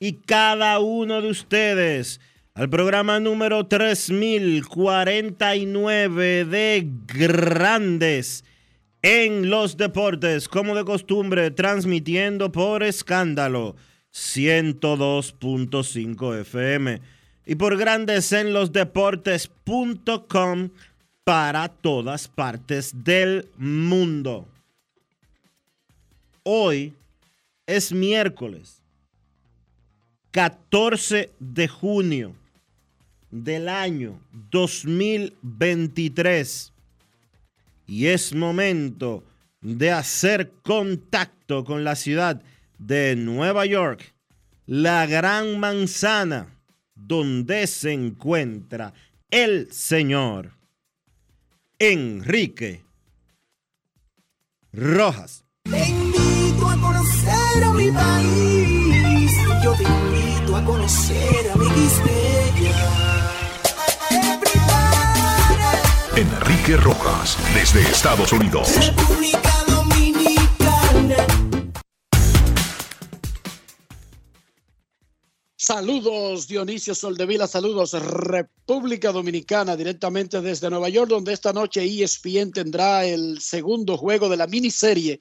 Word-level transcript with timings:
y 0.00 0.14
cada 0.14 0.80
uno 0.80 1.22
de 1.22 1.28
ustedes 1.28 2.20
al 2.54 2.68
programa 2.70 3.20
número 3.20 3.66
3049 3.66 6.44
de 6.46 6.88
Grandes 7.06 8.44
en 9.02 9.50
los 9.50 9.76
Deportes, 9.76 10.48
como 10.48 10.74
de 10.74 10.84
costumbre, 10.84 11.50
transmitiendo 11.50 12.50
por 12.50 12.82
escándalo 12.82 13.76
102.5 14.12 16.40
FM 16.40 17.02
y 17.46 17.54
por 17.54 17.76
Grandes 17.76 18.32
en 18.32 18.54
los 18.54 18.72
Deportes.com 18.72 20.70
para 21.24 21.68
todas 21.68 22.28
partes 22.28 23.04
del 23.04 23.46
mundo. 23.56 24.48
Hoy 26.42 26.94
es 27.66 27.92
miércoles 27.92 28.79
14 30.30 31.32
de 31.38 31.68
junio 31.68 32.34
del 33.30 33.68
año 33.68 34.18
2023 34.50 36.72
y 37.86 38.06
es 38.06 38.34
momento 38.34 39.22
de 39.60 39.90
hacer 39.90 40.52
contacto 40.62 41.64
con 41.64 41.84
la 41.84 41.96
ciudad 41.96 42.42
de 42.78 43.14
Nueva 43.16 43.66
York, 43.66 44.14
la 44.66 45.04
gran 45.06 45.58
manzana 45.58 46.56
donde 46.94 47.66
se 47.66 47.92
encuentra 47.92 48.94
el 49.30 49.72
señor 49.72 50.52
Enrique 51.78 52.84
Rojas. 54.72 55.44
Te 55.64 55.88
invito 55.88 56.66
conocer 56.80 57.64
a 57.64 57.72
mi 57.72 57.90
país. 57.90 58.59
Yo 59.62 59.74
te 59.74 59.82
invito 59.82 60.56
a 60.56 60.64
conocer 60.64 61.50
a 61.50 61.56
mi 61.56 61.66
Enrique 66.16 66.76
Rojas, 66.78 67.36
desde 67.54 67.82
Estados 67.82 68.32
Unidos. 68.32 68.74
República 68.76 69.64
Dominicana. 69.68 71.26
Saludos 75.56 76.48
Dionisio 76.48 76.94
Soldevila, 76.94 77.46
saludos 77.46 77.92
República 77.92 79.12
Dominicana, 79.12 79.76
directamente 79.76 80.40
desde 80.40 80.70
Nueva 80.70 80.88
York, 80.88 81.10
donde 81.10 81.34
esta 81.34 81.52
noche 81.52 81.84
ESPN 81.84 82.52
tendrá 82.52 83.04
el 83.04 83.40
segundo 83.40 83.98
juego 83.98 84.30
de 84.30 84.38
la 84.38 84.46
miniserie 84.46 85.20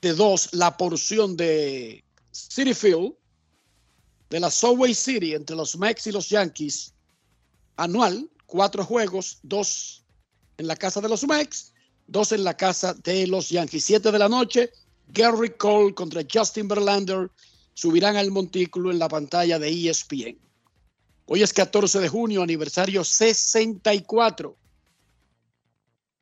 de 0.00 0.14
dos, 0.14 0.48
la 0.52 0.76
porción 0.76 1.36
de 1.36 2.02
City 2.32 2.72
Field, 2.72 3.17
de 4.30 4.40
la 4.40 4.50
Subway 4.50 4.94
City 4.94 5.34
entre 5.34 5.56
los 5.56 5.76
Mex 5.76 6.06
y 6.06 6.12
los 6.12 6.28
Yankees, 6.28 6.92
anual, 7.76 8.28
cuatro 8.46 8.84
juegos, 8.84 9.38
dos 9.42 10.04
en 10.58 10.66
la 10.66 10.76
casa 10.76 11.00
de 11.00 11.08
los 11.08 11.26
Mex, 11.26 11.72
dos 12.06 12.32
en 12.32 12.44
la 12.44 12.56
casa 12.56 12.94
de 12.94 13.26
los 13.26 13.48
Yankees. 13.48 13.84
Siete 13.84 14.10
de 14.10 14.18
la 14.18 14.28
noche, 14.28 14.70
Gary 15.08 15.50
Cole 15.56 15.94
contra 15.94 16.22
Justin 16.30 16.68
Verlander 16.68 17.30
subirán 17.74 18.16
al 18.16 18.30
montículo 18.30 18.90
en 18.90 18.98
la 18.98 19.08
pantalla 19.08 19.58
de 19.58 19.68
ESPN. 19.68 20.38
Hoy 21.26 21.42
es 21.42 21.52
14 21.52 22.00
de 22.00 22.08
junio, 22.08 22.42
aniversario 22.42 23.04
64 23.04 24.56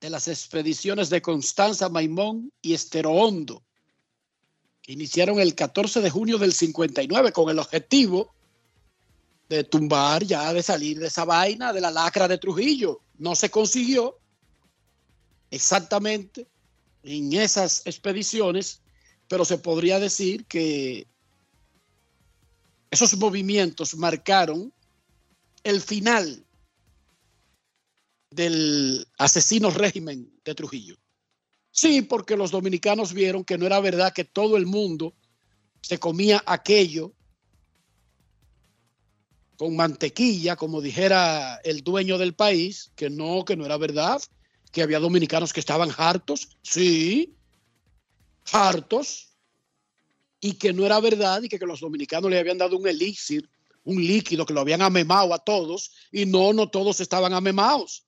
de 0.01 0.11
las 0.11 0.29
expediciones 0.29 1.09
de 1.09 1.23
Constanza 1.23 1.89
Maimón 1.89 2.53
y 2.61 2.75
Estero 2.75 3.13
Hondo, 3.13 3.63
iniciaron 4.87 5.41
el 5.41 5.55
14 5.55 6.01
de 6.01 6.11
junio 6.11 6.39
del 6.39 6.53
59 6.53 7.33
con 7.33 7.51
el 7.51 7.59
objetivo 7.59 8.35
de 9.49 9.65
tumbar 9.65 10.25
ya, 10.25 10.53
de 10.53 10.63
salir 10.63 10.99
de 10.99 11.07
esa 11.07 11.25
vaina 11.25 11.73
de 11.73 11.81
la 11.81 11.91
lacra 11.91 12.29
de 12.29 12.39
Trujillo. 12.39 13.01
No 13.19 13.35
se 13.35 13.51
consiguió 13.51 14.19
exactamente 15.51 16.49
en 17.03 17.33
esas 17.33 17.87
expediciones, 17.87 18.81
pero 19.29 19.45
se 19.45 19.59
podría 19.59 20.01
decir 20.01 20.45
que 20.47 21.07
esos 22.91 23.17
movimientos 23.17 23.97
marcaron 23.97 24.73
el 25.63 25.81
final 25.81 26.45
del 28.31 29.07
asesino 29.19 29.71
régimen 29.71 30.33
de 30.45 30.55
Trujillo. 30.55 30.97
Sí, 31.77 32.01
porque 32.01 32.39
los 32.39 32.51
dominicanos 32.51 33.13
vieron 33.13 33.45
que 33.45 33.59
no 33.59 33.67
era 33.67 33.81
verdad 33.81 34.15
que 34.15 34.25
todo 34.25 34.57
el 34.57 34.65
mundo 34.65 35.15
se 35.83 35.99
comía 35.99 36.43
aquello 36.47 37.13
con 39.59 39.77
mantequilla, 39.77 40.57
como 40.57 40.81
dijera 40.81 41.61
el 41.65 41.83
dueño 41.83 42.17
del 42.17 42.35
país, 42.35 42.93
que 42.97 43.11
no, 43.11 43.45
que 43.45 43.57
no 43.57 43.67
era 43.67 43.77
verdad, 43.77 44.23
que 44.73 44.81
había 44.81 44.99
dominicanos 44.99 45.53
que 45.53 45.61
estaban 45.61 45.91
hartos, 45.99 46.49
sí, 46.63 47.37
hartos, 48.53 49.37
y 50.41 50.55
que 50.55 50.73
no 50.73 50.87
era 50.87 50.99
verdad 50.99 51.43
y 51.43 51.49
que, 51.51 51.59
que 51.59 51.67
los 51.67 51.81
dominicanos 51.81 52.31
le 52.31 52.39
habían 52.39 52.57
dado 52.57 52.79
un 52.79 52.89
elixir, 52.89 53.51
un 53.85 53.97
líquido 53.97 54.47
que 54.47 54.55
lo 54.55 54.63
habían 54.63 54.81
amemado 54.81 55.35
a 55.35 55.39
todos, 55.39 55.93
y 56.11 56.25
no, 56.25 56.55
no 56.55 56.71
todos 56.71 57.01
estaban 57.01 57.35
amemados. 57.35 58.07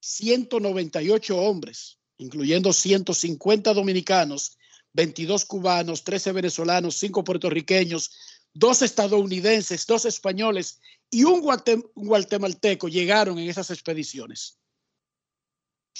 198 0.00 1.36
hombres, 1.36 1.98
incluyendo 2.18 2.72
150 2.72 3.74
dominicanos, 3.74 4.58
22 4.92 5.44
cubanos, 5.44 6.04
13 6.04 6.32
venezolanos, 6.32 6.96
5 6.96 7.22
puertorriqueños, 7.24 8.10
dos 8.54 8.82
estadounidenses, 8.82 9.86
dos 9.86 10.06
españoles 10.06 10.80
y 11.10 11.24
un, 11.24 11.40
guatem 11.40 11.82
un 11.94 12.06
guatemalteco 12.06 12.88
llegaron 12.88 13.38
en 13.38 13.48
esas 13.48 13.70
expediciones. 13.70 14.58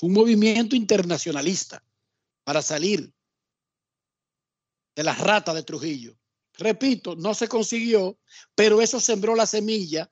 Un 0.00 0.12
movimiento 0.12 0.76
internacionalista 0.76 1.84
para 2.44 2.62
salir 2.62 3.12
de 4.94 5.02
la 5.02 5.14
rata 5.14 5.52
de 5.52 5.62
Trujillo. 5.62 6.16
Repito, 6.54 7.16
no 7.16 7.34
se 7.34 7.48
consiguió, 7.48 8.18
pero 8.54 8.80
eso 8.80 8.98
sembró 8.98 9.36
la 9.36 9.46
semilla, 9.46 10.10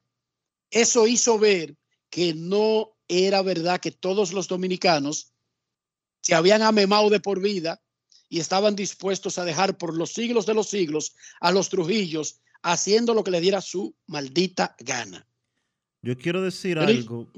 eso 0.70 1.06
hizo 1.06 1.38
ver 1.38 1.76
que 2.10 2.34
no 2.34 2.94
era 3.08 3.40
verdad 3.42 3.80
que 3.80 3.90
todos 3.90 4.32
los 4.32 4.48
dominicanos 4.48 5.33
se 6.24 6.34
habían 6.34 6.62
amemado 6.62 7.10
de 7.10 7.20
por 7.20 7.40
vida 7.40 7.82
y 8.30 8.40
estaban 8.40 8.74
dispuestos 8.74 9.36
a 9.38 9.44
dejar 9.44 9.76
por 9.76 9.94
los 9.94 10.14
siglos 10.14 10.46
de 10.46 10.54
los 10.54 10.68
siglos 10.68 11.14
a 11.38 11.52
los 11.52 11.68
Trujillos, 11.68 12.40
haciendo 12.62 13.12
lo 13.12 13.22
que 13.22 13.30
le 13.30 13.42
diera 13.42 13.60
su 13.60 13.94
maldita 14.06 14.74
gana. 14.78 15.26
Yo 16.00 16.16
quiero 16.16 16.40
decir 16.40 16.78
Pero 16.78 16.88
algo. 16.88 17.30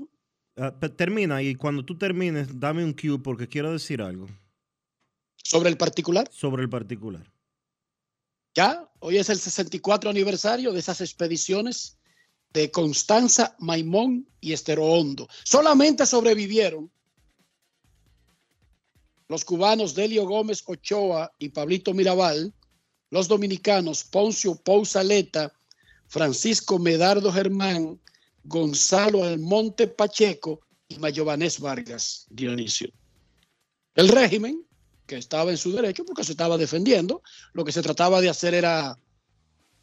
Ah, 0.57 0.73
termina 0.97 1.43
y 1.43 1.57
cuando 1.57 1.85
tú 1.85 1.99
termines, 1.99 2.61
dame 2.61 2.85
un 2.85 2.93
cue 2.93 3.19
porque 3.19 3.49
quiero 3.49 3.73
decir 3.73 4.01
algo 4.01 4.29
Sobre 5.37 5.69
el 5.69 5.77
particular, 5.77 6.31
sobre 6.33 6.63
el 6.63 6.71
particular. 6.71 7.31
ya, 8.55 8.89
hoy 9.01 9.19
es 9.19 9.29
el 9.29 9.39
64 9.39 10.09
aniversario 10.09 10.73
de 10.73 10.79
esas 10.79 11.01
expediciones 11.01 11.99
de 12.51 12.71
Constanza, 12.71 13.57
Maimón 13.59 14.29
y 14.41 14.53
Estero 14.53 14.85
Hondo. 14.85 15.29
Solamente 15.45 16.07
sobrevivieron 16.07 16.91
los 19.29 19.45
cubanos 19.45 19.95
Delio 19.95 20.27
Gómez 20.27 20.63
Ochoa 20.67 21.33
y 21.39 21.49
Pablito 21.49 21.95
Mirabal, 21.95 22.53
los 23.11 23.29
dominicanos 23.29 24.05
Poncio 24.05 24.57
Pousaleta, 24.57 25.53
Francisco 26.09 26.79
Medardo 26.79 27.33
Germán, 27.33 28.01
Gonzalo 28.45 29.25
Almonte 29.25 29.89
Pacheco 29.89 30.61
y 30.89 30.99
Mayovanés 30.99 31.59
Vargas 31.59 32.27
Dionisio. 32.31 32.91
El 33.95 34.09
régimen, 34.09 34.65
que 35.07 35.17
estaba 35.17 35.51
en 35.51 35.57
su 35.57 35.73
derecho 35.73 36.05
porque 36.05 36.25
se 36.25 36.33
estaba 36.33 36.59
defendiendo, 36.59 37.23
lo 37.53 37.65
que 37.65 37.73
se 37.73 37.83
trataba 37.83 38.21
de 38.21 38.29
hacer 38.29 38.55
era 38.55 38.99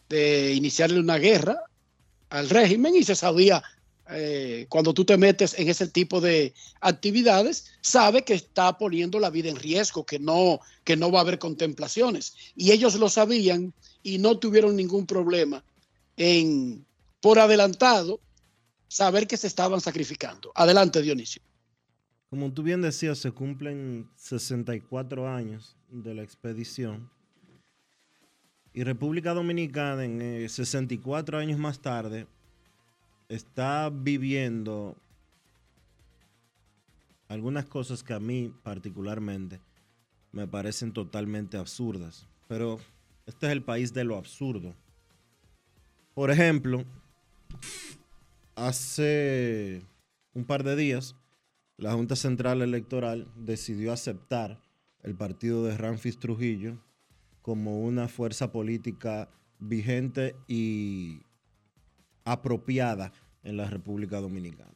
de 0.09 0.53
iniciarle 0.53 0.99
una 0.99 1.17
guerra 1.17 1.57
al 2.29 2.49
régimen 2.49 2.95
y 2.95 3.03
se 3.03 3.15
sabía, 3.15 3.63
eh, 4.09 4.65
cuando 4.69 4.93
tú 4.93 5.05
te 5.05 5.17
metes 5.17 5.57
en 5.57 5.69
ese 5.69 5.87
tipo 5.87 6.19
de 6.19 6.53
actividades, 6.81 7.65
sabe 7.81 8.23
que 8.23 8.33
está 8.33 8.77
poniendo 8.77 9.19
la 9.19 9.29
vida 9.29 9.49
en 9.49 9.55
riesgo, 9.55 10.05
que 10.05 10.19
no, 10.19 10.59
que 10.83 10.97
no 10.97 11.11
va 11.11 11.19
a 11.19 11.21
haber 11.21 11.39
contemplaciones. 11.39 12.35
Y 12.55 12.71
ellos 12.71 12.95
lo 12.95 13.09
sabían 13.09 13.73
y 14.01 14.17
no 14.17 14.37
tuvieron 14.37 14.75
ningún 14.75 15.05
problema 15.05 15.63
en, 16.17 16.85
por 17.21 17.39
adelantado, 17.39 18.19
saber 18.87 19.25
que 19.27 19.37
se 19.37 19.47
estaban 19.47 19.81
sacrificando. 19.81 20.51
Adelante, 20.53 21.01
Dionisio. 21.01 21.41
Como 22.29 22.51
tú 22.51 22.63
bien 22.63 22.81
decías, 22.81 23.19
se 23.19 23.31
cumplen 23.31 24.09
64 24.15 25.29
años 25.29 25.77
de 25.89 26.13
la 26.13 26.23
expedición. 26.23 27.09
Y 28.73 28.83
República 28.83 29.33
Dominicana, 29.33 30.03
en 30.03 30.21
eh, 30.21 30.49
64 30.49 31.37
años 31.37 31.59
más 31.59 31.79
tarde, 31.79 32.27
está 33.33 33.89
viviendo 33.89 34.95
algunas 37.27 37.65
cosas 37.65 38.03
que 38.03 38.13
a 38.13 38.19
mí 38.19 38.53
particularmente 38.61 39.59
me 40.31 40.47
parecen 40.47 40.93
totalmente 40.93 41.57
absurdas. 41.57 42.27
Pero 42.47 42.79
este 43.25 43.47
es 43.47 43.51
el 43.51 43.63
país 43.63 43.93
de 43.93 44.03
lo 44.03 44.17
absurdo. 44.17 44.75
Por 46.13 46.29
ejemplo, 46.29 46.85
hace 48.55 49.81
un 50.35 50.45
par 50.45 50.63
de 50.63 50.75
días, 50.75 51.15
la 51.77 51.93
Junta 51.93 52.15
Central 52.15 52.61
Electoral 52.61 53.27
decidió 53.35 53.91
aceptar 53.91 54.61
el 55.01 55.15
partido 55.15 55.63
de 55.65 55.75
Ramfis 55.75 56.19
Trujillo 56.19 56.77
como 57.41 57.81
una 57.81 58.07
fuerza 58.07 58.51
política 58.51 59.27
vigente 59.59 60.35
y 60.47 61.23
apropiada 62.25 63.11
en 63.43 63.57
la 63.57 63.69
República 63.69 64.19
Dominicana. 64.19 64.73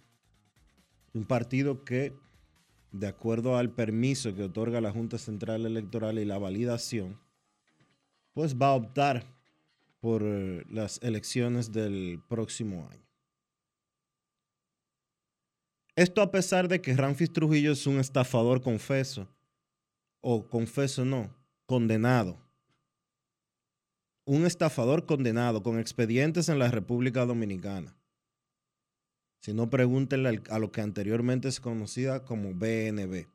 Un 1.14 1.26
partido 1.26 1.84
que, 1.84 2.14
de 2.92 3.08
acuerdo 3.08 3.58
al 3.58 3.72
permiso 3.72 4.36
que 4.36 4.44
otorga 4.44 4.82
la 4.82 4.92
Junta 4.92 5.18
Central 5.18 5.66
Electoral 5.66 6.20
y 6.20 6.26
la 6.26 6.38
validación, 6.38 7.20
pues 8.34 8.56
va 8.56 8.68
a 8.68 8.76
optar 8.76 9.26
por 10.00 10.22
eh, 10.24 10.64
las 10.70 11.02
elecciones 11.02 11.72
del 11.72 12.22
próximo 12.28 12.88
año. 12.92 13.08
Esto 15.96 16.22
a 16.22 16.30
pesar 16.30 16.68
de 16.68 16.80
que 16.80 16.96
Ramfis 16.96 17.34
Trujillo 17.34 17.72
es 17.72 17.88
un 17.88 18.00
estafador 18.00 18.62
confeso, 18.62 19.28
o 20.22 20.48
confeso 20.48 21.04
no, 21.04 21.34
condenado. 21.66 22.38
Un 24.24 24.46
estafador 24.46 25.08
condenado 25.08 25.64
con 25.64 25.80
expedientes 25.80 26.50
en 26.50 26.60
la 26.60 26.70
República 26.70 27.26
Dominicana. 27.26 27.97
Si 29.40 29.54
no, 29.54 29.70
pregúntenle 29.70 30.42
a 30.50 30.60
lo 30.60 30.72
que 30.72 30.82
anteriormente 30.82 31.52
se 31.52 31.62
conocía 31.62 32.24
como 32.26 32.54
BNB. 32.54 33.26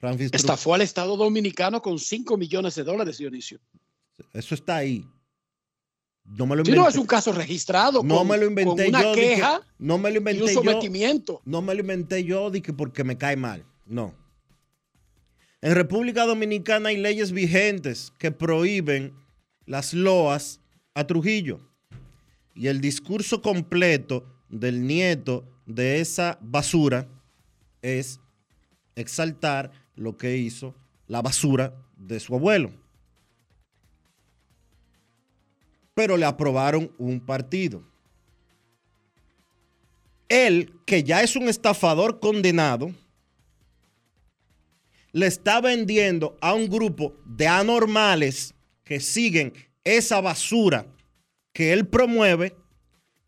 Ramfis 0.00 0.30
Estafó 0.32 0.74
al 0.74 0.80
Estado 0.82 1.16
Dominicano 1.16 1.82
con 1.82 1.98
5 1.98 2.36
millones 2.36 2.74
de 2.74 2.84
dólares, 2.84 3.18
Dionisio. 3.18 3.60
eso 4.32 4.54
está 4.54 4.76
ahí. 4.76 5.06
No 6.24 6.46
me 6.46 6.56
lo 6.56 6.64
Si 6.64 6.70
no, 6.70 6.76
inventé, 6.78 6.90
es 6.96 7.00
un 7.00 7.06
caso 7.06 7.32
registrado 7.32 8.02
no 8.02 8.18
con, 8.18 8.28
me 8.28 8.38
lo 8.38 8.46
inventé 8.46 8.84
con 8.84 8.88
una 8.88 9.02
yo. 9.02 9.14
di 9.14 9.20
que- 9.20 9.28
queja 9.34 9.60
no 9.78 9.98
me 9.98 10.10
lo 10.10 10.14
y 10.14 10.18
un 10.18 10.20
inventé 10.28 10.54
yo. 10.54 10.60
sometimiento. 10.62 11.42
No 11.44 11.60
me 11.62 11.74
lo 11.74 11.80
inventé 11.80 12.24
yo 12.24 12.50
que 12.52 12.72
porque 12.72 13.04
me 13.04 13.16
cae 13.18 13.36
mal. 13.36 13.64
No. 13.86 14.14
En 15.62 15.74
República 15.74 16.24
Dominicana 16.24 16.88
hay 16.90 16.96
leyes 16.96 17.32
vigentes 17.32 18.12
que 18.18 18.30
prohíben 18.32 19.14
las 19.66 19.92
loas 19.92 20.60
a 20.94 21.06
Trujillo. 21.06 21.60
Y 22.60 22.66
el 22.66 22.82
discurso 22.82 23.40
completo 23.40 24.22
del 24.50 24.86
nieto 24.86 25.48
de 25.64 26.02
esa 26.02 26.36
basura 26.42 27.08
es 27.80 28.20
exaltar 28.94 29.72
lo 29.96 30.18
que 30.18 30.36
hizo 30.36 30.74
la 31.06 31.22
basura 31.22 31.72
de 31.96 32.20
su 32.20 32.34
abuelo. 32.34 32.70
Pero 35.94 36.18
le 36.18 36.26
aprobaron 36.26 36.92
un 36.98 37.18
partido 37.18 37.82
él, 40.28 40.74
que 40.84 41.02
ya 41.02 41.22
es 41.22 41.36
un 41.36 41.48
estafador 41.48 42.20
condenado, 42.20 42.92
le 45.12 45.26
está 45.26 45.62
vendiendo 45.62 46.36
a 46.42 46.52
un 46.52 46.68
grupo 46.68 47.16
de 47.24 47.48
anormales 47.48 48.54
que 48.84 49.00
siguen 49.00 49.54
esa 49.82 50.20
basura 50.20 50.86
que 51.60 51.74
él 51.74 51.86
promueve, 51.86 52.56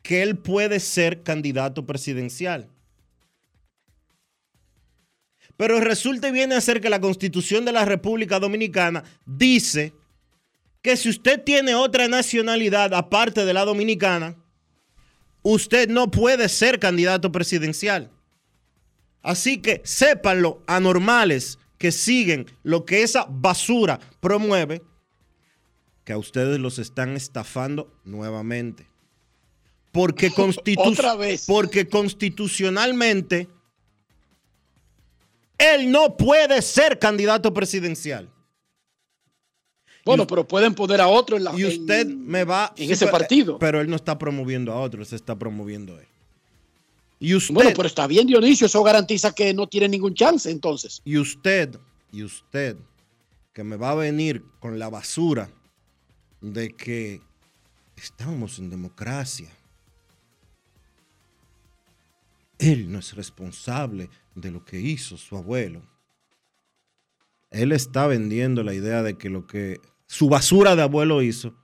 que 0.02 0.23
él 0.23 0.38
puede 0.38 0.81
ser 0.81 1.23
candidato 1.23 1.84
presidencial. 1.84 2.70
Pero 5.58 5.79
resulta 5.81 6.29
y 6.29 6.32
viene 6.32 6.55
a 6.55 6.62
ser 6.62 6.81
que 6.81 6.88
la 6.88 7.02
constitución 7.02 7.67
de 7.67 7.73
la 7.73 7.84
República 7.84 8.40
Dominicana 8.40 9.05
dice 9.26 9.93
que 10.81 10.96
si 10.96 11.11
usted 11.11 11.43
tiene 11.44 11.75
otra 11.75 12.08
nacionalidad 12.08 12.94
aparte 12.94 13.45
de 13.45 13.52
la 13.52 13.66
dominicana, 13.66 14.35
usted 15.42 15.90
no 15.90 16.11
puede 16.11 16.49
ser 16.49 16.78
candidato 16.78 17.30
presidencial. 17.30 18.11
Así 19.21 19.59
que 19.59 19.83
sépanlo, 19.85 20.62
anormales 20.66 21.59
que 21.76 21.92
siguen 21.92 22.47
lo 22.62 22.87
que 22.87 23.02
esa 23.02 23.26
basura 23.28 24.00
promueve, 24.21 24.80
que 26.04 26.12
a 26.12 26.18
ustedes 26.18 26.59
los 26.59 26.78
están 26.78 27.16
estafando 27.16 27.92
nuevamente. 28.04 28.87
Porque, 29.92 30.30
constitu- 30.32 30.78
Otra 30.92 31.14
vez. 31.16 31.44
porque 31.47 31.88
constitucionalmente 31.88 33.49
él 35.59 35.90
no 35.90 36.16
puede 36.16 36.61
ser 36.62 36.99
candidato 36.99 37.52
presidencial. 37.54 38.28
Bueno, 40.04 40.26
pero 40.26 40.47
pueden 40.49 40.75
poner 40.75 41.00
a 41.00 41.06
otro 41.06 41.37
en 41.37 41.44
la 41.44 41.56
Y 41.56 41.64
usted 41.64 42.00
en- 42.00 42.26
me 42.26 42.42
va... 42.42 42.73
en 42.76 42.87
sí, 42.88 42.92
ese 42.92 43.04
pero- 43.06 43.18
partido. 43.18 43.59
Pero 43.59 43.80
él 43.80 43.88
no 43.88 43.94
está 43.94 44.18
promoviendo 44.18 44.73
a 44.73 44.80
otros, 44.80 45.09
se 45.09 45.16
está 45.16 45.38
promoviendo 45.38 45.99
él. 46.00 46.06
Y 47.21 47.37
usted, 47.37 47.54
Bueno, 47.54 47.71
pero 47.76 47.87
está 47.87 48.09
bien, 48.09 48.26
Dionisio, 48.26 48.66
eso 48.66 48.82
garantiza 48.82 49.32
que 49.32 49.54
no 49.54 49.68
tiene 49.68 49.88
ningún 49.88 50.12
chance 50.14 50.50
entonces. 50.50 51.00
y 51.04 51.18
usted, 51.18 51.78
y 52.11 52.25
usted, 52.25 52.76
que 53.52 53.62
me 53.62 53.76
va 53.76 53.90
a 53.92 53.94
venir 53.94 54.44
con 54.59 54.76
la 54.80 54.88
basura 54.90 55.49
de 56.42 56.75
que 56.75 57.22
estamos 57.96 58.58
en 58.58 58.68
democracia. 58.68 59.49
Él 62.58 62.90
no 62.90 62.99
es 62.99 63.14
responsable 63.14 64.11
de 64.34 64.50
lo 64.50 64.64
que 64.64 64.80
hizo 64.80 65.16
su 65.16 65.37
abuelo. 65.37 65.82
Él 67.50 67.72
está 67.72 68.06
vendiendo 68.06 68.62
la 68.62 68.75
idea 68.75 69.02
de 69.02 69.16
que 69.16 69.30
lo 69.30 69.46
que 69.46 69.80
su 70.06 70.28
basura 70.28 70.76
de 70.76 70.82
abuelo 70.82 71.22
hizo 71.22 71.54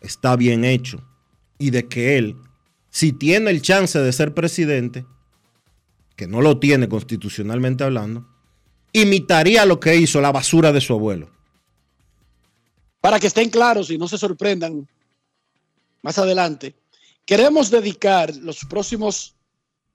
está 0.00 0.36
bien 0.36 0.64
hecho 0.64 1.02
y 1.58 1.70
de 1.70 1.88
que 1.88 2.18
él, 2.18 2.36
si 2.90 3.12
tiene 3.12 3.50
el 3.50 3.62
chance 3.62 3.98
de 3.98 4.12
ser 4.12 4.34
presidente, 4.34 5.06
que 6.14 6.26
no 6.26 6.42
lo 6.42 6.58
tiene 6.58 6.88
constitucionalmente 6.88 7.84
hablando, 7.84 8.28
imitaría 8.92 9.64
lo 9.64 9.80
que 9.80 9.96
hizo 9.96 10.20
la 10.20 10.32
basura 10.32 10.72
de 10.72 10.80
su 10.80 10.94
abuelo. 10.94 11.37
Para 13.08 13.20
que 13.20 13.28
estén 13.28 13.48
claros 13.48 13.88
y 13.88 13.96
no 13.96 14.06
se 14.06 14.18
sorprendan 14.18 14.86
más 16.02 16.18
adelante, 16.18 16.74
queremos 17.24 17.70
dedicar 17.70 18.36
los 18.36 18.66
próximos 18.66 19.34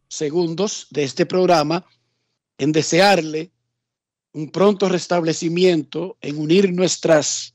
segundos 0.07 0.87
de 0.89 1.03
este 1.03 1.27
programa 1.27 1.85
en 2.57 2.71
desearle 2.71 3.51
un 4.31 4.49
pronto 4.49 4.89
restablecimiento, 4.89 6.17
en 6.21 6.39
unir 6.39 6.73
nuestras 6.73 7.53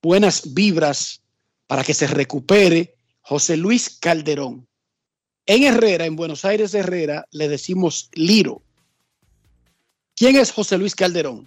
buenas 0.00 0.54
vibras 0.54 1.20
para 1.66 1.84
que 1.84 1.92
se 1.92 2.06
recupere 2.06 2.94
José 3.20 3.58
Luis 3.58 3.90
Calderón. 4.00 4.66
En 5.44 5.64
Herrera, 5.64 6.06
en 6.06 6.16
Buenos 6.16 6.46
Aires 6.46 6.72
Herrera, 6.72 7.26
le 7.30 7.46
decimos 7.48 8.08
Liro. 8.14 8.62
¿Quién 10.14 10.36
es 10.36 10.50
José 10.50 10.78
Luis 10.78 10.94
Calderón? 10.94 11.46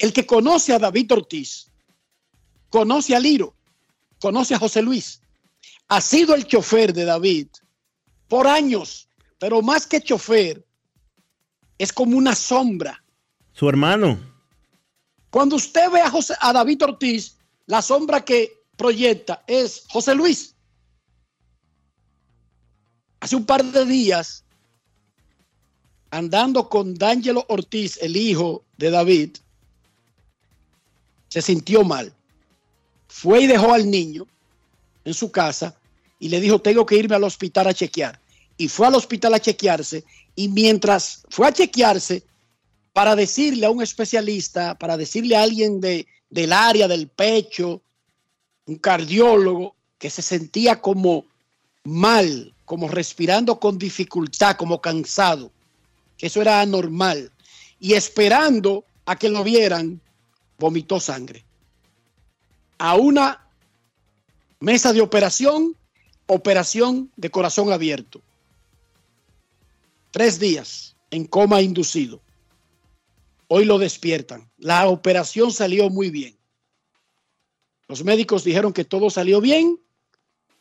El 0.00 0.12
que 0.12 0.26
conoce 0.26 0.72
a 0.72 0.80
David 0.80 1.12
Ortiz, 1.12 1.70
conoce 2.74 3.14
a 3.14 3.20
Liro, 3.20 3.54
conoce 4.20 4.52
a 4.52 4.58
José 4.58 4.82
Luis. 4.82 5.20
Ha 5.86 6.00
sido 6.00 6.34
el 6.34 6.44
chofer 6.44 6.92
de 6.92 7.04
David 7.04 7.46
por 8.26 8.48
años, 8.48 9.08
pero 9.38 9.62
más 9.62 9.86
que 9.86 10.00
chofer, 10.00 10.66
es 11.78 11.92
como 11.92 12.18
una 12.18 12.34
sombra. 12.34 13.00
Su 13.52 13.68
hermano. 13.68 14.18
Cuando 15.30 15.54
usted 15.54 15.88
ve 15.92 16.00
a, 16.00 16.10
José, 16.10 16.34
a 16.40 16.52
David 16.52 16.82
Ortiz, 16.82 17.36
la 17.66 17.80
sombra 17.80 18.24
que 18.24 18.64
proyecta 18.76 19.44
es 19.46 19.84
José 19.88 20.12
Luis. 20.16 20.56
Hace 23.20 23.36
un 23.36 23.46
par 23.46 23.64
de 23.64 23.84
días, 23.84 24.42
andando 26.10 26.68
con 26.68 26.92
D'Angelo 26.94 27.46
Ortiz, 27.48 27.98
el 28.02 28.16
hijo 28.16 28.64
de 28.78 28.90
David, 28.90 29.36
se 31.28 31.40
sintió 31.40 31.84
mal. 31.84 32.12
Fue 33.16 33.42
y 33.42 33.46
dejó 33.46 33.72
al 33.72 33.88
niño 33.88 34.26
en 35.04 35.14
su 35.14 35.30
casa 35.30 35.76
y 36.18 36.28
le 36.28 36.40
dijo, 36.40 36.60
tengo 36.60 36.84
que 36.84 36.96
irme 36.96 37.14
al 37.14 37.22
hospital 37.22 37.68
a 37.68 37.72
chequear. 37.72 38.18
Y 38.56 38.66
fue 38.66 38.88
al 38.88 38.96
hospital 38.96 39.32
a 39.34 39.40
chequearse 39.40 40.02
y 40.34 40.48
mientras 40.48 41.22
fue 41.30 41.46
a 41.46 41.52
chequearse, 41.52 42.24
para 42.92 43.14
decirle 43.14 43.66
a 43.66 43.70
un 43.70 43.82
especialista, 43.82 44.74
para 44.74 44.96
decirle 44.96 45.36
a 45.36 45.42
alguien 45.42 45.80
de, 45.80 46.08
del 46.28 46.52
área 46.52 46.88
del 46.88 47.06
pecho, 47.06 47.80
un 48.66 48.78
cardiólogo, 48.78 49.76
que 49.96 50.10
se 50.10 50.20
sentía 50.20 50.80
como 50.80 51.24
mal, 51.84 52.52
como 52.64 52.88
respirando 52.88 53.60
con 53.60 53.78
dificultad, 53.78 54.56
como 54.56 54.80
cansado, 54.80 55.52
que 56.18 56.26
eso 56.26 56.42
era 56.42 56.60
anormal, 56.60 57.30
y 57.78 57.94
esperando 57.94 58.84
a 59.06 59.16
que 59.16 59.28
lo 59.28 59.44
vieran, 59.44 60.00
vomitó 60.58 60.98
sangre. 60.98 61.44
A 62.78 62.96
una 62.96 63.46
mesa 64.60 64.92
de 64.92 65.00
operación, 65.00 65.76
operación 66.26 67.10
de 67.16 67.30
corazón 67.30 67.72
abierto. 67.72 68.20
Tres 70.10 70.38
días 70.38 70.96
en 71.10 71.24
coma 71.26 71.60
inducido. 71.60 72.20
Hoy 73.48 73.64
lo 73.64 73.78
despiertan. 73.78 74.50
La 74.58 74.88
operación 74.88 75.52
salió 75.52 75.90
muy 75.90 76.10
bien. 76.10 76.36
Los 77.88 78.02
médicos 78.02 78.44
dijeron 78.44 78.72
que 78.72 78.84
todo 78.84 79.10
salió 79.10 79.40
bien 79.40 79.78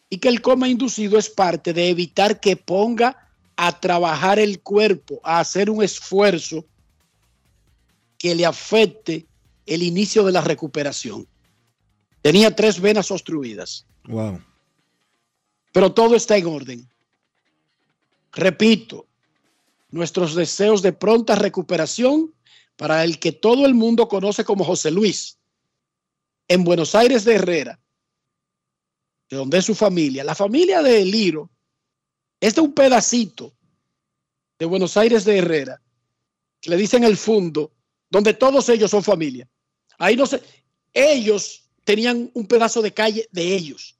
y 0.09 0.17
que 0.17 0.27
el 0.27 0.41
coma 0.41 0.67
inducido 0.67 1.17
es 1.17 1.29
parte 1.29 1.73
de 1.73 1.89
evitar 1.89 2.39
que 2.39 2.57
ponga 2.57 3.29
a 3.55 3.79
trabajar 3.79 4.39
el 4.39 4.59
cuerpo, 4.61 5.19
a 5.23 5.39
hacer 5.39 5.69
un 5.69 5.83
esfuerzo 5.83 6.65
que 8.17 8.35
le 8.35 8.45
afecte 8.45 9.25
el 9.65 9.83
inicio 9.83 10.23
de 10.23 10.31
la 10.31 10.41
recuperación. 10.41 11.27
Tenía 12.23 12.55
tres 12.55 12.79
venas 12.79 13.11
obstruidas. 13.11 13.85
Wow. 14.05 14.41
Pero 15.73 15.93
todo 15.93 16.15
está 16.15 16.37
en 16.37 16.47
orden. 16.47 16.89
Repito, 18.31 19.07
nuestros 19.89 20.33
deseos 20.33 20.81
de 20.81 20.93
pronta 20.93 21.35
recuperación 21.35 22.33
para 22.77 23.03
el 23.03 23.19
que 23.19 23.33
todo 23.33 23.65
el 23.65 23.73
mundo 23.73 24.07
conoce 24.07 24.45
como 24.45 24.63
José 24.63 24.89
Luis, 24.89 25.37
en 26.47 26.63
Buenos 26.63 26.95
Aires 26.95 27.25
de 27.25 27.35
Herrera, 27.35 27.79
de 29.29 29.37
donde 29.37 29.57
es 29.57 29.65
su 29.65 29.75
familia. 29.75 30.23
La 30.23 30.33
familia 30.33 30.81
de 30.81 31.03
Liro 31.03 31.51
es 32.39 32.55
de 32.55 32.61
un 32.61 32.73
pedacito 32.73 33.53
de 34.57 34.65
Buenos 34.65 34.95
Aires 34.95 35.25
de 35.25 35.39
Herrera, 35.39 35.81
que 36.61 36.69
le 36.69 36.77
dicen 36.77 37.03
el 37.03 37.17
fondo, 37.17 37.73
donde 38.09 38.33
todos 38.33 38.69
ellos 38.69 38.89
son 38.89 39.03
familia. 39.03 39.45
Ahí 39.97 40.15
no 40.15 40.25
sé, 40.25 40.41
ellos 40.93 41.62
tenían 41.83 42.31
un 42.33 42.47
pedazo 42.47 42.81
de 42.81 42.93
calle 42.93 43.27
de 43.31 43.55
ellos, 43.55 43.97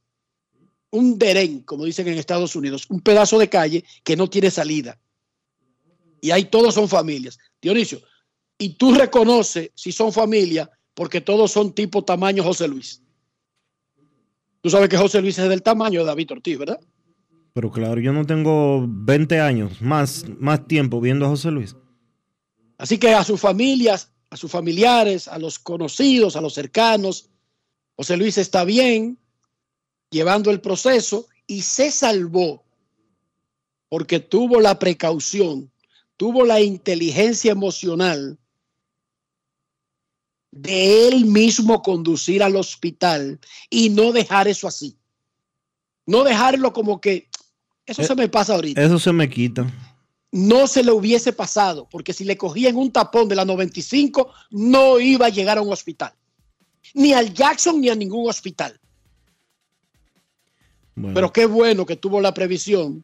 un 0.91 1.17
derén, 1.17 1.61
como 1.61 1.85
dicen 1.85 2.07
en 2.07 2.17
Estados 2.17 2.55
Unidos, 2.55 2.85
un 2.89 3.01
pedazo 3.01 3.39
de 3.39 3.49
calle 3.49 3.83
que 4.03 4.15
no 4.15 4.29
tiene 4.29 4.51
salida 4.51 4.99
y 6.23 6.31
ahí 6.31 6.45
todos 6.45 6.73
son 6.73 6.87
familias. 6.87 7.37
Dionisio, 7.61 7.99
y 8.57 8.75
tú 8.75 8.93
reconoces 8.93 9.71
si 9.75 9.91
son 9.91 10.13
familia 10.13 10.71
porque 10.93 11.19
todos 11.19 11.51
son 11.51 11.73
tipo 11.73 12.05
tamaño 12.05 12.41
José 12.41 12.65
Luis. 12.69 13.03
Tú 14.61 14.69
sabes 14.69 14.87
que 14.87 14.95
José 14.95 15.21
Luis 15.21 15.37
es 15.37 15.49
del 15.49 15.61
tamaño 15.61 15.99
de 15.99 16.05
David 16.05 16.31
Ortiz, 16.31 16.57
¿verdad? 16.57 16.79
Pero 17.51 17.69
claro, 17.69 17.99
yo 17.99 18.13
no 18.13 18.25
tengo 18.25 18.85
20 18.87 19.41
años, 19.41 19.81
más, 19.81 20.23
más 20.39 20.65
tiempo 20.65 21.01
viendo 21.01 21.25
a 21.25 21.29
José 21.29 21.51
Luis. 21.51 21.75
Así 22.77 22.97
que 22.97 23.13
a 23.13 23.25
sus 23.25 23.41
familias, 23.41 24.13
a 24.29 24.37
sus 24.37 24.49
familiares, 24.49 25.27
a 25.27 25.37
los 25.37 25.59
conocidos, 25.59 26.37
a 26.37 26.41
los 26.41 26.53
cercanos, 26.53 27.31
José 27.95 28.17
Luis 28.17 28.37
está 28.37 28.63
bien, 28.63 29.17
llevando 30.09 30.51
el 30.51 30.61
proceso 30.61 31.27
y 31.47 31.61
se 31.61 31.91
salvó 31.91 32.63
porque 33.89 34.19
tuvo 34.19 34.59
la 34.59 34.79
precaución 34.79 35.71
tuvo 36.17 36.45
la 36.45 36.61
inteligencia 36.61 37.51
emocional 37.51 38.37
de 40.51 41.07
él 41.07 41.25
mismo 41.25 41.81
conducir 41.81 42.43
al 42.43 42.55
hospital 42.55 43.39
y 43.69 43.89
no 43.89 44.11
dejar 44.11 44.47
eso 44.47 44.67
así. 44.67 44.97
No 46.05 46.23
dejarlo 46.23 46.73
como 46.73 47.01
que 47.01 47.27
eso 47.85 48.03
Eh, 48.03 48.05
se 48.05 48.15
me 48.15 48.29
pasa 48.29 48.53
ahorita. 48.53 48.81
Eso 48.81 48.99
se 48.99 49.11
me 49.11 49.29
quita. 49.29 49.65
No 50.31 50.67
se 50.67 50.83
le 50.83 50.91
hubiese 50.91 51.33
pasado, 51.33 51.87
porque 51.89 52.13
si 52.13 52.23
le 52.23 52.37
cogían 52.37 52.75
un 52.75 52.91
tapón 52.91 53.27
de 53.27 53.35
la 53.35 53.45
95, 53.45 54.31
no 54.51 54.99
iba 54.99 55.25
a 55.25 55.29
llegar 55.29 55.57
a 55.57 55.61
un 55.61 55.71
hospital. 55.71 56.13
Ni 56.93 57.13
al 57.13 57.33
Jackson 57.33 57.79
ni 57.81 57.89
a 57.89 57.95
ningún 57.95 58.29
hospital. 58.29 58.79
Bueno, 60.95 61.13
Pero 61.15 61.33
qué 61.33 61.45
bueno 61.45 61.85
que 61.85 61.95
tuvo 61.95 62.21
la 62.21 62.33
previsión 62.33 63.03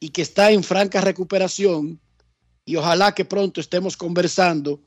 y 0.00 0.10
que 0.10 0.22
está 0.22 0.50
en 0.50 0.62
franca 0.62 1.00
recuperación. 1.00 1.98
Y 2.66 2.76
ojalá 2.76 3.12
que 3.14 3.24
pronto 3.24 3.60
estemos 3.60 3.96
conversando 3.96 4.80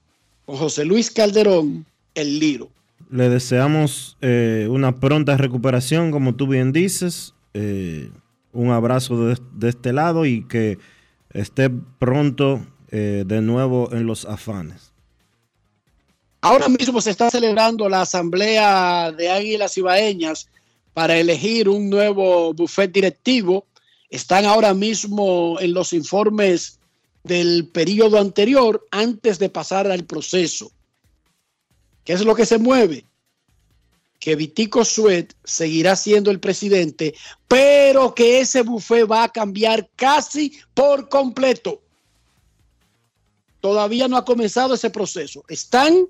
con 0.45 0.57
José 0.57 0.85
Luis 0.85 1.09
Calderón, 1.11 1.85
el 2.15 2.39
Liro. 2.39 2.69
le 3.09 3.29
deseamos 3.29 4.17
eh, 4.21 4.67
una 4.69 4.99
pronta 4.99 5.37
recuperación, 5.37 6.11
como 6.11 6.35
tú 6.35 6.47
bien 6.47 6.71
dices. 6.71 7.33
eh, 7.53 8.11
un 8.53 8.71
abrazo 8.71 9.27
de, 9.27 9.37
de 9.53 9.69
este 9.69 9.93
lado 9.93 10.25
y 10.25 10.43
que 10.47 10.79
esté 11.31 11.69
pronto 11.69 12.65
eh, 12.89 13.23
de 13.27 13.41
nuevo 13.41 13.89
en 13.91 14.07
los 14.07 14.25
afanes. 14.25 14.86
Ahora 16.41 16.69
mismo 16.69 17.01
se 17.01 17.11
está 17.11 17.31
celebrando 17.31 17.89
la 17.89 18.01
asamblea 18.01 19.11
de 19.11 19.29
Águilas 19.29 19.77
Ibaeñas 19.77 20.47
para 20.93 21.17
elegir 21.17 21.67
un 21.67 21.89
nuevo 21.89 22.53
buffet 22.53 22.91
directivo. 22.91 23.65
Están 24.09 24.45
ahora 24.45 24.73
mismo 24.73 25.59
en 25.59 25.73
los 25.73 25.93
informes 25.93 26.79
del 27.23 27.67
periodo 27.67 28.19
anterior 28.19 28.85
antes 28.91 29.39
de 29.39 29.49
pasar 29.49 29.89
al 29.89 30.05
proceso. 30.05 30.71
¿Qué 32.03 32.13
es 32.13 32.23
lo 32.23 32.35
que 32.35 32.45
se 32.45 32.57
mueve? 32.57 33.03
Que 34.19 34.35
Vitico 34.35 34.85
Suet 34.85 35.33
seguirá 35.43 35.95
siendo 35.95 36.31
el 36.31 36.39
presidente, 36.39 37.13
pero 37.47 38.15
que 38.15 38.39
ese 38.39 38.61
buffet 38.61 39.09
va 39.09 39.23
a 39.23 39.29
cambiar 39.29 39.89
casi 39.95 40.57
por 40.73 41.09
completo. 41.09 41.81
Todavía 43.59 44.07
no 44.07 44.17
ha 44.17 44.23
comenzado 44.23 44.75
ese 44.75 44.89
proceso. 44.89 45.43
Están 45.49 46.07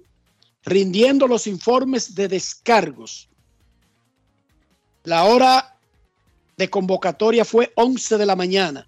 rindiendo 0.67 1.27
los 1.27 1.47
informes 1.47 2.13
de 2.13 2.27
descargos. 2.27 3.29
La 5.05 5.23
hora 5.23 5.79
de 6.57 6.69
convocatoria 6.69 7.45
fue 7.45 7.71
11 7.75 8.17
de 8.17 8.25
la 8.25 8.35
mañana 8.35 8.85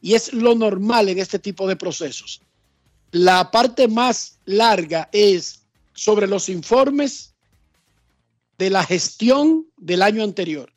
y 0.00 0.14
es 0.14 0.32
lo 0.32 0.54
normal 0.54 1.08
en 1.08 1.18
este 1.18 1.40
tipo 1.40 1.66
de 1.66 1.74
procesos. 1.74 2.40
La 3.10 3.50
parte 3.50 3.88
más 3.88 4.38
larga 4.44 5.08
es 5.10 5.64
sobre 5.94 6.28
los 6.28 6.48
informes 6.48 7.34
de 8.56 8.70
la 8.70 8.84
gestión 8.84 9.66
del 9.76 10.02
año 10.02 10.22
anterior 10.22 10.72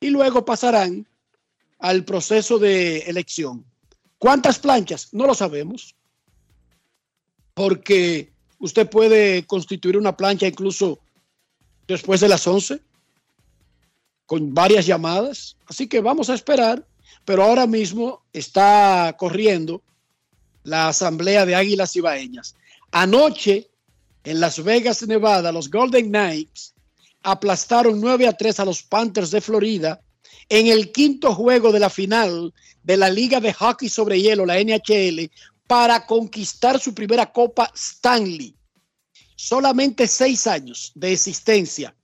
y 0.00 0.08
luego 0.08 0.46
pasarán 0.46 1.06
al 1.78 2.06
proceso 2.06 2.58
de 2.58 3.00
elección. 3.00 3.66
¿Cuántas 4.16 4.58
planchas? 4.58 5.12
No 5.12 5.26
lo 5.26 5.34
sabemos, 5.34 5.94
porque 7.52 8.32
usted 8.60 8.88
puede 8.88 9.44
constituir 9.44 9.96
una 9.96 10.16
plancha 10.16 10.46
incluso 10.46 11.00
después 11.88 12.20
de 12.20 12.28
las 12.28 12.46
11 12.46 12.80
con 14.26 14.54
varias 14.54 14.86
llamadas. 14.86 15.56
Así 15.66 15.88
que 15.88 16.00
vamos 16.00 16.30
a 16.30 16.34
esperar, 16.34 16.86
pero 17.24 17.42
ahora 17.42 17.66
mismo 17.66 18.22
está 18.32 19.16
corriendo 19.18 19.82
la 20.62 20.88
asamblea 20.88 21.44
de 21.44 21.56
Águilas 21.56 21.96
Ibaeñas. 21.96 22.54
Anoche 22.92 23.68
en 24.22 24.38
Las 24.38 24.62
Vegas, 24.62 25.02
Nevada, 25.06 25.50
los 25.50 25.70
Golden 25.70 26.08
Knights 26.08 26.74
aplastaron 27.22 28.00
9 28.00 28.28
a 28.28 28.32
3 28.32 28.60
a 28.60 28.64
los 28.64 28.82
Panthers 28.82 29.30
de 29.30 29.40
Florida 29.40 30.00
en 30.48 30.66
el 30.66 30.92
quinto 30.92 31.34
juego 31.34 31.72
de 31.72 31.80
la 31.80 31.90
final 31.90 32.52
de 32.82 32.96
la 32.96 33.10
Liga 33.10 33.40
de 33.40 33.52
Hockey 33.52 33.88
sobre 33.88 34.20
Hielo, 34.20 34.46
la 34.46 34.58
NHL, 34.58 35.30
para 35.70 36.04
conquistar 36.04 36.80
su 36.80 36.92
primera 36.92 37.30
Copa 37.30 37.70
Stanley. 37.76 38.56
Solamente 39.36 40.08
seis 40.08 40.48
años 40.48 40.90
de 40.96 41.12
existencia 41.12 41.94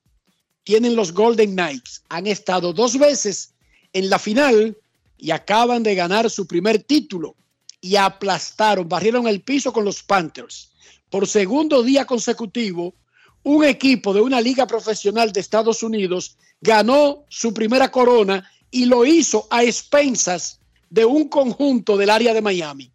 tienen 0.63 0.95
los 0.95 1.13
Golden 1.13 1.51
Knights. 1.51 2.05
Han 2.09 2.29
estado 2.29 2.73
dos 2.73 2.97
veces 2.97 3.55
en 3.93 4.09
la 4.09 4.21
final 4.21 4.79
y 5.19 5.33
acaban 5.33 5.83
de 5.83 5.97
ganar 5.97 6.31
su 6.31 6.47
primer 6.47 6.85
título 6.85 7.35
y 7.81 7.97
aplastaron, 7.97 8.89
barrieron 8.89 9.27
el 9.27 9.41
piso 9.41 9.73
con 9.73 9.85
los 9.85 10.01
Panthers. 10.01 10.71
Por 11.11 11.27
segundo 11.27 11.83
día 11.83 12.05
consecutivo, 12.05 12.95
un 13.43 13.65
equipo 13.65 14.15
de 14.15 14.21
una 14.21 14.41
liga 14.41 14.69
profesional 14.69 15.33
de 15.33 15.41
Estados 15.41 15.83
Unidos 15.83 16.37
ganó 16.61 17.25
su 17.29 17.53
primera 17.53 17.91
corona 17.91 18.49
y 18.71 18.85
lo 18.85 19.05
hizo 19.05 19.49
a 19.51 19.65
expensas 19.65 20.61
de 20.89 21.05
un 21.05 21.29
conjunto 21.29 21.97
del 21.97 22.11
área 22.11 22.33
de 22.33 22.43
Miami. 22.43 22.93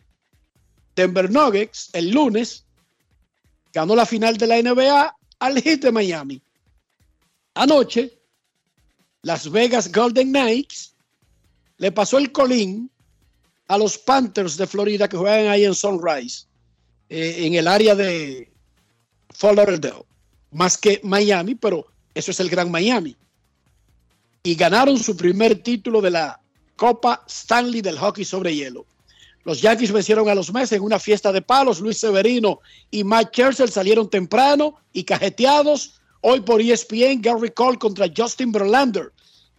Denver 0.95 1.29
Nuggets 1.29 1.89
el 1.93 2.12
lunes 2.12 2.65
ganó 3.74 3.95
la 3.95 4.05
final 4.05 4.38
de 4.38 4.48
la 4.48 4.62
NBA 4.62 5.15
al 5.39 5.62
hit 5.62 5.83
de 5.83 5.91
Miami. 5.91 6.41
Anoche, 7.53 8.17
Las 9.24 9.50
Vegas 9.50 9.91
Golden 9.91 10.29
Knights 10.29 10.95
le 11.77 11.91
pasó 11.91 12.17
el 12.17 12.31
colín 12.31 12.89
a 13.67 13.77
los 13.77 13.98
Panthers 13.98 14.57
de 14.57 14.67
Florida 14.67 15.07
que 15.07 15.17
juegan 15.17 15.48
ahí 15.48 15.65
en 15.65 15.74
Sunrise, 15.74 16.45
eh, 17.10 17.45
en 17.45 17.53
el 17.55 17.67
área 17.67 17.95
de 17.95 18.51
Fort 19.29 19.55
Lauderdale 19.55 20.05
más 20.51 20.77
que 20.77 21.00
Miami, 21.03 21.55
pero 21.55 21.88
eso 22.13 22.31
es 22.31 22.39
el 22.39 22.50
Gran 22.50 22.69
Miami. 22.69 23.15
Y 24.43 24.55
ganaron 24.55 24.98
su 24.98 25.15
primer 25.15 25.62
título 25.63 26.01
de 26.01 26.12
la 26.12 26.39
Copa 26.75 27.24
Stanley 27.27 27.81
del 27.81 27.98
hockey 27.98 28.25
sobre 28.25 28.55
hielo. 28.55 28.86
Los 29.43 29.62
Yankees 29.62 29.91
vencieron 29.91 30.29
a 30.29 30.36
los 30.36 30.53
Mets 30.53 30.71
en 30.71 30.83
una 30.83 31.00
fiesta 31.00 31.31
de 31.31 31.41
palos. 31.41 31.79
Luis 31.79 31.98
Severino 31.98 32.60
y 32.91 33.03
Mike 33.03 33.31
Churchill 33.31 33.69
salieron 33.69 34.10
temprano 34.10 34.75
y 34.93 35.03
cajeteados. 35.03 36.00
Hoy 36.21 36.41
por 36.41 36.62
ESPN, 36.62 37.21
Gary 37.21 37.50
Cole 37.50 37.79
contra 37.79 38.05
Justin 38.15 38.51
Verlander, 38.51 39.12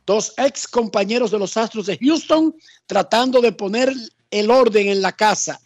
dos 0.07 0.33
ex 0.37 0.69
compañeros 0.69 1.33
de 1.33 1.39
los 1.41 1.57
Astros 1.57 1.87
de 1.87 1.99
Houston, 1.99 2.55
tratando 2.87 3.41
de 3.41 3.51
poner 3.51 3.93
el 4.31 4.51
orden 4.51 4.89
en 4.89 5.03
la 5.03 5.13
casa. 5.13 5.61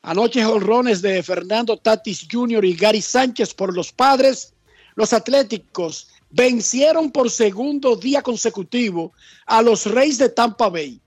Anoche 0.00 0.44
honrones 0.44 1.02
de 1.02 1.22
Fernando 1.22 1.76
Tatis 1.76 2.26
Jr. 2.30 2.64
y 2.64 2.74
Gary 2.74 3.02
Sánchez 3.02 3.52
por 3.52 3.74
los 3.74 3.92
padres. 3.92 4.54
Los 4.94 5.12
Atléticos 5.12 6.08
vencieron 6.30 7.12
por 7.12 7.30
segundo 7.30 7.94
día 7.94 8.22
consecutivo 8.22 9.12
a 9.46 9.62
los 9.62 9.86
Reyes 9.86 10.18
de 10.18 10.30
Tampa 10.30 10.68
Bay. 10.70 11.00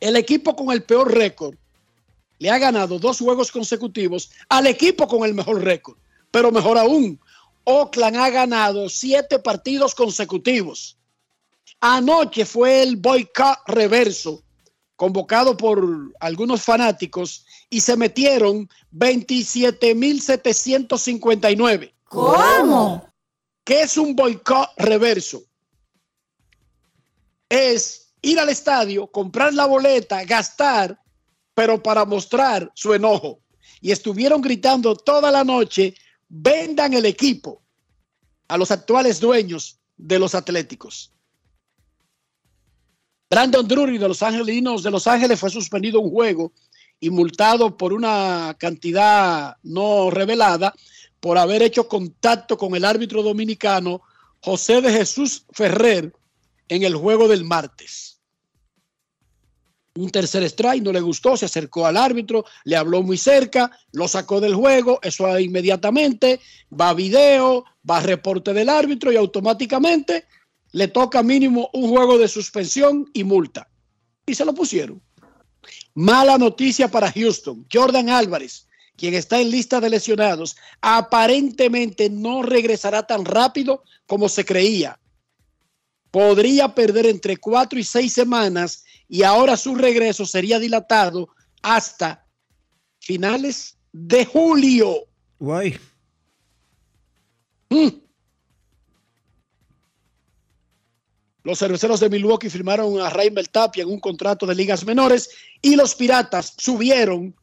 El 0.00 0.16
equipo 0.16 0.56
con 0.56 0.72
el 0.72 0.82
peor 0.82 1.14
récord 1.14 1.54
le 2.38 2.50
ha 2.50 2.58
ganado 2.58 2.98
dos 2.98 3.18
juegos 3.18 3.52
consecutivos 3.52 4.30
al 4.48 4.66
equipo 4.66 5.06
con 5.06 5.24
el 5.24 5.34
mejor 5.34 5.62
récord. 5.62 5.98
Pero 6.30 6.50
mejor 6.50 6.78
aún, 6.78 7.20
Oakland 7.64 8.16
ha 8.16 8.30
ganado 8.30 8.88
siete 8.88 9.38
partidos 9.38 9.94
consecutivos. 9.94 10.96
Anoche 11.80 12.46
fue 12.46 12.82
el 12.82 12.96
boicot 12.96 13.58
reverso 13.66 14.42
convocado 14.96 15.54
por 15.56 15.82
algunos 16.20 16.62
fanáticos 16.62 17.44
y 17.70 17.80
se 17.80 17.96
metieron 17.96 18.68
27.759. 18.94 21.94
¿Cómo? 22.04 23.08
¿Qué 23.64 23.80
es 23.82 23.96
un 23.96 24.14
boicot 24.14 24.68
reverso? 24.76 25.42
Es 27.48 28.09
ir 28.22 28.38
al 28.38 28.48
estadio, 28.48 29.06
comprar 29.06 29.54
la 29.54 29.66
boleta, 29.66 30.24
gastar, 30.24 30.98
pero 31.54 31.82
para 31.82 32.04
mostrar 32.04 32.70
su 32.74 32.94
enojo. 32.94 33.40
Y 33.80 33.90
estuvieron 33.90 34.40
gritando 34.40 34.94
toda 34.94 35.30
la 35.30 35.44
noche, 35.44 35.94
vendan 36.28 36.94
el 36.94 37.06
equipo 37.06 37.62
a 38.48 38.58
los 38.58 38.70
actuales 38.70 39.20
dueños 39.20 39.78
de 39.96 40.18
los 40.18 40.34
Atléticos. 40.34 41.12
Brandon 43.30 43.66
Drury 43.66 43.96
de 43.96 44.08
los 44.08 44.22
Angelinos 44.22 44.82
de 44.82 44.90
Los 44.90 45.06
Ángeles 45.06 45.38
fue 45.38 45.50
suspendido 45.50 46.00
un 46.00 46.10
juego 46.10 46.52
y 46.98 47.10
multado 47.10 47.76
por 47.76 47.92
una 47.92 48.56
cantidad 48.58 49.56
no 49.62 50.10
revelada 50.10 50.74
por 51.20 51.38
haber 51.38 51.62
hecho 51.62 51.86
contacto 51.86 52.58
con 52.58 52.74
el 52.74 52.84
árbitro 52.84 53.22
dominicano 53.22 54.02
José 54.42 54.80
de 54.80 54.92
Jesús 54.92 55.44
Ferrer 55.52 56.12
en 56.68 56.82
el 56.82 56.96
juego 56.96 57.28
del 57.28 57.44
martes. 57.44 58.09
Un 59.96 60.10
tercer 60.10 60.44
strike 60.44 60.84
no 60.84 60.92
le 60.92 61.00
gustó, 61.00 61.36
se 61.36 61.46
acercó 61.46 61.84
al 61.84 61.96
árbitro, 61.96 62.44
le 62.64 62.76
habló 62.76 63.02
muy 63.02 63.18
cerca, 63.18 63.70
lo 63.92 64.06
sacó 64.06 64.40
del 64.40 64.54
juego, 64.54 65.00
eso 65.02 65.38
inmediatamente 65.38 66.40
va 66.78 66.94
video, 66.94 67.64
va 67.88 68.00
reporte 68.00 68.52
del 68.52 68.68
árbitro 68.68 69.10
y 69.10 69.16
automáticamente 69.16 70.26
le 70.72 70.88
toca 70.88 71.22
mínimo 71.22 71.70
un 71.72 71.90
juego 71.90 72.18
de 72.18 72.28
suspensión 72.28 73.10
y 73.12 73.24
multa. 73.24 73.68
Y 74.26 74.34
se 74.34 74.44
lo 74.44 74.54
pusieron. 74.54 75.02
Mala 75.94 76.38
noticia 76.38 76.88
para 76.88 77.10
Houston. 77.10 77.66
Jordan 77.72 78.10
Álvarez, 78.10 78.68
quien 78.96 79.14
está 79.14 79.40
en 79.40 79.50
lista 79.50 79.80
de 79.80 79.90
lesionados, 79.90 80.56
aparentemente 80.80 82.08
no 82.10 82.42
regresará 82.42 83.06
tan 83.06 83.24
rápido 83.24 83.82
como 84.06 84.28
se 84.28 84.44
creía. 84.44 85.00
Podría 86.10 86.74
perder 86.74 87.06
entre 87.06 87.36
cuatro 87.36 87.78
y 87.78 87.84
seis 87.84 88.12
semanas 88.12 88.84
y 89.10 89.24
ahora 89.24 89.56
su 89.56 89.74
regreso 89.74 90.24
sería 90.24 90.60
dilatado 90.60 91.28
hasta 91.62 92.24
finales 93.00 93.76
de 93.92 94.24
julio. 94.24 95.08
Guay. 95.40 95.76
Mm. 97.70 97.88
Los 101.42 101.58
cerveceros 101.58 101.98
de 101.98 102.08
Milwaukee 102.08 102.48
firmaron 102.48 103.00
a 103.00 103.10
Raimel 103.10 103.50
Tapia 103.50 103.82
en 103.82 103.88
un 103.88 103.98
contrato 103.98 104.46
de 104.46 104.54
ligas 104.54 104.84
menores 104.84 105.30
y 105.60 105.74
los 105.74 105.96
Piratas 105.96 106.54
subieron 106.56 107.34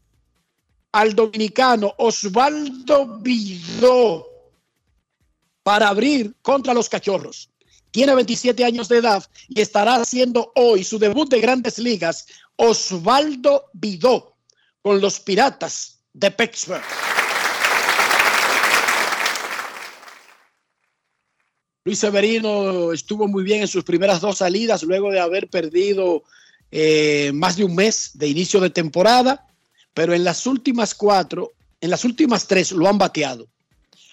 al 0.94 1.16
dominicano 1.16 1.94
Osvaldo 1.98 3.20
Vidó 3.20 4.26
para 5.64 5.90
abrir 5.90 6.34
contra 6.42 6.74
los 6.74 6.88
Cachorros. 6.88 7.50
Tiene 7.98 8.14
27 8.14 8.64
años 8.64 8.90
de 8.90 8.98
edad 8.98 9.26
y 9.48 9.60
estará 9.60 9.96
haciendo 9.96 10.52
hoy 10.54 10.84
su 10.84 11.00
debut 11.00 11.28
de 11.32 11.42
grandes 11.42 11.80
ligas 11.80 12.28
Osvaldo 12.56 13.72
Vidó 13.74 14.38
con 14.84 15.02
los 15.02 15.20
Piratas 15.20 15.98
de 16.14 16.30
Pittsburgh. 16.30 16.84
Luis 21.86 21.98
Severino 21.98 22.94
estuvo 22.94 23.28
muy 23.28 23.44
bien 23.44 23.62
en 23.62 23.68
sus 23.68 23.84
primeras 23.84 24.22
dos 24.22 24.38
salidas 24.38 24.84
luego 24.84 25.10
de 25.10 25.20
haber 25.20 25.50
perdido 25.50 26.22
eh, 26.70 27.32
más 27.34 27.58
de 27.58 27.64
un 27.64 27.74
mes 27.74 28.12
de 28.14 28.28
inicio 28.28 28.60
de 28.60 28.70
temporada, 28.70 29.48
pero 29.96 30.14
en 30.14 30.24
las 30.24 30.46
últimas 30.46 30.94
cuatro, 30.94 31.54
en 31.82 31.90
las 31.90 32.06
últimas 32.06 32.46
tres 32.46 32.72
lo 32.74 32.88
han 32.88 33.00
bateado. 33.00 33.48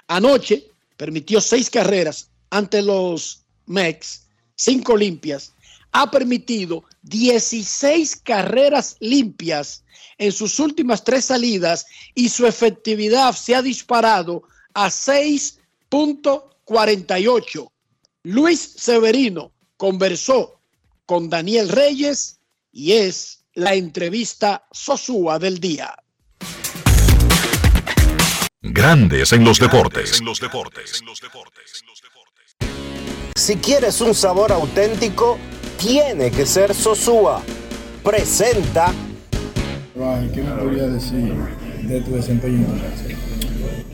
Anoche 0.08 0.70
permitió 0.96 1.42
seis 1.42 1.68
carreras 1.68 2.30
ante 2.48 2.80
los 2.80 3.43
Mex, 3.66 4.26
cinco 4.56 4.96
limpias, 4.96 5.52
ha 5.92 6.10
permitido 6.10 6.84
16 7.02 8.16
carreras 8.16 8.96
limpias 9.00 9.84
en 10.18 10.32
sus 10.32 10.58
últimas 10.58 11.04
tres 11.04 11.26
salidas 11.26 11.86
y 12.14 12.28
su 12.28 12.46
efectividad 12.46 13.34
se 13.34 13.54
ha 13.54 13.62
disparado 13.62 14.42
a 14.74 14.88
6.5 14.88 16.54
48. 16.64 17.72
Luis 18.24 18.60
Severino 18.76 19.52
conversó 19.76 20.60
con 21.06 21.28
Daniel 21.28 21.68
Reyes 21.68 22.40
y 22.72 22.92
es 22.92 23.44
la 23.54 23.74
entrevista 23.74 24.66
Sosúa 24.72 25.38
del 25.38 25.60
día. 25.60 25.94
Grandes 28.62 29.32
en 29.32 29.44
los 29.44 29.60
deportes. 29.60 30.22
Si 33.44 33.56
quieres 33.56 34.00
un 34.00 34.14
sabor 34.14 34.52
auténtico, 34.52 35.36
tiene 35.78 36.30
que 36.30 36.46
ser 36.46 36.72
Sosúa. 36.72 37.42
Presenta. 38.02 38.90
¿Qué 40.32 40.42
me 40.42 40.50
podría 40.52 40.86
decir 40.86 41.34
de 41.82 42.00
tu 42.00 42.12
desempeño 42.12 42.66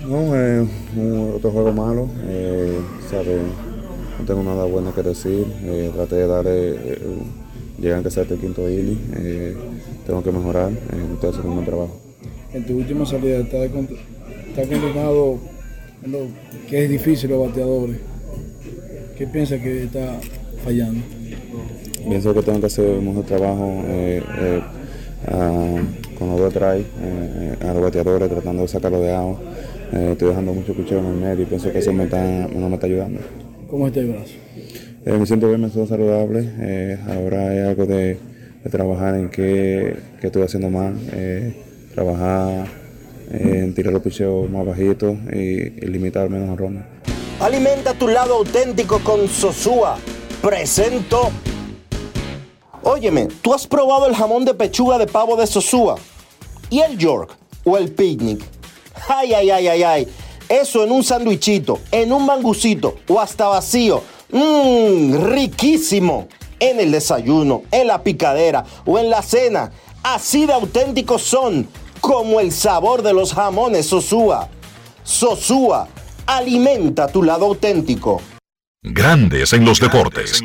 no, 0.07 0.37
eh, 0.37 0.69
otro 1.35 1.51
juego 1.51 1.73
malo, 1.73 2.09
eh, 2.29 2.79
no 4.21 4.25
tengo 4.25 4.45
nada 4.45 4.67
bueno 4.67 4.95
que 4.95 5.03
decir, 5.03 5.45
eh, 5.65 5.91
traté 5.97 6.15
de 6.15 6.27
dar, 6.29 6.45
eh, 6.47 6.99
llegan 7.81 8.05
que 8.05 8.11
sea 8.13 8.23
este 8.23 8.37
quinto 8.37 8.71
inning, 8.71 9.57
tengo 10.07 10.23
que 10.23 10.31
mejorar, 10.31 10.71
estoy 11.15 11.31
haciendo 11.31 11.49
un 11.49 11.55
buen 11.57 11.67
trabajo. 11.67 12.01
En 12.55 12.65
tu 12.65 12.77
última 12.77 13.05
salida, 13.05 13.39
¿estás 13.39 13.63
está 13.63 14.63
combinado 14.63 15.39
que 16.69 16.85
es 16.85 16.89
difícil 16.89 17.31
los 17.31 17.49
bateadores? 17.49 18.10
¿Qué 19.21 19.27
piensa 19.27 19.59
que 19.59 19.83
está 19.85 20.19
fallando? 20.65 21.03
Pienso 22.09 22.33
que 22.33 22.41
tengo 22.41 22.59
que 22.59 22.67
hacer 22.67 23.03
mejor 23.03 23.27
trabajo 23.27 23.83
eh, 23.87 24.23
eh, 24.39 24.61
a- 25.29 25.83
con 26.19 26.31
los 26.31 26.41
dos 26.41 26.55
try, 26.55 26.87
eh, 27.03 27.55
a 27.61 27.75
los 27.75 27.83
bateadores, 27.83 28.31
tratando 28.31 28.63
de 28.63 28.69
sacarlo 28.69 29.03
de 29.03 29.13
agua. 29.13 29.39
Eh, 29.93 30.09
estoy 30.13 30.29
dejando 30.29 30.55
mucho 30.55 30.73
picheo 30.73 31.01
en 31.01 31.07
el 31.09 31.15
medio 31.17 31.43
y 31.43 31.45
pienso 31.45 31.71
que 31.71 31.81
eso 31.81 31.93
me 31.93 32.05
está, 32.05 32.49
no 32.49 32.69
me 32.71 32.77
está 32.77 32.87
ayudando. 32.87 33.21
¿Cómo 33.69 33.89
está 33.89 34.01
el 34.01 34.07
brazo? 34.09 34.33
Eh, 35.05 35.13
me 35.19 35.27
siento 35.27 35.49
bien, 35.49 35.61
me 35.61 35.69
siento 35.69 35.87
saludable. 35.87 36.43
eh, 36.59 36.97
ahora 37.07 37.51
hay 37.51 37.59
algo 37.59 37.85
de, 37.85 38.17
de 38.65 38.71
trabajar 38.71 39.17
en 39.17 39.29
qué, 39.29 39.97
qué 40.19 40.29
estoy 40.29 40.45
haciendo 40.45 40.71
mal. 40.71 40.95
eh, 41.13 41.55
trabajar 41.95 42.69
eh, 43.33 43.61
en 43.65 43.75
tirar 43.75 43.93
los 43.93 44.01
picheos 44.01 44.49
más 44.51 44.65
bajitos 44.65 45.15
y, 45.31 45.37
y 45.37 45.87
limitar 45.89 46.31
menos 46.31 46.57
rondas. 46.59 46.87
Alimenta 47.41 47.95
tu 47.95 48.07
lado 48.07 48.35
auténtico 48.35 48.99
con 48.99 49.27
Sosúa. 49.27 49.97
Presento. 50.43 51.31
Óyeme, 52.83 53.29
¿tú 53.41 53.55
has 53.55 53.67
probado 53.67 54.07
el 54.07 54.15
jamón 54.15 54.45
de 54.45 54.53
pechuga 54.53 54.99
de 54.99 55.07
pavo 55.07 55.37
de 55.37 55.47
Sosúa? 55.47 55.97
¿Y 56.69 56.81
el 56.81 56.99
York? 56.99 57.35
¿O 57.65 57.79
el 57.79 57.93
picnic? 57.93 58.45
Ay, 59.09 59.33
ay, 59.33 59.51
ay, 59.51 59.69
ay, 59.69 59.83
ay. 59.83 60.09
Eso 60.51 60.85
en 60.85 60.93
un 60.93 61.03
sandwichito, 61.03 61.79
en 61.91 62.13
un 62.13 62.27
mangucito 62.27 62.97
o 63.09 63.19
hasta 63.19 63.49
vacío. 63.49 64.03
Mmm, 64.31 65.15
riquísimo. 65.33 66.29
En 66.59 66.79
el 66.79 66.93
desayuno, 66.93 67.63
en 67.71 67.87
la 67.87 68.03
picadera 68.03 68.67
o 68.85 68.99
en 68.99 69.09
la 69.09 69.23
cena. 69.23 69.73
Así 70.03 70.45
de 70.45 70.53
auténticos 70.53 71.23
son, 71.23 71.67
como 72.03 72.39
el 72.39 72.53
sabor 72.53 73.01
de 73.01 73.15
los 73.15 73.33
jamones 73.33 73.87
Sosúa. 73.87 74.49
Sosúa, 75.05 75.89
alimenta 76.37 77.09
tu 77.09 77.23
lado 77.23 77.47
auténtico. 77.47 78.23
Grandes 78.83 79.53
en 79.53 79.65
los 79.65 79.81
deportes. 79.81 80.41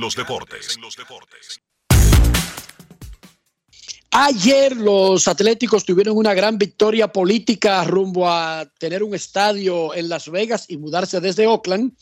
Ayer 4.12 4.76
los 4.76 5.28
Atléticos 5.28 5.86
tuvieron 5.86 6.18
una 6.18 6.34
gran 6.34 6.58
victoria 6.58 7.10
política 7.10 7.84
rumbo 7.84 8.30
a 8.30 8.66
tener 8.80 9.04
un 9.04 9.14
estadio 9.14 9.94
en 9.94 10.10
Las 10.10 10.30
Vegas 10.30 10.66
y 10.70 10.78
mudarse 10.78 11.20
desde 11.20 11.48
Oakland. 11.48 11.94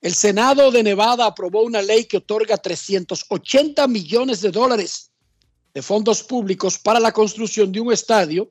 El 0.00 0.14
Senado 0.14 0.70
de 0.70 0.82
Nevada 0.82 1.26
aprobó 1.26 1.62
una 1.62 1.80
ley 1.80 2.04
que 2.04 2.18
otorga 2.18 2.56
380 2.56 3.86
millones 3.86 4.40
de 4.40 4.50
dólares 4.50 5.12
de 5.72 5.82
fondos 5.82 6.22
públicos 6.22 6.78
para 6.78 7.00
la 7.00 7.12
construcción 7.12 7.70
de 7.70 7.80
un 7.80 7.92
estadio 7.92 8.50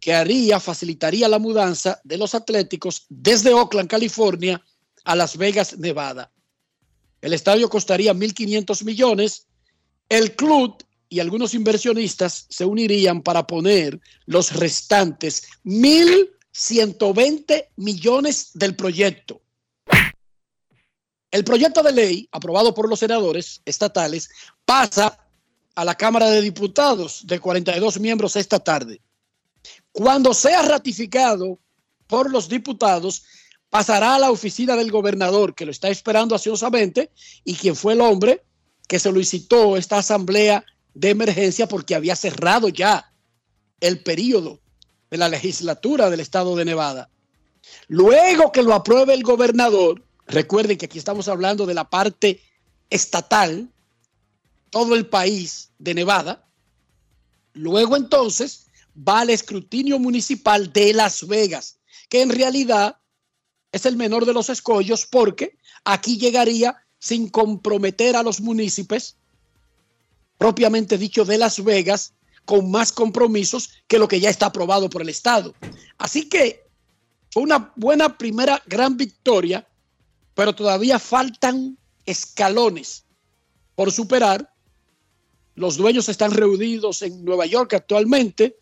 que 0.00 0.14
haría, 0.14 0.60
facilitaría 0.60 1.28
la 1.28 1.38
mudanza 1.38 2.00
de 2.04 2.18
los 2.18 2.34
Atléticos 2.34 3.06
desde 3.08 3.54
Oakland, 3.54 3.88
California, 3.88 4.62
a 5.04 5.16
Las 5.16 5.36
Vegas, 5.36 5.76
Nevada. 5.78 6.30
El 7.20 7.32
estadio 7.32 7.68
costaría 7.68 8.12
1.500 8.12 8.84
millones. 8.84 9.46
El 10.08 10.36
club 10.36 10.84
y 11.08 11.20
algunos 11.20 11.54
inversionistas 11.54 12.46
se 12.48 12.64
unirían 12.64 13.22
para 13.22 13.46
poner 13.46 14.00
los 14.26 14.52
restantes 14.52 15.46
1.120 15.64 17.68
millones 17.76 18.50
del 18.54 18.74
proyecto. 18.76 19.40
El 21.30 21.44
proyecto 21.44 21.82
de 21.82 21.92
ley, 21.92 22.28
aprobado 22.30 22.74
por 22.74 22.88
los 22.88 23.00
senadores 23.00 23.60
estatales, 23.64 24.30
pasa 24.64 25.18
a 25.74 25.84
la 25.84 25.96
Cámara 25.96 26.30
de 26.30 26.40
Diputados 26.40 27.26
de 27.26 27.40
42 27.40 28.00
miembros 28.00 28.36
esta 28.36 28.58
tarde. 28.58 29.02
Cuando 29.94 30.34
sea 30.34 30.60
ratificado 30.62 31.60
por 32.08 32.28
los 32.28 32.48
diputados, 32.48 33.22
pasará 33.70 34.16
a 34.16 34.18
la 34.18 34.32
oficina 34.32 34.74
del 34.74 34.90
gobernador, 34.90 35.54
que 35.54 35.64
lo 35.64 35.70
está 35.70 35.88
esperando 35.88 36.34
ansiosamente, 36.34 37.12
y 37.44 37.54
quien 37.54 37.76
fue 37.76 37.92
el 37.92 38.00
hombre 38.00 38.42
que 38.88 38.98
solicitó 38.98 39.76
esta 39.76 39.98
asamblea 39.98 40.64
de 40.94 41.10
emergencia 41.10 41.68
porque 41.68 41.94
había 41.94 42.16
cerrado 42.16 42.68
ya 42.70 43.12
el 43.78 44.02
periodo 44.02 44.60
de 45.12 45.16
la 45.16 45.28
legislatura 45.28 46.10
del 46.10 46.18
estado 46.18 46.56
de 46.56 46.64
Nevada. 46.64 47.08
Luego 47.86 48.50
que 48.50 48.64
lo 48.64 48.74
apruebe 48.74 49.14
el 49.14 49.22
gobernador, 49.22 50.04
recuerden 50.26 50.76
que 50.76 50.86
aquí 50.86 50.98
estamos 50.98 51.28
hablando 51.28 51.66
de 51.66 51.74
la 51.74 51.88
parte 51.88 52.40
estatal, 52.90 53.70
todo 54.70 54.96
el 54.96 55.06
país 55.06 55.70
de 55.78 55.94
Nevada, 55.94 56.48
luego 57.52 57.94
entonces 57.94 58.63
va 58.96 59.20
al 59.20 59.30
escrutinio 59.30 59.98
municipal 59.98 60.72
de 60.72 60.92
Las 60.92 61.26
Vegas, 61.26 61.78
que 62.08 62.22
en 62.22 62.30
realidad 62.30 62.98
es 63.72 63.86
el 63.86 63.96
menor 63.96 64.24
de 64.24 64.32
los 64.32 64.50
escollos 64.50 65.06
porque 65.06 65.56
aquí 65.84 66.16
llegaría 66.16 66.76
sin 66.98 67.28
comprometer 67.28 68.16
a 68.16 68.22
los 68.22 68.40
municipios 68.40 69.16
propiamente 70.38 70.96
dicho 70.96 71.24
de 71.24 71.38
Las 71.38 71.62
Vegas 71.62 72.14
con 72.44 72.70
más 72.70 72.92
compromisos 72.92 73.70
que 73.86 73.98
lo 73.98 74.06
que 74.06 74.20
ya 74.20 74.30
está 74.30 74.46
aprobado 74.46 74.88
por 74.90 75.02
el 75.02 75.08
Estado. 75.08 75.54
Así 75.98 76.28
que 76.28 76.66
fue 77.30 77.42
una 77.42 77.72
buena 77.76 78.16
primera 78.16 78.62
gran 78.66 78.96
victoria, 78.96 79.66
pero 80.34 80.54
todavía 80.54 80.98
faltan 80.98 81.78
escalones 82.06 83.06
por 83.74 83.90
superar. 83.90 84.52
Los 85.54 85.76
dueños 85.76 86.08
están 86.08 86.32
reunidos 86.32 87.02
en 87.02 87.24
Nueva 87.24 87.46
York 87.46 87.74
actualmente 87.74 88.56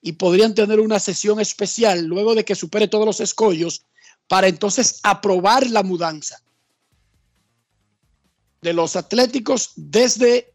y 0.00 0.12
podrían 0.12 0.54
tener 0.54 0.80
una 0.80 1.00
sesión 1.00 1.40
especial 1.40 2.04
luego 2.04 2.34
de 2.34 2.44
que 2.44 2.54
supere 2.54 2.88
todos 2.88 3.06
los 3.06 3.20
escollos 3.20 3.84
para 4.28 4.48
entonces 4.48 5.00
aprobar 5.02 5.68
la 5.70 5.82
mudanza 5.82 6.42
de 8.62 8.72
los 8.72 8.96
Atléticos 8.96 9.72
desde 9.76 10.52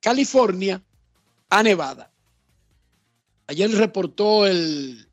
California 0.00 0.82
a 1.50 1.62
Nevada. 1.62 2.10
Ayer 3.46 3.70
reportó 3.72 4.46
el 4.46 5.08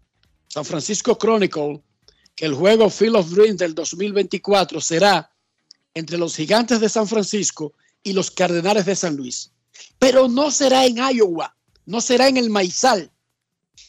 San 0.48 0.66
Francisco 0.66 1.18
Chronicle 1.18 1.82
que 2.36 2.46
el 2.46 2.54
juego 2.54 2.90
Field 2.90 3.18
of 3.18 3.30
Dreams 3.32 3.58
del 3.58 3.76
2024 3.76 4.80
será 4.80 5.30
entre 5.94 6.18
los 6.18 6.36
gigantes 6.36 6.80
de 6.80 6.88
San 6.88 7.08
Francisco 7.08 7.74
y 8.02 8.14
los 8.14 8.32
Cardenales 8.32 8.86
de 8.86 8.96
San 8.96 9.16
Luis. 9.18 9.52
Pero 9.98 10.28
no 10.30 10.52
será 10.52 10.86
en 10.86 10.98
Iowa, 10.98 11.56
no 11.86 12.00
será 12.00 12.28
en 12.30 12.38
el 12.38 12.50
Maizal. 12.50 13.12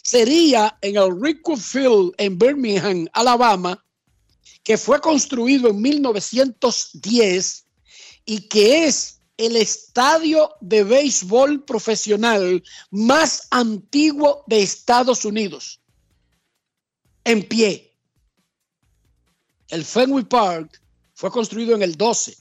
Sería 0.03 0.79
en 0.83 0.97
el 0.97 1.21
Rickwood 1.21 1.59
Field 1.59 2.13
en 2.19 2.39
Birmingham, 2.39 3.07
Alabama, 3.13 3.85
que 4.63 4.77
fue 4.77 5.01
construido 5.01 5.71
en 5.71 5.81
1910 5.81 7.67
y 8.25 8.49
que 8.49 8.85
es 8.87 9.21
el 9.37 9.57
estadio 9.57 10.55
de 10.61 10.85
béisbol 10.85 11.65
profesional 11.65 12.63
más 12.91 13.49
antiguo 13.51 14.45
de 14.47 14.63
Estados 14.63 15.25
Unidos. 15.25 15.81
En 17.25 17.43
pie. 17.49 17.97
El 19.69 19.85
Fenway 19.85 20.25
Park 20.25 20.83
fue 21.15 21.31
construido 21.31 21.75
en 21.75 21.83
el 21.83 21.97
12 21.97 22.37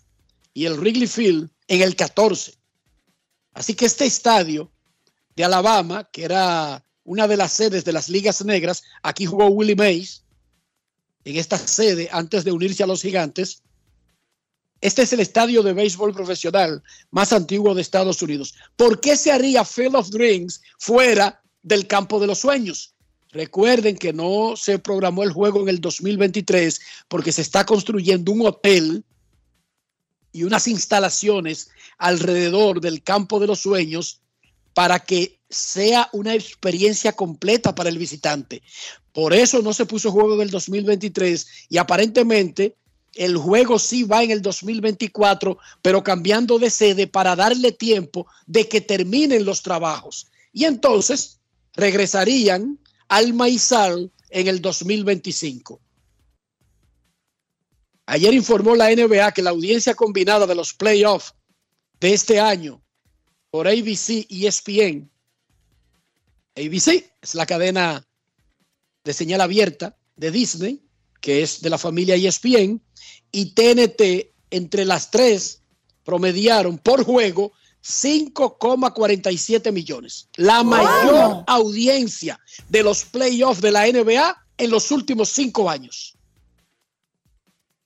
y 0.54 0.66
el 0.66 0.78
Wrigley 0.78 1.08
Field 1.08 1.50
en 1.68 1.82
el 1.82 1.96
14. 1.96 2.54
Así 3.54 3.76
que 3.76 3.86
este 3.86 4.06
estadio 4.06 4.72
de 5.36 5.44
Alabama, 5.46 6.04
que 6.12 6.24
era 6.24 6.86
una 7.10 7.28
de 7.28 7.38
las 7.38 7.54
sedes 7.54 7.84
de 7.86 7.92
las 7.92 8.08
ligas 8.08 8.46
negras, 8.46 8.84
aquí 9.02 9.26
jugó 9.26 9.48
Willie 9.48 9.76
Mays 9.76 10.22
en 11.24 11.38
esta 11.38 11.58
sede 11.58 12.08
antes 12.12 12.44
de 12.44 12.52
unirse 12.52 12.84
a 12.84 12.86
los 12.86 13.02
gigantes. 13.02 13.64
Este 14.80 15.02
es 15.02 15.12
el 15.12 15.20
estadio 15.20 15.64
de 15.64 15.74
béisbol 15.74 16.14
profesional 16.14 16.84
más 17.10 17.34
antiguo 17.34 17.74
de 17.74 17.82
Estados 17.82 18.22
Unidos. 18.22 18.54
¿Por 18.76 19.02
qué 19.02 19.18
se 19.18 19.32
haría 19.32 19.66
Field 19.66 19.96
of 19.96 20.12
Dreams 20.12 20.62
fuera 20.78 21.42
del 21.64 21.88
campo 21.88 22.20
de 22.20 22.28
los 22.28 22.38
sueños? 22.38 22.94
Recuerden 23.32 23.98
que 23.98 24.14
no 24.14 24.54
se 24.56 24.78
programó 24.78 25.24
el 25.24 25.32
juego 25.32 25.64
en 25.64 25.70
el 25.70 25.82
2023 25.82 26.80
porque 27.08 27.32
se 27.32 27.42
está 27.42 27.66
construyendo 27.66 28.32
un 28.32 28.46
hotel 28.46 29.04
y 30.32 30.44
unas 30.44 30.68
instalaciones 30.68 31.72
alrededor 31.98 32.82
del 32.82 33.02
campo 33.02 33.40
de 33.40 33.48
los 33.48 33.62
sueños 33.62 34.22
para 34.76 35.00
que 35.00 35.39
sea 35.50 36.10
una 36.14 36.36
experiencia 36.36 37.14
completa 37.14 37.74
para 37.74 37.90
el 37.90 37.98
visitante. 37.98 38.62
Por 39.14 39.34
eso 39.34 39.62
no 39.62 39.74
se 39.74 39.86
puso 39.86 40.12
juego 40.12 40.36
en 40.36 40.42
el 40.42 40.52
2023 40.52 41.48
y 41.70 41.78
aparentemente 41.78 42.76
el 43.16 43.38
juego 43.38 43.80
sí 43.80 44.04
va 44.04 44.24
en 44.24 44.32
el 44.32 44.42
2024, 44.42 45.58
pero 45.82 46.04
cambiando 46.04 46.60
de 46.60 46.70
sede 46.70 47.08
para 47.08 47.36
darle 47.36 47.72
tiempo 47.72 48.28
de 48.46 48.68
que 48.68 48.82
terminen 48.82 49.46
los 49.46 49.62
trabajos. 49.62 50.28
Y 50.54 50.66
entonces 50.66 51.40
regresarían 51.74 52.80
al 53.08 53.34
Maizal 53.34 54.12
en 54.30 54.48
el 54.48 54.62
2025. 54.62 55.80
Ayer 58.06 58.34
informó 58.34 58.76
la 58.76 58.90
NBA 58.90 59.32
que 59.34 59.42
la 59.42 59.52
audiencia 59.52 59.96
combinada 59.96 60.48
de 60.48 60.56
los 60.56 60.74
playoffs 60.74 61.34
de 62.00 62.14
este 62.14 62.40
año 62.40 62.82
por 63.52 63.68
ABC 63.68 64.26
y 64.30 64.46
ESPN, 64.48 65.10
ABC 66.60 67.12
es 67.22 67.36
la 67.36 67.46
cadena 67.46 68.06
de 69.04 69.14
señal 69.14 69.42
abierta 69.42 69.98
de 70.16 70.32
Disney, 70.32 70.84
que 71.22 71.42
es 71.42 71.62
de 71.62 71.70
la 71.70 71.78
familia 71.78 72.16
ESPN, 72.16 72.82
y 73.32 73.54
TNT 73.54 74.34
entre 74.52 74.86
las 74.86 75.10
tres 75.12 75.62
promediaron 76.04 76.78
por 76.78 77.04
juego 77.04 77.54
5,47 77.84 79.72
millones. 79.72 80.28
La 80.36 80.64
mayor 80.64 81.44
audiencia 81.48 82.40
de 82.68 82.84
los 82.84 83.06
playoffs 83.06 83.62
de 83.62 83.72
la 83.72 83.88
NBA 83.88 84.46
en 84.58 84.70
los 84.70 84.92
últimos 84.92 85.30
cinco 85.30 85.70
años. 85.70 86.18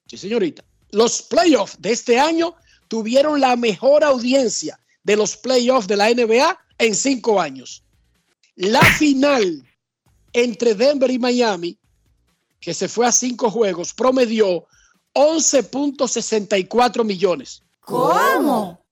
Sí, 0.08 0.18
señorita. 0.18 0.64
Los 0.90 1.22
playoffs 1.22 1.80
de 1.80 1.92
este 1.92 2.20
año 2.20 2.56
tuvieron 2.88 3.40
la 3.40 3.56
mejor 3.56 4.04
audiencia 4.04 4.80
de 5.04 5.16
los 5.16 5.38
playoffs 5.38 5.88
de 5.88 5.98
la 5.98 6.10
NBA 6.10 6.58
en 6.80 6.96
cinco 6.96 7.40
años. 7.40 7.83
La 8.56 8.82
final 8.82 9.68
entre 10.32 10.76
Denver 10.76 11.10
y 11.10 11.20
Miami, 11.20 11.78
que 12.60 12.74
se 12.74 12.88
fue 12.88 13.06
a 13.06 13.12
cinco 13.12 13.50
juegos, 13.50 13.94
promedió 13.94 14.66
11.64 15.14 17.04
millones. 17.04 17.64
¿Cómo? 17.82 18.84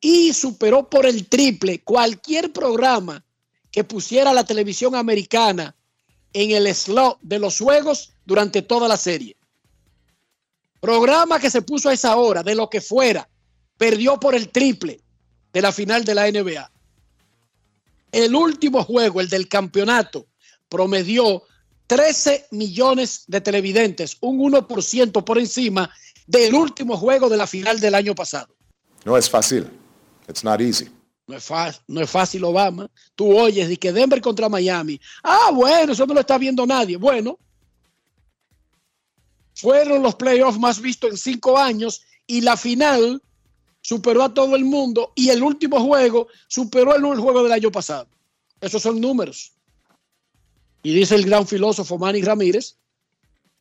Y 0.00 0.32
superó 0.32 0.88
por 0.88 1.06
el 1.06 1.28
triple 1.28 1.82
cualquier 1.82 2.52
programa 2.52 3.24
que 3.70 3.84
pusiera 3.84 4.32
la 4.32 4.44
televisión 4.44 4.94
americana 4.94 5.74
en 6.32 6.50
el 6.50 6.72
slot 6.74 7.18
de 7.22 7.38
los 7.38 7.58
juegos 7.58 8.12
durante 8.24 8.62
toda 8.62 8.88
la 8.88 8.96
serie. 8.96 9.36
Programa 10.80 11.40
que 11.40 11.50
se 11.50 11.62
puso 11.62 11.88
a 11.88 11.94
esa 11.94 12.16
hora, 12.16 12.42
de 12.42 12.54
lo 12.54 12.68
que 12.70 12.80
fuera, 12.80 13.28
perdió 13.76 14.20
por 14.20 14.34
el 14.34 14.50
triple 14.50 15.00
de 15.52 15.62
la 15.62 15.72
final 15.72 16.04
de 16.04 16.14
la 16.14 16.30
NBA. 16.30 16.70
El 18.12 18.34
último 18.34 18.82
juego, 18.84 19.20
el 19.20 19.28
del 19.28 19.48
campeonato, 19.48 20.26
promedió 20.68 21.42
13 21.86 22.48
millones 22.50 23.24
de 23.26 23.40
televidentes, 23.40 24.16
un 24.20 24.38
1% 24.38 25.24
por 25.24 25.38
encima 25.38 25.90
del 26.26 26.54
último 26.54 26.96
juego 26.96 27.28
de 27.28 27.36
la 27.36 27.46
final 27.46 27.78
del 27.78 27.94
año 27.94 28.14
pasado. 28.14 28.54
No 29.04 29.16
es 29.16 29.30
fácil. 29.30 29.70
It's 30.28 30.42
not 30.42 30.60
easy. 30.60 30.88
No 31.28 31.36
es, 31.36 31.44
fácil, 31.44 31.82
no 31.88 32.00
es 32.00 32.10
fácil, 32.10 32.44
Obama. 32.44 32.88
Tú 33.16 33.36
oyes 33.36 33.68
de 33.68 33.76
que 33.76 33.92
Denver 33.92 34.20
contra 34.20 34.48
Miami. 34.48 35.00
Ah, 35.24 35.50
bueno, 35.52 35.92
eso 35.92 36.06
no 36.06 36.14
lo 36.14 36.20
está 36.20 36.38
viendo 36.38 36.64
nadie. 36.64 36.96
Bueno, 36.96 37.38
fueron 39.54 40.02
los 40.02 40.14
playoffs 40.14 40.58
más 40.58 40.80
vistos 40.80 41.10
en 41.10 41.16
cinco 41.16 41.58
años 41.58 42.02
y 42.26 42.42
la 42.42 42.56
final 42.56 43.20
superó 43.86 44.24
a 44.24 44.34
todo 44.34 44.56
el 44.56 44.64
mundo 44.64 45.12
y 45.14 45.28
el 45.28 45.44
último 45.44 45.78
juego 45.78 46.26
superó 46.48 46.96
el 46.96 47.20
juego 47.20 47.44
del 47.44 47.52
año 47.52 47.70
pasado. 47.70 48.08
Esos 48.60 48.82
son 48.82 49.00
números. 49.00 49.52
Y 50.82 50.92
dice 50.92 51.14
el 51.14 51.24
gran 51.24 51.46
filósofo 51.46 51.96
Manny 51.96 52.20
Ramírez, 52.20 52.78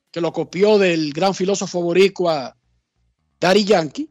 que 0.09 0.21
lo 0.21 0.33
copió 0.33 0.79
del 0.79 1.13
gran 1.13 1.35
filósofo 1.35 1.79
boricua 1.79 2.57
Dari 3.39 3.65
Yankee, 3.65 4.09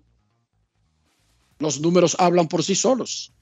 los 1.59 1.81
números 1.81 2.15
hablan 2.21 2.47
por 2.47 2.63
sí 2.63 2.77
solos. 2.77 3.33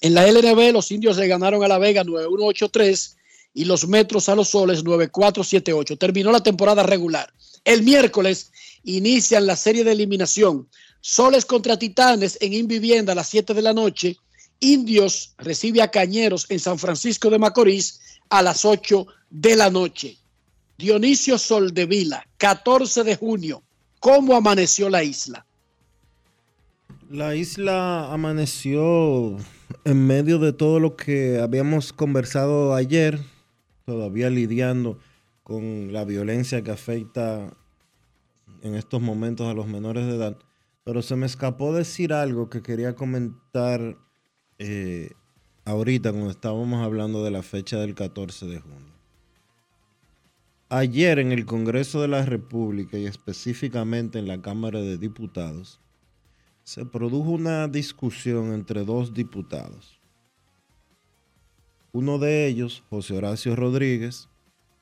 En 0.00 0.14
la 0.14 0.26
LNB 0.26 0.72
los 0.72 0.90
indios 0.92 1.18
le 1.18 1.28
ganaron 1.28 1.62
a 1.62 1.68
la 1.68 1.76
Vega 1.76 2.04
9-1-8-3 2.04 3.16
y 3.52 3.66
los 3.66 3.86
Metros 3.86 4.30
a 4.30 4.34
los 4.34 4.48
Soles 4.48 4.82
9-4-7-8. 4.82 5.98
Terminó 5.98 6.32
la 6.32 6.42
temporada 6.42 6.82
regular. 6.84 7.30
El 7.64 7.82
miércoles 7.82 8.50
inician 8.84 9.46
la 9.46 9.56
serie 9.56 9.84
de 9.84 9.92
eliminación. 9.92 10.68
Soles 11.00 11.44
contra 11.44 11.78
Titanes 11.78 12.38
en 12.40 12.52
Invivienda 12.52 13.12
a 13.12 13.16
las 13.16 13.28
7 13.28 13.54
de 13.54 13.62
la 13.62 13.72
noche. 13.72 14.16
Indios 14.60 15.34
recibe 15.38 15.82
a 15.82 15.90
Cañeros 15.90 16.46
en 16.48 16.60
San 16.60 16.78
Francisco 16.78 17.30
de 17.30 17.38
Macorís 17.38 18.00
a 18.28 18.42
las 18.42 18.64
8 18.64 19.06
de 19.30 19.56
la 19.56 19.70
noche. 19.70 20.16
Dionisio 20.78 21.38
Soldevila, 21.38 22.26
14 22.38 23.04
de 23.04 23.16
junio. 23.16 23.62
¿Cómo 24.00 24.34
amaneció 24.34 24.88
la 24.88 25.04
isla? 25.04 25.46
La 27.10 27.34
isla 27.36 28.12
amaneció 28.12 29.36
en 29.84 30.06
medio 30.06 30.38
de 30.38 30.52
todo 30.52 30.80
lo 30.80 30.96
que 30.96 31.38
habíamos 31.40 31.92
conversado 31.92 32.74
ayer, 32.74 33.20
todavía 33.84 34.30
lidiando 34.30 34.98
con 35.42 35.92
la 35.92 36.04
violencia 36.04 36.62
que 36.62 36.70
afecta 36.70 37.52
en 38.62 38.74
estos 38.74 39.02
momentos 39.02 39.48
a 39.48 39.54
los 39.54 39.66
menores 39.66 40.06
de 40.06 40.16
edad. 40.16 40.38
Pero 40.84 41.02
se 41.02 41.16
me 41.16 41.26
escapó 41.26 41.74
decir 41.74 42.12
algo 42.12 42.48
que 42.48 42.62
quería 42.62 42.94
comentar 42.94 43.98
eh, 44.58 45.10
ahorita 45.64 46.10
cuando 46.10 46.30
estábamos 46.30 46.84
hablando 46.84 47.22
de 47.24 47.30
la 47.30 47.42
fecha 47.42 47.78
del 47.78 47.94
14 47.94 48.46
de 48.46 48.60
junio. 48.60 48.92
Ayer 50.68 51.18
en 51.18 51.32
el 51.32 51.44
Congreso 51.44 52.00
de 52.00 52.08
la 52.08 52.24
República 52.24 52.96
y 52.96 53.04
específicamente 53.04 54.18
en 54.18 54.26
la 54.26 54.40
Cámara 54.40 54.80
de 54.80 54.96
Diputados, 54.96 55.80
se 56.64 56.86
produjo 56.86 57.30
una 57.30 57.68
discusión 57.68 58.54
entre 58.54 58.84
dos 58.84 59.12
diputados. 59.12 60.00
Uno 61.92 62.18
de 62.18 62.46
ellos, 62.46 62.84
José 62.88 63.16
Horacio 63.16 63.54
Rodríguez, 63.54 64.30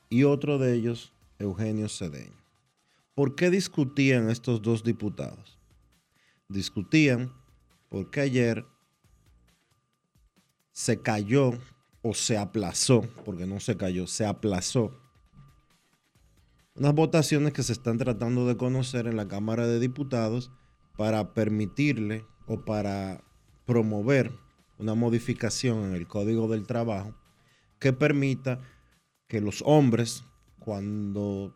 y 0.09 0.23
otro 0.23 0.57
de 0.59 0.75
ellos, 0.75 1.11
Eugenio 1.39 1.89
Cedeño. 1.89 2.40
¿Por 3.13 3.35
qué 3.35 3.49
discutían 3.49 4.29
estos 4.29 4.61
dos 4.61 4.83
diputados? 4.83 5.59
Discutían 6.47 7.33
porque 7.89 8.21
ayer 8.21 8.65
se 10.71 11.01
cayó 11.01 11.51
o 12.01 12.13
se 12.13 12.37
aplazó, 12.37 13.01
porque 13.25 13.45
no 13.45 13.59
se 13.59 13.77
cayó, 13.77 14.07
se 14.07 14.25
aplazó 14.25 15.01
unas 16.75 16.95
votaciones 16.95 17.53
que 17.53 17.63
se 17.63 17.73
están 17.73 17.97
tratando 17.97 18.47
de 18.47 18.57
conocer 18.57 19.07
en 19.07 19.17
la 19.17 19.27
Cámara 19.27 19.67
de 19.67 19.79
Diputados 19.79 20.51
para 20.97 21.33
permitirle 21.33 22.25
o 22.47 22.63
para 22.63 23.23
promover 23.65 24.31
una 24.77 24.95
modificación 24.95 25.83
en 25.83 25.93
el 25.93 26.07
Código 26.07 26.47
del 26.47 26.65
Trabajo 26.65 27.13
que 27.79 27.93
permita 27.93 28.61
que 29.27 29.41
los 29.41 29.61
hombres, 29.65 30.23
cuando 30.59 31.55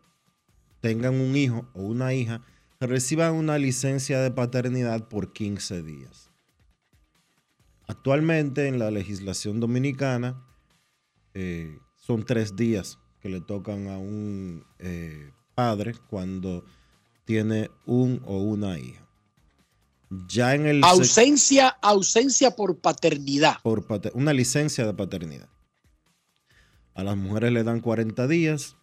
tengan 0.86 1.20
un 1.20 1.36
hijo 1.36 1.66
o 1.74 1.82
una 1.82 2.14
hija, 2.14 2.42
reciban 2.78 3.34
una 3.34 3.58
licencia 3.58 4.20
de 4.20 4.30
paternidad 4.30 5.08
por 5.08 5.32
15 5.32 5.82
días. 5.82 6.30
Actualmente 7.88 8.68
en 8.68 8.78
la 8.78 8.92
legislación 8.92 9.58
dominicana 9.58 10.40
eh, 11.34 11.80
son 11.96 12.24
tres 12.24 12.54
días 12.54 13.00
que 13.20 13.28
le 13.28 13.40
tocan 13.40 13.88
a 13.88 13.98
un 13.98 14.64
eh, 14.78 15.32
padre 15.56 15.96
cuando 16.08 16.64
tiene 17.24 17.68
un 17.84 18.22
o 18.24 18.38
una 18.38 18.78
hija. 18.78 19.04
Ya 20.28 20.54
en 20.54 20.66
el 20.66 20.84
ausencia, 20.84 21.70
ausencia 21.82 22.52
por 22.52 22.78
paternidad. 22.78 23.56
Por 23.64 23.84
una 24.14 24.32
licencia 24.32 24.86
de 24.86 24.94
paternidad. 24.94 25.48
A 26.94 27.02
las 27.02 27.16
mujeres 27.16 27.50
le 27.50 27.64
dan 27.64 27.80
40 27.80 28.28
días. 28.28 28.76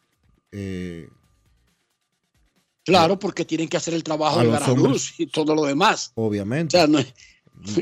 Eh, 0.52 1.10
claro, 2.84 3.20
porque 3.20 3.46
tienen 3.46 3.68
que 3.68 3.78
hacer 3.78 3.94
el 3.94 4.04
trabajo 4.04 4.40
de 4.40 4.48
dar 4.48 4.64
a 4.64 4.74
luz 4.74 5.14
y 5.18 5.28
todo 5.28 5.56
lo 5.56 5.66
demás. 5.66 6.12
Obviamente. 6.16 6.78
no, 6.88 7.04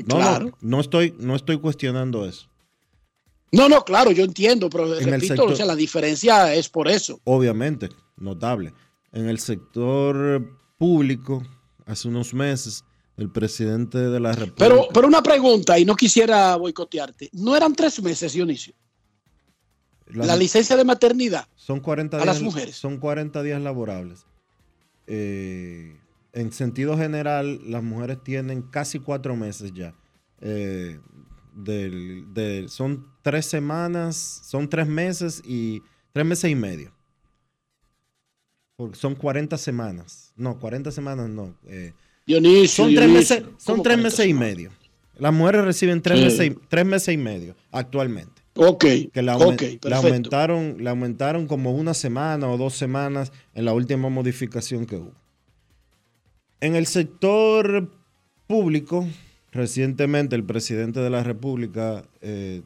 claro. 0.06 0.58
no, 0.62 0.80
estoy, 0.80 1.16
no 1.20 1.36
estoy 1.36 1.58
cuestionando 1.60 2.26
eso. 2.26 2.48
No, 3.52 3.68
no, 3.68 3.84
claro, 3.84 4.12
yo 4.12 4.24
entiendo, 4.24 4.70
pero 4.70 4.94
repito, 4.96 5.44
o 5.46 5.56
sea, 5.56 5.66
la 5.66 5.76
diferencia 5.76 6.54
es 6.54 6.70
por 6.70 6.88
eso. 6.88 7.20
Obviamente, 7.26 7.90
notable. 8.16 8.74
En 9.12 9.28
el 9.28 9.40
sector 9.40 10.58
público, 10.78 11.44
hace 11.86 12.08
unos 12.08 12.34
meses, 12.34 12.86
el 13.18 13.30
presidente 13.30 13.98
de 13.98 14.20
la 14.22 14.32
República. 14.32 14.56
Pero, 14.58 14.88
pero 14.94 15.08
una 15.08 15.22
pregunta, 15.22 15.78
y 15.78 15.84
no 15.84 15.96
quisiera 15.96 16.56
boicotearte. 16.56 17.30
¿No 17.34 17.56
eran 17.56 17.76
tres 17.76 18.02
meses, 18.02 18.32
Dionisio? 18.34 18.74
La, 20.08 20.36
licencia 20.36 20.76
de 20.76 20.84
maternidad. 20.84 21.46
Son 21.56 21.80
40 21.80 22.18
días. 22.18 22.24
A 22.24 22.26
las 22.26 22.42
mujeres. 22.42 22.76
Son 22.76 22.98
40 22.98 23.44
días 23.44 23.62
laborables. 23.62 24.26
Eh, 25.14 25.98
en 26.32 26.54
sentido 26.54 26.98
general, 26.98 27.60
las 27.66 27.84
mujeres 27.84 28.24
tienen 28.24 28.62
casi 28.62 28.98
cuatro 28.98 29.36
meses 29.36 29.74
ya 29.74 29.94
eh, 30.40 31.02
del, 31.54 32.70
son 32.70 33.08
tres 33.22 33.46
semanas, 33.46 34.16
son 34.46 34.70
tres 34.70 34.88
meses 34.88 35.42
y 35.46 35.82
tres 36.14 36.26
meses 36.26 36.50
y 36.50 36.56
medio. 36.56 36.94
Porque 38.78 38.98
son 38.98 39.14
40 39.14 39.58
semanas. 39.58 40.32
No, 40.38 40.58
40 40.58 40.92
semanas 40.92 41.30
no. 41.30 41.58
Eh, 41.66 41.94
son 42.68 42.96
tres 42.96 43.10
meses, 43.10 43.44
son 43.58 43.84
tres 43.84 43.98
meses 43.98 44.26
y 44.26 44.34
medio. 44.34 44.72
Las 45.18 45.34
mujeres 45.34 45.66
reciben 45.66 46.02
tres, 46.02 46.22
meses, 46.22 46.56
tres 46.70 46.86
meses 46.86 47.14
y 47.14 47.18
medio 47.18 47.54
actualmente. 47.70 48.41
Ok. 48.56 48.86
Que 49.14 49.22
la, 49.22 49.34
aumentaron, 49.34 50.84
la 50.84 50.92
aumentaron 50.92 51.48
como 51.48 51.72
una 51.72 51.94
semana 51.94 52.50
o 52.50 52.58
dos 52.58 52.76
semanas 52.76 53.32
en 53.54 53.66
la 53.66 53.74
última 53.74 54.10
modificación 54.10 54.86
que 54.86 54.98
hubo. 54.98 55.14
En 56.60 56.76
el 56.76 56.86
sector 56.86 57.90
público, 58.48 59.08
Recientemente 59.52 60.36
el 60.36 60.46
presidente 60.46 61.02
de 61.02 61.10
la 61.10 61.24
República 61.24 62.06
eh, 62.22 62.62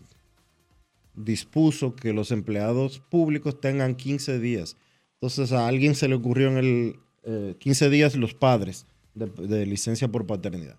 dispuso 1.15 1.95
que 1.95 2.13
los 2.13 2.31
empleados 2.31 2.99
públicos 2.99 3.59
tengan 3.59 3.95
15 3.95 4.39
días 4.39 4.77
Entonces 5.15 5.51
a 5.51 5.67
alguien 5.67 5.95
se 5.95 6.07
le 6.07 6.15
ocurrió 6.15 6.49
en 6.49 6.57
el 6.57 6.95
eh, 7.23 7.55
15 7.57 7.89
días 7.89 8.15
los 8.15 8.35
padres 8.35 8.85
de, 9.15 9.25
de 9.25 9.65
licencia 9.65 10.09
por 10.09 10.27
paternidad. 10.27 10.77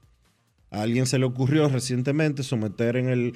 A 0.71 0.83
alguien 0.83 1.07
se 1.07 1.19
le 1.19 1.25
ocurrió 1.25 1.69
recientemente 1.69 2.45
someter 2.45 2.97
en 2.97 3.09
el 3.09 3.35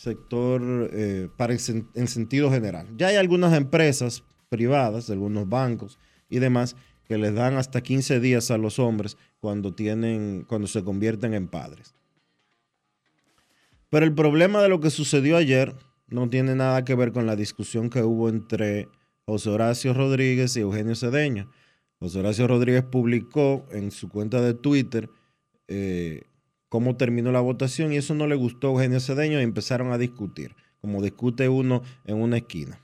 sector 0.00 0.88
eh, 0.94 1.28
para 1.36 1.52
en 1.52 2.08
sentido 2.08 2.50
general. 2.50 2.86
Ya 2.96 3.08
hay 3.08 3.16
algunas 3.16 3.52
empresas 3.52 4.24
privadas, 4.48 5.10
algunos 5.10 5.46
bancos 5.46 5.98
y 6.30 6.38
demás 6.38 6.74
que 7.06 7.18
les 7.18 7.34
dan 7.34 7.56
hasta 7.56 7.82
15 7.82 8.18
días 8.18 8.50
a 8.50 8.56
los 8.56 8.78
hombres 8.78 9.18
cuando 9.40 9.74
tienen 9.74 10.46
cuando 10.48 10.68
se 10.68 10.82
convierten 10.82 11.34
en 11.34 11.48
padres. 11.48 11.94
Pero 13.90 14.06
el 14.06 14.14
problema 14.14 14.62
de 14.62 14.70
lo 14.70 14.80
que 14.80 14.88
sucedió 14.88 15.36
ayer 15.36 15.74
no 16.08 16.30
tiene 16.30 16.54
nada 16.54 16.82
que 16.84 16.94
ver 16.94 17.12
con 17.12 17.26
la 17.26 17.36
discusión 17.36 17.90
que 17.90 18.02
hubo 18.02 18.30
entre 18.30 18.88
José 19.26 19.50
Horacio 19.50 19.92
Rodríguez 19.92 20.56
y 20.56 20.60
Eugenio 20.60 20.94
Cedeño. 20.94 21.50
José 21.98 22.20
Horacio 22.20 22.46
Rodríguez 22.46 22.84
publicó 22.84 23.66
en 23.70 23.90
su 23.90 24.08
cuenta 24.08 24.40
de 24.40 24.54
Twitter 24.54 25.10
eh, 25.68 26.22
cómo 26.70 26.96
terminó 26.96 27.32
la 27.32 27.40
votación 27.40 27.92
y 27.92 27.96
eso 27.96 28.14
no 28.14 28.26
le 28.26 28.36
gustó 28.36 28.68
a 28.68 28.70
Eugenio 28.70 29.00
Cedeño 29.00 29.38
y 29.38 29.42
empezaron 29.42 29.92
a 29.92 29.98
discutir, 29.98 30.54
como 30.80 31.02
discute 31.02 31.50
uno 31.50 31.82
en 32.06 32.16
una 32.16 32.38
esquina. 32.38 32.80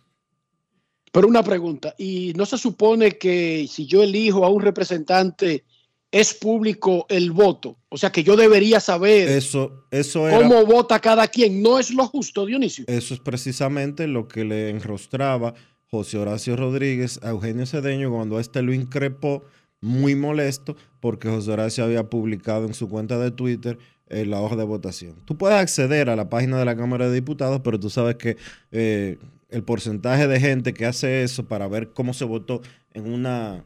Pero 1.13 1.29
una 1.29 1.43
pregunta, 1.43 1.95
¿y 1.97 2.35
no 2.37 2.45
se 2.45 2.59
supone 2.59 3.13
que 3.13 3.67
si 3.71 3.87
yo 3.87 4.03
elijo 4.03 4.45
a 4.45 4.51
un 4.51 4.61
representante 4.61 5.65
es 6.11 6.35
público 6.35 7.07
el 7.09 7.31
voto? 7.31 7.79
O 7.89 7.97
sea 7.97 8.11
que 8.11 8.25
yo 8.25 8.37
debería 8.37 8.81
saber 8.81 9.29
Eso, 9.29 9.87
eso 9.91 10.29
era, 10.29 10.37
cómo 10.37 10.67
vota 10.67 10.99
cada 10.99 11.29
quien. 11.29 11.63
¿No 11.63 11.79
es 11.79 11.91
lo 11.95 12.07
justo, 12.09 12.45
Dionisio? 12.45 12.85
Eso 12.89 13.15
es 13.15 13.21
precisamente 13.21 14.09
lo 14.09 14.27
que 14.27 14.45
le 14.45 14.69
enrostraba 14.69 15.55
José 15.89 16.19
Horacio 16.19 16.57
Rodríguez 16.57 17.21
a 17.23 17.31
Eugenio 17.31 17.67
Cedeño 17.67 18.11
cuando 18.11 18.41
éste 18.41 18.61
lo 18.63 18.75
increpó 18.75 19.45
muy 19.87 20.17
molesto 20.17 20.77
porque 21.01 21.29
José 21.29 21.53
Horacio 21.53 21.85
había 21.85 22.11
publicado 22.11 22.67
en 22.67 22.75
su 22.75 22.89
cuenta 22.89 23.19
de 23.19 23.31
Twitter 23.31 23.79
eh, 24.09 24.27
la 24.27 24.41
hoja 24.41 24.57
de 24.57 24.65
votación. 24.65 25.17
Tú 25.25 25.39
puedes 25.39 25.57
acceder 25.57 26.11
a 26.11 26.17
la 26.17 26.29
página 26.29 26.59
de 26.59 26.65
la 26.65 26.77
Cámara 26.77 27.09
de 27.09 27.15
Diputados, 27.15 27.61
pero 27.63 27.79
tú 27.79 27.89
sabes 27.89 28.17
que 28.17 28.37
eh, 28.73 29.19
el 29.49 29.63
porcentaje 29.63 30.27
de 30.27 30.41
gente 30.41 30.75
que 30.75 30.87
hace 30.87 31.23
eso 31.23 31.47
para 31.47 31.69
ver 31.69 31.93
cómo 31.93 32.15
se 32.15 32.25
votó 32.25 32.61
en 32.93 33.13
una, 33.13 33.65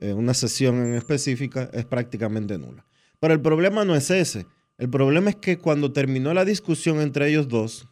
en 0.00 0.16
una 0.16 0.34
sesión 0.34 0.76
en 0.76 0.94
específica 0.94 1.70
es 1.72 1.86
prácticamente 1.86 2.58
nula. 2.58 2.84
Pero 3.18 3.32
el 3.32 3.40
problema 3.40 3.84
no 3.84 3.94
es 3.94 4.10
ese. 4.10 4.46
El 4.76 4.90
problema 4.90 5.30
es 5.30 5.36
que 5.36 5.58
cuando 5.58 5.92
terminó 5.92 6.34
la 6.34 6.44
discusión 6.44 7.00
entre 7.00 7.30
ellos 7.30 7.48
dos, 7.48 7.88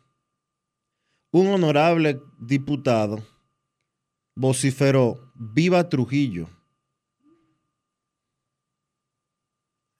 un 1.31 1.47
honorable 1.47 2.21
diputado 2.39 3.23
vociferó 4.35 5.33
viva 5.35 5.89
Trujillo 5.89 6.49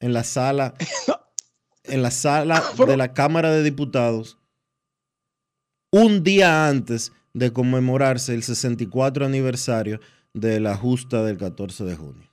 en 0.03 0.11
la 0.11 0.23
sala 0.25 0.73
en 1.85 2.01
la 2.01 2.11
sala 2.11 2.61
de 2.87 2.97
la 2.97 3.13
Cámara 3.13 3.51
de 3.51 3.63
Diputados 3.63 4.37
un 5.91 6.23
día 6.23 6.67
antes 6.67 7.11
de 7.33 7.53
conmemorarse 7.53 8.33
el 8.33 8.43
64 8.43 9.25
aniversario 9.25 9.99
de 10.33 10.59
la 10.59 10.75
justa 10.75 11.23
del 11.23 11.37
14 11.37 11.83
de 11.83 11.95
junio. 11.95 12.29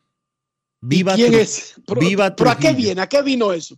Viva 0.80 1.14
¿Quién 1.14 1.34
es? 1.34 1.74
Pero, 1.86 2.00
viva 2.00 2.34
¿pero 2.34 2.50
a 2.50 2.56
qué 2.56 2.72
viene? 2.72 3.02
¿A 3.02 3.06
qué 3.06 3.22
vino 3.22 3.52
eso? 3.52 3.76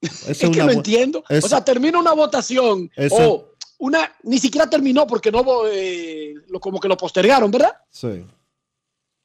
Eso 0.00 0.26
Es 0.30 0.38
que 0.38 0.48
no 0.48 0.70
entiendo. 0.70 1.22
eso- 1.28 1.46
o 1.46 1.48
sea, 1.50 1.62
termina 1.64 1.98
una 1.98 2.12
votación 2.12 2.90
Eso- 2.96 3.16
o 3.16 3.54
una, 3.78 4.10
ni 4.22 4.38
siquiera 4.38 4.68
terminó 4.68 5.06
porque 5.06 5.30
no 5.30 5.44
eh, 5.66 6.34
lo, 6.48 6.60
como 6.60 6.80
que 6.80 6.88
lo 6.88 6.96
postergaron, 6.96 7.50
¿verdad? 7.50 7.72
Sí. 7.90 8.24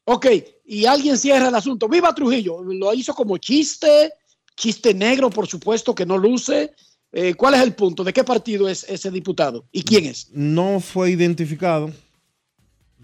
Ok, 0.06 0.28
y 0.66 0.86
alguien 0.86 1.18
cierra 1.18 1.50
el 1.50 1.56
asunto. 1.56 1.90
Viva 1.90 2.14
Trujillo. 2.14 2.62
Lo 2.64 2.94
hizo 2.94 3.14
como 3.14 3.38
chiste, 3.38 4.14
chiste 4.56 4.94
negro, 4.94 5.30
por 5.32 5.48
supuesto, 5.48 5.96
que 5.96 6.06
no 6.06 6.18
luce. 6.18 6.74
Eh, 7.12 7.34
¿Cuál 7.34 7.56
es 7.56 7.62
el 7.62 7.74
punto? 7.74 8.04
¿De 8.04 8.14
qué 8.14 8.24
partido 8.24 8.70
es 8.70 8.84
ese 8.84 9.10
diputado? 9.10 9.66
¿Y 9.72 9.84
quién 9.84 10.06
es? 10.06 10.30
No 10.32 10.80
fue 10.80 11.12
identificado. 11.12 11.92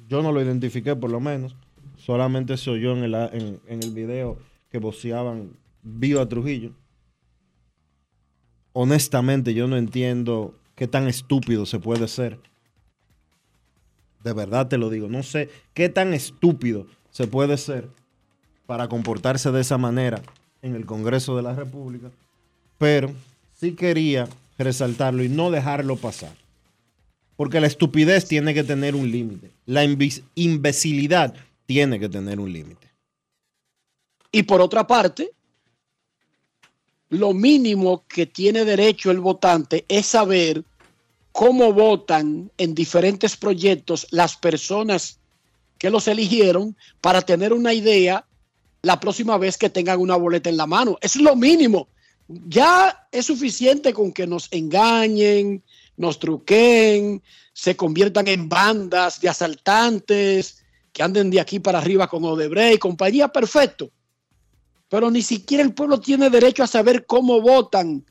Yo 0.08 0.22
no 0.22 0.32
lo 0.32 0.42
identifiqué 0.42 0.96
por 0.96 1.10
lo 1.10 1.20
menos. 1.20 1.56
Solamente 1.98 2.56
se 2.58 2.70
oyó 2.70 2.94
en 2.94 3.04
el, 3.04 3.16
en, 3.16 3.60
en 3.68 3.84
el 3.84 3.92
video 3.92 4.38
que 4.70 4.78
voceaban 4.78 5.58
viva 5.82 6.28
Trujillo. 6.30 6.72
Honestamente, 8.74 9.54
yo 9.54 9.68
no 9.68 9.76
entiendo 9.78 10.54
qué 10.76 10.88
tan 10.88 11.08
estúpido 11.08 11.66
se 11.66 11.80
puede 11.80 12.08
ser. 12.08 12.40
De 14.24 14.34
verdad 14.34 14.68
te 14.68 14.78
lo 14.78 14.90
digo. 14.90 15.08
No 15.08 15.24
sé 15.24 15.50
qué 15.74 15.90
tan 15.90 16.14
estúpido 16.14 16.88
se 17.10 17.28
puede 17.28 17.58
ser 17.58 17.90
para 18.66 18.88
comportarse 18.88 19.52
de 19.52 19.62
esa 19.62 19.78
manera 19.78 20.22
en 20.62 20.76
el 20.76 20.86
Congreso 20.86 21.36
de 21.36 21.44
la 21.44 21.54
República. 21.54 22.10
Pero 22.78 23.12
sí 23.54 23.74
quería 23.74 24.28
resaltarlo 24.58 25.24
y 25.24 25.30
no 25.30 25.52
dejarlo 25.52 25.98
pasar. 25.98 26.36
Porque 27.36 27.60
la 27.60 27.68
estupidez 27.68 28.28
tiene 28.28 28.54
que 28.54 28.64
tener 28.64 28.96
un 28.96 29.10
límite. 29.10 29.52
La 29.66 29.84
imbecilidad 30.36 31.34
tiene 31.66 32.00
que 32.00 32.10
tener 32.10 32.40
un 32.40 32.52
límite. 32.54 32.88
Y 34.32 34.44
por 34.44 34.62
otra 34.62 34.88
parte, 34.88 35.32
lo 37.10 37.34
mínimo 37.34 38.06
que 38.08 38.26
tiene 38.26 38.64
derecho 38.64 39.12
el 39.12 39.20
votante 39.20 39.86
es 39.90 40.06
saber 40.06 40.64
cómo 41.32 41.74
votan 41.74 42.52
en 42.58 42.76
diferentes 42.76 43.38
proyectos 43.38 44.08
las 44.12 44.36
personas 44.36 45.20
que 45.78 45.90
los 45.90 46.08
eligieron 46.08 46.76
para 47.00 47.22
tener 47.22 47.54
una 47.54 47.74
idea 47.74 48.26
la 48.82 49.00
próxima 49.00 49.38
vez 49.38 49.58
que 49.58 49.70
tengan 49.70 50.00
una 50.00 50.16
boleta 50.16 50.50
en 50.50 50.58
la 50.58 50.68
mano. 50.68 50.98
Es 51.02 51.16
lo 51.16 51.36
mínimo. 51.36 51.88
Ya 52.28 53.08
es 53.12 53.26
suficiente 53.26 53.94
con 53.94 54.12
que 54.12 54.28
nos 54.28 54.48
engañen, 54.52 55.64
nos 55.98 56.20
truquen, 56.20 57.22
se 57.54 57.76
conviertan 57.76 58.28
en 58.28 58.48
bandas 58.48 59.20
de 59.22 59.30
asaltantes, 59.30 60.64
que 60.94 61.04
anden 61.04 61.30
de 61.30 61.40
aquí 61.40 61.60
para 61.60 61.80
arriba 61.80 62.08
con 62.08 62.24
Odebrecht 62.26 62.76
y 62.76 62.80
compañía, 62.80 63.28
perfecto. 63.30 63.92
Pero 64.90 65.10
ni 65.10 65.22
siquiera 65.22 65.64
el 65.64 65.74
pueblo 65.74 66.00
tiene 66.00 66.30
derecho 66.30 66.64
a 66.64 66.68
saber 66.68 67.06
cómo 67.06 67.42
votan 67.42 68.06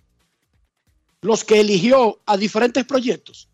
los 1.22 1.44
que 1.44 1.60
eligió 1.60 2.20
a 2.26 2.36
diferentes 2.36 2.84
proyectos. 2.84 3.48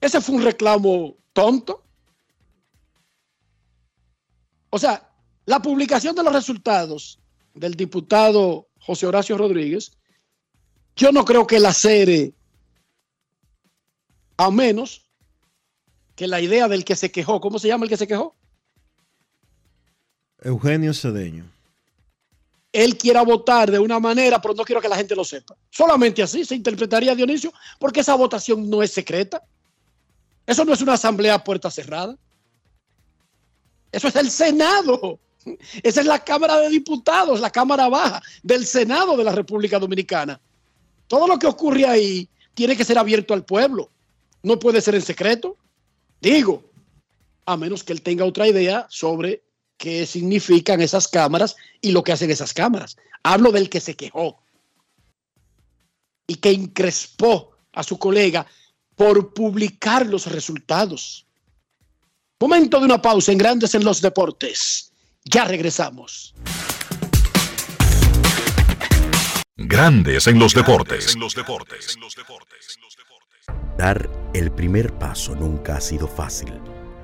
Ese 0.00 0.20
fue 0.20 0.36
un 0.36 0.42
reclamo 0.42 1.16
tonto. 1.32 1.82
O 4.70 4.78
sea, 4.78 5.10
la 5.46 5.60
publicación 5.60 6.14
de 6.14 6.22
los 6.22 6.32
resultados 6.32 7.18
del 7.54 7.74
diputado 7.74 8.68
José 8.80 9.06
Horacio 9.06 9.38
Rodríguez, 9.38 9.92
yo 10.96 11.12
no 11.12 11.24
creo 11.24 11.46
que 11.46 11.58
la 11.58 11.72
CERE, 11.72 12.34
a 14.36 14.50
menos 14.50 15.02
que 16.14 16.26
la 16.26 16.40
idea 16.40 16.68
del 16.68 16.84
que 16.84 16.96
se 16.96 17.10
quejó, 17.10 17.40
¿cómo 17.40 17.58
se 17.58 17.68
llama 17.68 17.84
el 17.84 17.90
que 17.90 17.96
se 17.96 18.06
quejó? 18.06 18.34
Eugenio 20.40 20.92
Cedeño. 20.92 21.55
Él 22.72 22.96
quiera 22.96 23.22
votar 23.22 23.70
de 23.70 23.78
una 23.78 23.98
manera, 23.98 24.40
pero 24.40 24.54
no 24.54 24.64
quiero 24.64 24.80
que 24.80 24.88
la 24.88 24.96
gente 24.96 25.16
lo 25.16 25.24
sepa. 25.24 25.56
Solamente 25.70 26.22
así 26.22 26.44
se 26.44 26.54
interpretaría 26.54 27.14
Dionisio, 27.14 27.52
porque 27.78 28.00
esa 28.00 28.14
votación 28.14 28.68
no 28.68 28.82
es 28.82 28.92
secreta. 28.92 29.42
Eso 30.46 30.64
no 30.64 30.72
es 30.72 30.80
una 30.80 30.94
asamblea 30.94 31.34
a 31.34 31.44
puerta 31.44 31.70
cerrada. 31.70 32.16
Eso 33.90 34.08
es 34.08 34.16
el 34.16 34.30
Senado. 34.30 35.18
Esa 35.82 36.00
es 36.00 36.06
la 36.06 36.22
Cámara 36.22 36.58
de 36.58 36.68
Diputados, 36.68 37.40
la 37.40 37.50
Cámara 37.50 37.88
Baja 37.88 38.20
del 38.42 38.66
Senado 38.66 39.16
de 39.16 39.24
la 39.24 39.32
República 39.32 39.78
Dominicana. 39.78 40.40
Todo 41.06 41.26
lo 41.26 41.38
que 41.38 41.46
ocurre 41.46 41.86
ahí 41.86 42.28
tiene 42.54 42.76
que 42.76 42.84
ser 42.84 42.98
abierto 42.98 43.32
al 43.32 43.44
pueblo. 43.44 43.90
No 44.42 44.58
puede 44.58 44.80
ser 44.80 44.96
en 44.96 45.02
secreto. 45.02 45.56
Digo, 46.20 46.64
a 47.44 47.56
menos 47.56 47.84
que 47.84 47.92
él 47.92 48.02
tenga 48.02 48.24
otra 48.24 48.48
idea 48.48 48.86
sobre 48.90 49.42
qué 49.76 50.06
significan 50.06 50.80
esas 50.80 51.08
cámaras 51.08 51.56
y 51.80 51.92
lo 51.92 52.02
que 52.02 52.12
hacen 52.12 52.30
esas 52.30 52.52
cámaras. 52.52 52.96
Hablo 53.22 53.52
del 53.52 53.68
que 53.68 53.80
se 53.80 53.96
quejó 53.96 54.42
y 56.26 56.36
que 56.36 56.52
increspó 56.52 57.52
a 57.72 57.82
su 57.82 57.98
colega 57.98 58.46
por 58.94 59.34
publicar 59.34 60.06
los 60.06 60.26
resultados. 60.26 61.26
Momento 62.40 62.78
de 62.78 62.86
una 62.86 63.00
pausa 63.00 63.32
en 63.32 63.38
Grandes 63.38 63.74
en 63.74 63.84
los 63.84 64.00
Deportes. 64.00 64.92
Ya 65.24 65.44
regresamos. 65.44 66.34
Grandes 69.56 70.26
en 70.26 70.38
los 70.38 70.54
deportes. 70.54 71.16
Dar 73.78 74.10
el 74.34 74.52
primer 74.52 74.92
paso 74.98 75.34
nunca 75.34 75.76
ha 75.76 75.80
sido 75.80 76.06
fácil, 76.06 76.52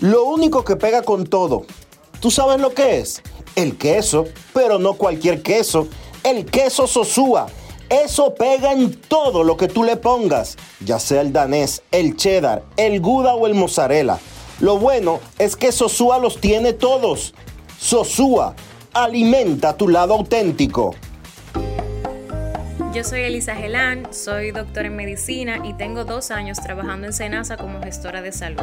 Lo 0.00 0.24
único 0.24 0.64
que 0.64 0.76
pega 0.76 1.02
con 1.02 1.26
todo. 1.26 1.64
¿Tú 2.20 2.30
sabes 2.30 2.60
lo 2.60 2.74
que 2.74 2.98
es? 2.98 3.22
El 3.56 3.76
queso, 3.76 4.26
pero 4.52 4.78
no 4.78 4.94
cualquier 4.94 5.42
queso. 5.42 5.88
El 6.22 6.46
queso 6.46 6.86
Sosúa 6.86 7.46
eso 7.90 8.34
pega 8.34 8.72
en 8.72 8.92
todo 8.92 9.44
lo 9.44 9.56
que 9.56 9.68
tú 9.68 9.84
le 9.84 9.96
pongas, 9.96 10.56
ya 10.80 10.98
sea 10.98 11.20
el 11.20 11.32
danés, 11.32 11.82
el 11.90 12.16
cheddar, 12.16 12.64
el 12.76 13.00
gouda 13.00 13.34
o 13.34 13.46
el 13.46 13.54
mozzarella. 13.54 14.18
Lo 14.60 14.78
bueno 14.78 15.20
es 15.38 15.54
que 15.54 15.70
Sosúa 15.70 16.18
los 16.18 16.40
tiene 16.40 16.72
todos. 16.72 17.34
Sosúa, 17.78 18.54
alimenta 18.92 19.76
tu 19.76 19.88
lado 19.88 20.14
auténtico. 20.14 20.94
Yo 22.94 23.04
soy 23.04 23.22
Elisa 23.22 23.54
Gelán, 23.54 24.08
soy 24.12 24.50
doctora 24.50 24.86
en 24.86 24.96
medicina 24.96 25.60
y 25.64 25.74
tengo 25.74 26.04
dos 26.04 26.30
años 26.30 26.60
trabajando 26.60 27.06
en 27.06 27.12
Senasa 27.12 27.56
como 27.56 27.80
gestora 27.80 28.22
de 28.22 28.32
salud. 28.32 28.62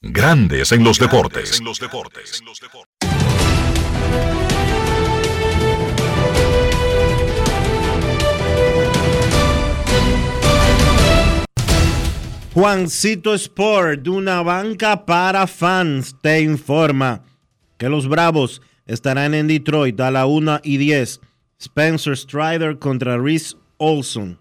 Grandes 0.00 0.70
en 0.70 0.84
los 0.84 0.96
deportes. 1.00 1.60
Juancito 12.54 13.34
Sport, 13.34 14.06
una 14.06 14.42
banca 14.42 15.04
para 15.04 15.48
fans, 15.48 16.14
te 16.22 16.42
informa 16.42 17.24
que 17.76 17.88
los 17.88 18.06
Bravos 18.08 18.62
estarán 18.86 19.34
en 19.34 19.48
Detroit 19.48 19.98
a 19.98 20.12
la 20.12 20.26
1 20.26 20.60
y 20.62 20.76
10. 20.76 21.20
Spencer 21.58 22.16
Strider 22.16 22.78
contra 22.78 23.18
Reese 23.18 23.56
Olson. 23.78 24.38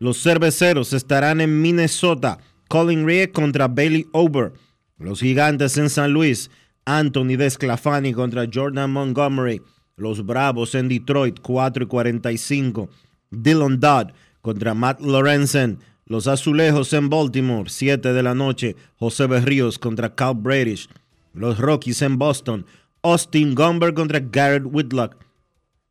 Los 0.00 0.20
cerveceros 0.20 0.92
estarán 0.94 1.40
en 1.40 1.62
Minnesota 1.62 2.38
Colin 2.70 3.04
Rea 3.04 3.26
contra 3.32 3.66
Bailey 3.66 4.06
Ober. 4.12 4.52
Los 4.96 5.20
gigantes 5.20 5.76
en 5.76 5.90
San 5.90 6.12
Luis. 6.12 6.52
Anthony 6.84 7.36
Desclafani 7.36 8.12
contra 8.12 8.46
Jordan 8.46 8.92
Montgomery. 8.92 9.60
Los 9.96 10.24
Bravos 10.24 10.76
en 10.76 10.88
Detroit, 10.88 11.40
4 11.42 11.82
y 11.82 11.86
45. 11.88 12.88
Dylan 13.32 13.80
Dodd 13.80 14.12
contra 14.40 14.72
Matt 14.72 15.00
Lorenzen. 15.00 15.80
Los 16.06 16.28
Azulejos 16.28 16.92
en 16.92 17.10
Baltimore, 17.10 17.68
7 17.68 18.12
de 18.12 18.22
la 18.22 18.36
noche. 18.36 18.76
José 18.94 19.26
Berríos 19.26 19.76
contra 19.76 20.14
Cal 20.14 20.36
Bradish. 20.36 20.88
Los 21.34 21.58
Rockies 21.58 22.02
en 22.02 22.18
Boston. 22.18 22.66
Austin 23.02 23.56
Gomber 23.56 23.94
contra 23.94 24.20
Garrett 24.20 24.64
Whitlock. 24.64 25.16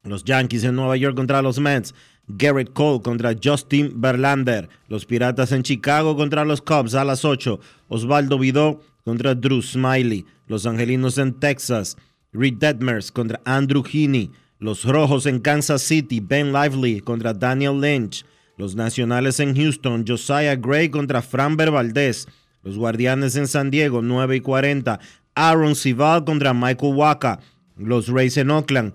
Los 0.03 0.23
Yankees 0.23 0.63
en 0.63 0.75
Nueva 0.75 0.95
York 0.95 1.17
contra 1.17 1.41
los 1.41 1.59
Mets. 1.59 1.93
Garrett 2.29 2.71
Cole 2.73 3.01
contra 3.01 3.35
Justin 3.43 3.99
Verlander. 3.99 4.69
Los 4.87 5.05
Piratas 5.05 5.51
en 5.51 5.63
Chicago 5.63 6.15
contra 6.15 6.45
los 6.45 6.61
Cubs 6.61 6.93
a 6.95 7.03
las 7.03 7.25
8. 7.25 7.59
Osvaldo 7.87 8.37
Vidó 8.37 8.81
contra 9.03 9.35
Drew 9.35 9.61
Smiley. 9.61 10.25
Los 10.47 10.65
Angelinos 10.65 11.17
en 11.17 11.33
Texas. 11.33 11.97
Reed 12.31 12.55
Detmers 12.55 13.11
contra 13.11 13.41
Andrew 13.45 13.83
Heaney. 13.83 14.31
Los 14.59 14.85
Rojos 14.85 15.25
en 15.25 15.39
Kansas 15.39 15.81
City. 15.81 16.19
Ben 16.19 16.53
Lively 16.53 17.01
contra 17.01 17.33
Daniel 17.33 17.81
Lynch. 17.81 18.23
Los 18.57 18.75
Nacionales 18.75 19.39
en 19.39 19.55
Houston. 19.55 20.05
Josiah 20.07 20.55
Gray 20.55 20.89
contra 20.89 21.23
Framber 21.23 21.71
Valdez. 21.71 22.27
Los 22.61 22.77
Guardianes 22.77 23.35
en 23.35 23.47
San 23.47 23.71
Diego. 23.71 24.03
9 24.03 24.35
y 24.35 24.41
40. 24.41 24.99
Aaron 25.33 25.75
Sival 25.75 26.25
contra 26.25 26.53
Michael 26.53 26.93
Waka. 26.93 27.39
Los 27.75 28.07
Rays 28.07 28.37
en 28.37 28.51
Oakland. 28.51 28.93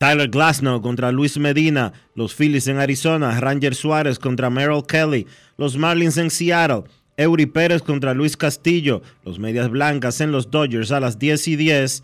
Tyler 0.00 0.30
Glasnow 0.30 0.80
contra 0.80 1.12
Luis 1.12 1.36
Medina, 1.36 1.92
los 2.14 2.34
Phillies 2.34 2.68
en 2.68 2.78
Arizona, 2.78 3.38
Ranger 3.38 3.74
Suárez 3.74 4.18
contra 4.18 4.48
Merrill 4.48 4.86
Kelly, 4.86 5.26
los 5.58 5.76
Marlins 5.76 6.16
en 6.16 6.30
Seattle, 6.30 6.84
Eury 7.18 7.44
Pérez 7.44 7.82
contra 7.82 8.14
Luis 8.14 8.34
Castillo, 8.34 9.02
los 9.26 9.38
Medias 9.38 9.68
Blancas 9.68 10.22
en 10.22 10.32
los 10.32 10.50
Dodgers 10.50 10.90
a 10.90 11.00
las 11.00 11.18
10 11.18 11.48
y 11.48 11.56
10, 11.56 12.02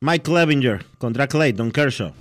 Mike 0.00 0.22
Clevinger 0.22 0.84
contra 0.98 1.26
Clayton 1.26 1.70
Kershaw. 1.70 2.12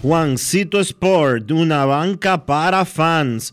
Juancito 0.00 0.80
Sport, 0.80 1.50
una 1.50 1.84
banca 1.84 2.46
para 2.46 2.86
fans, 2.86 3.52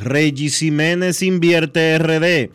Regis 0.00 0.58
Jiménez 0.58 1.22
Invierte 1.22 1.96
RD 1.98 2.50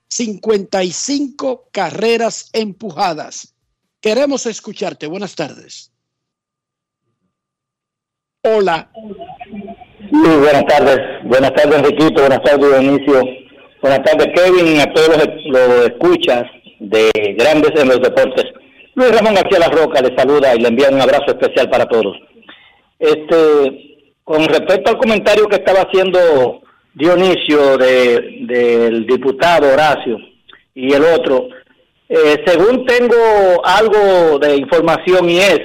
55 0.08 1.68
carreras 1.70 2.50
empujadas. 2.52 3.54
Queremos 4.00 4.46
escucharte. 4.46 5.06
Buenas 5.06 5.34
tardes. 5.34 5.92
Hola. 8.42 8.90
Muy 10.10 10.36
buenas 10.36 10.64
tardes. 10.66 10.98
Buenas 11.24 11.52
tardes, 11.54 11.78
Enriquito. 11.78 12.20
Buenas 12.22 12.42
tardes, 12.42 12.80
Dionisio. 12.80 13.22
Buenas 13.82 14.02
tardes, 14.02 14.28
Kevin, 14.34 14.80
a 14.80 14.92
todos 14.92 15.08
los, 15.08 15.28
los 15.46 15.86
escuchas 15.86 16.44
de 16.80 17.10
Grandes 17.38 17.72
en 17.80 17.88
los 17.88 18.00
Deportes. 18.00 18.44
Luis 18.94 19.16
Ramón 19.16 19.34
García 19.34 19.60
La 19.60 19.68
Roca 19.68 20.00
le 20.00 20.16
saluda 20.16 20.54
y 20.54 20.60
le 20.60 20.68
envía 20.68 20.88
un 20.90 21.00
abrazo 21.00 21.26
especial 21.28 21.70
para 21.70 21.86
todos. 21.86 22.16
Este, 22.98 23.98
con 24.24 24.44
respecto 24.46 24.90
al 24.90 24.98
comentario 24.98 25.46
que 25.46 25.56
estaba 25.56 25.82
haciendo 25.82 26.62
Dionisio 26.98 27.78
de, 27.78 28.38
del 28.42 29.06
diputado 29.06 29.72
Horacio 29.72 30.18
y 30.74 30.92
el 30.92 31.02
otro, 31.04 31.48
eh, 32.08 32.42
según 32.44 32.84
tengo 32.86 33.64
algo 33.64 34.38
de 34.40 34.56
información 34.56 35.30
y 35.30 35.38
es 35.38 35.60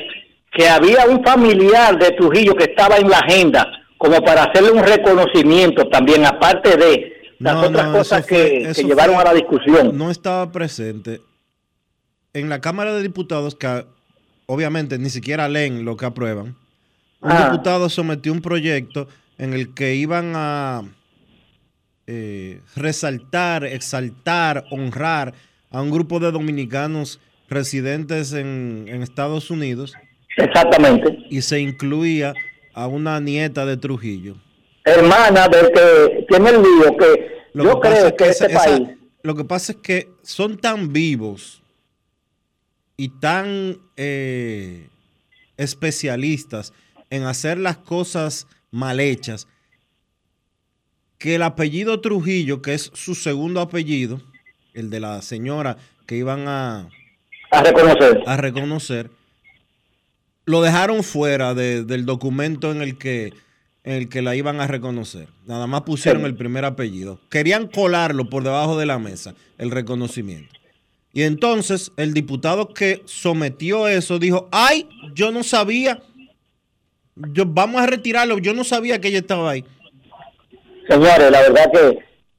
que 0.52 0.68
había 0.70 1.08
un 1.08 1.24
familiar 1.24 1.98
de 1.98 2.12
Trujillo 2.12 2.54
que 2.56 2.66
estaba 2.66 2.98
en 2.98 3.10
la 3.10 3.18
agenda 3.18 3.66
como 3.98 4.22
para 4.24 4.44
hacerle 4.44 4.72
un 4.72 4.84
reconocimiento 4.84 5.88
también, 5.88 6.24
aparte 6.26 6.78
de 6.78 7.14
las 7.40 7.56
No, 7.56 7.62
otras 7.68 7.88
no, 7.88 7.94
cosas 7.94 8.28
fue- 8.28 8.64
que, 8.76 8.84
llevaron 8.84 9.16
fue- 9.16 9.24
a 9.24 9.28
la 9.28 9.34
discusión. 9.34 9.98
No 9.98 10.12
estaba 10.12 10.52
presente. 10.52 11.22
En 12.34 12.50
la 12.50 12.62
Cámara 12.62 12.94
de 12.94 13.02
Diputados, 13.02 13.56
que 13.56 13.86
obviamente 14.46 15.00
ni 15.00 15.10
siquiera 15.10 15.50
leen 15.50 15.84
lo 15.86 15.98
que 15.98 16.06
aprueban, 16.06 16.56
un 17.22 17.32
Ah. 17.32 17.50
diputado 17.50 17.90
sometió 17.90 18.32
un 18.34 18.42
proyecto 18.42 19.08
en 19.40 19.54
el 19.54 19.74
que 19.74 19.96
iban 19.96 20.34
a 20.36 20.84
eh, 22.08 22.62
resaltar, 22.76 23.64
exaltar, 23.66 24.66
honrar 24.72 25.34
a 25.72 25.82
un 25.82 25.90
grupo 25.92 26.20
de 26.20 26.32
dominicanos 26.32 27.20
residentes 27.50 28.34
en, 28.34 28.86
en 28.88 29.02
Estados 29.04 29.50
Unidos. 29.52 29.94
Exactamente. 30.38 31.18
Y 31.30 31.42
se 31.42 31.60
incluía 31.60 32.34
a 32.74 32.88
una 32.88 33.20
nieta 33.20 33.66
de 33.66 33.78
Trujillo. 33.78 34.36
Hermana 34.86 35.48
del 35.48 35.72
que 35.72 36.26
tiene 36.28 36.50
el 36.50 36.62
lío, 36.62 36.98
que 36.98 37.28
Lo 37.54 37.64
yo 37.64 37.80
que 37.80 37.90
pasa 37.90 37.96
creo 37.96 38.08
es 38.08 38.14
que 38.14 38.30
esa- 38.30 38.46
este 38.48 38.58
esa- 38.58 38.64
país... 38.78 38.90
lo 39.24 39.36
que 39.36 39.44
pasa 39.46 39.72
es 39.74 39.78
que 39.80 40.10
son 40.24 40.58
tan 40.58 40.92
vivos 40.92 41.62
y 42.98 43.10
tan 43.10 43.78
eh, 43.96 44.88
especialistas 45.58 46.74
en 47.10 47.24
hacer 47.24 47.58
las 47.58 47.78
cosas 47.78 48.48
mal 48.72 49.00
hechas 49.00 49.48
que 51.24 51.36
el 51.36 51.42
apellido 51.44 52.02
Trujillo, 52.02 52.62
que 52.62 52.74
es 52.74 52.92
su 52.94 53.16
segundo 53.16 53.62
apellido, 53.62 54.20
el 54.74 54.90
de 54.90 55.00
la 55.00 55.22
señora 55.22 55.78
que 56.06 56.18
iban 56.18 56.50
a, 56.50 56.90
a 57.50 57.64
reconocer, 57.64 58.22
a 58.28 58.36
reconocer 58.36 59.10
lo 60.46 60.62
dejaron 60.62 61.02
fuera 61.02 61.54
de- 61.54 61.86
del 61.86 62.06
documento 62.06 62.74
en 62.74 62.82
el 62.82 62.98
que 62.98 63.32
en 63.86 63.94
el 63.94 64.10
que 64.10 64.22
la 64.22 64.36
iban 64.36 64.60
a 64.60 64.68
reconocer. 64.68 65.30
Nada 65.46 65.66
más 65.66 65.84
pusieron 65.84 66.26
el 66.26 66.36
primer 66.36 66.66
apellido. 66.66 67.22
Querían 67.30 67.68
colarlo 67.68 68.30
por 68.30 68.44
debajo 68.44 68.78
de 68.78 68.86
la 68.86 69.00
mesa, 69.00 69.34
el 69.58 69.72
reconocimiento. 69.72 70.54
Y 71.14 71.22
entonces 71.22 71.94
el 71.96 72.14
diputado 72.14 72.74
que 72.74 73.02
sometió 73.06 73.88
eso 73.88 74.20
dijo, 74.20 74.50
ay, 74.52 74.90
yo 75.16 75.32
no 75.32 75.44
sabía, 75.44 76.02
yo, 77.16 77.46
vamos 77.46 77.82
a 77.82 77.86
retirarlo, 77.86 78.40
yo 78.40 78.54
no 78.54 78.66
sabía 78.66 79.00
que 79.00 79.08
ella 79.08 79.20
estaba 79.20 79.52
ahí. 79.52 79.64
Señores, 80.88 81.32
la 81.32 81.42
verdad 81.42 81.72
que 81.72 81.88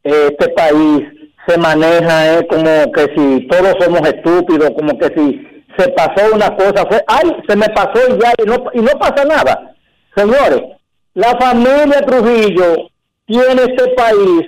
eh, 0.05 0.29
este 0.31 0.49
país 0.51 1.03
se 1.47 1.59
maneja 1.59 2.39
eh, 2.39 2.47
como 2.47 2.93
que 2.93 3.03
si 3.15 3.47
todos 3.49 3.75
somos 3.81 4.01
estúpidos, 4.09 4.71
como 4.77 4.99
que 4.99 5.07
si 5.17 5.47
se 5.77 5.89
pasó 5.91 6.35
una 6.35 6.55
cosa, 6.57 6.87
fue, 6.87 7.03
ay, 7.07 7.37
se 7.49 7.57
me 7.57 7.69
pasó 7.69 8.01
y 8.09 8.21
ya, 8.21 8.33
y 8.43 8.47
no, 8.47 8.65
y 8.73 8.81
no 8.81 8.99
pasa 8.99 9.25
nada. 9.25 9.75
Señores, 10.17 10.63
la 11.15 11.37
familia 11.39 12.01
Trujillo 12.07 12.89
tiene 13.27 13.63
este 13.63 13.89
país 13.97 14.43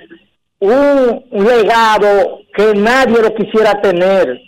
un, 0.59 1.23
legado 1.31 2.39
que 2.55 2.73
nadie 2.73 3.21
lo 3.21 3.33
quisiera 3.35 3.79
tener, 3.81 4.41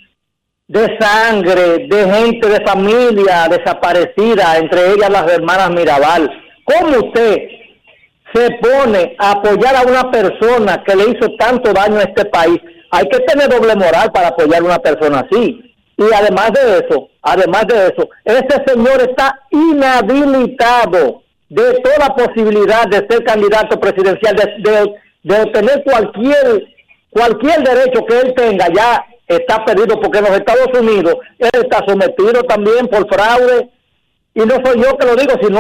de 0.68 0.97
sangre, 1.00 1.88
de 1.89 2.12
gente, 2.12 2.47
de 2.47 2.66
familia 2.66 3.47
desaparecida, 3.50 4.58
entre 4.58 4.93
ellas 4.93 5.10
las 5.10 5.32
hermanas 5.32 5.72
Mirabal. 5.72 6.30
¿Cómo 6.64 7.08
usted 7.08 7.38
se 8.34 8.50
pone 8.62 9.16
a 9.18 9.32
apoyar 9.32 9.76
a 9.76 9.84
una 9.84 10.12
persona 10.12 10.84
que 10.86 10.96
le 10.96 11.04
hizo 11.12 11.36
tanto 11.38 11.74
daño 11.74 11.98
a 11.98 12.04
este 12.04 12.26
país? 12.26 12.60
Hay 12.92 13.08
que 13.10 13.20
tener 13.20 13.50
doble 13.50 13.76
moral 13.76 14.12
para 14.12 14.30
apoyar 14.30 14.62
a 14.62 14.66
una 14.66 14.80
persona 14.80 15.20
así. 15.20 15.62
Y 15.98 16.14
además 16.14 16.52
de 16.54 16.78
eso, 16.78 17.10
además 17.22 17.66
de 17.68 17.88
eso, 17.88 18.10
ese 18.24 18.64
señor 18.66 19.02
está 19.02 19.40
inhabilitado 19.52 21.24
de 21.50 21.82
toda 21.82 22.16
posibilidad 22.16 22.88
de 22.88 23.06
ser 23.10 23.24
candidato 23.24 23.80
presidencial, 23.80 24.36
de, 24.36 25.42
obtener 25.42 25.84
cualquier, 25.84 26.68
cualquier 27.10 27.64
derecho 27.64 28.06
que 28.06 28.20
él 28.20 28.34
tenga, 28.36 28.68
ya 28.74 29.06
está 29.28 29.66
perdido 29.66 30.00
porque 30.00 30.20
en 30.20 30.26
los 30.26 30.38
Estados 30.38 30.70
Unidos 30.80 31.16
él 31.40 31.50
está 31.54 31.84
sometido 31.88 32.44
también 32.44 32.88
por 32.88 33.08
fraude 33.14 33.70
y 34.34 34.42
no 34.42 34.56
soy 34.64 34.82
yo 34.82 34.98
que 34.98 35.08
lo 35.08 35.16
digo, 35.16 35.34
sino 35.42 35.60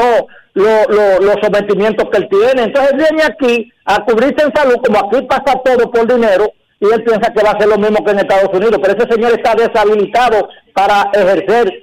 los 0.53 1.35
sometimientos 1.41 2.09
que 2.09 2.17
él 2.17 2.29
tiene. 2.29 2.63
Entonces 2.63 2.93
viene 2.95 3.23
aquí 3.23 3.71
a 3.85 4.03
cubrirse 4.03 4.45
en 4.45 4.53
salud, 4.53 4.77
como 4.85 4.99
aquí 4.99 5.25
pasa 5.25 5.59
todo 5.63 5.89
por 5.91 6.07
dinero, 6.07 6.51
y 6.79 6.85
él 6.93 7.03
piensa 7.03 7.33
que 7.33 7.43
va 7.43 7.51
a 7.51 7.59
ser 7.59 7.67
lo 7.67 7.77
mismo 7.77 8.03
que 8.03 8.11
en 8.11 8.19
Estados 8.19 8.53
Unidos, 8.53 8.79
pero 8.81 8.97
ese 8.97 9.11
señor 9.11 9.31
está 9.33 9.53
deshabilitado 9.55 10.47
para 10.73 11.09
ejercer 11.13 11.73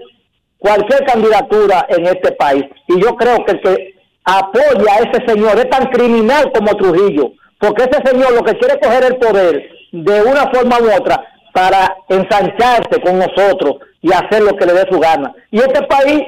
cualquier 0.59 1.05
candidatura 1.05 1.87
en 1.91 2.07
este 2.07 2.33
país. 2.33 2.65
Y 2.89 3.01
yo 3.01 3.15
creo 3.17 3.45
que 3.45 3.53
el 3.53 3.61
que 3.61 3.95
apoya 4.25 4.95
a 4.95 4.99
ese 5.01 5.27
señor 5.27 5.59
es 5.59 5.69
tan 5.69 5.87
criminal 5.91 6.51
como 6.53 6.77
Trujillo, 6.77 7.33
porque 7.61 7.85
ese 7.85 8.01
señor 8.09 8.33
lo 8.33 8.43
que 8.43 8.57
quiere 8.57 8.75
es 8.75 8.87
coger 8.87 9.05
el 9.05 9.17
poder 9.17 9.69
de 9.93 10.23
una 10.23 10.51
forma 10.51 10.79
u 10.81 11.01
otra 11.01 11.23
para 11.53 11.97
ensancharse 12.09 13.01
con 13.03 13.19
nosotros 13.19 13.77
y 14.03 14.13
hacer 14.13 14.43
lo 14.43 14.57
que 14.57 14.67
le 14.67 14.73
dé 14.75 14.87
su 14.91 14.99
gana. 14.99 15.35
Y 15.51 15.59
este 15.59 15.83
país 15.83 16.23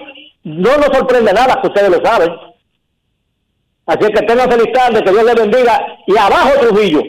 no 0.49 0.79
nos 0.79 0.87
sorprende 0.87 1.33
nada, 1.33 1.61
que 1.61 1.69
ustedes 1.69 1.91
lo 1.91 2.01
saben. 2.03 2.31
Así 3.87 4.13
que 4.13 4.23
tengan 4.23 4.51
feliz 4.51 4.73
tarde, 4.73 5.05
que 5.05 5.11
Dios 5.11 5.25
le 5.25 5.35
bendiga 5.35 5.87
y 6.07 6.17
abajo 6.17 6.61
Trujillo. 6.61 7.03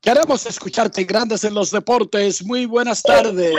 Queremos 0.00 0.44
escucharte 0.44 1.04
Grandes 1.04 1.44
en 1.44 1.54
los 1.54 1.70
Deportes. 1.70 2.44
Muy 2.44 2.66
buenas 2.66 3.02
tardes. 3.02 3.54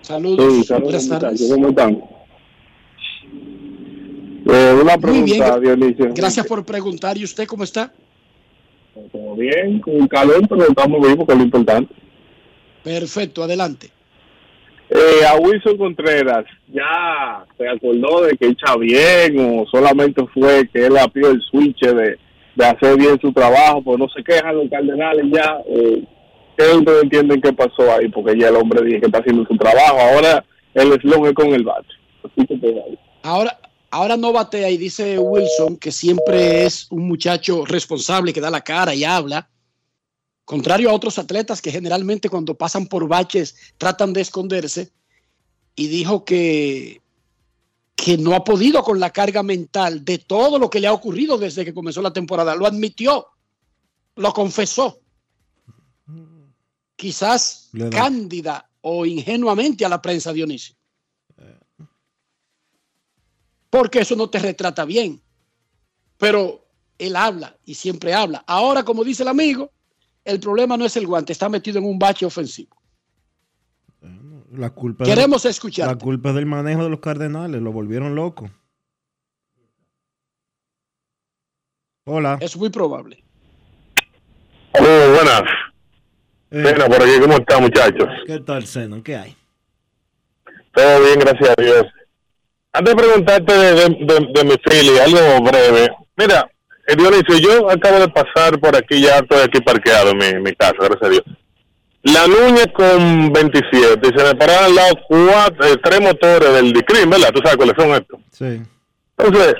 Saludos. 0.00 0.68
buenas 0.80 1.08
tardes. 1.08 1.50
¿Cómo 1.50 1.68
están? 1.68 2.02
Eh, 4.46 4.78
una 4.80 4.96
pregunta, 4.96 5.58
Dionisio. 5.60 6.12
Gracias 6.14 6.46
por 6.46 6.64
preguntar. 6.64 7.18
¿Y 7.18 7.24
usted 7.24 7.46
cómo 7.46 7.64
está? 7.64 7.92
Todo 9.12 9.34
bien, 9.36 9.80
con 9.80 10.06
calor, 10.08 10.46
pero 10.48 10.62
estamos 10.62 11.06
vivos, 11.06 11.26
que 11.26 11.32
es 11.32 11.38
lo 11.38 11.44
importante. 11.44 11.94
Perfecto, 12.82 13.42
adelante. 13.42 13.90
Eh, 14.90 15.26
a 15.26 15.36
Wilson 15.36 15.76
Contreras, 15.76 16.44
¿ya 16.68 17.44
se 17.56 17.68
acordó 17.68 18.22
de 18.22 18.36
que 18.36 18.48
echa 18.48 18.76
bien 18.76 19.38
o 19.38 19.66
solamente 19.70 20.24
fue 20.32 20.68
que 20.68 20.86
él 20.86 20.96
apió 20.96 21.30
el 21.30 21.40
switch 21.42 21.80
de 21.80 22.18
de 22.54 22.64
hacer 22.64 22.96
bien 22.96 23.18
su 23.20 23.32
trabajo, 23.32 23.82
pues 23.82 23.98
no 23.98 24.08
se 24.08 24.22
quejan 24.22 24.56
los 24.56 24.70
cardenales 24.70 25.24
ya. 25.32 25.58
Eh, 25.68 26.04
¿Qué 26.56 26.64
ustedes 26.68 27.02
entienden 27.02 27.40
qué 27.40 27.52
pasó 27.52 27.92
ahí? 27.92 28.08
Porque 28.08 28.38
ya 28.38 28.48
el 28.48 28.56
hombre 28.56 28.84
dice 28.84 29.00
que 29.00 29.06
está 29.06 29.18
haciendo 29.18 29.44
su 29.44 29.56
trabajo. 29.56 29.98
Ahora 29.98 30.44
el 30.74 30.92
eslón 30.92 31.26
es 31.26 31.32
con 31.32 31.52
el 31.52 31.64
bate. 31.64 31.88
Ahora, 33.22 33.58
ahora 33.94 34.16
no 34.16 34.32
batea 34.32 34.70
y 34.70 34.76
dice 34.76 35.18
Wilson 35.20 35.76
que 35.76 35.92
siempre 35.92 36.66
es 36.66 36.88
un 36.90 37.06
muchacho 37.06 37.64
responsable 37.64 38.32
que 38.32 38.40
da 38.40 38.50
la 38.50 38.60
cara 38.60 38.92
y 38.92 39.04
habla. 39.04 39.48
Contrario 40.44 40.90
a 40.90 40.94
otros 40.94 41.16
atletas 41.18 41.62
que 41.62 41.70
generalmente 41.70 42.28
cuando 42.28 42.56
pasan 42.56 42.88
por 42.88 43.06
baches 43.06 43.54
tratan 43.78 44.12
de 44.12 44.20
esconderse. 44.20 44.92
Y 45.76 45.86
dijo 45.86 46.24
que 46.24 47.02
que 47.94 48.18
no 48.18 48.34
ha 48.34 48.42
podido 48.42 48.82
con 48.82 48.98
la 48.98 49.10
carga 49.10 49.44
mental 49.44 50.04
de 50.04 50.18
todo 50.18 50.58
lo 50.58 50.68
que 50.68 50.80
le 50.80 50.88
ha 50.88 50.92
ocurrido 50.92 51.38
desde 51.38 51.64
que 51.64 51.72
comenzó 51.72 52.02
la 52.02 52.12
temporada. 52.12 52.56
Lo 52.56 52.66
admitió, 52.66 53.28
lo 54.16 54.32
confesó. 54.32 55.00
Quizás 56.96 57.70
cándida 57.92 58.68
o 58.80 59.06
ingenuamente 59.06 59.84
a 59.84 59.88
la 59.88 60.02
prensa, 60.02 60.32
Dionisio. 60.32 60.74
Porque 63.74 63.98
eso 63.98 64.14
no 64.14 64.30
te 64.30 64.38
retrata 64.38 64.84
bien. 64.84 65.20
Pero 66.16 66.64
él 66.96 67.16
habla 67.16 67.56
y 67.64 67.74
siempre 67.74 68.14
habla. 68.14 68.44
Ahora, 68.46 68.84
como 68.84 69.02
dice 69.02 69.24
el 69.24 69.28
amigo, 69.28 69.72
el 70.24 70.38
problema 70.38 70.76
no 70.76 70.84
es 70.84 70.96
el 70.96 71.08
guante, 71.08 71.32
está 71.32 71.48
metido 71.48 71.80
en 71.80 71.86
un 71.86 71.98
bache 71.98 72.24
ofensivo. 72.24 72.76
La 74.52 74.70
culpa 74.70 75.04
Queremos 75.04 75.44
escuchar. 75.44 75.88
La 75.88 75.98
culpa 75.98 76.32
del 76.32 76.46
manejo 76.46 76.84
de 76.84 76.90
los 76.90 77.00
Cardenales, 77.00 77.60
lo 77.60 77.72
volvieron 77.72 78.14
loco. 78.14 78.48
Hola. 82.04 82.38
Es 82.40 82.56
muy 82.56 82.70
probable. 82.70 83.24
Muy 84.78 85.14
buenas. 85.16 85.42
Eh. 86.52 86.62
Sena, 86.62 86.86
por 86.86 87.02
aquí, 87.02 87.20
¿cómo 87.20 87.34
está, 87.34 87.58
muchachos? 87.58 88.08
¿Qué 88.24 88.38
tal, 88.38 88.66
Sena? 88.66 89.02
¿Qué 89.02 89.16
hay? 89.16 89.36
Todo 90.72 91.02
bien, 91.02 91.18
gracias 91.18 91.50
a 91.58 91.60
Dios. 91.60 91.86
Antes 92.76 92.92
de 92.92 93.02
preguntarte 93.02 93.52
de, 93.52 93.74
de, 94.34 94.44
mi 94.44 94.56
fili, 94.68 94.98
algo 94.98 95.44
breve. 95.44 95.88
Mira, 96.16 96.50
eh, 96.88 96.96
Dionisio, 96.96 97.38
yo 97.38 97.70
acabo 97.70 98.00
de 98.00 98.08
pasar 98.08 98.58
por 98.58 98.74
aquí, 98.74 99.00
ya 99.00 99.18
estoy 99.18 99.42
aquí 99.42 99.60
parqueado 99.60 100.10
en 100.10 100.18
mi, 100.18 100.40
mi 100.40 100.56
casa, 100.56 100.74
gracias 100.80 101.02
a 101.02 101.08
Dios. 101.08 101.22
La 102.02 102.26
Núñez 102.26 102.66
con 102.74 103.32
27. 103.32 104.00
Y 104.02 104.18
se 104.18 104.24
me 104.24 104.34
pararon 104.34 104.64
al 104.64 104.74
lado 104.74 104.94
cuatro, 105.06 105.66
eh, 105.68 105.76
tres 105.84 106.00
motores 106.00 106.52
del 106.52 106.72
DICRIM, 106.72 107.10
¿verdad? 107.10 107.30
¿Tú 107.32 107.40
sabes 107.44 107.56
cuáles 107.56 107.76
son 107.78 107.90
estos? 107.92 108.18
Sí. 108.32 108.60
Entonces, 109.18 109.54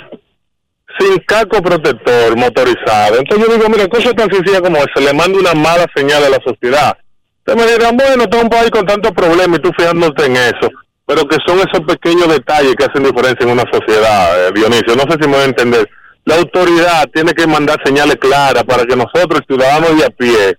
sin 0.98 1.16
casco 1.20 1.62
protector 1.62 2.36
motorizado. 2.36 3.18
Entonces 3.20 3.46
yo 3.46 3.54
digo, 3.54 3.68
mira, 3.68 3.86
cosa 3.86 4.12
tan 4.12 4.28
sencilla 4.28 4.60
como 4.60 4.78
esa, 4.78 5.00
le 5.00 5.12
mando 5.12 5.38
una 5.38 5.54
mala 5.54 5.86
señal 5.94 6.24
a 6.24 6.30
la 6.30 6.40
sociedad. 6.44 6.98
Entonces 7.46 7.64
me 7.64 7.78
dirán, 7.78 7.96
bueno, 7.96 8.24
está 8.24 8.42
un 8.42 8.48
país 8.48 8.72
con 8.72 8.84
tantos 8.84 9.12
problemas 9.12 9.60
y 9.60 9.62
tú 9.62 9.70
fijándote 9.78 10.26
en 10.26 10.36
eso. 10.36 10.68
Pero 11.06 11.26
que 11.26 11.36
son 11.46 11.58
esos 11.58 11.80
pequeños 11.86 12.28
detalles 12.28 12.74
que 12.76 12.84
hacen 12.84 13.02
diferencia 13.02 13.44
en 13.44 13.50
una 13.50 13.64
sociedad, 13.70 14.48
eh, 14.48 14.52
Dionisio. 14.54 14.96
No 14.96 15.02
sé 15.02 15.18
si 15.20 15.28
me 15.28 15.36
voy 15.36 15.42
a 15.42 15.44
entender. 15.44 15.88
La 16.24 16.36
autoridad 16.36 17.08
tiene 17.12 17.32
que 17.34 17.46
mandar 17.46 17.78
señales 17.84 18.16
claras 18.16 18.64
para 18.64 18.84
que 18.84 18.96
nosotros, 18.96 19.42
ciudadanos 19.46 19.98
de 19.98 20.04
a 20.06 20.10
pie, 20.10 20.58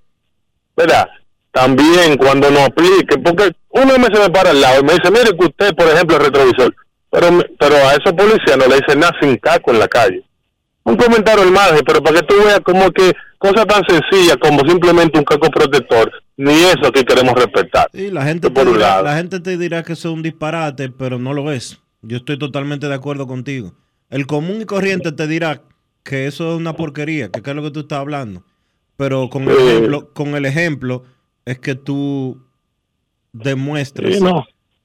¿verdad? 0.77 1.07
también 1.55 2.17
cuando 2.17 2.51
no 2.51 2.65
aplique, 2.65 3.17
porque 3.23 3.49
uno 3.69 3.97
me 3.97 4.13
se 4.13 4.19
me 4.19 4.29
para 4.29 4.49
al 4.49 4.59
lado 4.59 4.81
y 4.81 4.83
me 4.83 4.93
dice, 4.93 5.09
mire 5.09 5.37
que 5.37 5.45
usted, 5.45 5.73
por 5.73 5.87
ejemplo, 5.87 6.17
el 6.17 6.25
retrovisor, 6.25 6.75
pero, 7.09 7.29
pero 7.57 7.75
a 7.75 7.93
esos 7.93 8.11
policías 8.11 8.57
no 8.57 8.67
le 8.67 8.75
dicen 8.75 8.99
nada 8.99 9.13
sin 9.21 9.37
caco 9.37 9.71
en 9.71 9.79
la 9.79 9.87
calle. 9.87 10.21
Un 10.83 10.97
comentario 10.97 11.43
al 11.43 11.51
margen, 11.51 11.79
pero 11.87 12.03
para 12.03 12.19
que 12.19 12.27
tú 12.27 12.35
veas 12.43 12.59
como 12.59 12.91
que 12.91 13.13
cosas 13.37 13.65
tan 13.67 13.83
sencillas 13.87 14.35
como 14.41 14.67
simplemente 14.67 15.17
un 15.17 15.23
caco 15.23 15.49
protector, 15.49 16.11
ni 16.37 16.53
eso 16.53 16.91
que 16.91 17.03
queremos 17.03 17.33
respetar. 17.33 17.89
Sí, 17.93 18.11
la 18.11 18.23
gente, 18.23 18.49
te 18.49 18.65
dirá, 18.65 19.01
la 19.01 19.15
gente 19.15 19.39
te 19.39 19.57
dirá 19.57 19.83
que 19.83 19.93
eso 19.93 20.09
es 20.09 20.15
un 20.15 20.23
disparate, 20.23 20.89
pero 20.89 21.19
no 21.19 21.33
lo 21.33 21.51
es. 21.51 21.79
Yo 22.01 22.17
estoy 22.17 22.37
totalmente 22.37 22.87
de 22.87 22.93
acuerdo 22.93 23.27
contigo. 23.27 23.73
El 24.09 24.27
común 24.27 24.61
y 24.61 24.65
corriente 24.65 25.11
te 25.11 25.27
dirá 25.27 25.61
que 26.03 26.27
eso 26.27 26.51
es 26.51 26.57
una 26.57 26.73
porquería, 26.73 27.29
que, 27.29 27.49
es 27.49 27.55
lo 27.55 27.63
que 27.63 27.71
tú 27.71 27.81
estás 27.81 27.99
hablando. 27.99 28.43
Pero 28.97 29.29
con 29.29 29.43
el 29.43 29.57
ejemplo, 29.57 30.13
con 30.13 30.35
el 30.35 30.45
ejemplo 30.45 31.03
es 31.45 31.59
que 31.59 31.75
tú 31.75 32.41
demuestres 33.33 34.21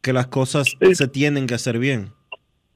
que 0.00 0.12
las 0.12 0.26
cosas 0.28 0.66
se 0.92 1.08
tienen 1.08 1.46
que 1.46 1.54
hacer 1.54 1.78
bien. 1.78 2.12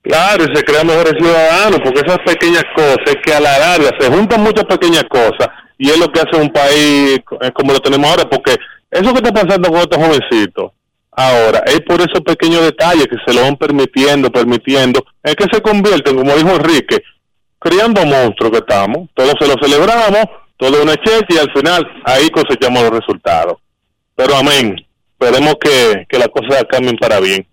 Claro, 0.03 0.45
y 0.45 0.55
se 0.55 0.63
crean 0.63 0.87
mejores 0.87 1.15
ciudadanos, 1.19 1.81
porque 1.83 2.01
esas 2.05 2.19
pequeñas 2.19 2.65
cosas, 2.77 2.99
es 3.07 3.17
que 3.25 3.33
a 3.33 3.41
la 3.41 3.59
larga 3.59 3.91
se 3.99 4.11
juntan 4.11 4.43
muchas 4.43 4.65
pequeñas 4.67 5.05
cosas, 5.09 5.49
y 5.79 5.91
es 5.91 5.99
lo 5.99 6.11
que 6.11 6.21
hace 6.21 6.37
un 6.41 6.51
país 6.51 7.21
como 7.55 7.73
lo 7.73 7.81
tenemos 7.81 8.09
ahora, 8.09 8.29
porque 8.29 8.57
eso 8.91 9.13
que 9.13 9.19
está 9.19 9.33
pasando 9.33 9.69
con 9.69 9.79
estos 9.79 9.99
jovencitos 9.99 10.73
ahora, 11.17 11.63
es 11.67 11.81
por 11.83 12.01
esos 12.01 12.21
pequeños 12.25 12.63
detalles 12.63 13.07
que 13.07 13.17
se 13.25 13.33
lo 13.35 13.43
van 13.43 13.57
permitiendo, 13.57 14.31
permitiendo, 14.31 15.05
es 15.23 15.37
que 15.37 15.47
se 15.53 15.61
convierten, 15.61 16.17
como 16.17 16.35
dijo 16.35 16.51
Enrique, 16.51 17.03
criando 17.59 18.05
monstruos 18.05 18.53
que 18.53 18.59
estamos, 18.59 19.09
todos 19.15 19.35
se 19.39 19.47
lo 19.47 19.55
celebramos, 19.61 20.27
todo 20.57 20.83
una 20.83 20.95
cheque 20.97 21.35
y 21.35 21.39
al 21.39 21.51
final 21.53 21.87
ahí 22.05 22.29
cosechamos 22.31 22.83
los 22.83 22.93
resultados. 22.93 23.59
Pero 24.15 24.37
amén. 24.37 24.77
Esperemos 25.19 25.55
que, 25.61 26.07
que 26.09 26.19
las 26.19 26.29
cosas 26.29 26.65
cambien 26.69 26.97
para 26.97 27.21
bien. 27.21 27.47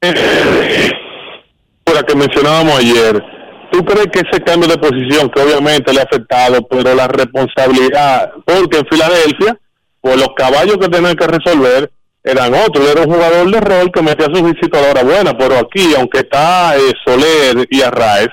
Por 1.84 1.94
la 1.94 2.02
que 2.02 2.14
mencionábamos 2.14 2.78
ayer, 2.78 3.22
¿tú 3.70 3.84
crees 3.84 4.06
que 4.12 4.20
ese 4.20 4.42
cambio 4.42 4.68
de 4.68 4.78
posición, 4.78 5.30
que 5.30 5.42
obviamente 5.42 5.92
le 5.92 6.00
ha 6.00 6.04
afectado, 6.04 6.66
pero 6.68 6.94
la 6.94 7.08
responsabilidad, 7.08 8.32
porque 8.44 8.78
en 8.78 8.86
Filadelfia, 8.86 9.58
por 10.00 10.16
los 10.16 10.30
caballos 10.36 10.78
que 10.78 10.88
tienen 10.88 11.14
que 11.16 11.26
resolver, 11.26 11.90
eran 12.22 12.52
otros, 12.54 12.88
era 12.88 13.02
un 13.02 13.12
jugador 13.12 13.50
de 13.50 13.60
rol 13.60 13.90
que 13.92 14.02
metía 14.02 14.26
sus 14.26 14.42
visitas 14.42 14.80
a 14.80 14.82
la 14.82 14.90
hora 14.90 15.02
buena, 15.04 15.38
pero 15.38 15.56
aquí, 15.56 15.94
aunque 15.96 16.18
está 16.20 16.76
eh, 16.76 16.92
Soler 17.04 17.66
y 17.70 17.80
Arraez, 17.80 18.28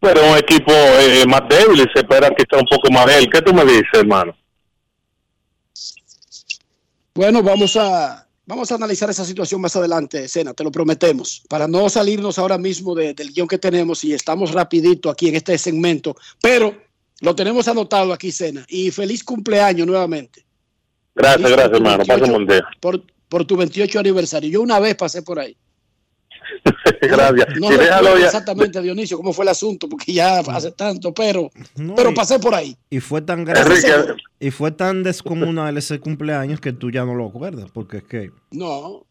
pero 0.00 0.22
un 0.30 0.38
equipo 0.38 0.72
eh, 0.72 1.24
más 1.26 1.42
débil 1.48 1.80
y 1.80 1.92
se 1.92 2.00
espera 2.00 2.30
que 2.30 2.42
esté 2.42 2.56
un 2.56 2.66
poco 2.70 2.90
más 2.90 3.06
débil. 3.06 3.30
¿Qué 3.30 3.42
tú 3.42 3.52
me 3.52 3.64
dices, 3.64 3.88
hermano? 3.92 4.34
Bueno, 7.14 7.42
vamos 7.42 7.76
a, 7.76 8.25
vamos 8.46 8.70
a 8.72 8.76
analizar 8.76 9.10
esa 9.10 9.24
situación 9.24 9.60
más 9.60 9.74
adelante, 9.76 10.28
Sena, 10.28 10.54
te 10.54 10.64
lo 10.64 10.70
prometemos, 10.70 11.42
para 11.48 11.66
no 11.68 11.88
salirnos 11.88 12.38
ahora 12.38 12.56
mismo 12.58 12.94
de- 12.94 13.12
del 13.14 13.32
guion 13.32 13.48
que 13.48 13.58
tenemos 13.58 14.02
y 14.04 14.12
estamos 14.14 14.52
rapidito 14.52 15.10
aquí 15.10 15.28
en 15.28 15.36
este 15.36 15.58
segmento, 15.58 16.16
pero 16.40 16.76
lo 17.20 17.34
tenemos 17.34 17.66
anotado 17.68 18.12
aquí, 18.12 18.30
Sena, 18.30 18.64
y 18.68 18.90
feliz 18.90 19.22
cumpleaños 19.24 19.86
nuevamente 19.86 20.44
Gracias, 21.14 21.50
gracias, 21.50 21.72
hermano. 21.72 21.96
28. 22.04 22.12
Pase 22.20 22.24
un 22.24 22.30
buen 22.32 22.46
día. 22.46 22.66
por, 22.80 23.02
por 23.28 23.44
tu 23.46 23.56
28 23.56 23.98
aniversario. 24.00 24.50
Yo 24.50 24.60
una 24.60 24.78
vez 24.78 24.94
pasé 24.96 25.22
por 25.22 25.38
ahí. 25.38 25.56
gracias. 27.02 27.48
No 27.60 27.66
y 27.66 27.70
recuerdo 27.70 27.78
déjalo 27.78 28.18
ya. 28.18 28.26
exactamente, 28.26 28.82
Dionisio, 28.82 29.16
cómo 29.16 29.32
fue 29.32 29.44
el 29.44 29.50
asunto, 29.50 29.88
porque 29.88 30.12
ya 30.12 30.38
hace 30.40 30.72
tanto, 30.72 31.12
pero, 31.14 31.50
pero 31.96 32.10
y- 32.10 32.14
pasé 32.14 32.38
por 32.38 32.54
ahí. 32.54 32.76
Y 32.90 33.00
fue 33.00 33.22
tan 33.22 33.44
grande 33.44 33.74
y 34.40 34.50
fue 34.50 34.70
tan 34.72 35.02
descomunal 35.02 35.76
ese 35.78 35.98
cumpleaños 36.00 36.60
que 36.60 36.72
tú 36.72 36.90
ya 36.90 37.04
no 37.04 37.14
lo 37.14 37.26
acuerdas, 37.26 37.70
porque 37.72 37.98
es 37.98 38.04
que 38.04 38.30
No. 38.50 39.04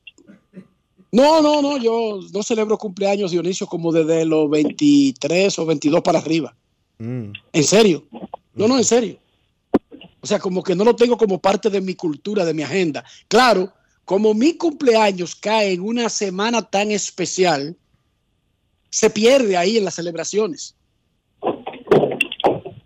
No, 1.11 1.41
no, 1.41 1.61
no, 1.61 1.77
yo 1.77 2.19
no 2.33 2.43
celebro 2.43 2.77
cumpleaños, 2.77 3.31
Dionisio, 3.31 3.67
como 3.67 3.91
desde 3.93 4.25
los 4.25 4.49
23 4.49 5.59
o 5.59 5.65
22 5.65 6.01
para 6.01 6.19
arriba. 6.19 6.53
mm, 6.97 7.31
¿En 7.53 7.63
serio? 7.63 8.03
No, 8.53 8.67
no, 8.67 8.77
en 8.77 8.83
serio. 8.83 9.17
O 10.19 10.27
sea, 10.27 10.39
como 10.39 10.61
que 10.63 10.75
no 10.75 10.83
lo 10.83 10.95
tengo 10.95 11.17
como 11.17 11.39
parte 11.39 11.69
de 11.69 11.79
mi 11.79 11.95
cultura, 11.95 12.43
de 12.43 12.53
mi 12.53 12.63
agenda. 12.63 13.05
Claro, 13.29 13.71
como 14.05 14.33
mi 14.33 14.53
cumpleaños 14.55 15.35
cae 15.35 15.73
en 15.73 15.81
una 15.81 16.09
semana 16.09 16.61
tan 16.61 16.91
especial, 16.91 17.75
se 18.89 19.09
pierde 19.09 19.57
ahí 19.57 19.77
en 19.77 19.85
las 19.85 19.95
celebraciones. 19.95 20.75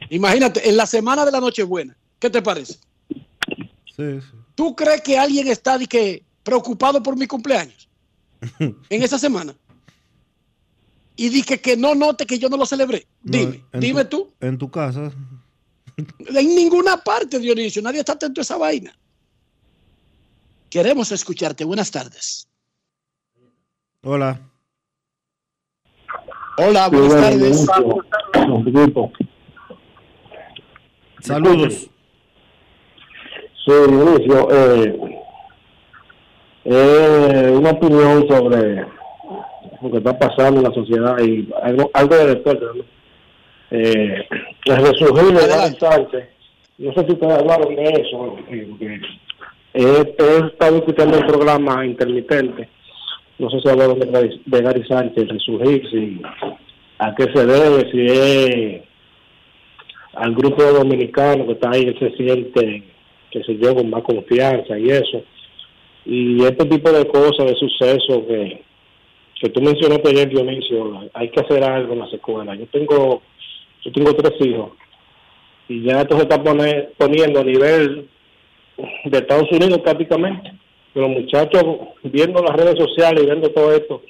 Imagínate, 0.10 0.68
en 0.68 0.78
la 0.78 0.86
semana 0.86 1.26
de 1.26 1.32
la 1.32 1.40
Nochebuena, 1.40 1.96
¿qué 2.20 2.30
te 2.30 2.42
parece? 2.42 2.76
sí, 3.96 4.22
sí. 4.22 4.28
¿Tú 4.56 4.76
crees 4.76 5.02
que 5.02 5.18
alguien 5.18 5.48
está 5.48 5.78
de 5.78 5.88
que, 5.88 6.24
preocupado 6.44 7.02
por 7.02 7.16
mi 7.16 7.28
cumpleaños 7.28 7.88
en 8.60 9.04
esa 9.04 9.18
semana? 9.20 9.56
Y 11.16 11.30
dije 11.30 11.60
que 11.60 11.76
no 11.78 11.96
note 11.96 12.26
que 12.26 12.40
yo 12.40 12.50
no 12.50 12.58
lo 12.58 12.66
celebré. 12.66 13.06
Dime, 13.22 13.64
dime 13.74 14.06
tu- 14.06 14.24
tú. 14.24 14.34
En 14.40 14.58
tu 14.58 14.70
casa. 14.72 15.12
En 15.98 16.56
ninguna 16.56 16.96
parte, 16.98 17.40
Dionisio. 17.40 17.82
Nadie 17.82 18.00
está 18.00 18.14
atento 18.14 18.40
a 18.40 18.44
esa 18.44 18.56
vaina. 18.58 18.98
Queremos 20.70 21.12
escucharte. 21.12 21.66
Buenas 21.66 21.92
tardes. 21.92 22.48
Hola. 24.04 24.40
Hola, 26.58 26.90
buenas 26.90 27.22
tardes. 27.22 27.68
Saludos. 31.22 31.90
Sí, 33.66 33.74
Dionisio, 33.88 34.48
eh, 34.52 35.00
eh, 36.66 37.54
una 37.56 37.72
opinión 37.72 38.28
sobre 38.28 38.86
lo 39.82 39.92
que 39.92 39.98
está 39.98 40.18
pasando 40.18 40.60
en 40.60 40.64
la 40.64 40.74
sociedad 40.74 41.20
y 41.20 41.50
algo, 41.62 41.90
algo 41.94 42.16
de 42.16 42.28
deporte. 42.28 42.66
¿no? 42.66 42.84
Eh, 43.72 44.28
el 44.66 44.78
resurgir 44.78 45.34
de 45.34 45.80
Sánchez, 45.80 46.30
no 46.80 46.94
sé 46.94 47.06
si 47.06 47.12
ustedes 47.12 47.38
hablaron 47.38 47.76
de 47.76 47.84
eso, 47.84 48.38
eh, 48.50 48.68
porque 48.70 49.02
he, 49.84 50.16
he 50.18 50.48
estado 50.48 50.78
escuchando 50.78 51.18
el 51.18 51.26
programa 51.26 51.86
intermitente, 51.86 52.70
no 53.38 53.50
sé 53.50 53.60
si 53.62 53.70
hablaron 53.70 54.00
de, 54.00 54.40
de 54.46 54.62
Gary 54.62 54.84
Sánchez, 54.88 55.28
resurgir, 55.28 55.90
si, 55.90 56.22
a 57.00 57.16
qué 57.16 57.26
se 57.34 57.46
debe, 57.46 57.92
si 57.92 58.06
es 58.06 58.82
al 60.14 60.36
grupo 60.36 60.64
dominicano 60.64 61.46
que 61.46 61.54
está 61.54 61.72
ahí, 61.72 61.94
que 61.94 62.10
se 62.10 62.18
siente 62.18 62.84
que 63.32 63.44
se 63.44 63.54
lleva 63.54 63.76
con 63.76 63.90
más 63.90 64.04
confianza 64.04 64.78
y 64.78 64.90
eso. 64.90 65.24
Y 66.06 66.44
este 66.44 66.66
tipo 66.66 66.92
de 66.92 67.06
cosas, 67.08 67.46
de 67.46 67.56
sucesos 67.56 68.24
que, 68.28 68.64
que 69.40 69.50
tú 69.50 69.62
mencionaste 69.62 70.10
ayer, 70.10 70.30
Dionisio, 70.30 71.10
hay 71.14 71.30
que 71.30 71.42
hacer 71.42 71.64
algo 71.64 71.94
en 71.94 72.00
las 72.00 72.14
escuelas. 72.14 72.58
Yo 72.58 72.66
tengo, 72.68 73.22
yo 73.84 73.92
tengo 73.92 74.14
tres 74.16 74.34
hijos 74.42 74.72
y 75.68 75.84
ya 75.84 76.02
esto 76.02 76.18
se 76.18 76.24
está 76.24 76.42
poniendo 76.42 77.40
a 77.40 77.44
nivel 77.44 78.10
de 79.06 79.18
Estados 79.18 79.52
Unidos 79.52 79.80
prácticamente. 79.80 80.52
Los 80.94 81.10
muchachos 81.10 81.64
viendo 82.04 82.42
las 82.42 82.56
redes 82.56 82.78
sociales 82.78 83.24
y 83.24 83.26
viendo 83.26 83.50
todo 83.52 83.74
esto, 83.74 84.02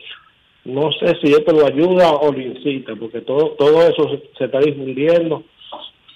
no 0.66 0.92
sé 0.92 1.16
si 1.22 1.32
esto 1.32 1.52
lo 1.54 1.66
ayuda 1.66 2.12
o 2.12 2.32
lo 2.32 2.40
incita, 2.40 2.96
porque 2.96 3.22
todo, 3.22 3.52
todo 3.58 3.82
eso 3.88 4.22
se, 4.38 4.46
está 4.46 4.60
difundiendo 4.60 5.44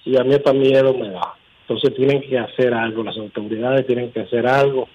y 0.05 0.17
a 0.17 0.23
mí 0.23 0.33
hasta 0.33 0.53
miedo 0.53 0.93
me 0.93 1.09
da. 1.09 1.35
Entonces 1.61 1.95
tienen 1.95 2.21
que 2.21 2.37
hacer 2.37 2.73
algo, 2.73 3.03
las 3.03 3.17
autoridades 3.17 3.87
tienen 3.87 4.11
que 4.11 4.21
hacer 4.21 4.45
algo, 4.45 4.87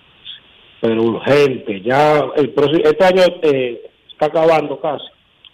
pero 0.80 1.02
urgente. 1.02 1.80
Ya 1.80 2.26
el 2.36 2.50
próximo, 2.50 2.82
este 2.84 3.04
año 3.04 3.22
eh, 3.42 3.82
está 4.10 4.26
acabando 4.26 4.78
casi, 4.78 5.06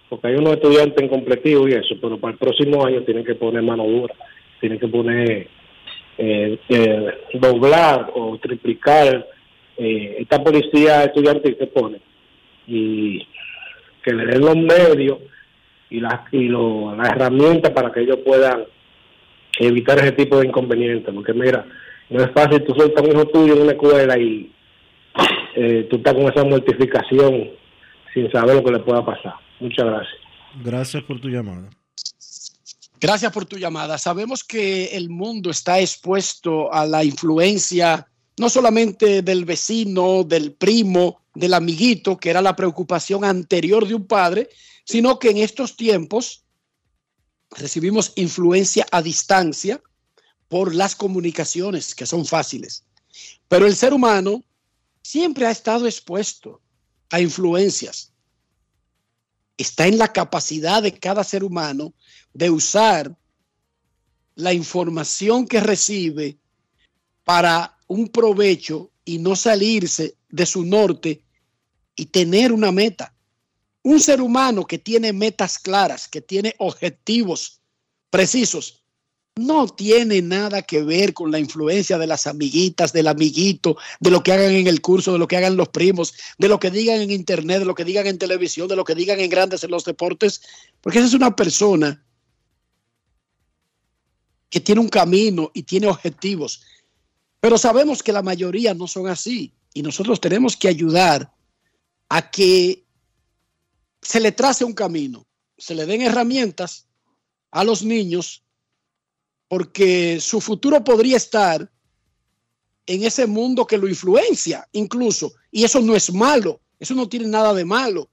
porque 0.08 0.28
hay 0.28 0.34
unos 0.34 0.54
estudiantes 0.54 1.00
en 1.00 1.08
completivo 1.08 1.68
y 1.68 1.72
eso, 1.72 1.94
pero 2.00 2.18
para 2.18 2.32
el 2.32 2.38
próximo 2.38 2.84
año 2.84 3.02
tienen 3.02 3.24
que 3.24 3.36
poner 3.36 3.62
mano 3.62 3.86
dura, 3.86 4.14
tienen 4.60 4.78
que 4.78 4.88
poner, 4.88 5.48
eh, 6.18 6.58
doblar 7.34 8.10
o 8.14 8.38
triplicar 8.38 9.26
eh, 9.76 10.16
esta 10.20 10.42
policía 10.42 11.04
estudiantil 11.04 11.56
que 11.56 11.66
pone 11.66 12.00
y 12.66 13.26
que 14.02 14.12
le 14.12 14.26
den 14.26 14.40
los 14.40 14.56
medios 14.56 15.18
y 15.90 16.00
las 16.00 16.20
y 16.32 16.48
lo, 16.48 16.94
las 16.96 17.10
herramientas 17.10 17.72
para 17.72 17.90
que 17.92 18.00
ellos 18.00 18.18
puedan 18.24 18.64
evitar 19.58 19.98
ese 19.98 20.12
tipo 20.12 20.38
de 20.38 20.46
inconvenientes, 20.48 21.12
porque 21.14 21.32
mira, 21.32 21.66
no 22.10 22.22
es 22.22 22.30
fácil 22.32 22.62
tú 22.64 22.74
sueltas 22.74 23.04
un 23.04 23.12
hijo 23.12 23.26
tuyo 23.26 23.54
en 23.54 23.62
una 23.62 23.72
escuela 23.72 24.18
y 24.18 24.52
eh, 25.56 25.86
tú 25.90 25.96
estás 25.96 26.14
con 26.14 26.24
esa 26.24 26.44
mortificación 26.44 27.50
sin 28.12 28.30
saber 28.30 28.56
lo 28.56 28.64
que 28.64 28.72
le 28.72 28.80
pueda 28.80 29.04
pasar. 29.04 29.34
Muchas 29.60 29.86
gracias. 29.86 30.16
Gracias 30.64 31.02
por 31.02 31.20
tu 31.20 31.28
llamada. 31.28 31.70
Gracias 33.04 33.32
por 33.32 33.44
tu 33.44 33.58
llamada. 33.58 33.98
Sabemos 33.98 34.42
que 34.42 34.96
el 34.96 35.10
mundo 35.10 35.50
está 35.50 35.78
expuesto 35.78 36.72
a 36.72 36.86
la 36.86 37.04
influencia 37.04 38.08
no 38.38 38.48
solamente 38.48 39.20
del 39.20 39.44
vecino, 39.44 40.24
del 40.24 40.54
primo, 40.54 41.20
del 41.34 41.52
amiguito, 41.52 42.16
que 42.16 42.30
era 42.30 42.40
la 42.40 42.56
preocupación 42.56 43.22
anterior 43.22 43.86
de 43.86 43.94
un 43.94 44.06
padre, 44.06 44.48
sino 44.86 45.18
que 45.18 45.28
en 45.28 45.36
estos 45.36 45.76
tiempos 45.76 46.44
recibimos 47.50 48.14
influencia 48.16 48.86
a 48.90 49.02
distancia 49.02 49.82
por 50.48 50.74
las 50.74 50.96
comunicaciones, 50.96 51.94
que 51.94 52.06
son 52.06 52.24
fáciles. 52.24 52.84
Pero 53.48 53.66
el 53.66 53.76
ser 53.76 53.92
humano 53.92 54.42
siempre 55.02 55.46
ha 55.46 55.50
estado 55.50 55.86
expuesto 55.86 56.62
a 57.10 57.20
influencias. 57.20 58.13
Está 59.56 59.86
en 59.86 59.98
la 59.98 60.12
capacidad 60.12 60.82
de 60.82 60.98
cada 60.98 61.24
ser 61.24 61.44
humano 61.44 61.94
de 62.32 62.50
usar 62.50 63.16
la 64.34 64.52
información 64.52 65.46
que 65.46 65.60
recibe 65.60 66.38
para 67.22 67.78
un 67.86 68.08
provecho 68.08 68.90
y 69.04 69.18
no 69.18 69.36
salirse 69.36 70.16
de 70.28 70.46
su 70.46 70.64
norte 70.64 71.24
y 71.94 72.06
tener 72.06 72.52
una 72.52 72.72
meta. 72.72 73.14
Un 73.82 74.00
ser 74.00 74.20
humano 74.20 74.66
que 74.66 74.78
tiene 74.78 75.12
metas 75.12 75.58
claras, 75.58 76.08
que 76.08 76.20
tiene 76.20 76.54
objetivos 76.58 77.60
precisos, 78.10 78.83
no 79.36 79.66
tiene 79.66 80.22
nada 80.22 80.62
que 80.62 80.82
ver 80.82 81.12
con 81.12 81.32
la 81.32 81.40
influencia 81.40 81.98
de 81.98 82.06
las 82.06 82.28
amiguitas, 82.28 82.92
del 82.92 83.08
amiguito, 83.08 83.76
de 83.98 84.10
lo 84.10 84.22
que 84.22 84.32
hagan 84.32 84.52
en 84.52 84.68
el 84.68 84.80
curso, 84.80 85.12
de 85.12 85.18
lo 85.18 85.26
que 85.26 85.36
hagan 85.36 85.56
los 85.56 85.70
primos, 85.70 86.14
de 86.38 86.48
lo 86.48 86.60
que 86.60 86.70
digan 86.70 87.00
en 87.00 87.10
internet, 87.10 87.58
de 87.58 87.64
lo 87.64 87.74
que 87.74 87.84
digan 87.84 88.06
en 88.06 88.18
televisión, 88.18 88.68
de 88.68 88.76
lo 88.76 88.84
que 88.84 88.94
digan 88.94 89.18
en 89.18 89.28
grandes 89.28 89.64
en 89.64 89.72
los 89.72 89.84
deportes, 89.84 90.42
porque 90.80 90.98
esa 90.98 91.08
es 91.08 91.14
una 91.14 91.34
persona 91.34 92.04
que 94.48 94.60
tiene 94.60 94.80
un 94.80 94.88
camino 94.88 95.50
y 95.52 95.64
tiene 95.64 95.88
objetivos. 95.88 96.62
Pero 97.40 97.58
sabemos 97.58 98.04
que 98.04 98.12
la 98.12 98.22
mayoría 98.22 98.72
no 98.72 98.86
son 98.86 99.08
así 99.08 99.52
y 99.74 99.82
nosotros 99.82 100.20
tenemos 100.20 100.56
que 100.56 100.68
ayudar 100.68 101.34
a 102.08 102.30
que 102.30 102.84
se 104.00 104.20
le 104.20 104.30
trace 104.30 104.64
un 104.64 104.74
camino, 104.74 105.26
se 105.58 105.74
le 105.74 105.86
den 105.86 106.02
herramientas 106.02 106.86
a 107.50 107.64
los 107.64 107.82
niños 107.82 108.43
porque 109.48 110.18
su 110.20 110.40
futuro 110.40 110.82
podría 110.82 111.16
estar 111.16 111.70
en 112.86 113.04
ese 113.04 113.26
mundo 113.26 113.66
que 113.66 113.78
lo 113.78 113.88
influencia 113.88 114.68
incluso 114.72 115.32
y 115.50 115.64
eso 115.64 115.80
no 115.80 115.94
es 115.94 116.12
malo, 116.12 116.60
eso 116.78 116.94
no 116.94 117.08
tiene 117.08 117.26
nada 117.26 117.54
de 117.54 117.64
malo. 117.64 118.10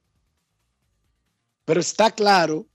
Pero 1.65 1.79
está 1.79 2.11
claro 2.11 2.67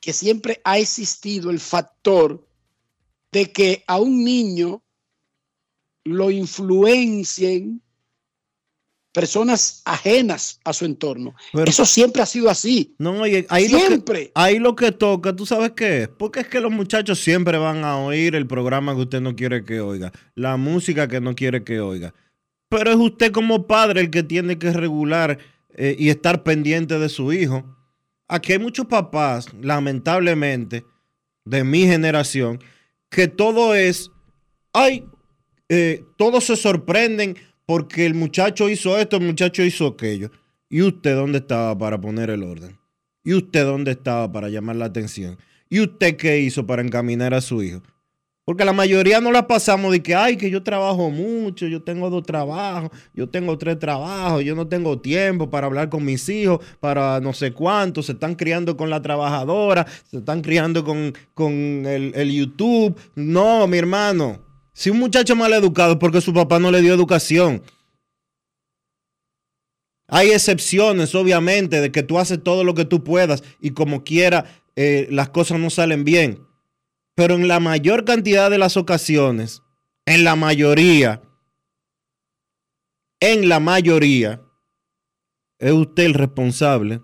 que 0.00 0.12
siempre 0.12 0.60
ha 0.64 0.78
existido 0.78 1.50
el 1.50 1.60
factor 1.60 2.46
de 3.32 3.52
que 3.52 3.84
a 3.86 3.98
un 3.98 4.24
niño 4.24 4.82
lo 6.04 6.30
influencien 6.30 7.82
personas 9.18 9.82
ajenas 9.84 10.60
a 10.64 10.72
su 10.72 10.84
entorno. 10.84 11.34
Pero- 11.52 11.68
Eso 11.68 11.84
siempre 11.84 12.22
ha 12.22 12.26
sido 12.26 12.48
así. 12.48 12.94
No, 12.98 13.20
oye, 13.20 13.46
ahí 13.48 13.68
Lo 13.68 13.78
Siempre. 13.80 14.26
que, 14.26 14.32
ahí 14.36 14.60
lo 14.60 14.76
que 14.76 14.92
toca, 14.92 15.34
¿tú 15.34 15.44
sabes 15.44 15.72
qué 15.72 16.02
es? 16.02 16.08
Porque 16.08 16.40
es 16.40 16.46
que 16.46 16.60
los 16.60 16.70
muchachos 16.70 17.18
siempre 17.18 17.58
van 17.58 17.84
a 17.84 17.96
oír 17.98 18.36
el 18.36 18.46
programa 18.46 18.94
que 18.94 19.00
usted 19.00 19.20
no 19.20 19.34
quiere 19.34 19.64
que 19.64 19.80
oiga, 19.80 20.12
la 20.36 20.56
música 20.56 21.08
que 21.08 21.20
no 21.20 21.34
quiere 21.34 21.64
que 21.64 21.80
oiga. 21.80 22.14
Pero 22.68 22.90
es 22.92 22.96
usted 22.96 23.32
como 23.32 23.66
padre 23.66 24.02
el 24.02 24.10
que 24.10 24.22
tiene 24.22 24.56
que 24.56 24.72
regular 24.72 25.38
eh, 25.74 25.96
y 25.98 26.10
estar 26.10 26.44
pendiente 26.44 26.98
de 27.00 27.08
su 27.08 27.32
hijo. 27.32 27.64
Aquí 28.28 28.52
hay 28.52 28.58
muchos 28.60 28.86
papás, 28.86 29.46
lamentablemente, 29.60 30.84
de 31.44 31.64
mi 31.64 31.86
generación, 31.86 32.60
que 33.10 33.26
todo 33.26 33.74
es, 33.74 34.10
ay, 34.72 35.04
eh, 35.70 36.04
todos 36.16 36.44
se 36.44 36.56
sorprenden 36.56 37.36
porque 37.68 38.06
el 38.06 38.14
muchacho 38.14 38.70
hizo 38.70 38.96
esto, 38.98 39.18
el 39.18 39.26
muchacho 39.26 39.62
hizo 39.62 39.88
aquello. 39.88 40.30
¿Y 40.70 40.80
usted 40.80 41.14
dónde 41.14 41.36
estaba 41.36 41.76
para 41.76 42.00
poner 42.00 42.30
el 42.30 42.42
orden? 42.42 42.78
¿Y 43.22 43.34
usted 43.34 43.62
dónde 43.62 43.90
estaba 43.90 44.32
para 44.32 44.48
llamar 44.48 44.76
la 44.76 44.86
atención? 44.86 45.36
¿Y 45.68 45.80
usted 45.80 46.16
qué 46.16 46.40
hizo 46.40 46.66
para 46.66 46.80
encaminar 46.80 47.34
a 47.34 47.42
su 47.42 47.62
hijo? 47.62 47.82
Porque 48.46 48.64
la 48.64 48.72
mayoría 48.72 49.20
no 49.20 49.32
la 49.32 49.46
pasamos 49.46 49.92
de 49.92 50.02
que, 50.02 50.14
ay, 50.14 50.38
que 50.38 50.48
yo 50.48 50.62
trabajo 50.62 51.10
mucho, 51.10 51.66
yo 51.66 51.82
tengo 51.82 52.08
dos 52.08 52.22
trabajos, 52.22 52.90
yo 53.12 53.28
tengo 53.28 53.58
tres 53.58 53.78
trabajos, 53.78 54.42
yo 54.42 54.54
no 54.54 54.66
tengo 54.66 54.98
tiempo 55.02 55.50
para 55.50 55.66
hablar 55.66 55.90
con 55.90 56.06
mis 56.06 56.26
hijos, 56.30 56.64
para 56.80 57.20
no 57.20 57.34
sé 57.34 57.52
cuánto, 57.52 58.02
se 58.02 58.12
están 58.12 58.34
criando 58.34 58.78
con 58.78 58.88
la 58.88 59.02
trabajadora, 59.02 59.86
se 60.10 60.16
están 60.16 60.40
criando 60.40 60.84
con, 60.84 61.12
con 61.34 61.52
el, 61.52 62.12
el 62.14 62.32
YouTube. 62.32 62.98
No, 63.14 63.66
mi 63.66 63.76
hermano, 63.76 64.47
si 64.78 64.90
un 64.90 65.00
muchacho 65.00 65.34
mal 65.34 65.52
educado 65.54 65.94
es 65.94 65.98
porque 65.98 66.20
su 66.20 66.32
papá 66.32 66.60
no 66.60 66.70
le 66.70 66.80
dio 66.80 66.94
educación. 66.94 67.64
Hay 70.06 70.30
excepciones, 70.30 71.16
obviamente, 71.16 71.80
de 71.80 71.90
que 71.90 72.04
tú 72.04 72.16
haces 72.16 72.40
todo 72.44 72.62
lo 72.62 72.74
que 72.74 72.84
tú 72.84 73.02
puedas 73.02 73.42
y 73.60 73.72
como 73.72 74.04
quiera 74.04 74.62
eh, 74.76 75.08
las 75.10 75.30
cosas 75.30 75.58
no 75.58 75.68
salen 75.68 76.04
bien. 76.04 76.46
Pero 77.16 77.34
en 77.34 77.48
la 77.48 77.58
mayor 77.58 78.04
cantidad 78.04 78.52
de 78.52 78.58
las 78.58 78.76
ocasiones, 78.76 79.62
en 80.06 80.22
la 80.22 80.36
mayoría, 80.36 81.22
en 83.18 83.48
la 83.48 83.58
mayoría, 83.58 84.40
es 85.58 85.72
usted 85.72 86.04
el 86.04 86.14
responsable. 86.14 87.02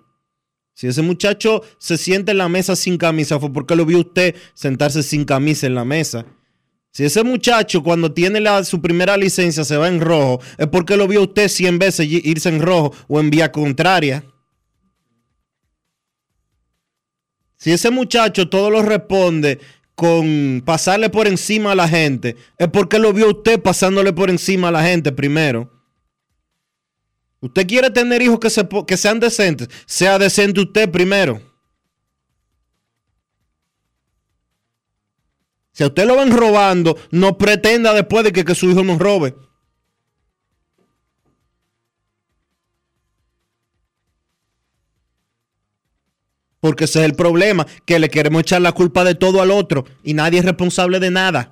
Si 0.75 0.87
ese 0.87 1.03
muchacho 1.03 1.63
se 1.79 1.99
siente 1.99 2.31
en 2.31 2.39
la 2.39 2.49
mesa 2.49 2.77
sin 2.77 2.99
camisa, 2.99 3.41
fue 3.41 3.53
porque 3.53 3.75
lo 3.75 3.85
vio 3.85 3.99
usted 3.99 4.37
sentarse 4.55 5.03
sin 5.03 5.25
camisa 5.25 5.67
en 5.67 5.75
la 5.75 5.85
mesa. 5.85 6.25
Si 6.95 7.05
ese 7.05 7.25
muchacho 7.25 7.83
cuando 7.83 8.13
tiene 8.13 8.39
la- 8.39 8.63
su 8.63 8.81
primera 8.81 9.17
licencia 9.17 9.65
se 9.65 9.77
va 9.77 9.89
en 9.89 10.01
rojo, 10.01 10.41
es 10.57 10.69
porque 10.69 10.97
lo 10.97 11.09
vio 11.09 11.23
usted 11.23 11.49
100 11.49 11.77
veces 11.77 12.07
irse 12.09 12.49
en 12.49 12.63
rojo 12.63 12.93
o 13.09 13.19
en 13.19 13.31
vía 13.31 13.51
contraria. 13.51 14.25
Si 17.57 17.73
ese 17.73 17.91
muchacho 17.91 18.49
todo 18.49 18.71
lo 18.71 18.83
responde 18.83 19.59
con 19.97 20.63
pasarle 20.65 21.11
por 21.11 21.27
encima 21.27 21.73
a 21.73 21.75
la 21.75 21.89
gente, 21.89 22.37
es 22.59 22.69
porque 22.69 23.01
lo 23.01 23.13
vio 23.13 23.29
usted 23.31 23.61
pasándole 23.61 24.13
por 24.13 24.31
encima 24.31 24.69
a 24.69 24.73
la 24.73 24.85
gente 24.85 25.11
primero. 25.11 25.73
Usted 27.41 27.67
quiere 27.67 27.91
tener 27.91 28.23
hijos 28.23 28.39
que, 28.39 28.51
se 28.51 28.69
que 28.87 28.97
sean 28.97 29.19
decentes, 29.19 29.69
sea 29.87 30.17
decente 30.17 30.61
usted 30.61 30.89
primero. 30.89 31.41
Si 35.75 35.83
a 35.83 35.89
usted 35.89 36.07
lo 36.07 36.17
ven 36.17 36.31
robando, 36.31 36.97
no 37.11 37.37
pretenda 37.37 37.93
después 37.93 38.23
de 38.23 38.33
que, 38.33 38.45
que 38.45 38.55
su 38.55 38.71
hijo 38.71 38.85
nos 38.85 39.01
robe. 39.01 39.35
Porque 46.61 46.85
ese 46.85 47.01
es 47.01 47.05
el 47.07 47.15
problema, 47.15 47.67
que 47.85 47.99
le 47.99 48.09
queremos 48.09 48.43
echar 48.43 48.63
la 48.63 48.71
culpa 48.71 49.03
de 49.03 49.17
todo 49.17 49.43
al 49.43 49.51
otro 49.51 49.85
y 50.05 50.15
nadie 50.15 50.39
es 50.39 50.45
responsable 50.45 51.01
de 51.01 51.11
nada. 51.11 51.51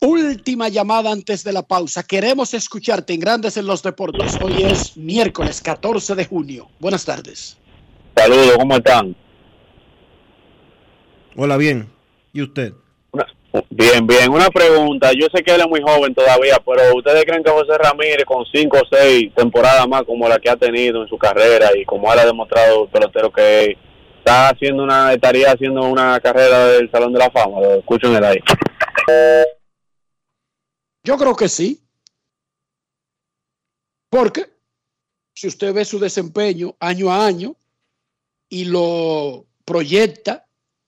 Última 0.00 0.68
llamada 0.68 1.10
antes 1.10 1.42
de 1.42 1.52
la 1.52 1.66
pausa. 1.66 2.04
Queremos 2.04 2.54
escucharte 2.54 3.14
en 3.14 3.20
Grandes 3.20 3.56
en 3.56 3.66
los 3.66 3.82
Deportes. 3.82 4.38
Hoy 4.40 4.62
es 4.62 4.96
miércoles 4.96 5.60
14 5.60 6.14
de 6.14 6.24
junio. 6.24 6.68
Buenas 6.78 7.04
tardes. 7.04 7.58
Saludos, 8.16 8.56
¿cómo 8.56 8.76
están? 8.76 9.14
Hola, 11.36 11.58
bien. 11.58 11.86
¿Y 12.32 12.42
usted? 12.42 12.72
Bien, 13.70 14.06
bien. 14.06 14.30
Una 14.30 14.48
pregunta. 14.48 15.12
Yo 15.12 15.26
sé 15.34 15.42
que 15.42 15.54
él 15.54 15.60
es 15.60 15.68
muy 15.68 15.82
joven 15.82 16.14
todavía, 16.14 16.56
pero 16.64 16.96
¿ustedes 16.96 17.24
creen 17.24 17.44
que 17.44 17.50
José 17.50 17.76
Ramírez, 17.76 18.24
con 18.24 18.44
cinco 18.46 18.78
o 18.78 18.86
seis 18.90 19.32
temporadas 19.34 19.86
más 19.86 20.02
como 20.04 20.28
la 20.28 20.38
que 20.38 20.48
ha 20.48 20.56
tenido 20.56 21.02
en 21.02 21.08
su 21.08 21.18
carrera 21.18 21.68
y 21.76 21.84
como 21.84 22.10
él 22.12 22.18
ha 22.18 22.24
demostrado 22.24 22.84
el 22.84 22.90
pelotero 22.90 23.30
que 23.30 23.64
es, 23.64 23.78
está 24.18 24.48
haciendo 24.48 24.82
una, 24.82 25.12
estaría 25.12 25.52
haciendo 25.52 25.82
una 25.82 26.18
carrera 26.20 26.68
del 26.68 26.90
Salón 26.90 27.12
de 27.12 27.18
la 27.18 27.30
Fama? 27.30 27.60
Lo 27.60 27.74
escucho 27.74 28.08
en 28.08 28.16
el 28.16 28.24
aire. 28.24 28.44
Yo 31.04 31.16
creo 31.16 31.36
que 31.36 31.48
sí. 31.48 31.82
Porque 34.08 34.46
si 35.34 35.48
usted 35.48 35.74
ve 35.74 35.84
su 35.84 35.98
desempeño 35.98 36.74
año 36.80 37.10
a 37.10 37.26
año 37.26 37.54
y 38.48 38.64
lo 38.64 39.46
proyecta 39.64 40.46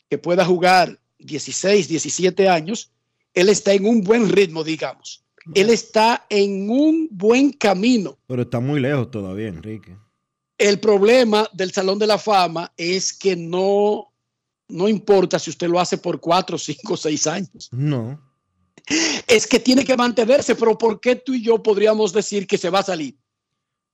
que 0.09 0.19
pueda 0.19 0.45
jugar 0.45 0.99
16, 1.19 1.89
17 1.89 2.49
años, 2.49 2.91
él 3.35 3.49
está 3.49 3.73
en 3.73 3.87
un 3.87 4.03
buen 4.03 4.29
ritmo, 4.29 4.65
digamos. 4.65 5.25
Él 5.55 5.71
está 5.71 6.27
en 6.29 6.69
un 6.71 7.09
buen 7.11 7.53
camino. 7.53 8.19
Pero 8.27 8.43
está 8.43 8.61
muy 8.61 8.81
lejos 8.81 9.11
todavía, 9.11 9.49
Enrique. 9.49 9.97
El 10.59 10.79
problema 10.81 11.49
del 11.53 11.73
Salón 11.73 11.99
de 11.99 12.07
la 12.07 12.19
Fama 12.19 12.73
es 12.77 13.13
que 13.13 13.35
no, 13.37 14.13
no 14.69 14.89
importa 14.89 15.39
si 15.39 15.51
usted 15.51 15.69
lo 15.69 15.81
hace 15.81 15.97
por 15.99 16.21
4, 16.21 16.59
5, 16.59 16.97
6 16.97 17.27
años. 17.29 17.69
No. 17.73 18.21
Es 19.27 19.47
que 19.47 19.61
tiene 19.61 19.85
que 19.85 19.97
mantenerse, 19.97 20.55
pero 20.55 20.77
¿por 20.77 21.01
qué 21.01 21.17
tú 21.17 21.35
y 21.35 21.43
yo 21.43 21.63
podríamos 21.63 22.13
decir 22.13 22.47
que 22.47 22.59
se 22.59 22.71
va 22.71 22.81
a 22.81 22.85
salir? 22.85 23.17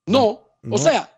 No, 0.07 0.49
No. 0.62 0.75
o 0.75 0.79
sea, 0.79 1.14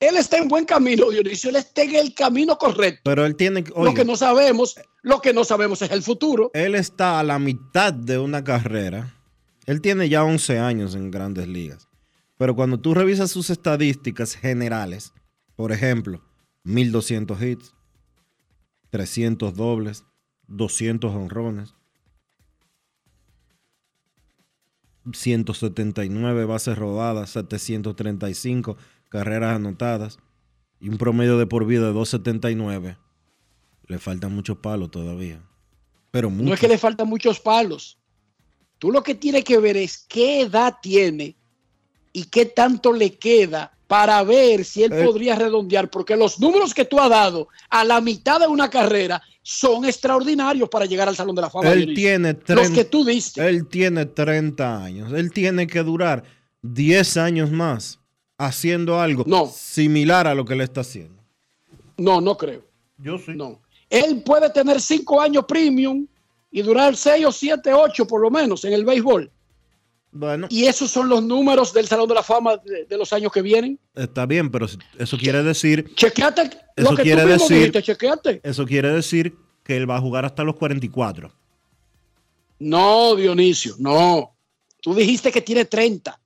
él 0.00 0.16
está 0.16 0.38
en 0.38 0.48
buen 0.48 0.64
camino, 0.64 1.10
Dionisio, 1.10 1.50
él 1.50 1.56
está 1.56 1.82
en 1.82 1.94
el 1.94 2.14
camino 2.14 2.58
correcto. 2.58 3.02
Pero 3.04 3.24
él 3.24 3.36
tiene 3.36 3.64
lo 3.76 3.94
que 3.94 4.04
no 4.04 4.16
sabemos, 4.16 4.76
lo 5.02 5.20
que 5.20 5.32
no 5.32 5.44
sabemos 5.44 5.82
es 5.82 5.90
el 5.90 6.02
futuro. 6.02 6.50
Él 6.54 6.74
está 6.74 7.20
a 7.20 7.22
la 7.22 7.38
mitad 7.38 7.92
de 7.92 8.18
una 8.18 8.44
carrera. 8.44 9.14
Él 9.66 9.80
tiene 9.80 10.08
ya 10.08 10.24
11 10.24 10.58
años 10.58 10.94
en 10.94 11.10
grandes 11.10 11.48
ligas. 11.48 11.88
Pero 12.36 12.54
cuando 12.54 12.78
tú 12.80 12.94
revisas 12.94 13.30
sus 13.30 13.50
estadísticas 13.50 14.34
generales, 14.34 15.12
por 15.56 15.72
ejemplo, 15.72 16.22
1200 16.64 17.40
hits, 17.42 17.74
300 18.90 19.54
dobles, 19.54 20.04
200 20.48 21.14
honrones, 21.14 21.74
179 25.12 26.44
bases 26.46 26.76
robadas, 26.76 27.30
735 27.30 28.76
carreras 29.14 29.54
anotadas 29.54 30.18
y 30.80 30.88
un 30.88 30.98
promedio 30.98 31.38
de 31.38 31.46
por 31.46 31.64
vida 31.66 31.86
de 31.86 31.92
279. 31.92 32.96
Le 33.86 33.98
faltan 34.00 34.34
muchos 34.34 34.58
palos 34.58 34.90
todavía. 34.90 35.40
Pero 36.10 36.30
muchos. 36.30 36.46
No 36.48 36.54
es 36.54 36.60
que 36.60 36.66
le 36.68 36.78
faltan 36.78 37.08
muchos 37.08 37.38
palos. 37.38 37.96
Tú 38.78 38.90
lo 38.90 39.02
que 39.04 39.14
tienes 39.14 39.44
que 39.44 39.58
ver 39.58 39.76
es 39.76 40.04
qué 40.08 40.40
edad 40.40 40.74
tiene 40.82 41.36
y 42.12 42.24
qué 42.24 42.46
tanto 42.46 42.92
le 42.92 43.16
queda 43.16 43.72
para 43.86 44.20
ver 44.24 44.64
si 44.64 44.82
él 44.82 44.92
Eh. 44.92 45.04
podría 45.04 45.36
redondear, 45.36 45.88
porque 45.90 46.16
los 46.16 46.40
números 46.40 46.74
que 46.74 46.84
tú 46.84 46.98
has 46.98 47.08
dado 47.10 47.46
a 47.70 47.84
la 47.84 48.00
mitad 48.00 48.40
de 48.40 48.48
una 48.48 48.68
carrera 48.68 49.22
son 49.42 49.84
extraordinarios 49.84 50.68
para 50.68 50.86
llegar 50.86 51.08
al 51.08 51.14
Salón 51.14 51.36
de 51.36 51.42
la 51.42 51.50
Fama. 51.50 51.68
Él 51.70 51.80
Dionisio. 51.80 51.94
tiene, 51.94 52.32
los 52.32 52.44
30, 52.44 52.74
que 52.74 52.84
tú 52.84 53.04
diste. 53.04 53.46
él 53.48 53.68
tiene 53.68 54.06
30 54.06 54.82
años. 54.82 55.12
Él 55.12 55.30
tiene 55.32 55.66
que 55.68 55.82
durar 55.84 56.24
10 56.62 57.16
años 57.18 57.50
más 57.52 58.00
haciendo 58.38 59.00
algo 59.00 59.24
similar 59.48 60.26
a 60.26 60.34
lo 60.34 60.44
que 60.44 60.54
él 60.54 60.60
está 60.60 60.80
haciendo. 60.80 61.22
No, 61.96 62.20
no 62.20 62.36
creo. 62.36 62.62
Yo 62.98 63.18
sí. 63.18 63.32
No. 63.34 63.60
Él 63.90 64.22
puede 64.24 64.50
tener 64.50 64.80
cinco 64.80 65.20
años 65.20 65.44
premium 65.46 66.06
y 66.50 66.62
durar 66.62 66.96
seis 66.96 67.24
o 67.26 67.32
siete, 67.32 67.72
ocho 67.72 68.06
por 68.06 68.20
lo 68.20 68.30
menos 68.30 68.64
en 68.64 68.72
el 68.72 68.84
béisbol. 68.84 69.30
Bueno, 70.16 70.46
Y 70.48 70.64
esos 70.66 70.90
son 70.92 71.08
los 71.08 71.24
números 71.24 71.72
del 71.72 71.88
Salón 71.88 72.08
de 72.08 72.14
la 72.14 72.22
Fama 72.22 72.56
de, 72.58 72.84
de 72.84 72.96
los 72.96 73.12
años 73.12 73.32
que 73.32 73.42
vienen. 73.42 73.78
está 73.96 74.26
bien, 74.26 74.48
pero 74.50 74.66
eso 74.98 75.18
quiere 75.18 75.42
decir, 75.42 75.92
Chequeate 75.96 76.50
Eso 76.76 76.90
lo 76.92 76.96
que 76.96 77.02
quiere 77.02 77.22
tú 77.22 77.28
mismo 77.28 77.44
decir- 77.48 77.56
dijiste, 77.58 77.82
chequeate. 77.82 78.40
eso 78.44 78.64
quiere 78.64 78.92
decir 78.92 79.36
que 79.64 79.76
él 79.76 79.90
va 79.90 79.96
a 79.96 80.00
jugar 80.00 80.24
hasta 80.24 80.44
los 80.44 80.54
44. 80.54 81.32
No, 82.60 83.16
Dionisio, 83.16 83.74
no. 83.78 84.34
Tú 84.80 84.94
dijiste 84.94 85.32
que 85.32 85.40
tiene 85.42 85.64
30. 85.64 86.20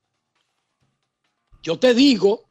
Yo 1.61 1.79
te 1.79 1.93
digo 1.93 2.49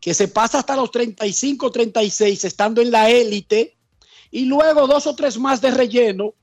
que 0.00 0.14
se 0.14 0.28
pasa 0.28 0.60
hasta 0.60 0.76
los 0.76 0.90
35, 0.90 1.70
36 1.70 2.44
estando 2.44 2.80
en 2.80 2.90
la 2.90 3.10
élite 3.10 3.76
y 4.30 4.46
luego 4.46 4.86
dos 4.86 5.06
o 5.06 5.14
tres 5.14 5.38
más 5.38 5.60
de 5.60 5.70
relleno 5.70 6.34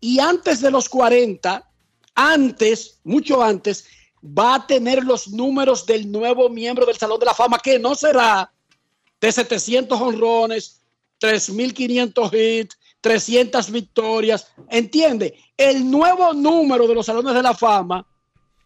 y 0.00 0.20
antes 0.20 0.60
de 0.60 0.70
los 0.70 0.88
40 0.88 1.68
antes, 2.14 2.98
mucho 3.04 3.42
antes, 3.42 3.86
va 4.22 4.56
a 4.56 4.66
tener 4.66 5.04
los 5.04 5.28
números 5.28 5.86
del 5.86 6.10
nuevo 6.10 6.48
miembro 6.48 6.84
del 6.84 6.96
Salón 6.96 7.20
de 7.20 7.26
la 7.26 7.34
Fama, 7.34 7.60
que 7.60 7.78
no 7.78 7.94
será 7.94 8.52
de 9.20 9.30
700 9.30 10.00
honrones, 10.00 10.82
3.500 11.20 12.34
hits, 12.34 12.78
300 13.00 13.70
victorias. 13.70 14.48
¿Entiende? 14.68 15.38
El 15.56 15.88
nuevo 15.88 16.32
número 16.32 16.88
de 16.88 16.94
los 16.94 17.06
Salones 17.06 17.34
de 17.34 17.42
la 17.42 17.54
Fama, 17.54 18.04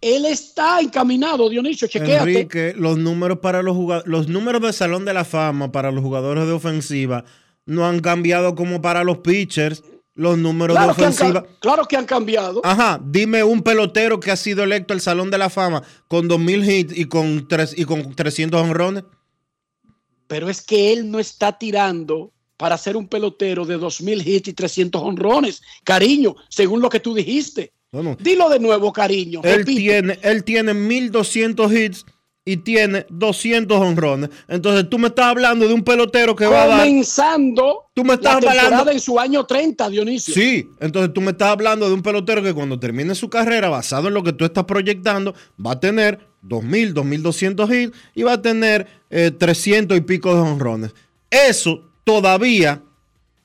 él 0.02 0.26
está 0.26 0.80
encaminado, 0.80 1.48
Dionisio, 1.48 1.86
chequéate. 1.88 2.30
Enrique, 2.30 2.74
los 2.76 2.98
números 2.98 3.38
para 3.38 3.62
los 3.62 3.76
jugadores, 3.76 4.10
los 4.10 4.28
números 4.28 4.60
del 4.60 4.72
Salón 4.74 5.04
de 5.04 5.14
la 5.14 5.24
Fama 5.24 5.70
para 5.70 5.92
los 5.92 6.02
jugadores 6.02 6.44
de 6.44 6.52
ofensiva 6.52 7.24
no 7.64 7.86
han 7.86 8.00
cambiado 8.00 8.54
como 8.54 8.82
para 8.82 9.04
los 9.04 9.18
pitchers. 9.18 9.82
Los 10.14 10.36
números 10.36 10.76
Claro 10.76 10.92
de 10.92 10.98
que, 10.98 11.04
han, 11.06 11.12
ofensiva. 11.12 11.46
claro 11.58 11.84
que 11.86 11.96
han 11.96 12.04
cambiado. 12.04 12.60
Ajá, 12.64 13.00
dime 13.02 13.42
un 13.44 13.62
pelotero 13.62 14.20
que 14.20 14.30
ha 14.30 14.36
sido 14.36 14.62
electo 14.62 14.92
al 14.92 15.00
Salón 15.00 15.30
de 15.30 15.38
la 15.38 15.48
Fama 15.48 15.82
con 16.06 16.28
2000 16.28 16.70
hits 16.70 16.98
y 16.98 17.06
con, 17.06 17.48
tres, 17.48 17.72
y 17.74 17.86
con 17.86 18.14
300 18.14 18.60
honrones. 18.60 19.04
Pero 20.26 20.50
es 20.50 20.60
que 20.60 20.92
él 20.92 21.10
no 21.10 21.18
está 21.18 21.56
tirando 21.56 22.30
para 22.58 22.76
ser 22.76 22.96
un 22.96 23.08
pelotero 23.08 23.64
de 23.64 23.78
2.000 23.78 24.26
hits 24.26 24.48
y 24.48 24.52
300 24.52 25.00
honrones. 25.00 25.62
Cariño, 25.82 26.36
según 26.48 26.82
lo 26.82 26.90
que 26.90 27.00
tú 27.00 27.14
dijiste. 27.14 27.72
Bueno, 27.92 28.16
Dilo 28.18 28.48
de 28.48 28.58
nuevo, 28.58 28.90
cariño. 28.90 29.42
él 29.44 29.66
tiene, 29.66 30.18
él 30.22 30.44
tiene 30.44 30.72
1200 30.72 31.70
hits 31.72 32.06
y 32.42 32.56
tiene 32.56 33.04
200 33.10 33.78
honrones. 33.78 34.30
Entonces 34.48 34.88
tú 34.88 34.98
me 34.98 35.08
estás 35.08 35.26
hablando 35.26 35.68
de 35.68 35.74
un 35.74 35.84
pelotero 35.84 36.34
que 36.34 36.46
va 36.46 36.62
a 36.62 36.66
dar. 36.68 36.78
Comenzando 36.80 37.90
Tú 37.94 38.02
me 38.02 38.14
estás 38.14 38.36
la 38.36 38.40
temporada 38.40 38.66
hablando- 38.68 38.90
en 38.92 38.98
su 39.00 39.20
año 39.20 39.44
30, 39.44 39.90
Dionisio. 39.90 40.32
Sí, 40.32 40.66
entonces 40.80 41.12
tú 41.12 41.20
me 41.20 41.32
estás 41.32 41.48
hablando 41.50 41.86
de 41.86 41.92
un 41.94 42.00
pelotero 42.00 42.42
que 42.42 42.54
cuando 42.54 42.80
termine 42.80 43.14
su 43.14 43.28
carrera, 43.28 43.68
basado 43.68 44.08
en 44.08 44.14
lo 44.14 44.22
que 44.22 44.32
tú 44.32 44.46
estás 44.46 44.64
proyectando, 44.64 45.34
va 45.64 45.72
a 45.72 45.80
tener 45.80 46.18
2.000, 46.42 46.94
2.200 46.94 47.70
hits 47.70 47.94
y 48.14 48.22
va 48.22 48.32
a 48.32 48.42
tener 48.42 48.86
eh, 49.10 49.30
300 49.30 49.98
y 49.98 50.00
pico 50.00 50.34
de 50.34 50.40
honrones. 50.40 50.94
Eso 51.30 51.90
todavía, 52.04 52.82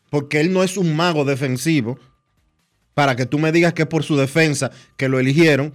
porque 0.10 0.40
él 0.40 0.54
no 0.54 0.64
es 0.64 0.78
un 0.78 0.96
mago 0.96 1.26
defensivo, 1.26 2.00
para 2.98 3.16
que 3.16 3.28
tú 3.28 3.38
me 3.38 3.52
digas 3.52 3.74
que 3.74 3.86
por 3.86 4.04
su 4.04 4.18
defensa 4.18 4.72
que 4.96 5.08
lo 5.08 5.20
eligieron. 5.20 5.72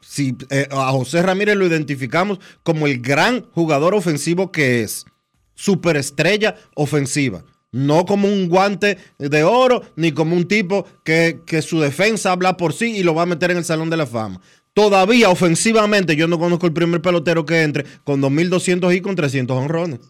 Si 0.00 0.34
eh, 0.48 0.66
a 0.70 0.90
José 0.90 1.20
Ramírez 1.20 1.54
lo 1.54 1.66
identificamos 1.66 2.38
como 2.62 2.86
el 2.86 3.02
gran 3.02 3.42
jugador 3.50 3.94
ofensivo 3.94 4.50
que 4.50 4.82
es, 4.82 5.04
superestrella 5.54 6.56
ofensiva. 6.74 7.44
No 7.72 8.06
como 8.06 8.26
un 8.26 8.48
guante 8.48 8.96
de 9.18 9.44
oro, 9.44 9.82
ni 9.96 10.12
como 10.12 10.34
un 10.34 10.48
tipo 10.48 10.86
que, 11.04 11.40
que 11.46 11.60
su 11.60 11.78
defensa 11.78 12.32
habla 12.32 12.56
por 12.56 12.72
sí 12.72 12.96
y 12.96 13.02
lo 13.02 13.14
va 13.14 13.24
a 13.24 13.26
meter 13.26 13.50
en 13.50 13.58
el 13.58 13.66
Salón 13.66 13.90
de 13.90 13.98
la 13.98 14.06
Fama. 14.06 14.40
Todavía 14.72 15.28
ofensivamente 15.28 16.16
yo 16.16 16.26
no 16.26 16.38
conozco 16.38 16.64
el 16.64 16.72
primer 16.72 17.02
pelotero 17.02 17.44
que 17.44 17.60
entre 17.60 17.84
con 18.02 18.22
2.200 18.22 18.96
y 18.96 19.02
con 19.02 19.14
300 19.14 19.54
honrones. 19.58 20.00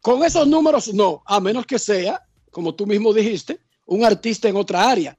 Con 0.00 0.24
esos 0.24 0.48
números 0.48 0.94
no, 0.94 1.22
a 1.26 1.38
menos 1.38 1.66
que 1.66 1.78
sea, 1.78 2.22
como 2.50 2.74
tú 2.74 2.86
mismo 2.86 3.12
dijiste, 3.12 3.60
un 3.84 4.06
artista 4.06 4.48
en 4.48 4.56
otra 4.56 4.88
área. 4.88 5.18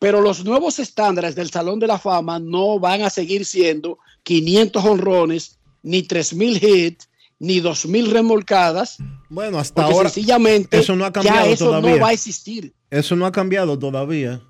Pero 0.00 0.22
los 0.22 0.44
nuevos 0.44 0.78
estándares 0.78 1.34
del 1.34 1.50
Salón 1.50 1.78
de 1.78 1.86
la 1.86 1.98
Fama 1.98 2.38
no 2.40 2.80
van 2.80 3.02
a 3.02 3.10
seguir 3.10 3.44
siendo 3.44 3.98
500 4.24 4.84
honrones, 4.84 5.58
ni 5.82 6.02
3.000 6.02 6.62
hits, 6.62 7.08
ni 7.38 7.60
2.000 7.60 8.10
remolcadas. 8.10 8.96
Bueno, 9.28 9.58
hasta 9.58 9.84
ahora 9.84 10.08
sencillamente 10.08 10.78
eso 10.78 10.96
no 10.96 11.04
ha 11.04 11.12
cambiado 11.12 11.46
ya 11.46 11.52
eso 11.52 11.66
todavía. 11.66 11.90
no 11.92 12.00
va 12.00 12.08
a 12.08 12.12
existir. 12.12 12.72
Eso 12.90 13.14
no 13.14 13.26
ha 13.26 13.30
cambiado 13.30 13.78
todavía. 13.78 14.42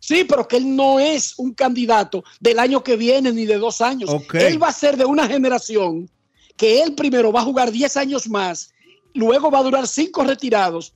Sí, 0.00 0.24
pero 0.24 0.48
que 0.48 0.56
él 0.56 0.74
no 0.74 0.98
es 0.98 1.38
un 1.38 1.54
candidato 1.54 2.24
del 2.40 2.58
año 2.58 2.82
que 2.82 2.96
viene 2.96 3.32
ni 3.32 3.46
de 3.46 3.56
dos 3.56 3.80
años. 3.80 4.10
Él 4.32 4.60
va 4.60 4.68
a 4.68 4.72
ser 4.72 4.96
de 4.96 5.04
una 5.04 5.28
generación 5.28 6.10
que 6.56 6.82
él 6.82 6.94
primero 6.96 7.30
va 7.30 7.40
a 7.40 7.44
jugar 7.44 7.70
10 7.70 7.96
años 7.98 8.28
más, 8.28 8.72
luego 9.14 9.50
va 9.50 9.60
a 9.60 9.62
durar 9.62 9.86
5 9.86 10.24
retirados. 10.24 10.94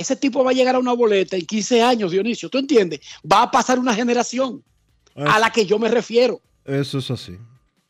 Ese 0.00 0.16
tipo 0.16 0.42
va 0.42 0.50
a 0.50 0.54
llegar 0.54 0.74
a 0.74 0.78
una 0.78 0.92
boleta 0.94 1.36
en 1.36 1.44
15 1.44 1.82
años, 1.82 2.10
Dionisio. 2.12 2.48
¿Tú 2.48 2.56
entiendes? 2.58 3.00
Va 3.30 3.42
a 3.42 3.50
pasar 3.50 3.78
una 3.78 3.94
generación 3.94 4.64
a 5.14 5.38
la 5.38 5.50
que 5.50 5.66
yo 5.66 5.78
me 5.78 5.88
refiero. 5.88 6.40
Eso 6.64 6.98
es 6.98 7.10
así. 7.10 7.36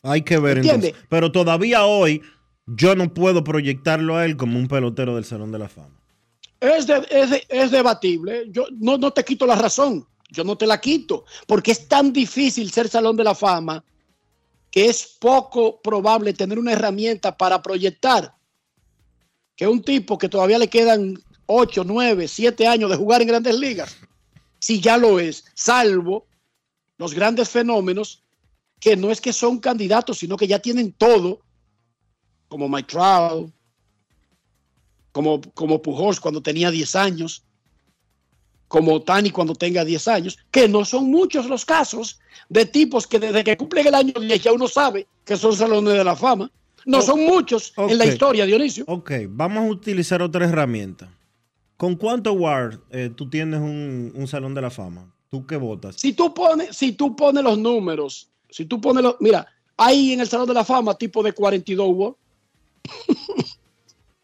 Hay 0.02 0.22
que 0.22 0.38
ver 0.38 0.58
entonces. 0.58 0.94
Pero 1.08 1.30
todavía 1.30 1.84
hoy 1.84 2.20
yo 2.66 2.96
no 2.96 3.12
puedo 3.14 3.44
proyectarlo 3.44 4.16
a 4.16 4.24
él 4.24 4.36
como 4.36 4.58
un 4.58 4.66
pelotero 4.66 5.14
del 5.14 5.24
Salón 5.24 5.52
de 5.52 5.58
la 5.61 5.68
Fama. 5.68 6.00
Es, 6.58 6.86
de- 6.88 7.06
es 7.11 7.30
de- 7.30 7.44
es 7.48 7.70
debatible. 7.70 8.46
Yo 8.50 8.66
no, 8.78 8.98
no 8.98 9.12
te 9.12 9.22
quito 9.24 9.46
la 9.46 9.54
razón. 9.54 10.04
Yo 10.30 10.42
no 10.44 10.56
te 10.56 10.66
la 10.66 10.80
quito. 10.80 11.24
Porque 11.46 11.70
es 11.72 11.86
tan 11.88 12.12
difícil 12.12 12.70
ser 12.72 12.88
Salón 12.88 13.16
de 13.16 13.24
la 13.24 13.34
Fama 13.34 13.84
que 14.70 14.86
es 14.86 15.16
poco 15.20 15.80
probable 15.80 16.32
tener 16.32 16.58
una 16.58 16.72
herramienta 16.72 17.36
para 17.36 17.61
proyectar 17.62 18.34
que 19.56 19.66
un 19.68 19.82
tipo 19.82 20.16
que 20.16 20.28
todavía 20.28 20.58
le 20.58 20.68
quedan 20.68 21.14
8, 21.53 21.82
9, 21.84 22.28
7 22.28 22.66
años 22.66 22.90
de 22.90 22.96
jugar 22.96 23.22
en 23.22 23.28
grandes 23.28 23.59
ligas, 23.59 23.96
si 24.61 24.80
ya 24.80 24.96
lo 24.96 25.18
es, 25.18 25.44
salvo 25.55 26.26
los 26.96 27.12
grandes 27.12 27.48
fenómenos 27.48 28.22
que 28.78 28.96
no 28.96 29.11
es 29.11 29.20
que 29.20 29.32
son 29.32 29.59
candidatos, 29.59 30.18
sino 30.18 30.36
que 30.36 30.46
ya 30.46 30.61
tienen 30.61 30.92
todo, 30.92 31.40
como 32.48 32.68
Mike 32.68 32.88
Trout, 32.88 33.51
como, 35.11 35.40
como 35.55 35.82
Pujols 35.82 36.20
cuando 36.20 36.40
tenía 36.40 36.70
10 36.70 36.96
años, 36.96 37.42
como 38.68 39.03
Tani 39.03 39.30
cuando 39.30 39.55
tenga 39.57 39.84
10 39.84 40.09
años, 40.09 40.38
que 40.53 40.68
no 40.68 40.84
son 40.84 41.11
muchos 41.11 41.46
los 41.46 41.64
casos 41.64 42.20
de 42.48 42.64
tipos 42.64 43.09
que 43.09 43.18
desde 43.18 43.42
que 43.42 43.57
cumplen 43.57 43.88
el 43.88 43.94
año 43.96 44.12
10 44.12 44.42
ya 44.42 44.53
uno 44.53 44.68
sabe 44.68 45.09
que 45.24 45.36
son 45.36 45.57
salones 45.57 45.94
de 45.94 46.05
la 46.05 46.14
fama. 46.14 46.48
No 46.86 47.03
son 47.03 47.24
muchos 47.24 47.74
en 47.76 47.98
la 47.98 48.07
historia, 48.07 48.46
Dionisio. 48.46 48.84
Ok, 48.86 49.12
vamos 49.28 49.64
a 49.64 49.68
utilizar 49.68 50.22
otra 50.22 50.46
herramienta. 50.46 51.11
¿Con 51.81 51.97
cuánto 51.97 52.35
WAR 52.35 52.78
eh, 52.91 53.11
tú 53.16 53.31
tienes 53.31 53.59
un, 53.59 54.12
un 54.14 54.28
Salón 54.28 54.53
de 54.53 54.61
la 54.61 54.68
Fama? 54.68 55.11
¿Tú 55.31 55.47
qué 55.47 55.57
votas? 55.57 55.97
Si 55.97 56.12
tú 56.12 56.35
pones, 56.35 56.76
si 56.76 56.93
tú 56.93 57.16
pones 57.16 57.43
los 57.43 57.57
números, 57.57 58.28
si 58.51 58.66
tú 58.66 58.78
pones 58.83 59.03
los, 59.03 59.16
mira, 59.18 59.47
hay 59.78 60.12
en 60.12 60.20
el 60.20 60.28
Salón 60.28 60.47
de 60.47 60.53
la 60.53 60.62
Fama 60.62 60.93
tipo 60.93 61.22
de 61.22 61.33
42 61.33 61.89
World. 61.89 62.16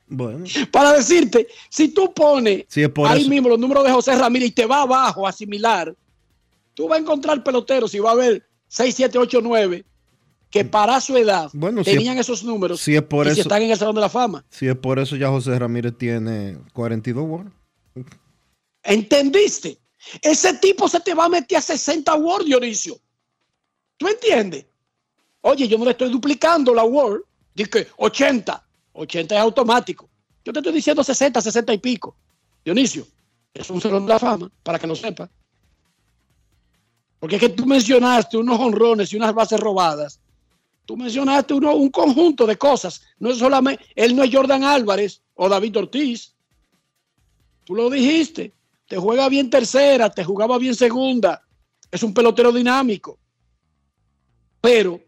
Bueno, 0.08 0.44
Para 0.70 0.92
decirte, 0.92 1.48
si 1.70 1.88
tú 1.88 2.12
pones 2.12 2.66
Sí, 2.68 2.82
ahí 3.06 3.20
eso. 3.22 3.30
mismo 3.30 3.48
los 3.48 3.58
números 3.58 3.84
de 3.84 3.90
José 3.90 4.14
Ramírez 4.14 4.50
y 4.50 4.52
te 4.52 4.66
va 4.66 4.82
abajo 4.82 5.26
a 5.26 5.30
asimilar, 5.30 5.96
tú 6.74 6.86
vas 6.88 6.98
a 6.98 7.00
encontrar 7.00 7.42
peloteros 7.42 7.94
y 7.94 8.00
va 8.00 8.10
a 8.10 8.12
haber 8.12 8.46
6, 8.68 8.94
7, 8.94 9.18
8, 9.18 9.40
9 9.42 9.84
que 10.50 10.64
para 10.64 11.00
su 11.00 11.16
edad 11.16 11.50
Bueno, 11.52 11.82
si 11.84 11.90
tenían 11.92 12.16
es- 12.18 12.26
esos 12.26 12.42
números 12.44 12.80
si 12.80 12.94
es 12.96 13.02
por 13.02 13.26
y 13.26 13.30
si 13.34 13.40
eso- 13.40 13.48
están 13.48 13.62
en 13.62 13.70
el 13.70 13.76
Salón 13.78 13.94
de 13.96 14.00
la 14.00 14.08
Fama. 14.08 14.44
si 14.50 14.66
es 14.68 14.76
por 14.76 14.98
eso 14.98 15.16
ya 15.16 15.28
José 15.28 15.58
Ramírez 15.58 15.94
tiene 15.98 16.58
42 16.72 17.24
WAR. 17.26 17.46
¿Entendiste? 18.82 19.78
Ese 20.22 20.54
tipo 20.54 20.88
se 20.88 21.00
te 21.00 21.14
va 21.14 21.24
a 21.24 21.28
meter 21.28 21.58
a 21.58 21.60
60 21.60 22.14
Word, 22.14 22.44
Dionisio. 22.44 22.98
¿Tú 23.96 24.06
entiendes? 24.08 24.66
Oye, 25.40 25.66
yo 25.66 25.78
no 25.78 25.84
le 25.84 25.90
estoy 25.92 26.10
duplicando 26.10 26.72
la 26.74 26.84
Word. 26.84 27.22
Dice 27.54 27.88
80. 27.96 28.62
80 28.92 29.34
es 29.34 29.40
automático. 29.40 30.08
Yo 30.44 30.52
te 30.52 30.60
estoy 30.60 30.72
diciendo 30.72 31.02
60, 31.02 31.40
60 31.40 31.72
y 31.72 31.78
pico. 31.78 32.16
Dionisio, 32.64 33.06
es 33.52 33.68
un 33.70 33.80
salón 33.80 34.06
de 34.06 34.12
la 34.12 34.18
fama, 34.18 34.50
para 34.62 34.78
que 34.78 34.86
lo 34.86 34.94
sepa. 34.94 35.28
Porque 37.18 37.36
es 37.36 37.40
que 37.40 37.48
tú 37.48 37.66
mencionaste 37.66 38.36
unos 38.36 38.60
honrones 38.60 39.12
y 39.12 39.16
unas 39.16 39.34
bases 39.34 39.58
robadas. 39.58 40.20
Tú 40.86 40.96
mencionaste 40.96 41.52
uno, 41.52 41.74
un 41.74 41.90
conjunto 41.90 42.46
de 42.46 42.56
cosas. 42.56 43.02
No 43.18 43.30
es 43.30 43.38
solamente, 43.38 43.84
él 43.94 44.14
no 44.14 44.22
es 44.22 44.30
Jordan 44.32 44.62
Álvarez 44.62 45.20
o 45.34 45.48
David 45.48 45.76
Ortiz. 45.76 46.34
Tú 47.64 47.74
lo 47.74 47.90
dijiste. 47.90 48.54
Te 48.86 48.96
juega 48.96 49.28
bien 49.28 49.50
tercera, 49.50 50.08
te 50.08 50.22
jugaba 50.22 50.58
bien 50.58 50.76
segunda. 50.76 51.42
Es 51.90 52.04
un 52.04 52.14
pelotero 52.14 52.52
dinámico. 52.52 53.18
Pero 54.60 55.00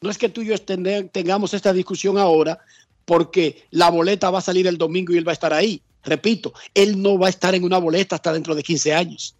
no 0.00 0.10
es 0.10 0.18
que 0.18 0.28
tú 0.28 0.42
y 0.42 0.46
yo 0.46 0.60
tengamos 0.60 1.54
esta 1.54 1.72
discusión 1.72 2.18
ahora 2.18 2.58
porque 3.04 3.66
la 3.70 3.90
boleta 3.90 4.30
va 4.30 4.38
a 4.38 4.42
salir 4.42 4.66
el 4.66 4.78
domingo 4.78 5.12
y 5.12 5.18
él 5.18 5.26
va 5.26 5.32
a 5.32 5.34
estar 5.34 5.52
ahí. 5.52 5.80
Repito, 6.02 6.52
él 6.74 7.00
no 7.00 7.18
va 7.18 7.28
a 7.28 7.30
estar 7.30 7.54
en 7.54 7.62
una 7.62 7.78
boleta 7.78 8.16
hasta 8.16 8.32
dentro 8.32 8.54
de 8.54 8.64
15 8.64 8.92
años. 8.92 9.36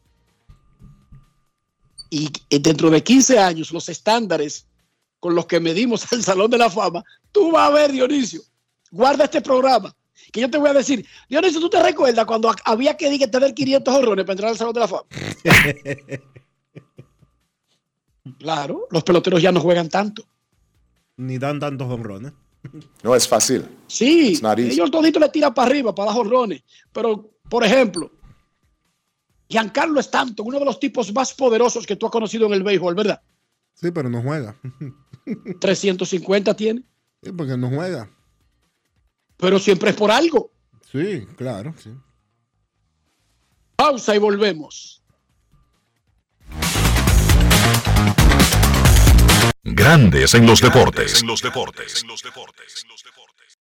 Y 2.10 2.30
eh, 2.48 2.60
dentro 2.60 2.90
de 2.90 3.02
15 3.02 3.38
años, 3.40 3.72
los 3.72 3.88
estándares 3.88 4.66
con 5.24 5.34
los 5.34 5.46
que 5.46 5.58
medimos 5.58 6.04
el 6.12 6.22
Salón 6.22 6.50
de 6.50 6.58
la 6.58 6.68
Fama, 6.68 7.02
tú 7.32 7.50
vas 7.50 7.70
a 7.70 7.72
ver, 7.72 7.90
Dionisio, 7.92 8.42
guarda 8.90 9.24
este 9.24 9.40
programa, 9.40 9.90
que 10.30 10.42
yo 10.42 10.50
te 10.50 10.58
voy 10.58 10.68
a 10.68 10.74
decir, 10.74 11.02
Dionisio, 11.30 11.60
¿tú 11.60 11.70
te 11.70 11.82
recuerdas 11.82 12.26
cuando 12.26 12.50
ha- 12.50 12.56
había 12.66 12.94
que 12.94 13.08
tener 13.26 13.54
500 13.54 13.94
horrones 13.94 14.26
para 14.26 14.32
entrar 14.34 14.50
al 14.50 14.58
Salón 14.58 14.74
de 14.74 14.80
la 14.80 14.88
Fama? 14.88 15.04
Claro, 18.38 18.86
los 18.90 19.02
peloteros 19.02 19.40
ya 19.42 19.52
no 19.52 19.60
juegan 19.60 19.88
tanto. 19.88 20.24
Ni 21.16 21.38
dan 21.38 21.60
tantos 21.60 21.90
honrones. 21.90 22.32
No 23.02 23.14
es 23.14 23.28
fácil. 23.28 23.66
Sí, 23.86 24.34
ellos 24.72 24.90
toditos 24.90 25.20
le 25.20 25.28
tiran 25.28 25.52
para 25.52 25.68
arriba, 25.68 25.94
para 25.94 26.10
dar 26.10 26.20
honrones. 26.20 26.62
Pero, 26.92 27.30
por 27.50 27.64
ejemplo, 27.64 28.10
Giancarlo 29.48 30.00
Stanton, 30.00 30.46
uno 30.46 30.58
de 30.58 30.64
los 30.64 30.80
tipos 30.80 31.12
más 31.12 31.34
poderosos 31.34 31.86
que 31.86 31.96
tú 31.96 32.06
has 32.06 32.12
conocido 32.12 32.46
en 32.46 32.54
el 32.54 32.62
béisbol, 32.62 32.94
¿verdad? 32.94 33.20
Sí, 33.74 33.90
pero 33.90 34.08
no 34.08 34.22
juega. 34.22 34.56
350 35.60 36.54
tiene. 36.54 36.82
Sí, 37.22 37.32
porque 37.32 37.56
no 37.56 37.68
juega. 37.68 38.10
Pero 39.36 39.58
siempre 39.58 39.90
es 39.90 39.96
por 39.96 40.10
algo. 40.10 40.50
Sí, 40.90 41.26
claro, 41.36 41.74
sí. 41.82 41.90
Pausa 43.76 44.14
y 44.14 44.18
volvemos. 44.18 45.02
Grandes 49.62 50.34
en 50.34 50.46
los 50.46 50.60
deportes. 50.60 51.22
En 51.22 51.26
los 51.26 51.42
deportes. 51.42 52.02
En 52.02 52.08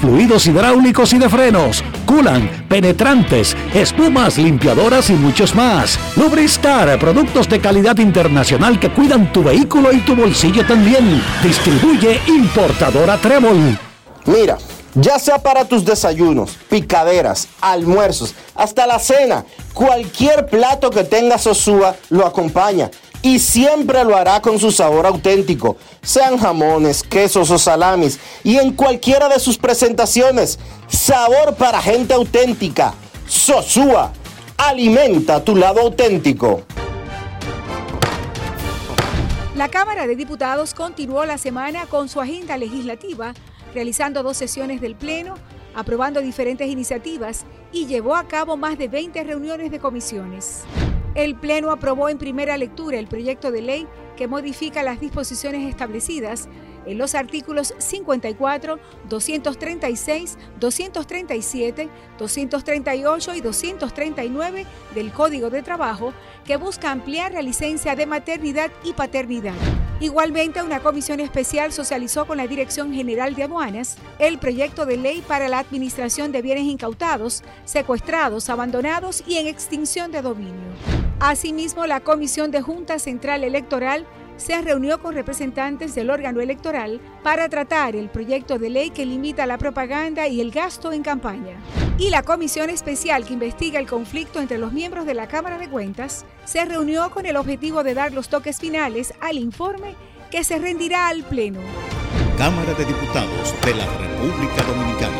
fluidos 0.00 0.46
hidráulicos 0.46 1.12
y 1.12 1.18
de 1.18 1.28
frenos, 1.28 1.84
culan, 2.06 2.66
penetrantes, 2.68 3.56
espumas, 3.74 4.38
limpiadoras 4.38 5.10
y 5.10 5.14
muchos 5.14 5.54
más. 5.54 5.98
Lubristar, 6.16 6.98
productos 6.98 7.48
de 7.48 7.60
calidad 7.60 7.98
internacional 7.98 8.78
que 8.80 8.90
cuidan 8.90 9.32
tu 9.32 9.42
vehículo 9.42 9.92
y 9.92 10.00
tu 10.00 10.16
bolsillo 10.16 10.66
también. 10.66 11.22
Distribuye 11.42 12.20
importadora 12.26 13.16
Trébol. 13.18 13.78
Mira, 14.26 14.58
ya 14.94 15.18
sea 15.18 15.38
para 15.38 15.64
tus 15.64 15.84
desayunos, 15.84 16.56
picaderas, 16.68 17.48
almuerzos, 17.60 18.34
hasta 18.54 18.86
la 18.86 18.98
cena, 18.98 19.44
cualquier 19.72 20.46
plato 20.46 20.90
que 20.90 21.04
tenga 21.04 21.38
Sosúa 21.38 21.94
lo 22.08 22.26
acompaña 22.26 22.90
y 23.22 23.38
siempre 23.38 24.04
lo 24.04 24.16
hará 24.16 24.40
con 24.40 24.58
su 24.58 24.72
sabor 24.72 25.06
auténtico, 25.06 25.76
sean 26.02 26.38
jamones, 26.38 27.02
quesos 27.02 27.50
o 27.50 27.58
salamis, 27.58 28.18
y 28.42 28.56
en 28.56 28.72
cualquiera 28.72 29.28
de 29.28 29.38
sus 29.38 29.58
presentaciones. 29.58 30.58
Sabor 30.88 31.54
para 31.56 31.80
gente 31.80 32.14
auténtica. 32.14 32.94
Sosúa, 33.26 34.12
alimenta 34.56 35.44
tu 35.44 35.54
lado 35.54 35.80
auténtico. 35.80 36.62
La 39.54 39.68
Cámara 39.68 40.06
de 40.06 40.16
Diputados 40.16 40.72
continuó 40.74 41.26
la 41.26 41.36
semana 41.36 41.86
con 41.86 42.08
su 42.08 42.20
agenda 42.20 42.56
legislativa, 42.56 43.34
realizando 43.74 44.22
dos 44.22 44.36
sesiones 44.36 44.80
del 44.80 44.96
Pleno, 44.96 45.34
aprobando 45.74 46.20
diferentes 46.20 46.68
iniciativas 46.68 47.44
y 47.70 47.86
llevó 47.86 48.16
a 48.16 48.26
cabo 48.26 48.56
más 48.56 48.78
de 48.78 48.88
20 48.88 49.22
reuniones 49.22 49.70
de 49.70 49.78
comisiones. 49.78 50.64
El 51.14 51.34
Pleno 51.34 51.72
aprobó 51.72 52.08
en 52.08 52.18
primera 52.18 52.56
lectura 52.56 52.98
el 52.98 53.08
proyecto 53.08 53.50
de 53.50 53.62
ley 53.62 53.88
que 54.16 54.28
modifica 54.28 54.82
las 54.84 55.00
disposiciones 55.00 55.68
establecidas 55.68 56.48
en 56.86 56.98
los 56.98 57.14
artículos 57.14 57.74
54, 57.78 58.78
236, 59.08 60.38
237, 60.58 61.88
238 62.18 63.34
y 63.34 63.40
239 63.40 64.66
del 64.94 65.12
Código 65.12 65.50
de 65.50 65.62
Trabajo 65.62 66.12
que 66.44 66.56
busca 66.56 66.90
ampliar 66.90 67.32
la 67.32 67.42
licencia 67.42 67.94
de 67.94 68.06
maternidad 68.06 68.70
y 68.84 68.92
paternidad. 68.92 69.54
Igualmente, 70.00 70.62
una 70.62 70.80
comisión 70.80 71.20
especial 71.20 71.72
socializó 71.72 72.26
con 72.26 72.38
la 72.38 72.46
Dirección 72.46 72.94
General 72.94 73.34
de 73.34 73.42
Aduanas 73.42 73.98
el 74.18 74.38
proyecto 74.38 74.86
de 74.86 74.96
ley 74.96 75.22
para 75.26 75.48
la 75.48 75.58
administración 75.58 76.32
de 76.32 76.40
bienes 76.40 76.64
incautados, 76.64 77.44
secuestrados, 77.66 78.48
abandonados 78.48 79.22
y 79.26 79.36
en 79.36 79.46
extinción 79.46 80.10
de 80.10 80.22
dominio. 80.22 80.70
Asimismo, 81.20 81.86
la 81.86 82.00
Comisión 82.00 82.50
de 82.50 82.62
Junta 82.62 82.98
Central 82.98 83.44
Electoral 83.44 84.06
se 84.40 84.60
reunió 84.62 85.00
con 85.00 85.14
representantes 85.14 85.94
del 85.94 86.10
órgano 86.10 86.40
electoral 86.40 87.00
para 87.22 87.48
tratar 87.48 87.94
el 87.94 88.08
proyecto 88.08 88.58
de 88.58 88.70
ley 88.70 88.90
que 88.90 89.06
limita 89.06 89.46
la 89.46 89.58
propaganda 89.58 90.26
y 90.26 90.40
el 90.40 90.50
gasto 90.50 90.92
en 90.92 91.02
campaña. 91.02 91.56
Y 91.98 92.10
la 92.10 92.22
comisión 92.22 92.70
especial 92.70 93.26
que 93.26 93.34
investiga 93.34 93.78
el 93.78 93.86
conflicto 93.86 94.40
entre 94.40 94.58
los 94.58 94.72
miembros 94.72 95.04
de 95.04 95.14
la 95.14 95.28
Cámara 95.28 95.58
de 95.58 95.68
Cuentas 95.68 96.24
se 96.44 96.64
reunió 96.64 97.10
con 97.10 97.26
el 97.26 97.36
objetivo 97.36 97.82
de 97.82 97.94
dar 97.94 98.12
los 98.12 98.28
toques 98.28 98.58
finales 98.58 99.12
al 99.20 99.36
informe 99.36 99.94
que 100.30 100.42
se 100.42 100.58
rendirá 100.58 101.08
al 101.08 101.22
Pleno. 101.24 101.60
Cámara 102.38 102.72
de 102.74 102.86
Diputados 102.86 103.54
de 103.64 103.74
la 103.74 103.86
República 103.98 104.62
Dominicana. 104.62 105.18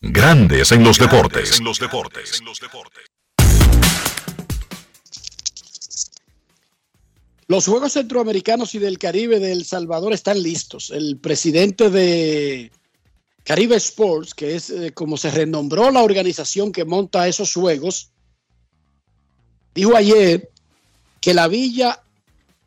Grandes 0.00 0.72
en 0.72 0.84
los 0.84 0.98
deportes. 0.98 1.58
En 1.58 1.64
los 1.64 1.78
deportes. 1.78 2.42
Los 7.52 7.66
Juegos 7.66 7.92
Centroamericanos 7.92 8.74
y 8.74 8.78
del 8.78 8.98
Caribe 8.98 9.38
de 9.38 9.52
El 9.52 9.66
Salvador 9.66 10.14
están 10.14 10.42
listos. 10.42 10.88
El 10.88 11.18
presidente 11.18 11.90
de 11.90 12.72
Caribe 13.44 13.76
Sports, 13.76 14.32
que 14.32 14.56
es 14.56 14.70
eh, 14.70 14.92
como 14.94 15.18
se 15.18 15.30
renombró 15.30 15.90
la 15.90 16.02
organización 16.02 16.72
que 16.72 16.86
monta 16.86 17.28
esos 17.28 17.52
Juegos, 17.52 18.08
dijo 19.74 19.94
ayer 19.94 20.50
que 21.20 21.34
la 21.34 21.46
villa 21.46 22.02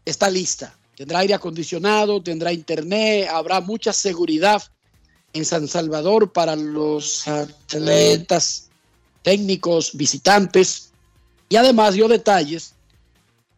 está 0.06 0.30
lista. 0.30 0.78
Tendrá 0.96 1.18
aire 1.18 1.34
acondicionado, 1.34 2.22
tendrá 2.22 2.54
internet, 2.54 3.28
habrá 3.32 3.62
mucha 3.62 3.92
seguridad 3.92 4.62
en 5.34 5.46
San 5.46 5.68
Salvador 5.68 6.32
para 6.32 6.56
los 6.56 7.28
atletas, 7.28 8.70
técnicos, 9.24 9.98
visitantes. 9.98 10.92
Y 11.50 11.56
además 11.56 11.96
dio 11.96 12.08
detalles 12.08 12.75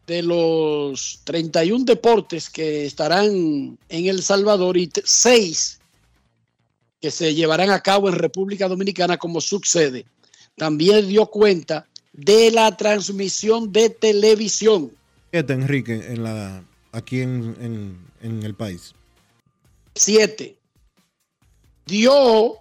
de 0.08 0.22
los 0.22 1.20
31 1.24 1.84
deportes 1.84 2.48
que 2.48 2.86
estarán 2.86 3.78
en 3.90 4.06
El 4.06 4.22
Salvador 4.22 4.78
y 4.78 4.90
seis 5.04 5.78
que 7.00 7.10
se 7.10 7.34
llevarán 7.34 7.70
a 7.70 7.82
cabo 7.82 8.08
en 8.08 8.14
República 8.14 8.66
Dominicana 8.68 9.18
como 9.18 9.42
subsede. 9.42 10.06
También 10.56 11.06
dio 11.06 11.26
cuenta 11.26 11.86
de 12.14 12.50
la 12.50 12.74
transmisión 12.74 13.70
de 13.70 13.90
televisión. 13.90 14.90
Siete, 15.30 15.52
Enrique, 15.52 15.94
en 15.94 16.24
la, 16.24 16.64
aquí 16.92 17.20
en, 17.20 17.54
en, 17.60 17.98
en 18.22 18.42
el 18.42 18.54
país. 18.54 18.94
Siete. 19.94 20.56
Dio 21.84 22.56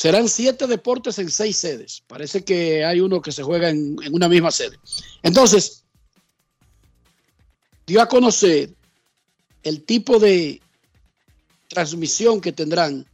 Serán 0.00 0.30
siete 0.30 0.66
deportes 0.66 1.18
en 1.18 1.30
seis 1.30 1.58
sedes. 1.58 2.02
Parece 2.06 2.42
que 2.42 2.86
hay 2.86 3.00
uno 3.00 3.20
que 3.20 3.32
se 3.32 3.42
juega 3.42 3.68
en, 3.68 3.98
una 4.10 4.30
misma 4.30 4.50
sede. 4.50 4.78
Entonces, 5.22 5.84
dio 7.86 8.00
a 8.00 8.08
conocer 8.08 8.70
el 9.62 9.84
tipo 9.84 10.18
de 10.18 10.62
transmisión 11.68 12.40
que 12.40 12.52
tendrán 12.52 13.04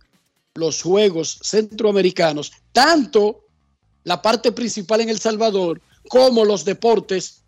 los 0.54 0.80
Juegos 0.80 1.40
Centroamericanos, 1.42 2.52
tanto 2.70 3.40
la 4.04 4.22
parte 4.22 4.52
principal 4.52 5.00
en 5.00 5.08
El 5.08 5.18
Salvador 5.18 5.82
como 6.08 6.44
los 6.44 6.64
deportes 6.64 7.42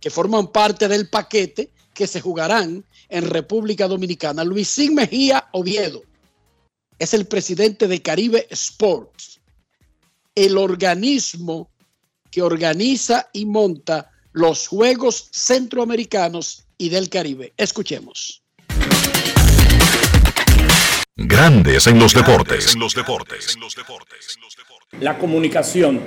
que 0.00 0.10
forman 0.10 0.50
parte 0.50 0.88
del 0.88 1.08
paquete 1.08 1.70
que 1.94 2.08
se 2.08 2.20
jugarán 2.20 2.84
en 3.08 3.30
República 3.30 3.86
Dominicana. 3.86 4.42
Luisín 4.42 4.96
Mejía 4.96 5.48
Oviedo 5.52 6.02
es 6.98 7.14
el 7.14 7.26
presidente 7.26 7.88
de 7.88 8.02
Caribe 8.02 8.46
Sports, 8.50 9.40
el 10.34 10.56
organismo 10.56 11.70
que 12.30 12.42
organiza 12.42 13.28
y 13.32 13.46
monta 13.46 14.10
los 14.32 14.66
Juegos 14.66 15.28
Centroamericanos 15.32 16.66
y 16.76 16.88
del 16.88 17.08
Caribe. 17.08 17.52
Escuchemos. 17.56 18.42
Grandes 21.16 21.86
en 21.86 21.98
los 22.00 22.12
deportes. 22.12 22.74
En 22.74 22.80
los 22.80 22.94
deportes. 22.94 23.56
La 25.00 25.18
comunicación. 25.18 26.00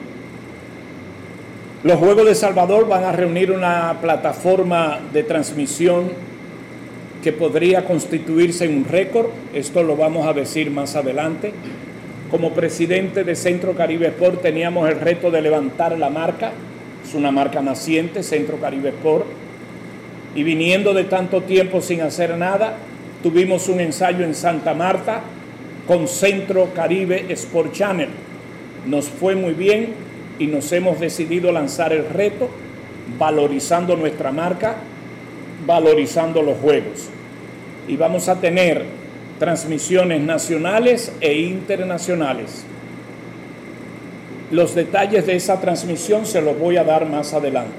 Los 1.84 2.00
Juegos 2.00 2.26
de 2.26 2.36
Salvador 2.36 2.88
van 2.88 3.06
a 3.06 3.14
reunir 3.14 3.52
una 3.52 4.02
plataforma 4.02 5.00
de 5.14 5.24
transmisión 5.24 6.12
que 7.24 7.32
podría 7.34 7.86
constituirse 7.86 8.66
en 8.66 8.78
un 8.78 8.86
récord. 8.86 9.28
Esto 9.54 9.84
lo 9.84 9.96
vamos 9.96 10.28
a 10.28 10.34
decir 10.34 10.72
más 10.72 10.96
adelante. 10.96 11.54
Como 12.32 12.52
presidente 12.54 13.24
de 13.24 13.36
Centro 13.36 13.74
Caribe 13.74 14.08
Sport 14.08 14.42
teníamos 14.42 14.90
el 14.90 15.00
reto 15.00 15.32
de 15.32 15.42
levantar 15.42 15.98
la 15.98 16.10
marca. 16.10 16.52
Es 17.06 17.14
una 17.14 17.32
marca 17.32 17.62
naciente, 17.62 18.24
Centro 18.24 18.58
Caribe 18.58 18.90
Sport. 18.90 19.26
Y 20.36 20.44
viniendo 20.44 20.94
de 20.94 21.06
tanto 21.06 21.42
tiempo 21.42 21.82
sin 21.82 22.02
hacer 22.02 22.38
nada, 22.38 22.76
tuvimos 23.24 23.70
un 23.70 23.80
ensayo 23.80 24.24
en 24.24 24.36
Santa 24.36 24.74
Marta 24.74 25.22
con 25.88 26.08
Centro 26.08 26.70
Caribe 26.76 27.26
Sport 27.30 27.74
Channel. 27.74 28.10
Nos 28.86 29.08
fue 29.10 29.36
muy 29.36 29.54
bien 29.54 29.94
y 30.38 30.48
nos 30.48 30.72
hemos 30.72 31.00
decidido 31.00 31.52
lanzar 31.52 31.94
el 31.94 32.08
reto 32.10 32.50
valorizando 33.18 33.96
nuestra 33.96 34.32
marca, 34.32 34.76
valorizando 35.68 36.42
los 36.42 36.58
juegos. 36.58 37.10
Y 37.88 37.96
vamos 37.96 38.28
a 38.30 38.40
tener 38.42 38.86
transmisiones 39.38 40.22
nacionales 40.22 41.12
e 41.22 41.34
internacionales. 41.36 42.66
Los 44.50 44.74
detalles 44.74 45.28
de 45.28 45.36
esa 45.36 45.62
transmisión 45.62 46.26
se 46.26 46.42
los 46.42 46.58
voy 46.58 46.78
a 46.78 46.84
dar 46.84 47.08
más 47.08 47.34
adelante. 47.34 47.74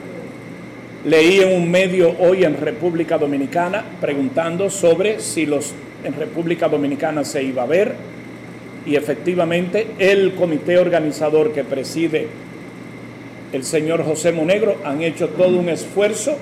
Leí 1.05 1.41
en 1.41 1.57
un 1.57 1.71
medio 1.71 2.15
hoy 2.21 2.45
en 2.45 2.57
República 2.57 3.19
Dominicana 3.19 3.85
preguntando 4.01 4.69
sobre 4.69 5.21
si 5.21 5.47
los 5.47 5.73
en 6.05 6.15
República 6.15 6.69
Dominicana 6.69 7.25
se 7.25 7.43
iba 7.43 7.63
a 7.63 7.67
ver 7.67 7.95
y 8.87 8.95
efectivamente 8.97 9.87
el 9.99 10.35
comité 10.35 10.79
organizador 10.79 11.53
que 11.53 11.65
preside 11.65 12.29
el 13.53 13.65
señor 13.65 14.05
José 14.05 14.33
Monegro 14.33 14.77
han 14.85 15.03
hecho 15.03 15.29
todo 15.31 15.59
un 15.59 15.69
esfuerzo 15.69 16.37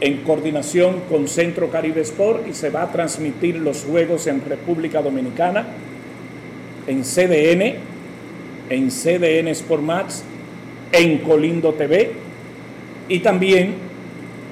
en 0.00 0.18
coordinación 0.18 1.02
con 1.08 1.28
Centro 1.28 1.70
Caribe 1.70 2.00
Sport 2.00 2.48
y 2.48 2.54
se 2.54 2.70
va 2.70 2.82
a 2.82 2.92
transmitir 2.92 3.56
los 3.56 3.84
juegos 3.84 4.26
en 4.26 4.42
República 4.44 5.02
Dominicana 5.02 5.66
en 6.86 7.02
CDN, 7.02 7.74
en 8.70 8.88
CDN 8.88 9.48
Sport 9.48 9.82
Max, 9.82 10.24
en 10.92 11.18
Colindo 11.18 11.74
TV 11.74 12.10
y 13.08 13.20
también 13.20 13.74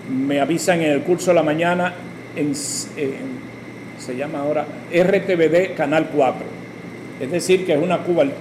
me 0.08 0.40
avisan 0.40 0.80
en 0.80 0.92
el 0.92 1.02
curso 1.02 1.30
de 1.30 1.34
la 1.34 1.42
mañana, 1.42 1.94
en, 2.36 2.54
se 2.54 4.16
llama 4.16 4.40
ahora 4.40 4.66
RTVD 4.92 5.74
Canal 5.76 6.10
4. 6.14 6.58
Es 7.20 7.30
decir, 7.30 7.66
que 7.66 7.72
es 7.72 7.82
una 7.82 7.98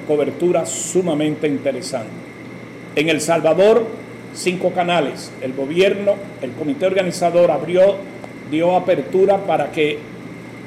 cobertura 0.07 0.65
sumamente 0.65 1.47
interesante. 1.47 2.09
En 2.95 3.09
El 3.09 3.21
Salvador, 3.21 3.85
cinco 4.37 4.71
canales. 4.71 5.31
El 5.41 5.53
gobierno, 5.53 6.15
el 6.41 6.51
comité 6.51 6.85
organizador 6.85 7.51
abrió, 7.51 7.95
dio 8.51 8.75
apertura 8.75 9.37
para 9.45 9.71
que 9.71 9.99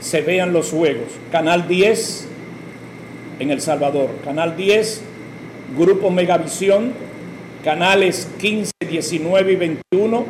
se 0.00 0.20
vean 0.22 0.52
los 0.52 0.70
juegos. 0.70 1.08
Canal 1.30 1.68
10 1.68 2.28
en 3.38 3.50
El 3.50 3.60
Salvador. 3.60 4.10
Canal 4.24 4.56
10, 4.56 5.02
Grupo 5.78 6.10
Megavisión, 6.10 6.92
canales 7.64 8.28
15, 8.38 8.72
19 8.88 9.52
y 9.52 9.56
21, 9.56 10.26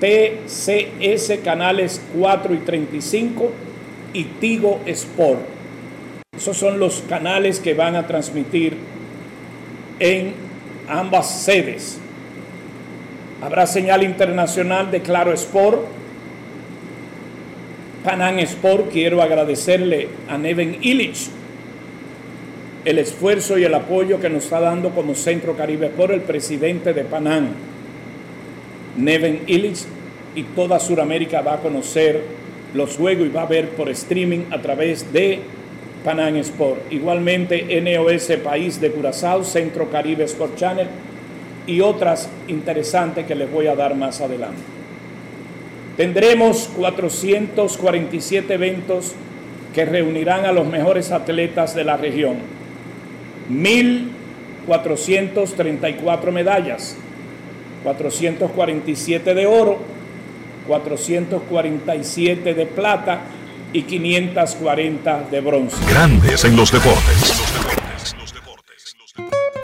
TCS 0.00 1.38
canales 1.42 2.02
4 2.18 2.54
y 2.54 2.58
35 2.58 3.50
y 4.12 4.24
Tigo 4.24 4.80
Sport. 4.86 5.40
Esos 6.36 6.56
son 6.56 6.78
los 6.78 7.02
canales 7.08 7.60
que 7.60 7.72
van 7.72 7.96
a 7.96 8.06
transmitir 8.06 8.76
en 9.98 10.34
ambas 10.86 11.42
sedes. 11.42 11.98
Habrá 13.42 13.66
señal 13.66 14.02
internacional 14.02 14.90
de 14.90 15.02
Claro 15.02 15.32
Sport, 15.32 15.80
Panam 18.02 18.38
Sport. 18.38 18.90
Quiero 18.90 19.20
agradecerle 19.20 20.08
a 20.28 20.38
Neven 20.38 20.78
Illich 20.80 21.28
el 22.86 22.98
esfuerzo 23.00 23.58
y 23.58 23.64
el 23.64 23.74
apoyo 23.74 24.20
que 24.20 24.30
nos 24.30 24.44
está 24.44 24.60
dando 24.60 24.90
como 24.90 25.16
Centro 25.16 25.56
Caribe 25.56 25.88
por 25.88 26.12
el 26.12 26.20
presidente 26.20 26.94
de 26.94 27.02
Panam, 27.02 27.48
Neven 28.96 29.42
Illich, 29.48 29.84
y 30.36 30.44
toda 30.44 30.78
Sudamérica 30.78 31.40
va 31.40 31.54
a 31.54 31.60
conocer 31.60 32.22
los 32.74 32.96
juegos 32.96 33.26
y 33.26 33.30
va 33.30 33.42
a 33.42 33.46
ver 33.46 33.70
por 33.70 33.88
streaming 33.88 34.44
a 34.52 34.62
través 34.62 35.12
de 35.12 35.40
Panam 36.04 36.36
Sport. 36.36 36.92
Igualmente 36.92 37.80
NOS 37.80 38.38
País 38.44 38.80
de 38.80 38.92
Curazao, 38.92 39.42
Centro 39.42 39.90
Caribe 39.90 40.24
Sport 40.24 40.56
Channel 40.56 40.86
y 41.66 41.80
otras 41.80 42.28
interesantes 42.48 43.26
que 43.26 43.34
les 43.34 43.50
voy 43.50 43.66
a 43.66 43.74
dar 43.74 43.94
más 43.94 44.20
adelante. 44.20 44.60
Tendremos 45.96 46.70
447 46.76 48.54
eventos 48.54 49.14
que 49.74 49.84
reunirán 49.84 50.46
a 50.46 50.52
los 50.52 50.66
mejores 50.66 51.10
atletas 51.10 51.74
de 51.74 51.84
la 51.84 51.96
región 51.96 52.36
1.434 53.50 56.32
medallas, 56.32 56.96
447 57.84 59.34
de 59.34 59.46
oro, 59.46 59.78
447 60.66 62.54
de 62.54 62.66
plata 62.66 63.20
y 63.72 63.82
540 63.82 65.28
de 65.30 65.40
bronce. 65.40 65.76
Grandes 65.88 66.44
en 66.44 66.56
los 66.56 66.72
deportes. 66.72 67.75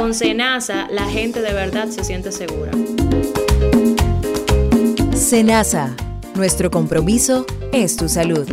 Con 0.00 0.14
Senasa, 0.14 0.88
la 0.90 1.04
gente 1.10 1.42
de 1.42 1.52
verdad 1.52 1.88
se 1.88 2.02
siente 2.04 2.32
segura. 2.32 2.72
Senasa, 5.14 5.94
nuestro 6.34 6.70
compromiso 6.70 7.44
es 7.70 7.98
tu 7.98 8.08
salud. 8.08 8.48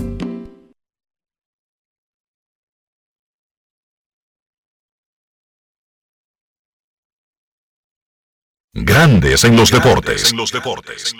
Grandes 8.74 9.46
en 9.46 9.56
los 9.56 9.72
deportes. 9.72 10.32
En 10.34 10.38
los 10.38 10.52
deportes. 10.52 11.16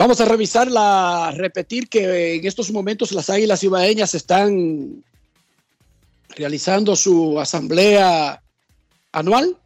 Vamos 0.00 0.18
a 0.18 0.24
revisar 0.24 0.70
la, 0.70 1.30
repetir 1.36 1.86
que 1.86 2.36
en 2.36 2.46
estos 2.46 2.72
momentos 2.72 3.12
las 3.12 3.28
Águilas 3.28 3.62
Ibaeñas 3.62 4.14
están 4.14 5.04
realizando 6.30 6.96
su 6.96 7.38
asamblea 7.38 8.42
anual 9.12 9.58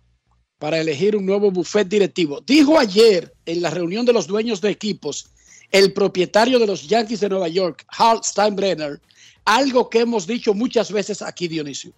para 0.58 0.80
elegir 0.80 1.14
un 1.14 1.24
nuevo 1.24 1.52
buffet 1.52 1.86
directivo. 1.86 2.40
Dijo 2.40 2.76
ayer 2.76 3.32
en 3.46 3.62
la 3.62 3.70
reunión 3.70 4.04
de 4.04 4.12
los 4.12 4.26
dueños 4.26 4.60
de 4.60 4.70
equipos 4.70 5.28
el 5.70 5.92
propietario 5.92 6.58
de 6.58 6.66
los 6.66 6.88
Yankees 6.88 7.20
de 7.20 7.28
Nueva 7.28 7.46
York, 7.46 7.86
Hal 7.96 8.18
Steinbrenner, 8.24 9.00
algo 9.44 9.88
que 9.88 10.00
hemos 10.00 10.26
dicho 10.26 10.52
muchas 10.52 10.90
veces 10.90 11.22
aquí, 11.22 11.46
Dionisio. 11.46 11.92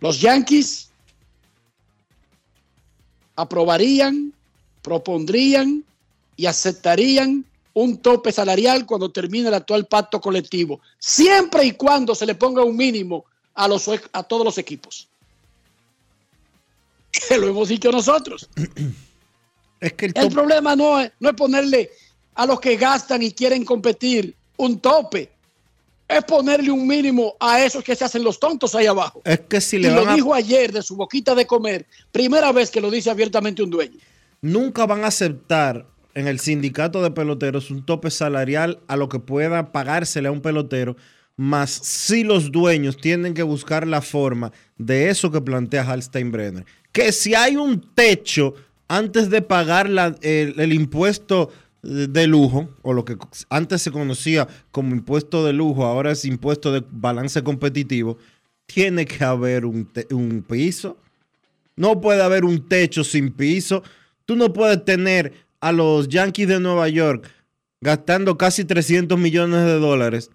Los 0.00 0.20
Yankees 0.20 0.90
aprobarían, 3.36 4.32
propondrían 4.82 5.84
y 6.36 6.46
aceptarían 6.46 7.44
un 7.74 7.98
tope 7.98 8.32
salarial 8.32 8.86
cuando 8.86 9.10
termine 9.10 9.48
el 9.48 9.54
actual 9.54 9.86
pacto 9.86 10.20
colectivo, 10.20 10.80
siempre 10.98 11.64
y 11.66 11.72
cuando 11.72 12.14
se 12.14 12.24
le 12.24 12.34
ponga 12.34 12.64
un 12.64 12.76
mínimo 12.76 13.26
a, 13.54 13.68
los, 13.68 13.88
a 14.12 14.22
todos 14.22 14.44
los 14.44 14.58
equipos. 14.58 15.08
Que 17.28 17.38
lo 17.38 17.48
hemos 17.48 17.68
dicho 17.68 17.90
nosotros. 17.90 18.48
Es 19.78 19.92
que 19.92 20.06
el, 20.06 20.12
el 20.16 20.30
problema 20.30 20.74
no 20.74 20.98
es, 20.98 21.12
no 21.20 21.28
es 21.28 21.36
ponerle 21.36 21.90
a 22.34 22.46
los 22.46 22.58
que 22.60 22.76
gastan 22.76 23.22
y 23.22 23.32
quieren 23.32 23.62
competir 23.62 24.34
un 24.56 24.80
tope. 24.80 25.30
Es 26.08 26.22
ponerle 26.24 26.70
un 26.70 26.86
mínimo 26.86 27.34
a 27.40 27.64
esos 27.64 27.82
que 27.82 27.96
se 27.96 28.04
hacen 28.04 28.22
los 28.22 28.38
tontos 28.38 28.74
ahí 28.74 28.86
abajo. 28.86 29.20
Es 29.24 29.40
que 29.40 29.60
si 29.60 29.78
le 29.78 29.88
y 29.88 29.94
van 29.94 30.04
lo 30.04 30.10
a- 30.10 30.14
dijo 30.14 30.32
ayer 30.34 30.72
de 30.72 30.82
su 30.82 30.94
boquita 30.96 31.34
de 31.34 31.46
comer, 31.46 31.86
primera 32.12 32.52
vez 32.52 32.70
que 32.70 32.80
lo 32.80 32.90
dice 32.90 33.10
abiertamente 33.10 33.62
un 33.62 33.70
dueño. 33.70 33.98
nunca 34.42 34.86
van 34.86 35.02
a 35.02 35.08
aceptar 35.08 35.86
en 36.14 36.28
el 36.28 36.38
sindicato 36.38 37.02
de 37.02 37.10
peloteros 37.10 37.70
un 37.70 37.84
tope 37.84 38.10
salarial 38.10 38.78
a 38.86 38.96
lo 38.96 39.08
que 39.08 39.18
pueda 39.18 39.72
pagársele 39.72 40.28
a 40.28 40.32
un 40.32 40.40
pelotero, 40.40 40.96
más 41.36 41.70
si 41.70 42.22
los 42.22 42.52
dueños 42.52 42.96
tienen 42.96 43.34
que 43.34 43.42
buscar 43.42 43.86
la 43.86 44.00
forma 44.00 44.52
de 44.78 45.10
eso 45.10 45.30
que 45.32 45.40
plantea 45.40 45.82
Hal 45.90 46.02
Steinbrenner. 46.02 46.64
Que 46.92 47.12
si 47.12 47.34
hay 47.34 47.56
un 47.56 47.80
techo 47.94 48.54
antes 48.88 49.28
de 49.28 49.42
pagar 49.42 49.90
la- 49.90 50.14
el, 50.22 50.54
el 50.60 50.72
impuesto 50.72 51.50
de 51.86 52.26
lujo, 52.26 52.68
o 52.82 52.92
lo 52.92 53.04
que 53.04 53.16
antes 53.48 53.82
se 53.82 53.92
conocía 53.92 54.48
como 54.72 54.94
impuesto 54.94 55.44
de 55.44 55.52
lujo, 55.52 55.84
ahora 55.84 56.12
es 56.12 56.24
impuesto 56.24 56.72
de 56.72 56.84
balance 56.90 57.42
competitivo, 57.42 58.18
tiene 58.66 59.04
que 59.04 59.22
haber 59.24 59.64
un, 59.64 59.88
un 60.10 60.42
piso. 60.42 60.98
No 61.76 62.00
puede 62.00 62.22
haber 62.22 62.44
un 62.44 62.68
techo 62.68 63.04
sin 63.04 63.30
piso. 63.30 63.82
Tú 64.24 64.34
no 64.34 64.52
puedes 64.52 64.84
tener 64.84 65.32
a 65.60 65.70
los 65.70 66.08
Yankees 66.08 66.48
de 66.48 66.58
Nueva 66.58 66.88
York 66.88 67.30
gastando 67.80 68.36
casi 68.36 68.64
300 68.64 69.18
millones 69.18 69.64
de 69.64 69.78
dólares 69.78 70.30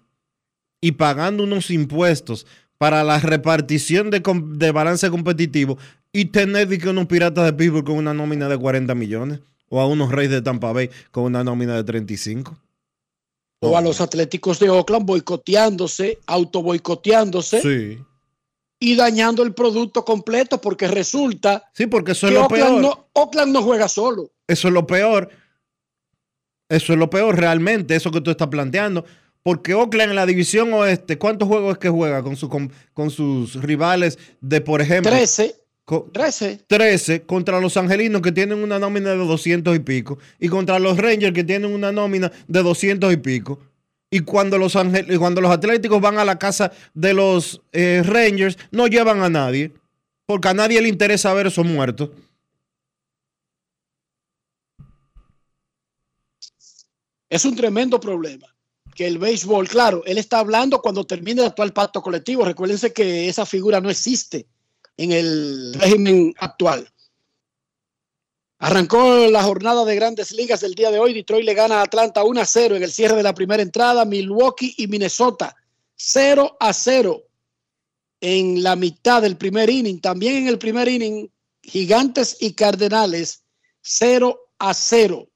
y 0.80 0.92
pagando 0.92 1.44
unos 1.44 1.70
impuestos 1.70 2.46
para 2.78 3.04
la 3.04 3.18
repartición 3.18 4.10
de, 4.10 4.22
de 4.56 4.72
balance 4.72 5.10
competitivo 5.10 5.76
y 6.12 6.26
tener 6.26 6.66
que 6.78 6.88
unos 6.88 7.06
piratas 7.06 7.44
de 7.44 7.52
Pittsburgh 7.52 7.84
con 7.84 7.96
una 7.96 8.14
nómina 8.14 8.48
de 8.48 8.56
40 8.56 8.94
millones 8.94 9.40
o 9.74 9.80
a 9.80 9.86
unos 9.86 10.12
Reyes 10.12 10.30
de 10.32 10.42
Tampa 10.42 10.70
Bay 10.72 10.90
con 11.10 11.24
una 11.24 11.42
nómina 11.42 11.74
de 11.74 11.82
35. 11.82 12.58
O 13.60 13.78
a 13.78 13.80
los 13.80 14.02
Atléticos 14.02 14.58
de 14.58 14.68
Oakland 14.68 15.06
boicoteándose, 15.06 16.18
auto 16.26 16.62
boicoteándose 16.62 17.62
Sí. 17.62 17.98
y 18.80 18.96
dañando 18.96 19.42
el 19.42 19.54
producto 19.54 20.04
completo 20.04 20.60
porque 20.60 20.88
resulta 20.88 21.70
Sí, 21.72 21.86
porque 21.86 22.12
eso 22.12 22.26
es 22.26 22.32
que 22.32 22.38
lo 22.38 22.42
Oakland 22.44 22.68
peor. 22.68 22.82
no, 22.82 23.08
Oakland 23.14 23.52
no 23.52 23.62
juega 23.62 23.88
solo. 23.88 24.30
Eso 24.46 24.68
es 24.68 24.74
lo 24.74 24.86
peor. 24.86 25.30
Eso 26.68 26.92
es 26.92 26.98
lo 26.98 27.08
peor 27.08 27.36
realmente, 27.38 27.94
eso 27.96 28.10
que 28.10 28.20
tú 28.20 28.30
estás 28.30 28.48
planteando. 28.48 29.06
Porque 29.42 29.72
Oakland 29.74 30.10
en 30.10 30.16
la 30.16 30.26
división 30.26 30.72
oeste, 30.74 31.16
¿cuántos 31.18 31.48
juegos 31.48 31.72
es 31.72 31.78
que 31.78 31.88
juega 31.88 32.22
con, 32.22 32.36
su, 32.36 32.48
con, 32.50 32.70
con 32.92 33.10
sus 33.10 33.54
rivales 33.62 34.18
de, 34.42 34.60
por 34.60 34.82
ejemplo? 34.82 35.10
13. 35.10 35.56
Co- 35.92 36.08
13. 36.10 36.60
13 36.66 37.22
contra 37.26 37.60
los 37.60 37.76
angelinos 37.76 38.22
que 38.22 38.32
tienen 38.32 38.62
una 38.62 38.78
nómina 38.78 39.10
de 39.10 39.16
200 39.18 39.76
y 39.76 39.80
pico. 39.80 40.18
Y 40.40 40.48
contra 40.48 40.78
los 40.78 40.96
Rangers 40.96 41.34
que 41.34 41.44
tienen 41.44 41.70
una 41.72 41.92
nómina 41.92 42.32
de 42.48 42.62
200 42.62 43.12
y 43.12 43.16
pico. 43.18 43.58
Y 44.10 44.20
cuando 44.20 44.56
los, 44.56 44.74
angel- 44.74 45.12
y 45.12 45.18
cuando 45.18 45.40
los 45.42 45.50
atléticos 45.50 46.00
van 46.00 46.18
a 46.18 46.24
la 46.24 46.38
casa 46.38 46.72
de 46.94 47.12
los 47.12 47.60
eh, 47.72 48.02
Rangers, 48.04 48.56
no 48.70 48.86
llevan 48.86 49.20
a 49.22 49.28
nadie. 49.28 49.72
Porque 50.24 50.48
a 50.48 50.54
nadie 50.54 50.80
le 50.80 50.88
interesa 50.88 51.34
ver 51.34 51.48
esos 51.48 51.66
muertos. 51.66 52.08
Es 57.28 57.44
un 57.44 57.54
tremendo 57.56 58.00
problema. 58.00 58.46
Que 58.94 59.06
el 59.06 59.18
béisbol, 59.18 59.68
claro, 59.68 60.02
él 60.04 60.18
está 60.18 60.38
hablando 60.38 60.80
cuando 60.82 61.04
termine 61.06 61.40
el 61.40 61.48
actual 61.48 61.72
pacto 61.72 62.02
colectivo. 62.02 62.44
Recuérdense 62.44 62.92
que 62.92 63.28
esa 63.28 63.46
figura 63.46 63.80
no 63.80 63.88
existe 63.90 64.46
en 64.96 65.12
el 65.12 65.74
régimen 65.74 66.34
actual. 66.38 66.88
Arrancó 68.58 69.26
la 69.28 69.42
jornada 69.42 69.84
de 69.84 69.96
grandes 69.96 70.30
ligas 70.32 70.60
del 70.60 70.74
día 70.74 70.90
de 70.90 70.98
hoy. 70.98 71.12
Detroit 71.14 71.44
le 71.44 71.54
gana 71.54 71.80
a 71.80 71.82
Atlanta 71.82 72.22
1 72.22 72.40
a 72.40 72.46
0 72.46 72.76
en 72.76 72.82
el 72.82 72.92
cierre 72.92 73.16
de 73.16 73.22
la 73.24 73.34
primera 73.34 73.62
entrada. 73.62 74.04
Milwaukee 74.04 74.74
y 74.78 74.86
Minnesota 74.86 75.56
0 75.96 76.56
a 76.60 76.72
0 76.72 77.22
en 78.20 78.62
la 78.62 78.76
mitad 78.76 79.22
del 79.22 79.36
primer 79.36 79.68
inning. 79.68 80.00
También 80.00 80.36
en 80.36 80.48
el 80.48 80.58
primer 80.58 80.88
inning, 80.88 81.28
Gigantes 81.62 82.36
y 82.40 82.52
Cardenales 82.52 83.42
0 83.80 84.38
a 84.58 84.74
0 84.74 85.28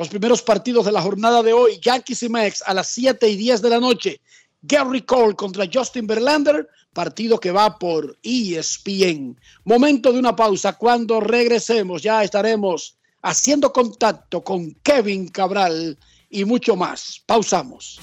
los 0.00 0.08
primeros 0.08 0.40
partidos 0.40 0.86
de 0.86 0.92
la 0.92 1.02
jornada 1.02 1.42
de 1.42 1.52
hoy, 1.52 1.78
Yankees 1.78 2.22
y 2.22 2.30
Mex 2.30 2.62
a 2.64 2.72
las 2.72 2.88
7 2.88 3.28
y 3.28 3.36
10 3.36 3.60
de 3.60 3.68
la 3.68 3.78
noche. 3.78 4.18
Gary 4.62 5.02
Cole 5.02 5.34
contra 5.34 5.68
Justin 5.72 6.06
Verlander, 6.06 6.68
partido 6.92 7.38
que 7.38 7.50
va 7.50 7.78
por 7.78 8.18
ESPN. 8.22 9.38
Momento 9.64 10.12
de 10.12 10.18
una 10.18 10.36
pausa. 10.36 10.74
Cuando 10.74 11.20
regresemos 11.20 12.02
ya 12.02 12.22
estaremos 12.22 12.96
haciendo 13.22 13.72
contacto 13.72 14.42
con 14.42 14.74
Kevin 14.82 15.28
Cabral 15.28 15.98
y 16.28 16.44
mucho 16.44 16.76
más. 16.76 17.22
Pausamos. 17.26 18.00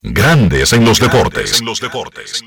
Grandes 0.00 0.72
en 0.72 0.84
los 0.84 1.00
deportes. 1.00 1.60
En 1.60 1.66
los 1.66 1.80
deportes. 1.80 2.42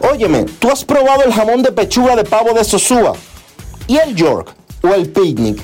Óyeme, 0.00 0.44
¿tú 0.58 0.70
has 0.70 0.84
probado 0.84 1.24
el 1.24 1.32
jamón 1.32 1.62
de 1.62 1.72
pechuga 1.72 2.16
de 2.16 2.24
pavo 2.24 2.52
de 2.52 2.64
Sosúa? 2.64 3.14
¿Y 3.86 3.98
el 3.98 4.14
York? 4.14 4.54
¿O 4.82 4.94
el 4.94 5.10
picnic? 5.10 5.60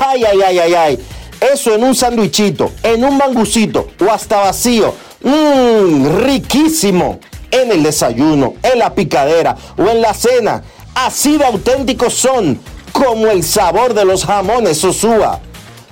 Ay, 0.00 0.24
ay, 0.24 0.40
ay, 0.42 0.58
ay, 0.58 0.74
ay. 0.74 0.98
Eso 1.40 1.74
en 1.74 1.84
un 1.84 1.94
sandwichito, 1.94 2.72
en 2.82 3.04
un 3.04 3.16
mangucito 3.16 3.88
o 4.00 4.10
hasta 4.10 4.38
vacío. 4.38 4.94
Mmm, 5.22 6.24
riquísimo. 6.24 7.20
En 7.50 7.72
el 7.72 7.82
desayuno, 7.82 8.54
en 8.62 8.78
la 8.78 8.94
picadera 8.94 9.56
o 9.76 9.88
en 9.88 10.02
la 10.02 10.12
cena. 10.12 10.62
Así 10.94 11.38
de 11.38 11.46
auténticos 11.46 12.12
son, 12.12 12.58
como 12.92 13.28
el 13.28 13.42
sabor 13.42 13.94
de 13.94 14.04
los 14.04 14.24
jamones 14.24 14.78
Sosúa. 14.78 15.40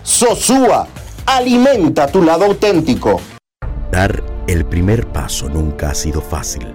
Sosúa, 0.02 0.86
alimenta 1.24 2.06
tu 2.09 2.23
lado 2.23 2.44
auténtico. 2.44 3.20
Dar 3.90 4.23
el 4.47 4.64
primer 4.66 5.06
paso 5.06 5.48
nunca 5.48 5.90
ha 5.90 5.94
sido 5.94 6.20
fácil, 6.20 6.74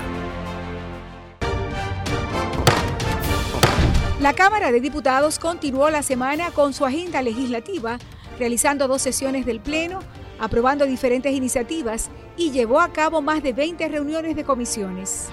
La 4.21 4.33
Cámara 4.33 4.71
de 4.71 4.79
Diputados 4.81 5.39
continuó 5.39 5.89
la 5.89 6.03
semana 6.03 6.51
con 6.51 6.75
su 6.75 6.85
agenda 6.85 7.23
legislativa, 7.23 7.97
realizando 8.37 8.87
dos 8.87 9.01
sesiones 9.01 9.47
del 9.47 9.59
Pleno, 9.59 9.97
aprobando 10.39 10.85
diferentes 10.85 11.33
iniciativas 11.33 12.11
y 12.37 12.51
llevó 12.51 12.81
a 12.81 12.93
cabo 12.93 13.23
más 13.23 13.41
de 13.41 13.53
20 13.53 13.87
reuniones 13.87 14.35
de 14.35 14.43
comisiones. 14.43 15.29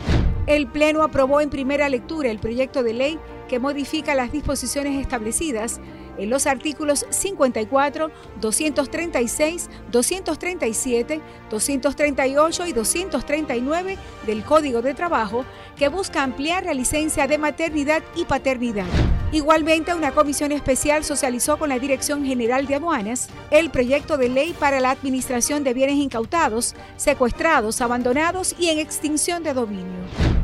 El 0.47 0.69
Pleno 0.69 1.02
aprobó 1.02 1.43
en 1.43 1.51
primera 1.51 1.90
lectura 1.90 2.31
el 2.31 2.39
proyecto 2.39 2.82
de 2.82 2.94
ley 2.94 3.20
que 3.47 3.59
modifica 3.59 4.15
las 4.15 4.32
disposiciones 4.32 4.98
establecidas 4.98 5.82
en 6.19 6.31
los 6.31 6.47
artículos 6.47 7.07
54, 7.09 8.11
236, 8.40 9.70
237, 9.90 11.20
238 11.51 12.66
y 12.66 12.73
239 12.73 13.99
del 14.27 14.45
Código 14.45 14.82
de 14.82 14.95
Trabajo 14.95 15.45
que 15.77 15.89
busca 15.89 16.23
ampliar 16.23 16.65
la 16.65 16.74
licencia 16.74 17.27
de 17.27 17.39
maternidad 17.39 18.03
y 18.16 18.24
paternidad. 18.24 18.86
Igualmente, 19.31 19.95
una 19.95 20.12
comisión 20.12 20.53
especial 20.53 21.05
socializó 21.05 21.59
con 21.59 21.69
la 21.69 21.78
Dirección 21.78 22.24
General 22.24 22.66
de 22.66 22.77
Aduanas 22.77 23.28
el 23.51 23.70
proyecto 23.70 24.16
de 24.16 24.31
ley 24.31 24.55
para 24.59 24.81
la 24.81 24.90
administración 24.90 25.65
de 25.65 25.74
bienes 25.74 25.97
incautados, 25.97 26.74
secuestrados, 26.97 27.82
abandonados 27.82 28.55
y 28.59 28.69
en 28.69 28.78
extinción 28.78 29.43
de 29.43 29.53
dominio. 29.53 29.99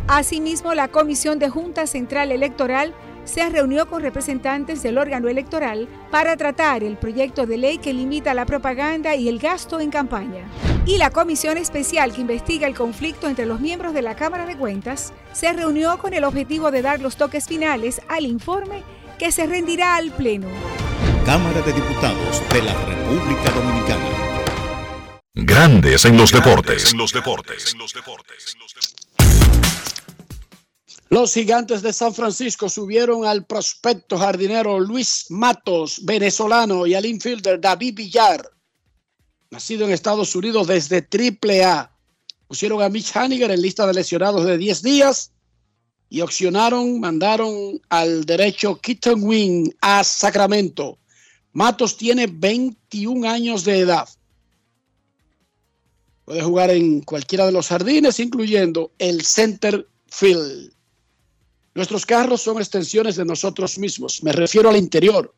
Asimismo, 0.07 0.75
la 0.75 0.89
Comisión 0.89 1.39
de 1.39 1.49
Junta 1.49 1.87
Central 1.87 2.31
Electoral 2.31 2.93
se 3.25 3.49
reunió 3.49 3.89
con 3.89 4.03
representantes 4.03 4.83
del 4.83 4.99
órgano 4.99 5.29
electoral 5.29 5.89
para 6.11 6.37
tratar 6.37 6.83
el 6.85 6.97
proyecto 6.97 7.47
de 7.47 7.59
ley 7.59 7.79
que 7.79 7.93
limita 7.93 8.35
la 8.35 8.47
propaganda 8.47 9.15
y 9.15 9.29
el 9.29 9.39
gasto 9.39 9.81
en 9.81 9.91
campaña. 9.91 10.45
Y 10.87 10.99
la 10.99 11.11
comisión 11.11 11.57
especial 11.57 12.13
que 12.13 12.21
investiga 12.21 12.67
el 12.67 12.75
conflicto 12.75 13.29
entre 13.29 13.47
los 13.47 13.61
miembros 13.61 13.95
de 13.95 14.03
la 14.03 14.17
Cámara 14.17 14.47
de 14.47 14.57
Cuentas 14.57 15.13
se 15.33 15.53
reunió 15.53 15.99
con 15.99 16.15
el 16.15 16.25
objetivo 16.25 16.71
de 16.71 16.83
dar 16.83 17.01
los 17.01 17.17
toques 17.17 17.47
finales 17.47 18.03
al 18.09 18.27
informe 18.27 18.83
que 19.19 19.33
se 19.33 19.47
rendirá 19.47 19.97
al 19.97 20.11
Pleno. 20.11 20.49
Cámara 21.25 21.63
de 21.63 21.73
Diputados 21.73 22.43
de 22.53 22.63
la 22.63 22.75
República 22.85 23.51
Dominicana. 23.51 24.25
Grandes 25.37 26.05
en 26.05 26.17
los 26.17 26.31
deportes. 26.31 26.93
En 26.93 26.99
los 26.99 27.13
deportes. 27.13 27.75
Los 27.77 27.95
gigantes 31.33 31.81
de 31.81 31.93
San 31.93 32.13
Francisco 32.13 32.69
subieron 32.69 33.25
al 33.25 33.47
prospecto 33.47 34.19
jardinero 34.19 34.81
Luis 34.81 35.27
Matos, 35.29 36.05
venezolano, 36.05 36.89
y 36.89 36.95
al 36.95 37.07
infielder 37.07 37.61
David 37.61 37.95
Villar, 37.95 38.51
nacido 39.49 39.85
en 39.85 39.93
Estados 39.93 40.35
Unidos 40.35 40.67
desde 40.67 41.07
AAA. 41.07 41.97
Pusieron 42.49 42.83
a 42.83 42.89
Mitch 42.89 43.17
Haniger 43.17 43.53
en 43.53 43.63
lista 43.63 43.87
de 43.87 43.95
lesionados 43.95 44.45
de 44.45 44.59
10 44.59 44.83
días 44.83 45.31
y 46.09 46.21
opcionaron, 46.21 46.99
mandaron 46.99 47.81
al 47.91 48.25
derecho 48.25 48.81
Keaton 48.81 49.23
Wing 49.23 49.71
a 49.81 50.03
Sacramento. 50.03 50.99
Matos 51.53 51.97
tiene 51.97 52.27
21 52.27 53.29
años 53.31 53.65
de 53.65 53.79
edad. 53.79 54.09
Puede 56.25 56.43
jugar 56.43 56.71
en 56.71 57.03
cualquiera 57.03 57.47
de 57.47 57.53
los 57.53 57.69
jardines, 57.69 58.19
incluyendo 58.19 58.91
el 58.99 59.25
center 59.25 59.87
field. 60.09 60.75
Nuestros 61.75 62.07
carros 62.07 62.41
son 62.41 62.59
extensiones 62.59 63.17
de 63.17 63.25
nosotros 63.25 63.79
mismos. 63.79 64.23
Me 64.23 64.33
refiero 64.33 64.71
al 64.71 64.77
interior. 64.77 65.35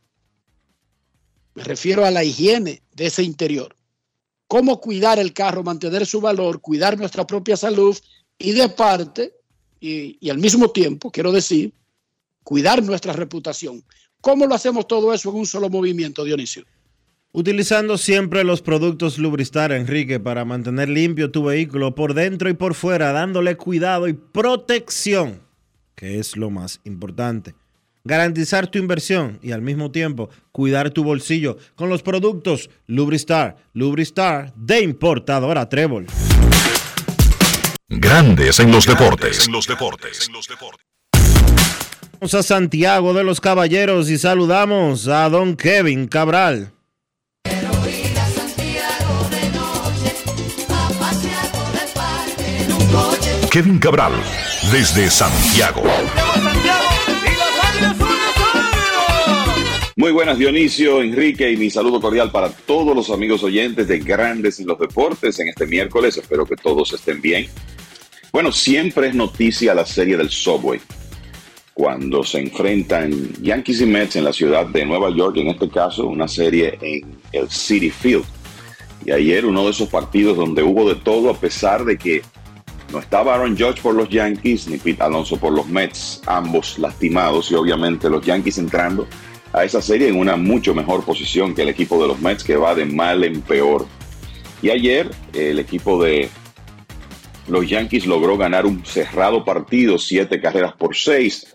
Me 1.54 1.64
refiero 1.64 2.04
a 2.04 2.10
la 2.10 2.22
higiene 2.22 2.82
de 2.94 3.06
ese 3.06 3.22
interior. 3.22 3.74
Cómo 4.46 4.80
cuidar 4.80 5.18
el 5.18 5.32
carro, 5.32 5.62
mantener 5.62 6.04
su 6.04 6.20
valor, 6.20 6.60
cuidar 6.60 6.98
nuestra 6.98 7.26
propia 7.26 7.56
salud 7.56 7.96
y 8.38 8.52
de 8.52 8.68
parte, 8.68 9.32
y, 9.80 10.28
al 10.28 10.38
mismo 10.38 10.70
tiempo, 10.70 11.10
quiero 11.10 11.32
decir, 11.32 11.72
cuidar 12.44 12.82
nuestra 12.82 13.14
reputación. 13.14 13.82
¿Cómo 14.20 14.46
lo 14.46 14.54
hacemos 14.54 14.86
todo 14.86 15.14
eso 15.14 15.30
en 15.30 15.36
un 15.36 15.46
solo 15.46 15.70
movimiento, 15.70 16.22
Dionisio? 16.22 16.64
Utilizando 17.32 17.96
siempre 17.96 18.44
los 18.44 18.60
productos 18.60 19.18
Lubristar, 19.18 19.72
Enrique, 19.72 20.20
para 20.20 20.44
mantener 20.44 20.88
limpio 20.88 21.30
tu 21.30 21.44
vehículo 21.44 21.94
por 21.94 22.14
dentro 22.14 22.50
y 22.50 22.54
por 22.54 22.74
fuera, 22.74 23.12
dándole 23.12 23.56
cuidado 23.56 24.06
y 24.08 24.12
protección 24.12 25.45
que 25.96 26.20
es 26.20 26.36
lo 26.36 26.50
más 26.50 26.80
importante. 26.84 27.54
Garantizar 28.04 28.68
tu 28.68 28.78
inversión 28.78 29.40
y 29.42 29.50
al 29.50 29.62
mismo 29.62 29.90
tiempo 29.90 30.30
cuidar 30.52 30.90
tu 30.90 31.02
bolsillo 31.02 31.58
con 31.74 31.88
los 31.88 32.04
productos 32.04 32.70
Lubristar. 32.86 33.56
Lubristar 33.72 34.54
de 34.54 34.82
importadora 34.82 35.68
Trébol. 35.68 36.06
Grandes 37.88 38.60
en 38.60 38.70
los 38.70 38.86
deportes. 38.86 39.46
En 39.46 39.52
los 39.52 39.66
deportes. 39.66 40.28
Vamos 42.12 42.34
a 42.34 42.42
Santiago 42.42 43.12
de 43.12 43.24
los 43.24 43.40
Caballeros 43.40 44.08
y 44.08 44.18
saludamos 44.18 45.08
a 45.08 45.28
don 45.28 45.56
Kevin 45.56 46.06
Cabral. 46.06 46.72
Kevin 53.50 53.78
Cabral, 53.78 54.12
desde 54.72 55.10
Santiago. 55.10 55.82
Muy 59.96 60.12
buenas 60.12 60.38
Dionisio, 60.38 61.02
Enrique 61.02 61.50
y 61.50 61.56
mi 61.56 61.70
saludo 61.70 62.00
cordial 62.00 62.30
para 62.30 62.50
todos 62.50 62.94
los 62.94 63.10
amigos 63.10 63.42
oyentes 63.42 63.88
de 63.88 63.98
Grandes 63.98 64.60
en 64.60 64.66
los 64.66 64.78
Deportes 64.78 65.38
en 65.38 65.48
este 65.48 65.66
miércoles. 65.66 66.16
Espero 66.16 66.44
que 66.44 66.56
todos 66.56 66.92
estén 66.92 67.20
bien. 67.20 67.46
Bueno, 68.32 68.52
siempre 68.52 69.08
es 69.08 69.14
noticia 69.14 69.74
la 69.74 69.86
serie 69.86 70.16
del 70.16 70.30
Subway. 70.30 70.80
Cuando 71.72 72.24
se 72.24 72.40
enfrentan 72.40 73.32
Yankees 73.40 73.80
y 73.80 73.86
Mets 73.86 74.16
en 74.16 74.24
la 74.24 74.32
ciudad 74.32 74.66
de 74.66 74.84
Nueva 74.84 75.10
York, 75.10 75.36
en 75.38 75.48
este 75.48 75.68
caso 75.68 76.06
una 76.06 76.28
serie 76.28 76.78
en 76.80 77.16
el 77.32 77.48
City 77.50 77.90
Field. 77.90 78.24
Y 79.04 79.12
ayer 79.12 79.46
uno 79.46 79.64
de 79.64 79.70
esos 79.70 79.88
partidos 79.88 80.36
donde 80.36 80.62
hubo 80.62 80.88
de 80.88 80.96
todo 80.96 81.30
a 81.30 81.38
pesar 81.38 81.84
de 81.84 81.96
que 81.96 82.22
no 82.92 82.98
estaba 82.98 83.34
Aaron 83.34 83.56
Judge 83.56 83.82
por 83.82 83.94
los 83.94 84.08
Yankees 84.08 84.68
ni 84.68 84.78
Pete 84.78 85.02
Alonso 85.02 85.36
por 85.36 85.52
los 85.52 85.66
Mets, 85.66 86.22
ambos 86.26 86.78
lastimados 86.78 87.50
y 87.50 87.54
obviamente 87.54 88.08
los 88.08 88.24
Yankees 88.24 88.58
entrando 88.58 89.06
a 89.52 89.64
esa 89.64 89.80
serie 89.82 90.08
en 90.08 90.18
una 90.18 90.36
mucho 90.36 90.74
mejor 90.74 91.04
posición 91.04 91.54
que 91.54 91.62
el 91.62 91.68
equipo 91.68 92.00
de 92.00 92.08
los 92.08 92.20
Mets 92.20 92.44
que 92.44 92.56
va 92.56 92.74
de 92.74 92.84
mal 92.84 93.24
en 93.24 93.40
peor. 93.42 93.86
Y 94.62 94.70
ayer 94.70 95.10
el 95.32 95.58
equipo 95.58 96.02
de 96.02 96.28
los 97.48 97.68
Yankees 97.68 98.06
logró 98.06 98.36
ganar 98.36 98.66
un 98.66 98.84
cerrado 98.84 99.44
partido, 99.44 99.98
siete 99.98 100.40
carreras 100.40 100.74
por 100.74 100.96
seis. 100.96 101.46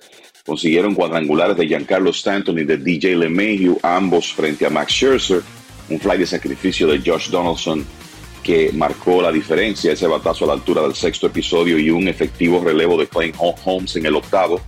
Consiguieron 0.46 0.96
cuadrangulares 0.96 1.56
de 1.58 1.68
Giancarlo 1.68 2.10
Stanton 2.10 2.58
y 2.60 2.64
de 2.64 2.78
DJ 2.78 3.16
LeMahieu, 3.16 3.78
ambos 3.84 4.34
frente 4.34 4.66
a 4.66 4.70
Max 4.70 4.94
Scherzer. 4.94 5.42
Un 5.90 6.00
fly 6.00 6.18
de 6.18 6.26
sacrificio 6.26 6.88
de 6.88 7.02
Josh 7.06 7.30
Donaldson 7.30 7.86
que 8.44 8.72
marcó 8.74 9.22
la 9.22 9.32
diferencia, 9.32 9.92
ese 9.92 10.08
batazo 10.08 10.46
a 10.46 10.48
la 10.48 10.54
altura 10.54 10.82
del 10.82 10.96
sexto 10.96 11.28
episodio 11.28 11.78
y 11.78 11.90
un 11.92 12.08
efectivo 12.08 12.64
relevo 12.64 12.98
de 12.98 13.08
Clay 13.08 13.34
Holmes 13.38 13.96
en 13.96 14.06
el 14.06 14.16
octavo, 14.16 14.60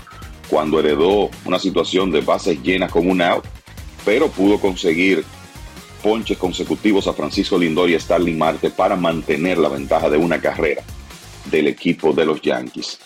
cuando 0.50 0.80
heredó 0.80 1.30
una 1.46 1.58
situación 1.60 2.12
de 2.12 2.22
bases 2.22 2.62
llenas 2.62 2.92
con 2.92 3.10
un 3.10 3.22
out, 3.22 3.46
pero 4.06 4.30
pudo 4.30 4.60
conseguir 4.60 5.24
ponches 6.04 6.38
consecutivos 6.38 7.08
a 7.08 7.14
Francisco 7.14 7.58
Lindor 7.58 7.90
y 7.90 8.00
Starling 8.00 8.38
Marte 8.38 8.70
para 8.70 8.96
mantener 8.96 9.58
la 9.58 9.70
ventaja 9.70 10.10
de 10.10 10.18
una 10.18 10.40
carrera 10.40 10.84
del 11.46 11.68
equipo 11.68 12.14
de 12.14 12.26
los 12.26 12.42
Yankees. 12.42 13.00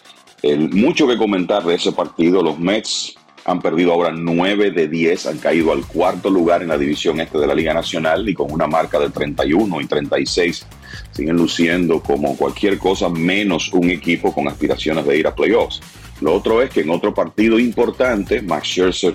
Mucho 0.72 1.08
que 1.08 1.18
comentar 1.18 1.64
de 1.64 1.76
ese 1.76 1.92
partido, 1.92 2.42
los 2.42 2.60
Mets 2.60 3.16
han 3.48 3.62
perdido 3.62 3.94
ahora 3.94 4.12
9 4.12 4.72
de 4.72 4.90
10, 4.90 5.26
han 5.26 5.38
caído 5.38 5.72
al 5.72 5.86
cuarto 5.86 6.30
lugar 6.30 6.62
en 6.62 6.68
la 6.68 6.78
división 6.78 7.22
este 7.22 7.40
de 7.40 7.48
la 7.48 7.56
Liga 7.56 7.74
Nacional 7.74 8.28
y 8.28 8.34
con 8.34 8.52
una 8.52 8.68
marca 8.68 9.00
de 9.00 9.10
31 9.10 9.80
y 9.80 9.86
36 9.86 10.68
siguen 11.12 11.38
luciendo 11.38 12.02
como 12.02 12.36
cualquier 12.36 12.78
cosa 12.78 13.08
menos 13.08 13.72
un 13.72 13.90
equipo 13.90 14.34
con 14.34 14.50
aspiraciones 14.50 15.06
de 15.06 15.18
ir 15.18 15.28
a 15.28 15.34
playoffs. 15.34 15.80
Lo 16.20 16.34
otro 16.34 16.62
es 16.62 16.70
que 16.70 16.82
en 16.82 16.90
otro 16.90 17.14
partido 17.14 17.58
importante, 17.58 18.42
Max 18.42 18.68
Scherzer 18.68 19.14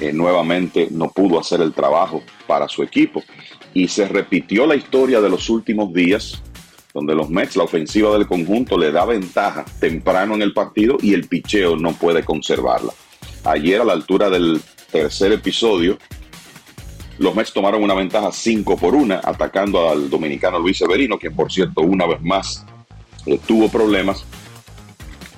eh, 0.00 0.12
nuevamente 0.12 0.88
no 0.90 1.08
pudo 1.12 1.38
hacer 1.38 1.60
el 1.60 1.72
trabajo 1.72 2.24
para 2.48 2.66
su 2.66 2.82
equipo 2.82 3.22
y 3.72 3.86
se 3.86 4.08
repitió 4.08 4.66
la 4.66 4.74
historia 4.74 5.20
de 5.20 5.30
los 5.30 5.48
últimos 5.48 5.92
días 5.94 6.42
donde 6.92 7.14
los 7.14 7.30
Mets, 7.30 7.54
la 7.54 7.62
ofensiva 7.62 8.12
del 8.14 8.26
conjunto, 8.26 8.76
le 8.76 8.90
da 8.90 9.04
ventaja 9.04 9.64
temprano 9.78 10.34
en 10.34 10.42
el 10.42 10.52
partido 10.52 10.96
y 11.00 11.14
el 11.14 11.28
picheo 11.28 11.76
no 11.76 11.92
puede 11.92 12.24
conservarla. 12.24 12.92
Ayer 13.44 13.80
a 13.80 13.84
la 13.84 13.94
altura 13.94 14.28
del 14.28 14.60
tercer 14.92 15.32
episodio, 15.32 15.98
los 17.18 17.34
Mets 17.34 17.52
tomaron 17.52 17.82
una 17.82 17.94
ventaja 17.94 18.30
5 18.30 18.76
por 18.76 18.94
1, 18.94 19.20
atacando 19.24 19.88
al 19.88 20.10
dominicano 20.10 20.58
Luis 20.58 20.76
Severino, 20.76 21.18
quien 21.18 21.34
por 21.34 21.50
cierto 21.50 21.80
una 21.80 22.06
vez 22.06 22.20
más 22.20 22.66
eh, 23.24 23.40
tuvo 23.46 23.70
problemas. 23.70 24.24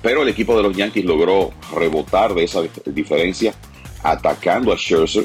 Pero 0.01 0.23
el 0.23 0.29
equipo 0.29 0.57
de 0.57 0.63
los 0.63 0.75
Yankees 0.75 1.05
logró 1.05 1.51
rebotar 1.73 2.33
de 2.33 2.43
esa 2.43 2.61
diferencia 2.85 3.53
atacando 4.03 4.73
a 4.73 4.77
Scherzer 4.77 5.23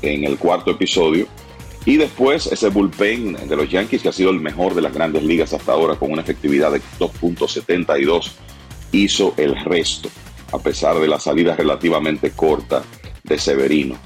en 0.00 0.24
el 0.24 0.38
cuarto 0.38 0.70
episodio. 0.70 1.26
Y 1.84 1.96
después 1.96 2.46
ese 2.46 2.68
bullpen 2.68 3.48
de 3.48 3.56
los 3.56 3.68
Yankees, 3.68 4.02
que 4.02 4.10
ha 4.10 4.12
sido 4.12 4.30
el 4.30 4.38
mejor 4.38 4.74
de 4.74 4.82
las 4.82 4.94
grandes 4.94 5.24
ligas 5.24 5.52
hasta 5.52 5.72
ahora, 5.72 5.96
con 5.96 6.12
una 6.12 6.22
efectividad 6.22 6.70
de 6.70 6.80
2.72, 7.00 8.30
hizo 8.92 9.34
el 9.36 9.56
resto 9.64 10.08
a 10.52 10.58
pesar 10.58 10.98
de 10.98 11.08
la 11.08 11.18
salida 11.18 11.56
relativamente 11.56 12.30
corta 12.30 12.82
de 13.24 13.38
Severino. 13.38 13.96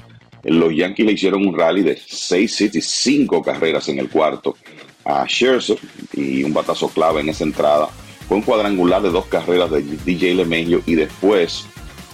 Los 0.43 0.73
Yankees 0.73 1.05
le 1.05 1.11
hicieron 1.13 1.45
un 1.45 1.57
rally 1.57 1.83
de 1.83 1.97
6 1.97 2.61
y 2.61 2.81
5 2.81 3.41
carreras 3.41 3.89
en 3.89 3.99
el 3.99 4.09
cuarto 4.09 4.55
a 5.03 5.25
Scherzer 5.25 5.77
y 6.13 6.43
un 6.43 6.53
batazo 6.53 6.89
clave 6.89 7.21
en 7.21 7.29
esa 7.29 7.43
entrada. 7.43 7.89
Fue 8.27 8.37
un 8.37 8.43
cuadrangular 8.43 9.01
de 9.01 9.09
dos 9.09 9.25
carreras 9.25 9.71
de 9.71 9.81
DJ 9.81 10.35
LeMahieu 10.35 10.81
y 10.85 10.95
después 10.95 11.65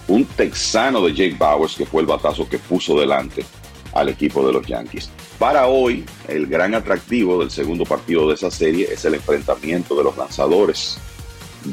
un 0.08 0.24
texano 0.24 1.04
de 1.04 1.14
Jake 1.14 1.36
Bowers 1.38 1.74
que 1.76 1.86
fue 1.86 2.02
el 2.02 2.06
batazo 2.06 2.48
que 2.48 2.58
puso 2.58 2.98
delante 2.98 3.44
al 3.92 4.08
equipo 4.08 4.46
de 4.46 4.52
los 4.52 4.66
Yankees. 4.66 5.10
Para 5.38 5.66
hoy, 5.66 6.04
el 6.28 6.46
gran 6.46 6.74
atractivo 6.74 7.40
del 7.40 7.50
segundo 7.50 7.84
partido 7.84 8.28
de 8.28 8.34
esa 8.34 8.50
serie 8.50 8.88
es 8.90 9.04
el 9.04 9.14
enfrentamiento 9.14 9.96
de 9.96 10.04
los 10.04 10.16
lanzadores. 10.16 10.98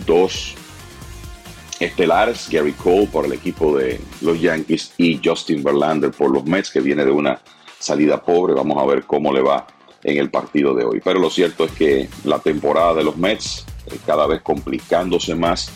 Dos 0.05 0.55
estelares, 1.81 2.47
Gary 2.49 2.73
Cole 2.73 3.07
por 3.07 3.25
el 3.25 3.33
equipo 3.33 3.77
de 3.77 3.99
los 4.21 4.39
Yankees 4.39 4.93
y 4.97 5.19
Justin 5.23 5.63
Verlander 5.63 6.11
por 6.11 6.31
los 6.31 6.45
Mets, 6.45 6.71
que 6.71 6.79
viene 6.79 7.03
de 7.03 7.11
una 7.11 7.41
salida 7.79 8.21
pobre. 8.21 8.53
Vamos 8.53 8.77
a 8.81 8.85
ver 8.85 9.03
cómo 9.05 9.33
le 9.33 9.41
va 9.41 9.67
en 10.03 10.17
el 10.17 10.29
partido 10.29 10.73
de 10.73 10.85
hoy. 10.85 11.01
Pero 11.03 11.19
lo 11.19 11.29
cierto 11.29 11.65
es 11.65 11.71
que 11.71 12.09
la 12.23 12.39
temporada 12.39 12.93
de 12.95 13.03
los 13.03 13.17
Mets 13.17 13.65
eh, 13.87 13.97
cada 14.05 14.27
vez 14.27 14.41
complicándose 14.41 15.35
más. 15.35 15.71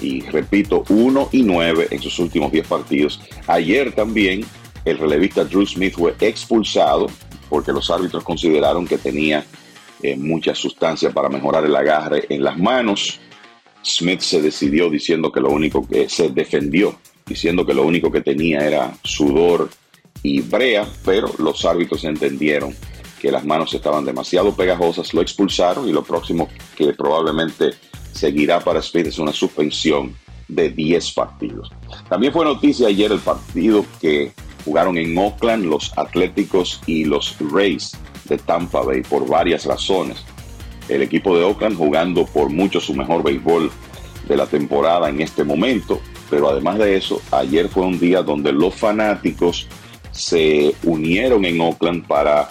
Y 0.00 0.22
repito, 0.22 0.84
1 0.88 1.28
y 1.32 1.42
9 1.42 1.88
en 1.90 2.02
sus 2.02 2.18
últimos 2.18 2.50
10 2.50 2.66
partidos. 2.66 3.20
Ayer 3.46 3.92
también 3.94 4.44
el 4.84 4.98
relevista 4.98 5.44
Drew 5.44 5.64
Smith 5.64 5.94
fue 5.94 6.14
expulsado 6.20 7.06
porque 7.48 7.72
los 7.72 7.90
árbitros 7.90 8.24
consideraron 8.24 8.86
que 8.86 8.98
tenía 8.98 9.44
eh, 10.02 10.16
mucha 10.16 10.54
sustancia 10.54 11.10
para 11.12 11.28
mejorar 11.28 11.64
el 11.64 11.76
agarre 11.76 12.26
en 12.28 12.42
las 12.42 12.58
manos. 12.58 13.20
Smith 13.84 14.20
se 14.20 14.40
decidió 14.40 14.88
diciendo 14.88 15.30
que 15.30 15.40
lo 15.40 15.50
único 15.50 15.86
que 15.86 16.08
se 16.08 16.30
defendió, 16.30 16.96
diciendo 17.26 17.66
que 17.66 17.74
lo 17.74 17.84
único 17.84 18.10
que 18.10 18.20
tenía 18.20 18.66
era 18.66 18.94
sudor 19.02 19.70
y 20.22 20.40
brea, 20.40 20.86
pero 21.04 21.30
los 21.38 21.64
árbitros 21.64 22.04
entendieron 22.04 22.74
que 23.20 23.30
las 23.30 23.44
manos 23.44 23.72
estaban 23.74 24.04
demasiado 24.04 24.54
pegajosas, 24.54 25.14
lo 25.14 25.22
expulsaron 25.22 25.88
y 25.88 25.92
lo 25.92 26.02
próximo 26.02 26.48
que 26.76 26.92
probablemente 26.92 27.70
seguirá 28.12 28.60
para 28.60 28.80
Speed 28.80 29.06
es 29.06 29.18
una 29.18 29.32
suspensión 29.32 30.16
de 30.48 30.70
10 30.70 31.12
partidos. 31.12 31.70
También 32.08 32.32
fue 32.32 32.44
noticia 32.44 32.88
ayer 32.88 33.12
el 33.12 33.20
partido 33.20 33.84
que 34.00 34.32
jugaron 34.64 34.98
en 34.98 35.16
Oakland 35.16 35.64
los 35.64 35.96
Atléticos 35.96 36.80
y 36.86 37.04
los 37.04 37.36
Rays 37.52 37.92
de 38.24 38.38
Tampa 38.38 38.82
Bay 38.82 39.02
por 39.02 39.26
varias 39.28 39.64
razones. 39.64 40.24
El 40.88 41.02
equipo 41.02 41.36
de 41.36 41.44
Oakland 41.44 41.76
jugando 41.76 42.26
por 42.26 42.50
mucho 42.50 42.80
su 42.80 42.94
mejor 42.94 43.22
béisbol 43.22 43.70
de 44.28 44.36
la 44.36 44.46
temporada 44.46 45.08
en 45.08 45.20
este 45.20 45.44
momento, 45.44 46.00
pero 46.30 46.48
además 46.48 46.78
de 46.78 46.96
eso, 46.96 47.20
ayer 47.30 47.68
fue 47.68 47.84
un 47.84 47.98
día 47.98 48.22
donde 48.22 48.52
los 48.52 48.74
fanáticos 48.74 49.68
se 50.10 50.74
unieron 50.82 51.44
en 51.44 51.60
Oakland 51.60 52.06
para 52.06 52.48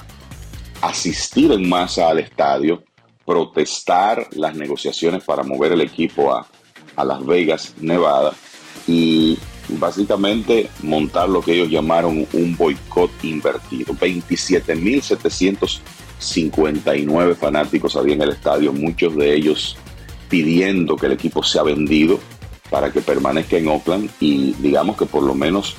asistir 0.82 1.52
en 1.52 1.68
masa 1.70 2.10
al 2.10 2.20
estadio, 2.20 2.84
protestar 3.26 4.28
las 4.32 4.56
negociaciones 4.56 5.24
para 5.24 5.44
mover 5.44 5.72
el 5.72 5.82
equipo 5.82 6.34
a, 6.34 6.48
a 6.96 7.06
Las 7.06 7.26
Vegas, 7.26 7.74
Nevada, 7.80 8.34
y 8.88 9.38
básicamente 9.70 10.70
montar 10.84 11.30
lo 11.30 11.42
que 11.42 11.54
ellos 11.54 11.70
llamaron 11.70 12.28
un 12.34 12.58
boicot 12.58 13.12
invertido. 13.24 13.94
27.759 16.22 17.36
fanáticos 17.36 17.96
había 17.96 18.14
en 18.14 18.22
el 18.22 18.30
estadio, 18.30 18.72
muchos 18.72 19.16
de 19.16 19.34
ellos 19.34 19.76
pidiendo 20.30 20.96
que 20.96 21.08
el 21.08 21.14
equipo 21.14 21.44
sea 21.44 21.64
vendido 21.64 22.20
para 22.70 22.92
que 22.92 23.02
permanezca 23.02 23.58
en 23.58 23.68
Oakland 23.68 24.10
y 24.20 24.54
digamos 24.54 24.96
que 24.96 25.06
por 25.06 25.24
lo 25.24 25.36
menos 25.36 25.76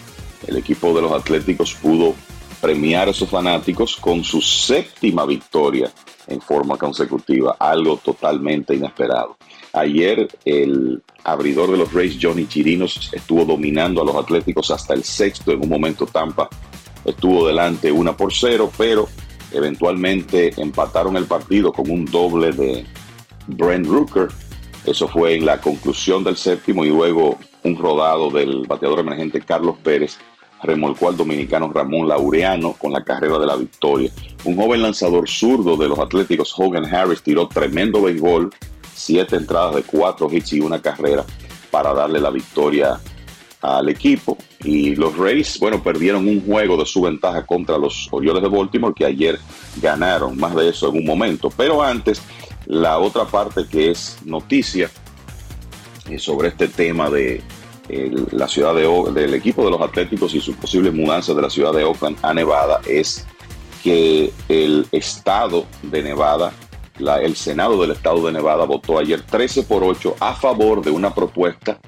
el 0.47 0.57
equipo 0.59 0.93
de 0.95 1.03
los 1.03 1.13
Atléticos 1.13 1.75
pudo 1.75 2.15
premiar 2.61 3.09
a 3.09 3.13
esos 3.13 3.31
fanáticos 3.31 3.97
con 3.97 4.23
su 4.23 4.41
séptima 4.41 5.25
victoria 5.25 5.91
en 6.29 6.41
forma 6.41 6.77
consecutiva, 6.77 7.57
algo 7.59 7.97
totalmente 7.97 8.75
inesperado. 8.75 9.37
Ayer 9.73 10.29
el 10.45 11.03
abridor 11.25 11.71
de 11.71 11.79
los 11.79 11.93
Rays, 11.93 12.19
Johnny 12.21 12.47
Chirinos, 12.47 13.11
estuvo 13.13 13.45
dominando 13.45 14.03
a 14.03 14.05
los 14.05 14.17
Atléticos 14.17 14.71
hasta 14.71 14.95
el 14.95 15.03
sexto. 15.03 15.51
En 15.51 15.63
un 15.63 15.69
momento 15.69 16.07
Tampa 16.07 16.49
estuvo 17.05 17.47
delante 17.47 17.91
una 17.91 18.17
por 18.17 18.33
cero, 18.33 18.71
pero 18.77 19.09
eventualmente 19.53 20.53
empataron 20.57 21.17
el 21.17 21.25
partido 21.25 21.73
con 21.73 21.91
un 21.91 22.05
doble 22.05 22.53
de 22.53 22.85
Brent 23.47 23.87
Rooker. 23.87 24.29
Eso 24.87 25.09
fue 25.09 25.37
en 25.37 25.47
la 25.47 25.61
conclusión 25.61 26.25
del 26.25 26.37
séptimo 26.37 26.85
y 26.85 26.89
luego 26.89 27.39
un 27.63 27.77
rodado 27.77 28.31
del 28.31 28.67
bateador 28.67 29.01
emergente 29.01 29.41
Carlos 29.41 29.77
Pérez 29.83 30.19
remolcó 30.63 31.09
al 31.09 31.17
dominicano 31.17 31.73
Ramón 31.73 32.09
Laureano 32.09 32.75
con 32.75 32.93
la 32.93 33.05
carrera 33.05 33.39
de 33.39 33.47
la 33.47 33.57
victoria. 33.57 34.11
Un 34.45 34.57
joven 34.57 34.83
lanzador 34.83 35.29
zurdo 35.29 35.77
de 35.77 35.89
los 35.89 35.99
Atléticos, 35.99 36.55
Hogan 36.57 36.85
Harris, 36.85 37.23
tiró 37.23 37.49
tremendo 37.49 38.03
béisbol 38.03 38.51
siete 38.95 39.37
entradas 39.37 39.75
de 39.75 39.83
cuatro 39.83 40.29
hits 40.31 40.53
y 40.53 40.61
una 40.61 40.81
carrera 40.81 41.25
para 41.71 41.93
darle 41.93 42.21
la 42.21 42.31
victoria 42.31 43.01
al 43.63 43.89
equipo. 43.89 44.37
Y 44.63 44.95
los 44.97 45.17
Rays, 45.17 45.59
bueno, 45.59 45.83
perdieron 45.83 46.29
un 46.29 46.45
juego 46.45 46.77
de 46.77 46.85
su 46.85 47.01
ventaja 47.01 47.47
contra 47.47 47.79
los 47.79 48.09
Orioles 48.11 48.43
de 48.43 48.49
Baltimore 48.49 48.95
que 48.95 49.07
ayer 49.07 49.39
ganaron. 49.81 50.37
Más 50.37 50.55
de 50.55 50.69
eso 50.69 50.91
en 50.91 50.99
un 50.99 51.07
momento. 51.07 51.51
Pero 51.57 51.83
antes, 51.83 52.21
la 52.67 52.99
otra 52.99 53.25
parte 53.25 53.67
que 53.71 53.91
es 53.91 54.19
noticia 54.25 54.91
eh, 56.09 56.19
sobre 56.19 56.49
este 56.49 56.69
tema 56.69 57.09
de 57.09 57.43
la 58.31 58.49
ciudad 58.49 58.75
de 58.75 58.89
del 59.13 59.35
equipo 59.35 59.65
de 59.65 59.71
los 59.73 59.81
Atléticos 59.81 60.35
y 60.35 60.41
su 60.41 60.55
posible 60.55 60.91
mudanza 60.91 61.35
de 61.35 61.43
la 61.43 61.51
ciudad 61.51 61.73
de 61.73 61.85
Oakland 61.85 62.17
a 62.23 62.33
Nevada 62.33 62.81
es 62.87 63.27
que 63.83 64.33
el 64.49 64.87
estado 64.93 65.67
de 65.83 66.03
Nevada 66.03 66.53
el 67.21 67.37
Senado 67.37 67.81
del 67.81 67.91
Estado 67.91 68.25
de 68.25 68.33
Nevada 68.33 68.65
votó 68.65 68.99
ayer 68.99 69.21
13 69.23 69.65
por 69.65 69.83
8 69.83 70.17
a 70.21 70.35
favor 70.35 70.83
de 70.83 70.91
una 70.91 71.13
propuesta 71.13 71.79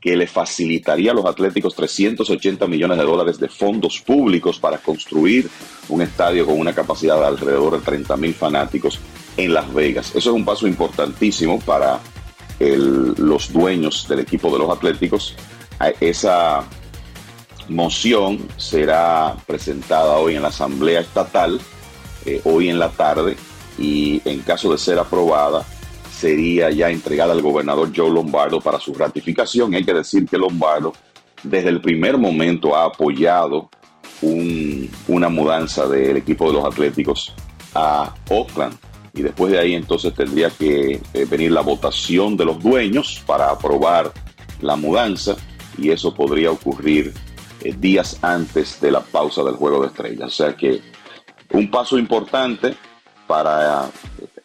que 0.00 0.16
le 0.16 0.26
facilitaría 0.26 1.10
a 1.10 1.14
los 1.14 1.26
Atléticos 1.26 1.74
380 1.74 2.66
millones 2.66 2.98
de 2.98 3.04
dólares 3.04 3.38
de 3.38 3.48
fondos 3.48 4.00
públicos 4.00 4.58
para 4.58 4.78
construir 4.78 5.48
un 5.88 6.02
estadio 6.02 6.46
con 6.46 6.58
una 6.58 6.74
capacidad 6.74 7.18
de 7.18 7.26
alrededor 7.26 7.78
de 7.78 7.84
30 7.84 8.16
mil 8.16 8.34
fanáticos 8.34 9.00
en 9.36 9.52
Las 9.52 9.72
Vegas. 9.72 10.10
Eso 10.10 10.30
es 10.30 10.36
un 10.36 10.44
paso 10.44 10.66
importantísimo 10.66 11.58
para 11.60 12.00
los 12.60 13.52
dueños 13.52 14.06
del 14.08 14.20
equipo 14.20 14.50
de 14.52 14.58
los 14.58 14.70
Atléticos. 14.70 15.34
Esa 16.00 16.64
moción 17.68 18.48
será 18.56 19.36
presentada 19.46 20.16
hoy 20.16 20.36
en 20.36 20.42
la 20.42 20.48
Asamblea 20.48 21.00
Estatal, 21.00 21.60
eh, 22.24 22.40
hoy 22.44 22.68
en 22.68 22.78
la 22.78 22.90
tarde, 22.90 23.36
y 23.78 24.20
en 24.24 24.40
caso 24.40 24.72
de 24.72 24.78
ser 24.78 24.98
aprobada 24.98 25.64
sería 26.18 26.70
ya 26.70 26.90
entregada 26.90 27.32
al 27.32 27.42
gobernador 27.42 27.92
Joe 27.94 28.10
Lombardo 28.10 28.60
para 28.60 28.80
su 28.80 28.92
ratificación. 28.92 29.74
Hay 29.74 29.84
que 29.84 29.94
decir 29.94 30.26
que 30.26 30.36
Lombardo 30.36 30.92
desde 31.44 31.68
el 31.68 31.80
primer 31.80 32.18
momento 32.18 32.74
ha 32.74 32.86
apoyado 32.86 33.70
una 35.06 35.28
mudanza 35.28 35.86
del 35.86 36.16
equipo 36.16 36.48
de 36.48 36.54
los 36.54 36.64
Atléticos 36.64 37.32
a 37.72 38.12
Oakland 38.30 38.76
y 39.14 39.22
después 39.22 39.52
de 39.52 39.60
ahí 39.60 39.74
entonces 39.74 40.12
tendría 40.12 40.50
que 40.50 41.00
eh, 41.14 41.24
venir 41.30 41.52
la 41.52 41.60
votación 41.60 42.36
de 42.36 42.44
los 42.44 42.60
dueños 42.60 43.22
para 43.24 43.50
aprobar 43.50 44.12
la 44.60 44.74
mudanza 44.74 45.36
y 45.76 45.90
eso 45.90 46.12
podría 46.12 46.50
ocurrir 46.50 47.14
eh, 47.62 47.72
días 47.78 48.18
antes 48.22 48.80
de 48.80 48.90
la 48.90 49.00
pausa 49.00 49.44
del 49.44 49.54
juego 49.54 49.82
de 49.82 49.88
estrellas. 49.88 50.26
O 50.26 50.30
sea 50.30 50.56
que 50.56 50.80
un 51.50 51.70
paso 51.70 51.96
importante 51.96 52.74
para 53.28 53.88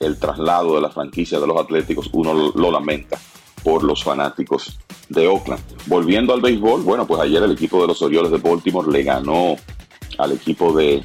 el 0.06 0.18
traslado 0.18 0.76
de 0.76 0.82
la 0.82 0.90
franquicia 0.90 1.40
de 1.40 1.48
los 1.48 1.60
Atléticos, 1.60 2.10
uno 2.14 2.52
lo 2.54 2.72
lamenta 2.72 3.20
por 3.64 3.84
los 3.84 4.04
fanáticos 4.04 4.78
de 5.10 5.28
Oakland. 5.28 5.64
Volviendo 5.88 6.34
al 6.34 6.42
béisbol, 6.42 6.82
bueno, 6.82 7.08
pues 7.08 7.22
ayer 7.22 7.42
el 7.42 7.52
equipo 7.52 7.82
de 7.82 7.88
los 7.88 8.02
Orioles 8.02 8.32
de 8.32 8.38
Baltimore 8.38 8.92
le 8.92 9.04
ganó 9.04 9.56
al 10.18 10.32
equipo 10.34 10.74
de 10.74 11.04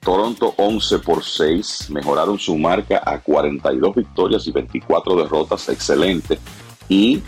Toronto 0.00 0.54
11 0.56 0.98
por 1.00 1.24
6, 1.24 1.90
mejoraron 1.90 2.38
su 2.38 2.56
marca 2.56 3.02
a 3.04 3.20
42 3.20 3.94
victorias 3.94 4.46
y 4.46 4.52
24 4.52 5.16
derrotas, 5.16 5.68
excelente. 5.68 6.38
Y 6.88 7.22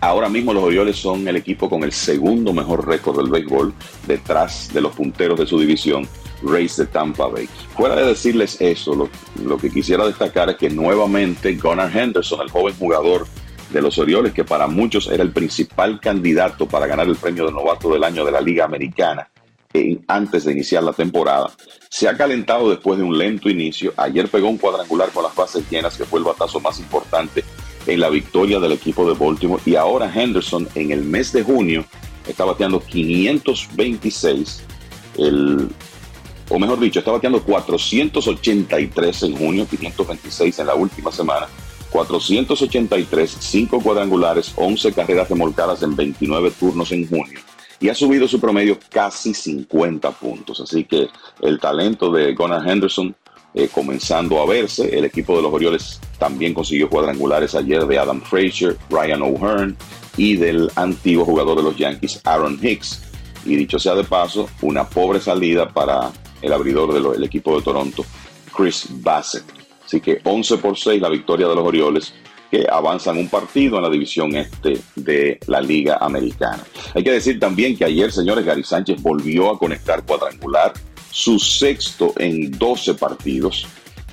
ahora 0.00 0.28
mismo 0.28 0.52
los 0.52 0.62
Orioles 0.62 0.96
son 0.96 1.26
el 1.26 1.36
equipo 1.36 1.68
con 1.68 1.82
el 1.82 1.92
segundo 1.92 2.52
mejor 2.52 2.86
récord 2.86 3.16
del 3.16 3.30
béisbol, 3.30 3.74
detrás 4.06 4.72
de 4.72 4.80
los 4.80 4.94
punteros 4.94 5.38
de 5.38 5.46
su 5.46 5.58
división, 5.58 6.08
Rays 6.42 6.76
de 6.76 6.86
Tampa 6.86 7.26
Bay. 7.26 7.48
Fuera 7.76 7.96
de 7.96 8.04
decirles 8.04 8.60
eso, 8.60 9.10
lo, 9.42 9.58
que 9.58 9.70
quisiera 9.70 10.06
destacar 10.06 10.50
es 10.50 10.56
que 10.56 10.70
nuevamente 10.70 11.54
Gunnar 11.54 11.96
Henderson, 11.96 12.42
el 12.42 12.50
joven 12.50 12.74
jugador 12.78 13.26
de 13.70 13.82
los 13.82 13.98
Orioles, 13.98 14.32
que 14.32 14.44
para 14.44 14.66
muchos 14.66 15.08
era 15.08 15.22
el 15.22 15.32
principal 15.32 16.00
candidato 16.00 16.66
para 16.66 16.86
ganar 16.86 17.06
el 17.06 17.16
premio 17.16 17.46
de 17.46 17.52
novato 17.52 17.92
del 17.92 18.04
año 18.04 18.24
de 18.24 18.32
la 18.32 18.40
Liga 18.40 18.64
Americana 18.64 19.28
antes 20.06 20.44
de 20.44 20.52
iniciar 20.52 20.82
la 20.82 20.92
temporada, 20.92 21.50
se 21.88 22.08
ha 22.08 22.16
calentado 22.16 22.70
después 22.70 22.98
de 22.98 23.04
un 23.04 23.16
lento 23.16 23.48
inicio. 23.48 23.92
Ayer 23.96 24.28
pegó 24.28 24.48
un 24.48 24.58
cuadrangular 24.58 25.10
con 25.10 25.22
las 25.22 25.34
bases 25.34 25.68
llenas, 25.70 25.96
que 25.96 26.04
fue 26.04 26.20
el 26.20 26.24
batazo 26.24 26.60
más 26.60 26.78
importante 26.78 27.44
en 27.86 28.00
la 28.00 28.08
victoria 28.08 28.58
del 28.58 28.72
equipo 28.72 29.08
de 29.08 29.18
Baltimore. 29.18 29.62
Y 29.64 29.76
ahora 29.76 30.10
Henderson 30.12 30.68
en 30.74 30.90
el 30.90 31.04
mes 31.04 31.32
de 31.32 31.42
junio 31.42 31.84
está 32.26 32.44
bateando 32.44 32.80
526. 32.80 34.64
El 35.18 35.68
o 36.48 36.58
mejor 36.58 36.80
dicho, 36.80 36.98
está 36.98 37.12
bateando 37.12 37.42
483 37.42 39.22
en 39.24 39.36
junio, 39.36 39.66
526 39.68 40.58
en 40.58 40.66
la 40.66 40.74
última 40.74 41.12
semana, 41.12 41.46
483, 41.90 43.36
5 43.38 43.80
cuadrangulares, 43.80 44.52
11 44.56 44.92
carreras 44.92 45.28
remolcadas 45.28 45.82
en 45.82 45.96
29 45.96 46.50
turnos 46.52 46.92
en 46.92 47.08
junio 47.08 47.40
y 47.80 47.88
ha 47.88 47.94
subido 47.94 48.26
su 48.26 48.40
promedio 48.40 48.78
casi 48.90 49.32
50 49.32 50.10
puntos. 50.12 50.60
Así 50.60 50.84
que 50.84 51.08
el 51.42 51.60
talento 51.60 52.10
de 52.10 52.34
Gunnar 52.34 52.68
Henderson 52.68 53.14
eh, 53.54 53.68
comenzando 53.72 54.40
a 54.40 54.46
verse. 54.46 54.96
El 54.96 55.04
equipo 55.04 55.34
de 55.36 55.42
los 55.42 55.52
Orioles 55.52 56.00
también 56.18 56.52
consiguió 56.52 56.90
cuadrangulares 56.90 57.54
ayer 57.54 57.86
de 57.86 57.98
Adam 57.98 58.20
Frazier, 58.20 58.76
Ryan 58.90 59.22
O'Hearn 59.22 59.76
y 60.16 60.36
del 60.36 60.70
antiguo 60.74 61.24
jugador 61.24 61.56
de 61.56 61.62
los 61.62 61.76
Yankees, 61.76 62.20
Aaron 62.24 62.58
Hicks. 62.62 63.02
Y 63.44 63.56
dicho 63.56 63.78
sea 63.78 63.94
de 63.94 64.04
paso, 64.04 64.48
una 64.60 64.86
pobre 64.88 65.20
salida 65.20 65.68
para 65.68 66.12
el 66.42 66.52
abridor 66.52 67.14
del 67.14 67.24
equipo 67.24 67.56
de 67.56 67.62
Toronto, 67.62 68.04
Chris 68.54 68.86
Bassett. 68.90 69.44
Así 69.84 70.00
que 70.00 70.20
11 70.22 70.58
por 70.58 70.76
6 70.76 71.00
la 71.00 71.08
victoria 71.08 71.48
de 71.48 71.54
los 71.54 71.64
Orioles 71.64 72.14
que 72.50 72.66
avanzan 72.70 73.18
un 73.18 73.28
partido 73.28 73.76
en 73.76 73.82
la 73.82 73.90
división 73.90 74.34
este 74.34 74.80
de 74.96 75.38
la 75.46 75.60
Liga 75.60 75.98
Americana. 76.00 76.62
Hay 76.94 77.04
que 77.04 77.12
decir 77.12 77.38
también 77.38 77.76
que 77.76 77.84
ayer, 77.84 78.10
señores, 78.10 78.44
Gary 78.44 78.64
Sánchez 78.64 79.02
volvió 79.02 79.50
a 79.50 79.58
conectar 79.58 80.04
cuadrangular, 80.04 80.72
su 81.10 81.38
sexto 81.38 82.14
en 82.18 82.50
12 82.50 82.94
partidos, 82.94 83.66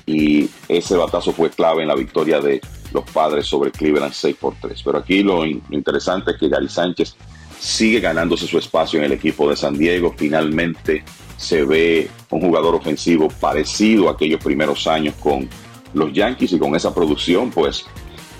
y 0.06 0.48
ese 0.68 0.96
batazo 0.96 1.32
fue 1.32 1.50
clave 1.50 1.82
en 1.82 1.88
la 1.88 1.94
victoria 1.94 2.40
de 2.40 2.60
los 2.92 3.04
padres 3.10 3.46
sobre 3.46 3.70
Cleveland 3.70 4.12
6 4.12 4.36
por 4.36 4.54
3. 4.60 4.82
Pero 4.84 4.98
aquí 4.98 5.22
lo 5.22 5.44
interesante 5.44 6.32
es 6.32 6.38
que 6.38 6.48
Gary 6.48 6.68
Sánchez 6.68 7.16
sigue 7.58 8.00
ganándose 8.00 8.46
su 8.46 8.58
espacio 8.58 8.98
en 8.98 9.06
el 9.06 9.12
equipo 9.12 9.48
de 9.48 9.56
San 9.56 9.76
Diego. 9.76 10.14
Finalmente 10.16 11.04
se 11.36 11.64
ve 11.64 12.10
un 12.30 12.40
jugador 12.40 12.74
ofensivo 12.74 13.28
parecido 13.28 14.08
a 14.08 14.12
aquellos 14.12 14.42
primeros 14.42 14.86
años 14.86 15.14
con 15.20 15.48
los 15.94 16.12
Yankees 16.12 16.52
y 16.52 16.58
con 16.58 16.74
esa 16.74 16.94
producción, 16.94 17.50
pues 17.50 17.84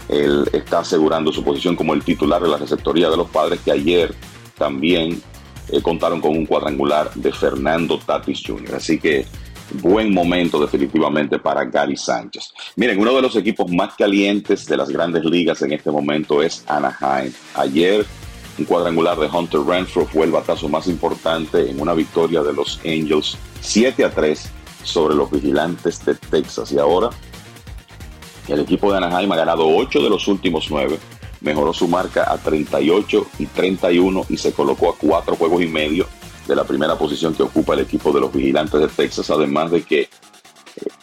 él 0.09 0.49
está 0.53 0.81
asegurando 0.81 1.33
su 1.33 1.43
posición 1.43 1.75
como 1.77 1.95
el 1.95 2.03
titular 2.03 2.43
de 2.43 2.49
la 2.49 2.59
receptoría 2.59 3.11
de 3.11 3.17
los 3.17 3.29
padres 3.31 3.61
que 3.65 3.73
ayer 3.73 4.15
también 4.57 5.21
eh, 5.69 5.83
contaron 5.83 6.21
con 6.21 6.33
un 6.33 6.47
cuadrangular 6.47 7.13
de 7.15 7.33
Fernando 7.33 7.99
Tatis 7.99 8.43
Jr. 8.47 8.77
Así 8.77 8.99
que 8.99 9.27
buen 9.83 10.13
momento 10.13 10.61
definitivamente 10.61 11.39
para 11.39 11.65
Gary 11.65 11.97
Sánchez. 11.97 12.53
Miren, 12.77 13.01
uno 13.01 13.15
de 13.15 13.23
los 13.23 13.35
equipos 13.37 13.71
más 13.73 13.95
calientes 13.95 14.67
de 14.67 14.77
las 14.77 14.89
grandes 14.89 15.25
ligas 15.25 15.61
en 15.63 15.73
este 15.73 15.91
momento 15.91 16.43
es 16.43 16.65
Anaheim. 16.69 17.33
Ayer 17.55 18.07
un 18.59 18.65
cuadrangular 18.65 19.19
de 19.19 19.27
Hunter 19.27 19.61
Renfro 19.61 20.07
fue 20.07 20.25
el 20.25 20.33
batazo 20.33 20.69
más 20.69 20.87
importante 20.87 21.71
en 21.71 21.81
una 21.81 21.93
victoria 21.93 22.43
de 22.43 22.53
los 22.53 22.81
Angels 22.85 23.37
7 23.61 24.05
a 24.05 24.11
3 24.11 24.51
sobre 24.83 25.15
los 25.15 25.31
vigilantes 25.31 26.05
de 26.05 26.15
Texas. 26.15 26.73
Y 26.73 26.79
ahora 26.79 27.11
el 28.49 28.61
equipo 28.61 28.91
de 28.91 28.99
Anaheim 28.99 29.31
ha 29.33 29.37
ganado 29.37 29.69
8 29.69 30.03
de 30.03 30.09
los 30.09 30.27
últimos 30.29 30.69
9, 30.71 30.99
mejoró 31.41 31.73
su 31.73 31.89
marca 31.89 32.33
a 32.33 32.39
38 32.39 33.27
y 33.39 33.47
31 33.47 34.27
y 34.29 34.37
se 34.39 34.53
colocó 34.53 34.91
a 34.91 34.97
4 34.97 35.37
juegos 35.37 35.63
y 35.63 35.67
medio 35.67 36.07
de 36.47 36.57
la 36.57 36.65
primera 36.65 36.97
posición 36.97 37.35
que 37.35 37.43
ocupa 37.43 37.75
el 37.75 37.81
equipo 37.81 38.13
de 38.13 38.21
los 38.21 38.33
vigilantes 38.33 38.81
de 38.81 38.89
Texas, 38.89 39.29
además 39.31 39.71
de 39.71 39.83
que 39.83 40.01
eh, 40.01 40.09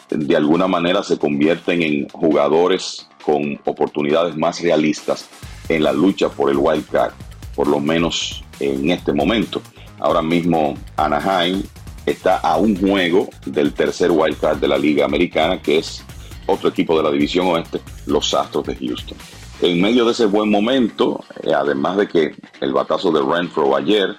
de 0.08 0.36
alguna 0.36 0.66
manera 0.66 1.02
se 1.02 1.18
convierten 1.18 1.82
en 1.82 2.08
jugadores 2.08 3.06
con 3.24 3.60
oportunidades 3.64 4.36
más 4.36 4.60
realistas 4.60 5.28
en 5.68 5.82
la 5.82 5.92
lucha 5.92 6.30
por 6.30 6.50
el 6.50 6.56
wild 6.56 6.88
card 6.88 7.12
por 7.54 7.68
lo 7.68 7.80
menos 7.80 8.44
en 8.60 8.90
este 8.90 9.12
momento. 9.12 9.60
Ahora 9.98 10.22
mismo 10.22 10.74
Anaheim 10.96 11.62
está 12.06 12.38
a 12.38 12.56
un 12.56 12.76
juego 12.76 13.28
del 13.46 13.72
tercer 13.72 14.10
wild 14.10 14.38
card 14.38 14.58
de 14.58 14.68
la 14.68 14.78
Liga 14.78 15.04
Americana, 15.04 15.60
que 15.60 15.78
es 15.78 16.04
otro 16.46 16.68
equipo 16.68 16.96
de 16.96 17.04
la 17.04 17.10
División 17.10 17.46
Oeste, 17.46 17.80
los 18.06 18.34
Astros 18.34 18.66
de 18.66 18.76
Houston. 18.76 19.16
En 19.62 19.80
medio 19.80 20.04
de 20.04 20.12
ese 20.12 20.26
buen 20.26 20.50
momento, 20.50 21.24
eh, 21.42 21.52
además 21.54 21.96
de 21.96 22.08
que 22.08 22.34
el 22.60 22.72
batazo 22.72 23.10
de 23.12 23.22
Renfro 23.22 23.76
ayer, 23.76 24.16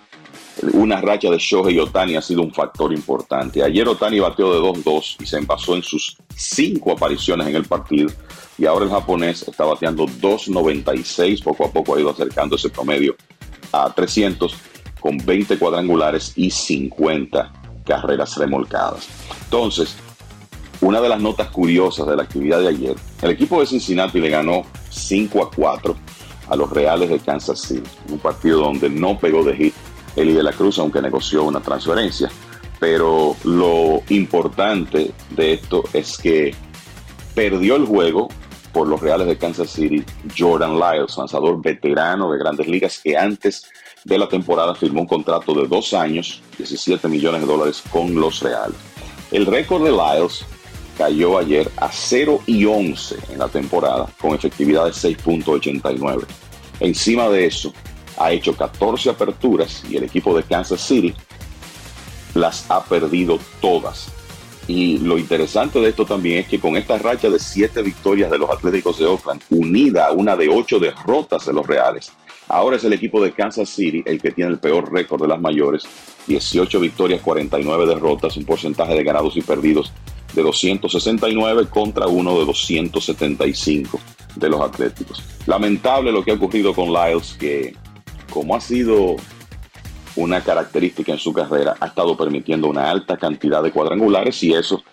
una 0.73 1.01
racha 1.01 1.29
de 1.29 1.37
Shohei 1.37 1.77
Otani 1.79 2.15
ha 2.15 2.21
sido 2.21 2.41
un 2.41 2.53
factor 2.53 2.93
importante. 2.93 3.63
Ayer 3.63 3.87
Otani 3.87 4.19
bateó 4.19 4.53
de 4.53 4.59
2-2 4.59 5.17
y 5.21 5.25
se 5.25 5.37
envasó 5.37 5.75
en 5.75 5.83
sus 5.83 6.17
cinco 6.35 6.93
apariciones 6.93 7.47
en 7.47 7.55
el 7.55 7.65
partido. 7.65 8.09
Y 8.57 8.65
ahora 8.65 8.85
el 8.85 8.91
japonés 8.91 9.45
está 9.47 9.65
bateando 9.65 10.05
2.96, 10.05 11.43
poco 11.43 11.65
a 11.65 11.71
poco 11.71 11.95
ha 11.95 11.99
ido 11.99 12.09
acercando 12.09 12.55
ese 12.55 12.69
promedio 12.69 13.15
a 13.73 13.93
300 13.93 14.55
con 15.01 15.17
20 15.17 15.59
cuadrangulares 15.59 16.33
y 16.35 16.49
50 16.49 17.51
carreras 17.85 18.37
remolcadas. 18.37 19.09
Entonces, 19.43 19.97
una 20.79 21.01
de 21.01 21.09
las 21.09 21.19
notas 21.19 21.49
curiosas 21.49 22.07
de 22.07 22.15
la 22.15 22.23
actividad 22.23 22.61
de 22.61 22.69
ayer, 22.69 22.95
el 23.21 23.31
equipo 23.31 23.59
de 23.59 23.65
Cincinnati 23.65 24.19
le 24.21 24.29
ganó 24.29 24.63
5 24.89 25.43
a 25.43 25.51
4 25.51 25.95
a 26.47 26.55
los 26.55 26.69
Reales 26.69 27.09
de 27.09 27.19
Kansas 27.19 27.59
City, 27.59 27.89
un 28.09 28.19
partido 28.19 28.61
donde 28.61 28.89
no 28.89 29.19
pegó 29.19 29.43
de 29.43 29.55
hit 29.55 29.73
Eli 30.15 30.33
de 30.33 30.43
la 30.43 30.51
Cruz, 30.51 30.79
aunque 30.79 31.01
negoció 31.01 31.43
una 31.43 31.61
transferencia. 31.61 32.29
Pero 32.79 33.35
lo 33.43 34.01
importante 34.09 35.11
de 35.29 35.53
esto 35.53 35.83
es 35.93 36.17
que 36.17 36.53
perdió 37.33 37.75
el 37.75 37.85
juego 37.85 38.29
por 38.73 38.87
los 38.87 38.99
Reales 38.99 39.27
de 39.27 39.37
Kansas 39.37 39.69
City, 39.69 40.03
Jordan 40.37 40.77
Lyles, 40.77 41.17
lanzador 41.17 41.61
veterano 41.61 42.31
de 42.31 42.39
grandes 42.39 42.67
ligas 42.67 42.99
que 43.01 43.15
antes 43.17 43.69
de 44.03 44.17
la 44.17 44.27
temporada 44.27 44.75
firmó 44.75 45.01
un 45.01 45.07
contrato 45.07 45.53
de 45.53 45.67
dos 45.67 45.93
años, 45.93 46.41
17 46.57 47.07
millones 47.07 47.41
de 47.41 47.47
dólares 47.47 47.81
con 47.89 48.13
los 48.15 48.41
Reales. 48.41 48.75
El 49.31 49.45
récord 49.45 49.83
de 49.83 49.91
Lyles 49.91 50.45
cayó 50.97 51.37
ayer 51.37 51.69
a 51.77 51.89
0 51.91 52.41
y 52.45 52.65
11 52.65 53.15
en 53.31 53.39
la 53.39 53.47
temporada, 53.47 54.07
con 54.19 54.35
efectividad 54.35 54.85
de 54.85 54.91
6.89. 54.91 56.25
Encima 56.79 57.29
de 57.29 57.45
eso, 57.45 57.73
ha 58.17 58.31
hecho 58.31 58.55
14 58.55 59.09
aperturas 59.09 59.83
y 59.89 59.97
el 59.97 60.03
equipo 60.03 60.35
de 60.35 60.43
Kansas 60.43 60.81
City 60.81 61.13
las 62.33 62.69
ha 62.69 62.83
perdido 62.83 63.39
todas. 63.61 64.09
Y 64.67 64.97
lo 64.97 65.17
interesante 65.17 65.79
de 65.79 65.89
esto 65.89 66.05
también 66.05 66.39
es 66.39 66.47
que 66.47 66.59
con 66.59 66.75
esta 66.75 66.97
racha 66.97 67.29
de 67.29 67.39
siete 67.39 67.83
victorias 67.83 68.31
de 68.31 68.39
los 68.39 68.49
Atléticos 68.49 68.97
de 68.97 69.05
Oakland, 69.05 69.41
unida 69.51 70.07
a 70.07 70.11
una 70.11 70.35
de 70.35 70.49
ocho 70.49 70.79
derrotas 70.79 71.45
de 71.45 71.53
los 71.53 71.67
Reales, 71.67 72.11
ahora 72.47 72.77
es 72.77 72.83
el 72.83 72.93
equipo 72.93 73.21
de 73.23 73.31
Kansas 73.31 73.69
City 73.69 74.03
el 74.05 74.19
que 74.19 74.31
tiene 74.31 74.51
el 74.51 74.59
peor 74.59 74.91
récord 74.91 75.21
de 75.21 75.27
las 75.27 75.39
mayores, 75.39 75.83
18 76.27 76.79
victorias, 76.79 77.21
49 77.21 77.85
derrotas, 77.85 78.37
un 78.37 78.45
porcentaje 78.45 78.95
de 78.95 79.03
ganados 79.03 79.37
y 79.37 79.41
perdidos 79.41 79.91
de 80.33 80.41
269 80.41 81.67
contra 81.69 82.07
uno 82.07 82.37
de 82.39 82.45
275 82.45 83.99
de 84.35 84.49
los 84.49 84.61
Atléticos. 84.61 85.23
Lamentable 85.45 86.11
lo 86.11 86.23
que 86.23 86.31
ha 86.31 86.35
ocurrido 86.35 86.73
con 86.73 86.91
Lyles, 86.91 87.33
que 87.39 87.75
como 88.35 88.53
ha 88.53 88.59
sido 88.59 89.15
una 90.17 90.43
característica 90.43 91.13
en 91.13 91.19
su 91.19 91.31
carrera, 91.31 91.77
ha 91.79 91.85
estado 91.85 92.17
permitiendo 92.17 92.67
una 92.67 92.91
alta 92.91 93.15
cantidad 93.15 93.63
de 93.63 93.71
cuadrangulares 93.71 94.43
y 94.43 94.53
eso 94.53 94.83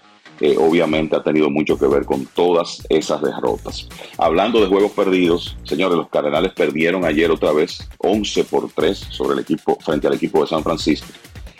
eh, 0.40 0.54
obviamente 0.56 1.16
ha 1.16 1.24
tenido 1.24 1.50
mucho 1.50 1.76
que 1.76 1.88
ver 1.88 2.04
con 2.04 2.24
todas 2.26 2.86
esas 2.88 3.20
derrotas. 3.20 3.88
Hablando 4.16 4.60
de 4.60 4.68
juegos 4.68 4.92
perdidos, 4.92 5.56
señores, 5.64 5.96
los 5.96 6.08
Cardenales 6.08 6.52
perdieron 6.52 7.04
ayer 7.04 7.32
otra 7.32 7.50
vez 7.50 7.88
11 7.98 8.44
por 8.44 8.70
3 8.70 8.96
sobre 9.10 9.34
el 9.34 9.40
equipo, 9.40 9.76
frente 9.80 10.06
al 10.06 10.14
equipo 10.14 10.42
de 10.42 10.46
San 10.46 10.62
Francisco. 10.62 11.08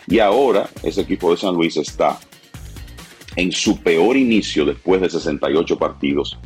Y 0.07 0.19
ahora 0.19 0.69
ese 0.83 1.01
equipo 1.01 1.31
de 1.31 1.37
San 1.37 1.53
Luis 1.53 1.75
está 1.75 2.17
en 3.35 3.51
su 3.51 3.81
peor 3.81 4.15
inicio 4.15 4.63
después 4.63 5.01
de 5.01 5.09
68 5.09 5.77
partidos 5.77 6.37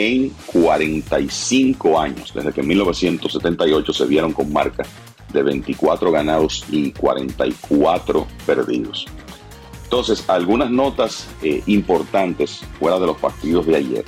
en 0.00 0.30
45 0.46 2.00
años, 2.00 2.32
desde 2.34 2.52
que 2.52 2.62
en 2.62 2.68
1978 2.68 3.92
se 3.92 4.06
vieron 4.06 4.32
con 4.32 4.50
marca 4.52 4.84
de 5.32 5.42
24 5.42 6.10
ganados 6.10 6.64
y 6.70 6.90
44 6.92 8.26
perdidos. 8.46 9.06
Entonces, 9.84 10.24
algunas 10.28 10.70
notas 10.70 11.28
eh, 11.42 11.62
importantes 11.66 12.60
fuera 12.78 12.98
de 12.98 13.06
los 13.06 13.18
partidos 13.18 13.66
de 13.66 13.76
ayer. 13.76 14.04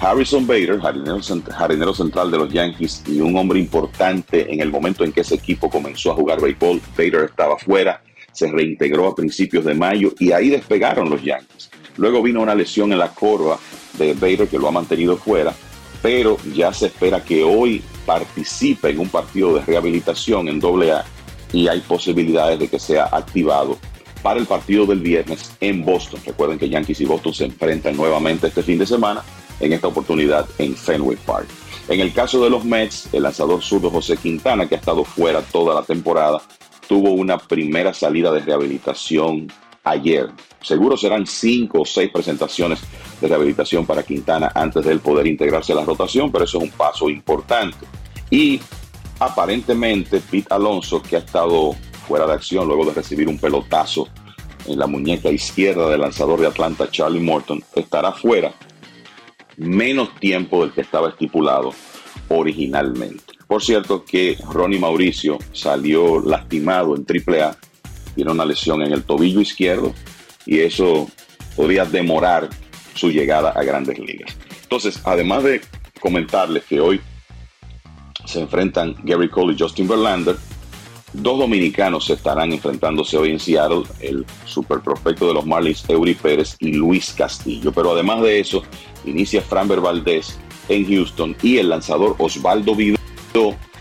Harrison 0.00 0.46
Bader, 0.46 0.80
jardinero, 0.80 1.92
central 1.92 2.30
de 2.30 2.38
los 2.38 2.52
Yankees 2.52 3.02
y 3.06 3.20
un 3.20 3.36
hombre 3.36 3.58
importante 3.58 4.52
en 4.52 4.60
el 4.60 4.70
momento 4.70 5.04
en 5.04 5.12
que 5.12 5.22
ese 5.22 5.34
equipo 5.34 5.68
comenzó 5.68 6.12
a 6.12 6.14
jugar 6.14 6.40
béisbol. 6.40 6.80
Bader 6.96 7.24
estaba 7.24 7.58
fuera, 7.58 8.02
se 8.32 8.46
reintegró 8.46 9.08
a 9.08 9.14
principios 9.14 9.64
de 9.64 9.74
mayo 9.74 10.14
y 10.18 10.30
ahí 10.30 10.48
despegaron 10.48 11.10
los 11.10 11.22
Yankees. 11.22 11.70
Luego 11.96 12.22
vino 12.22 12.40
una 12.40 12.54
lesión 12.54 12.92
en 12.92 13.00
la 13.00 13.12
corva 13.12 13.58
de 13.98 14.14
Bader 14.14 14.48
que 14.48 14.58
lo 14.58 14.68
ha 14.68 14.72
mantenido 14.72 15.16
fuera, 15.16 15.54
pero 16.02 16.36
ya 16.54 16.72
se 16.72 16.86
espera 16.86 17.24
que 17.24 17.42
hoy 17.42 17.82
participe 18.06 18.90
en 18.90 19.00
un 19.00 19.08
partido 19.08 19.54
de 19.54 19.62
rehabilitación 19.62 20.48
en 20.48 20.60
AA 20.64 21.04
y 21.52 21.68
hay 21.68 21.80
posibilidades 21.80 22.58
de 22.58 22.68
que 22.68 22.78
sea 22.78 23.04
activado 23.12 23.78
para 24.22 24.40
el 24.40 24.46
partido 24.46 24.86
del 24.86 25.00
viernes 25.00 25.52
en 25.60 25.84
Boston. 25.84 26.20
Recuerden 26.24 26.58
que 26.58 26.68
Yankees 26.68 27.00
y 27.00 27.04
Boston 27.04 27.34
se 27.34 27.44
enfrentan 27.44 27.96
nuevamente 27.96 28.48
este 28.48 28.62
fin 28.62 28.78
de 28.78 28.86
semana, 28.86 29.22
en 29.60 29.72
esta 29.72 29.88
oportunidad 29.88 30.46
en 30.58 30.74
Fenway 30.74 31.16
Park. 31.16 31.48
En 31.88 32.00
el 32.00 32.12
caso 32.12 32.42
de 32.42 32.50
los 32.50 32.64
Mets, 32.64 33.08
el 33.12 33.22
lanzador 33.22 33.62
zurdo 33.62 33.90
José 33.90 34.16
Quintana, 34.16 34.68
que 34.68 34.74
ha 34.74 34.78
estado 34.78 35.04
fuera 35.04 35.40
toda 35.42 35.74
la 35.74 35.82
temporada, 35.82 36.40
tuvo 36.86 37.12
una 37.12 37.38
primera 37.38 37.94
salida 37.94 38.30
de 38.32 38.40
rehabilitación 38.40 39.50
ayer. 39.84 40.28
Seguro 40.62 40.96
serán 40.96 41.26
cinco 41.26 41.82
o 41.82 41.84
seis 41.84 42.10
presentaciones 42.10 42.80
de 43.20 43.28
rehabilitación 43.28 43.86
para 43.86 44.02
Quintana 44.02 44.50
antes 44.54 44.84
de 44.84 44.92
él 44.92 45.00
poder 45.00 45.26
integrarse 45.26 45.72
a 45.72 45.76
la 45.76 45.84
rotación, 45.84 46.32
pero 46.32 46.44
eso 46.44 46.58
es 46.58 46.64
un 46.64 46.70
paso 46.70 47.08
importante. 47.08 47.86
Y 48.30 48.60
aparentemente 49.20 50.20
Pete 50.20 50.48
Alonso, 50.50 51.02
que 51.02 51.16
ha 51.16 51.20
estado 51.20 51.74
fuera 52.06 52.26
de 52.26 52.32
acción 52.32 52.66
luego 52.66 52.84
de 52.86 52.92
recibir 52.92 53.28
un 53.28 53.38
pelotazo 53.38 54.08
en 54.66 54.78
la 54.78 54.86
muñeca 54.86 55.30
izquierda 55.30 55.88
del 55.88 56.00
lanzador 56.00 56.40
de 56.40 56.46
Atlanta, 56.46 56.90
Charlie 56.90 57.20
Morton, 57.20 57.62
estará 57.74 58.12
fuera 58.12 58.52
menos 59.56 60.14
tiempo 60.16 60.62
del 60.62 60.72
que 60.72 60.82
estaba 60.82 61.10
estipulado 61.10 61.72
originalmente. 62.28 63.34
Por 63.46 63.62
cierto 63.62 64.04
que 64.04 64.36
Ronnie 64.52 64.78
Mauricio 64.78 65.38
salió 65.52 66.20
lastimado 66.20 66.94
en 66.94 67.06
AAA, 67.06 67.56
tiene 68.14 68.30
una 68.30 68.44
lesión 68.44 68.82
en 68.82 68.92
el 68.92 69.04
tobillo 69.04 69.40
izquierdo 69.40 69.94
y 70.48 70.60
eso 70.60 71.08
podría 71.54 71.84
demorar 71.84 72.48
su 72.94 73.10
llegada 73.10 73.50
a 73.50 73.62
grandes 73.62 73.98
ligas. 73.98 74.34
Entonces, 74.62 74.98
además 75.04 75.44
de 75.44 75.60
comentarles 76.00 76.64
que 76.64 76.80
hoy 76.80 77.00
se 78.24 78.40
enfrentan 78.40 78.96
Gary 79.04 79.28
Cole 79.28 79.54
y 79.54 79.58
Justin 79.58 79.86
Verlander, 79.86 80.36
dos 81.12 81.38
dominicanos 81.38 82.08
estarán 82.08 82.52
enfrentándose 82.52 83.18
hoy 83.18 83.30
en 83.32 83.38
Seattle, 83.38 83.82
el 84.00 84.24
super 84.46 84.80
prospecto 84.80 85.28
de 85.28 85.34
los 85.34 85.44
Marlins, 85.44 85.84
Eury 85.86 86.14
Pérez 86.14 86.56
y 86.60 86.72
Luis 86.72 87.12
Castillo. 87.12 87.70
Pero 87.70 87.92
además 87.92 88.22
de 88.22 88.40
eso, 88.40 88.62
inicia 89.04 89.42
Framber 89.42 89.80
Valdez 89.80 90.38
en 90.70 90.86
Houston 90.88 91.36
y 91.42 91.58
el 91.58 91.68
lanzador 91.68 92.16
Osvaldo 92.18 92.74
Vido, 92.74 92.98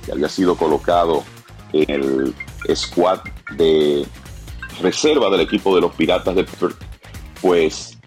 que 0.06 0.11
había 0.11 0.27
sido 0.27 0.57
colocado 0.57 1.23
en 1.72 1.89
el 1.89 2.76
squad 2.76 3.19
de 3.56 4.06
reserva 4.81 5.29
del 5.29 5.41
equipo 5.41 5.75
de 5.75 5.81
los 5.81 5.93
Piratas 5.93 6.35
de 6.35 6.43
Pittsburgh, 6.43 6.75
pues 7.41 7.97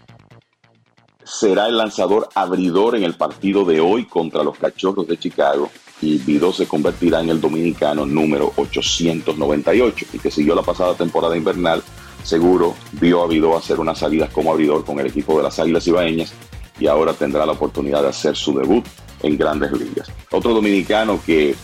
será 1.23 1.67
el 1.67 1.77
lanzador 1.77 2.29
abridor 2.35 2.95
en 2.95 3.03
el 3.03 3.15
partido 3.15 3.63
de 3.65 3.79
hoy 3.79 4.05
contra 4.05 4.43
los 4.43 4.57
Cachorros 4.57 5.07
de 5.07 5.17
Chicago 5.17 5.69
y 6.01 6.17
Vidó 6.17 6.51
se 6.51 6.67
convertirá 6.67 7.21
en 7.21 7.29
el 7.29 7.39
dominicano 7.39 8.05
número 8.05 8.51
898 8.55 10.05
y 10.13 10.19
que 10.19 10.31
siguió 10.31 10.55
la 10.55 10.63
pasada 10.63 10.95
temporada 10.95 11.37
invernal, 11.37 11.83
seguro 12.23 12.75
vio 12.93 13.23
a 13.23 13.27
Vidó 13.27 13.55
hacer 13.55 13.79
unas 13.79 13.99
salidas 13.99 14.29
como 14.31 14.51
abridor 14.51 14.83
con 14.83 14.99
el 14.99 15.07
equipo 15.07 15.37
de 15.37 15.43
las 15.43 15.59
Águilas 15.59 15.87
Ibaeñas 15.87 16.33
y 16.79 16.87
ahora 16.87 17.13
tendrá 17.13 17.45
la 17.45 17.51
oportunidad 17.53 18.01
de 18.01 18.09
hacer 18.09 18.35
su 18.35 18.57
debut 18.57 18.85
en 19.21 19.37
grandes 19.37 19.71
ligas. 19.71 20.11
Otro 20.31 20.53
dominicano 20.53 21.19
que 21.23 21.55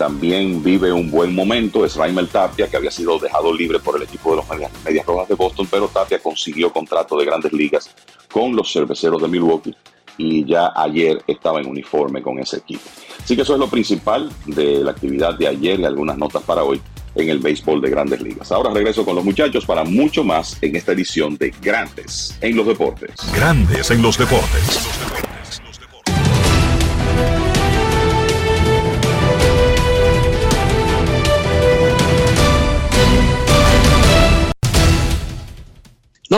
también 0.00 0.62
vive 0.62 0.90
un 0.90 1.10
buen 1.10 1.34
momento 1.34 1.84
es 1.84 1.94
Raimel 1.94 2.26
Tapia, 2.26 2.70
que 2.70 2.78
había 2.78 2.90
sido 2.90 3.18
dejado 3.18 3.52
libre 3.52 3.78
por 3.80 3.98
el 3.98 4.04
equipo 4.04 4.30
de 4.30 4.36
los 4.36 4.48
Medias, 4.48 4.70
Medias 4.82 5.04
Rojas 5.04 5.28
de 5.28 5.34
Boston, 5.34 5.68
pero 5.70 5.88
Tapia 5.88 6.18
consiguió 6.18 6.72
contrato 6.72 7.18
de 7.18 7.26
grandes 7.26 7.52
ligas 7.52 7.94
con 8.32 8.56
los 8.56 8.72
cerveceros 8.72 9.20
de 9.20 9.28
Milwaukee 9.28 9.76
y 10.16 10.46
ya 10.46 10.72
ayer 10.74 11.22
estaba 11.26 11.60
en 11.60 11.66
uniforme 11.66 12.22
con 12.22 12.38
ese 12.38 12.56
equipo. 12.56 12.80
Así 13.22 13.36
que 13.36 13.42
eso 13.42 13.52
es 13.52 13.58
lo 13.58 13.68
principal 13.68 14.30
de 14.46 14.78
la 14.82 14.92
actividad 14.92 15.34
de 15.34 15.48
ayer 15.48 15.78
y 15.78 15.84
algunas 15.84 16.16
notas 16.16 16.44
para 16.44 16.64
hoy 16.64 16.80
en 17.14 17.28
el 17.28 17.38
béisbol 17.38 17.82
de 17.82 17.90
grandes 17.90 18.22
ligas. 18.22 18.50
Ahora 18.52 18.72
regreso 18.72 19.04
con 19.04 19.16
los 19.16 19.24
muchachos 19.24 19.66
para 19.66 19.84
mucho 19.84 20.24
más 20.24 20.56
en 20.62 20.76
esta 20.76 20.92
edición 20.92 21.36
de 21.36 21.52
Grandes 21.60 22.38
en 22.40 22.56
los 22.56 22.66
Deportes. 22.66 23.16
Grandes 23.34 23.90
en 23.90 24.00
los 24.00 24.16
Deportes. 24.16 24.80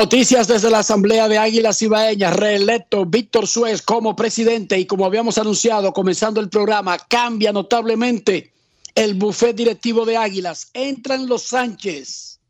Noticias 0.03 0.49
desde 0.49 0.69
la 0.69 0.81
Asamblea 0.81 1.29
de 1.29 1.39
Águilas 1.39 1.81
Ibaeñas. 1.81 2.35
Reelecto 2.35 3.07
Víctor 3.07 3.47
Suez 3.47 3.83
como 3.83 4.17
presidente 4.17 4.77
y 4.77 4.85
como 4.85 5.07
habíamos 5.07 5.39
anunciado 5.39 5.93
comenzando 5.93 6.41
el 6.41 6.49
programa, 6.49 6.99
cambia 6.99 7.53
notablemente 7.53 8.53
el 8.97 9.15
buffet 9.15 9.55
directivo 9.55 10.05
de 10.05 10.17
Águilas. 10.17 10.71
Entran 10.75 11.29
los 11.29 11.45
Sánchez. 11.45 12.41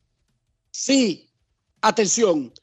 Sí, 0.70 1.28
atención. 1.82 2.54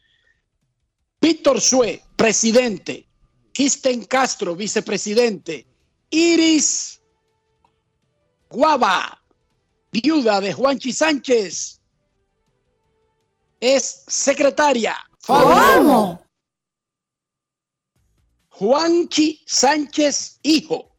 Víctor 1.21 1.61
Suez, 1.61 2.01
presidente. 2.15 3.05
Kisten 3.51 4.05
Castro, 4.05 4.55
vicepresidente. 4.55 5.67
Iris 6.09 6.99
Guava, 8.49 9.21
viuda 9.91 10.41
de 10.41 10.51
Juanchi 10.51 10.91
Sánchez 10.91 11.78
es 13.59 14.03
secretaria. 14.07 14.95
¿Cómo? 15.25 16.23
Juanchi 18.49 19.41
Sánchez, 19.45 20.39
hijo. 20.43 20.95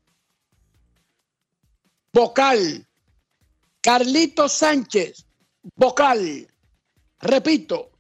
Vocal. 2.13 2.87
Carlito 3.81 4.49
Sánchez, 4.49 5.27
vocal. 5.75 6.47
Repito, 7.21 7.91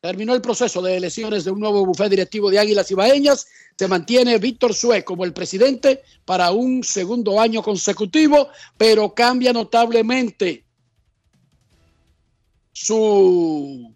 terminó 0.00 0.34
el 0.34 0.40
proceso 0.40 0.82
de 0.82 0.96
elecciones 0.96 1.44
de 1.44 1.50
un 1.50 1.60
nuevo 1.60 1.84
bufete 1.84 2.10
directivo 2.10 2.50
de 2.50 2.58
Águilas 2.58 2.90
Ibaeñas. 2.90 3.46
Se 3.76 3.86
mantiene 3.86 4.38
Víctor 4.38 4.74
Sue 4.74 5.04
como 5.04 5.24
el 5.24 5.32
presidente 5.32 6.02
para 6.24 6.50
un 6.50 6.82
segundo 6.82 7.40
año 7.40 7.62
consecutivo, 7.62 8.48
pero 8.76 9.14
cambia 9.14 9.52
notablemente 9.52 10.64
su 12.72 13.94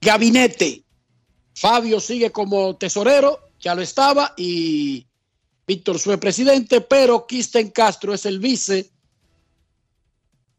gabinete. 0.00 0.84
Fabio 1.54 2.00
sigue 2.00 2.30
como 2.30 2.76
tesorero, 2.76 3.50
ya 3.60 3.74
lo 3.74 3.82
estaba, 3.82 4.34
y 4.36 5.06
Víctor 5.66 5.98
fue 5.98 6.18
presidente, 6.18 6.80
pero 6.80 7.26
Kisten 7.26 7.70
Castro 7.70 8.14
es 8.14 8.26
el 8.26 8.38
vice. 8.38 8.90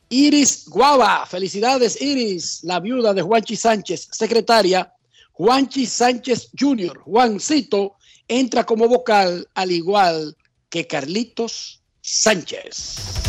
Iris 0.10 0.68
Guava, 0.68 1.26
felicidades 1.26 2.02
Iris, 2.02 2.64
la 2.64 2.80
viuda 2.80 3.14
de 3.14 3.22
Juanchi 3.22 3.56
Sánchez, 3.56 4.08
secretaria. 4.12 4.94
Juanchi 5.34 5.86
Sánchez 5.86 6.50
Jr., 6.58 6.98
Juancito, 6.98 7.96
entra 8.28 8.66
como 8.66 8.88
vocal 8.88 9.48
al 9.54 9.72
igual 9.72 10.36
que 10.70 10.88
Carlitos 10.88 11.84
Sánchez. 12.02 13.27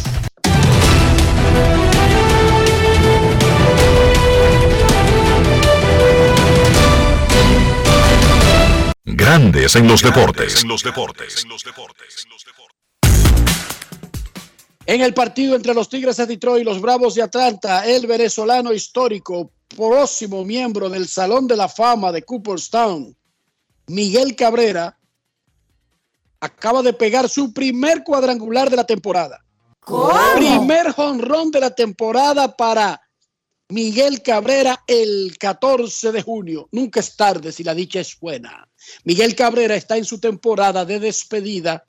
Grandes 9.14 9.74
en 9.74 9.88
los 9.88 10.02
deportes. 10.02 10.66
En 14.84 15.00
el 15.00 15.14
partido 15.14 15.56
entre 15.56 15.72
los 15.72 15.88
Tigres 15.88 16.18
de 16.18 16.26
Detroit 16.26 16.60
y 16.60 16.64
los 16.64 16.78
Bravos 16.80 17.14
de 17.14 17.22
Atlanta, 17.22 17.86
el 17.86 18.06
venezolano 18.06 18.70
histórico, 18.70 19.50
próximo 19.74 20.44
miembro 20.44 20.90
del 20.90 21.08
Salón 21.08 21.46
de 21.46 21.56
la 21.56 21.70
Fama 21.70 22.12
de 22.12 22.22
Cooperstown, 22.22 23.16
Miguel 23.86 24.36
Cabrera, 24.36 24.98
acaba 26.40 26.82
de 26.82 26.92
pegar 26.92 27.30
su 27.30 27.54
primer 27.54 28.04
cuadrangular 28.04 28.68
de 28.68 28.76
la 28.76 28.84
temporada. 28.84 29.42
Primer 30.36 30.92
jonrón 30.92 31.50
de 31.50 31.60
la 31.60 31.70
temporada 31.70 32.54
para 32.54 33.00
Miguel 33.70 34.22
Cabrera 34.22 34.82
el 34.86 35.36
14 35.38 36.10
de 36.12 36.22
junio. 36.22 36.68
Nunca 36.72 37.00
es 37.00 37.16
tarde 37.16 37.52
si 37.52 37.62
la 37.62 37.74
dicha 37.74 38.00
es 38.00 38.18
buena. 38.18 38.66
Miguel 39.04 39.34
Cabrera 39.34 39.76
está 39.76 39.98
en 39.98 40.06
su 40.06 40.18
temporada 40.18 40.86
de 40.86 40.98
despedida 40.98 41.84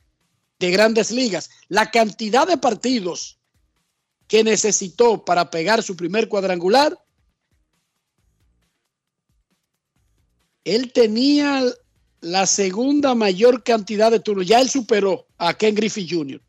de 0.59 0.71
grandes 0.71 1.09
ligas. 1.11 1.49
La 1.69 1.89
cantidad 1.89 2.45
de 2.45 2.57
partidos 2.57 3.39
que 4.27 4.43
necesitó 4.43 5.23
para 5.23 5.49
pegar 5.49 5.81
su 5.81 5.95
primer 5.95 6.27
cuadrangular, 6.27 6.97
él 10.65 10.91
tenía 10.91 11.63
la 12.19 12.45
segunda 12.45 13.15
mayor 13.15 13.63
cantidad 13.63 14.11
de 14.11 14.19
turnos. 14.19 14.45
Ya 14.45 14.59
él 14.59 14.69
superó 14.69 15.27
a 15.37 15.53
Ken 15.53 15.75
Griffey 15.75 16.07
Jr. 16.09 16.41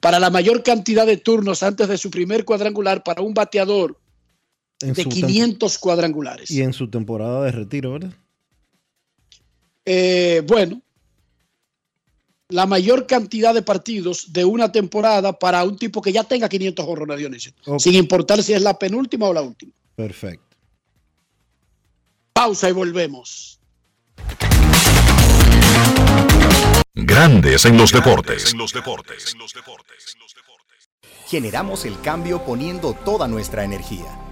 para 0.00 0.18
la 0.18 0.30
mayor 0.30 0.62
cantidad 0.62 1.06
de 1.06 1.18
turnos 1.18 1.62
antes 1.62 1.86
de 1.88 1.98
su 1.98 2.10
primer 2.10 2.46
cuadrangular 2.46 3.02
para 3.02 3.20
un 3.20 3.34
bateador 3.34 4.01
de 4.82 5.04
500 5.04 5.78
cuadrangulares. 5.78 6.50
Y 6.50 6.62
en 6.62 6.72
su 6.72 6.88
temporada 6.88 7.44
de 7.44 7.52
retiro, 7.52 7.92
¿verdad? 7.92 8.12
Eh, 9.84 10.42
bueno, 10.46 10.80
la 12.48 12.66
mayor 12.66 13.06
cantidad 13.06 13.54
de 13.54 13.62
partidos 13.62 14.32
de 14.32 14.44
una 14.44 14.70
temporada 14.70 15.38
para 15.38 15.64
un 15.64 15.76
tipo 15.76 16.02
que 16.02 16.12
ya 16.12 16.24
tenga 16.24 16.48
500 16.48 16.84
jorrones, 16.84 17.18
Dionisio. 17.18 17.52
Sin 17.78 17.94
importar 17.94 18.42
si 18.42 18.52
es 18.52 18.62
la 18.62 18.78
penúltima 18.78 19.26
o 19.28 19.32
la 19.32 19.42
última. 19.42 19.72
Perfecto. 19.94 20.56
Pausa 22.32 22.68
y 22.68 22.72
volvemos. 22.72 23.60
Grandes 26.94 27.64
en 27.64 27.76
los 27.78 27.90
deportes. 27.90 28.52
En 28.52 28.58
los 28.58 28.72
deportes. 28.72 29.34
Generamos 31.26 31.86
el 31.86 31.98
cambio 32.00 32.44
poniendo 32.44 32.92
toda 32.92 33.26
nuestra 33.26 33.64
energía. 33.64 34.31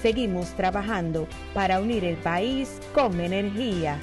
seguimos 0.00 0.48
trabajando 0.56 1.26
para 1.54 1.80
unir 1.80 2.04
el 2.04 2.16
país 2.16 2.80
con 2.94 3.20
energía. 3.20 3.98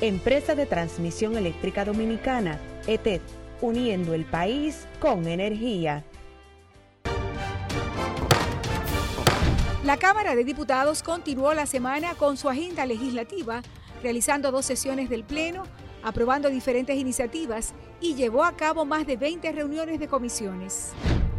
Empresa 0.00 0.54
de 0.54 0.66
Transmisión 0.66 1.36
Eléctrica 1.36 1.84
Dominicana, 1.84 2.58
ETED, 2.86 3.20
uniendo 3.60 4.14
el 4.14 4.24
país 4.24 4.86
con 4.98 5.26
energía. 5.28 6.04
La 9.84 9.96
Cámara 9.96 10.34
de 10.34 10.44
Diputados 10.44 11.02
continuó 11.02 11.52
la 11.52 11.66
semana 11.66 12.14
con 12.14 12.36
su 12.36 12.48
agenda 12.48 12.86
legislativa, 12.86 13.62
realizando 14.02 14.50
dos 14.50 14.64
sesiones 14.64 15.10
del 15.10 15.24
Pleno, 15.24 15.64
aprobando 16.02 16.48
diferentes 16.48 16.96
iniciativas 16.96 17.74
y 18.00 18.14
llevó 18.14 18.44
a 18.44 18.56
cabo 18.56 18.84
más 18.86 19.06
de 19.06 19.16
20 19.16 19.52
reuniones 19.52 20.00
de 20.00 20.08
comisiones. 20.08 20.92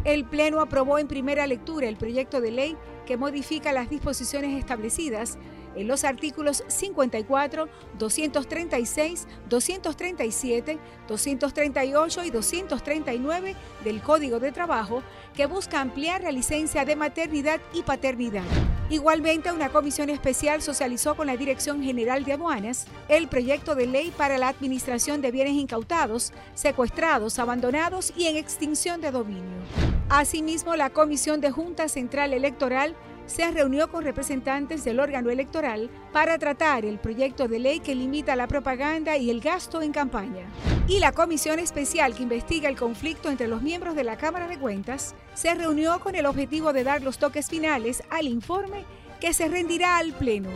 El 0.03 0.25
Pleno 0.25 0.61
aprobó 0.61 0.99
en 0.99 1.07
primera 1.07 1.47
lectura 1.47 1.87
el 1.87 1.95
proyecto 1.95 2.41
de 2.41 2.51
ley 2.51 2.77
que 3.05 3.17
modifica 3.17 3.73
las 3.73 3.89
disposiciones 3.89 4.57
establecidas 4.57 5.37
en 5.75 5.87
los 5.87 6.03
artículos 6.03 6.63
54, 6.67 7.67
236, 7.97 9.27
237, 9.49 10.79
238 11.07 12.23
y 12.23 12.29
239 12.29 13.55
del 13.83 14.01
Código 14.01 14.39
de 14.39 14.51
Trabajo 14.51 15.03
que 15.35 15.45
busca 15.45 15.81
ampliar 15.81 16.23
la 16.23 16.31
licencia 16.31 16.85
de 16.85 16.95
maternidad 16.95 17.59
y 17.73 17.83
paternidad. 17.83 18.43
Igualmente, 18.89 19.53
una 19.53 19.69
comisión 19.69 20.09
especial 20.09 20.61
socializó 20.61 21.15
con 21.15 21.27
la 21.27 21.37
Dirección 21.37 21.81
General 21.81 22.25
de 22.25 22.33
Aduanas 22.33 22.87
el 23.07 23.29
proyecto 23.29 23.73
de 23.73 23.87
ley 23.87 24.11
para 24.17 24.37
la 24.37 24.49
administración 24.49 25.21
de 25.21 25.31
bienes 25.31 25.53
incautados, 25.53 26.33
secuestrados, 26.55 27.39
abandonados 27.39 28.11
y 28.17 28.27
en 28.27 28.35
extinción 28.35 28.99
de 28.99 29.11
dominio. 29.11 29.61
Asimismo, 30.09 30.75
la 30.75 30.89
Comisión 30.89 31.39
de 31.39 31.51
Junta 31.51 31.87
Central 31.87 32.33
Electoral 32.33 32.97
se 33.25 33.49
reunió 33.51 33.89
con 33.89 34.03
representantes 34.03 34.83
del 34.83 34.99
órgano 34.99 35.29
electoral 35.29 35.89
para 36.11 36.37
tratar 36.37 36.85
el 36.85 36.99
proyecto 36.99 37.47
de 37.47 37.59
ley 37.59 37.79
que 37.79 37.95
limita 37.95 38.35
la 38.35 38.47
propaganda 38.47 39.17
y 39.17 39.29
el 39.29 39.41
gasto 39.41 39.81
en 39.81 39.91
campaña. 39.91 40.45
Y 40.87 40.99
la 40.99 41.11
comisión 41.11 41.59
especial 41.59 42.15
que 42.15 42.23
investiga 42.23 42.69
el 42.69 42.77
conflicto 42.77 43.29
entre 43.29 43.47
los 43.47 43.61
miembros 43.61 43.95
de 43.95 44.03
la 44.03 44.17
Cámara 44.17 44.47
de 44.47 44.57
Cuentas 44.57 45.15
se 45.33 45.53
reunió 45.55 45.99
con 45.99 46.15
el 46.15 46.25
objetivo 46.25 46.73
de 46.73 46.83
dar 46.83 47.01
los 47.01 47.17
toques 47.17 47.47
finales 47.47 48.03
al 48.09 48.27
informe 48.27 48.85
que 49.19 49.33
se 49.33 49.47
rendirá 49.47 49.97
al 49.97 50.13
Pleno. 50.13 50.49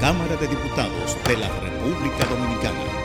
Cámara 0.00 0.36
de 0.36 0.48
Diputados 0.48 1.16
de 1.26 1.36
la 1.36 1.48
República 1.60 2.24
Dominicana. 2.26 3.04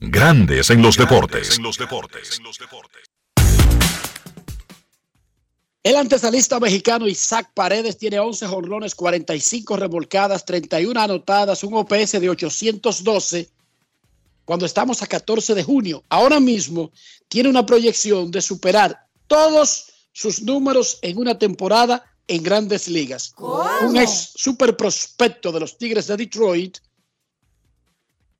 Grandes 0.00 0.70
en 0.70 0.82
los 0.82 0.96
deportes. 0.96 1.60
El 5.82 5.96
antesalista 5.96 6.60
mexicano 6.60 7.08
Isaac 7.08 7.52
Paredes 7.54 7.96
tiene 7.96 8.20
11 8.20 8.46
jonrones, 8.46 8.94
45 8.94 9.76
revolcadas, 9.76 10.44
31 10.44 11.00
anotadas, 11.00 11.64
un 11.64 11.74
OPS 11.74 12.20
de 12.20 12.28
812 12.28 13.48
cuando 14.44 14.66
estamos 14.66 15.02
a 15.02 15.06
14 15.06 15.54
de 15.54 15.62
junio. 15.62 16.04
Ahora 16.10 16.38
mismo 16.38 16.90
tiene 17.28 17.48
una 17.48 17.64
proyección 17.64 18.30
de 18.30 18.42
superar 18.42 19.06
todos 19.26 19.86
sus 20.12 20.42
números 20.42 20.98
en 21.00 21.16
una 21.16 21.38
temporada 21.38 22.04
en 22.26 22.42
grandes 22.42 22.86
ligas. 22.86 23.32
Un 23.38 23.96
ex 23.96 24.32
super 24.34 24.76
prospecto 24.76 25.50
de 25.50 25.60
los 25.60 25.78
Tigres 25.78 26.08
de 26.08 26.16
Detroit. 26.18 26.76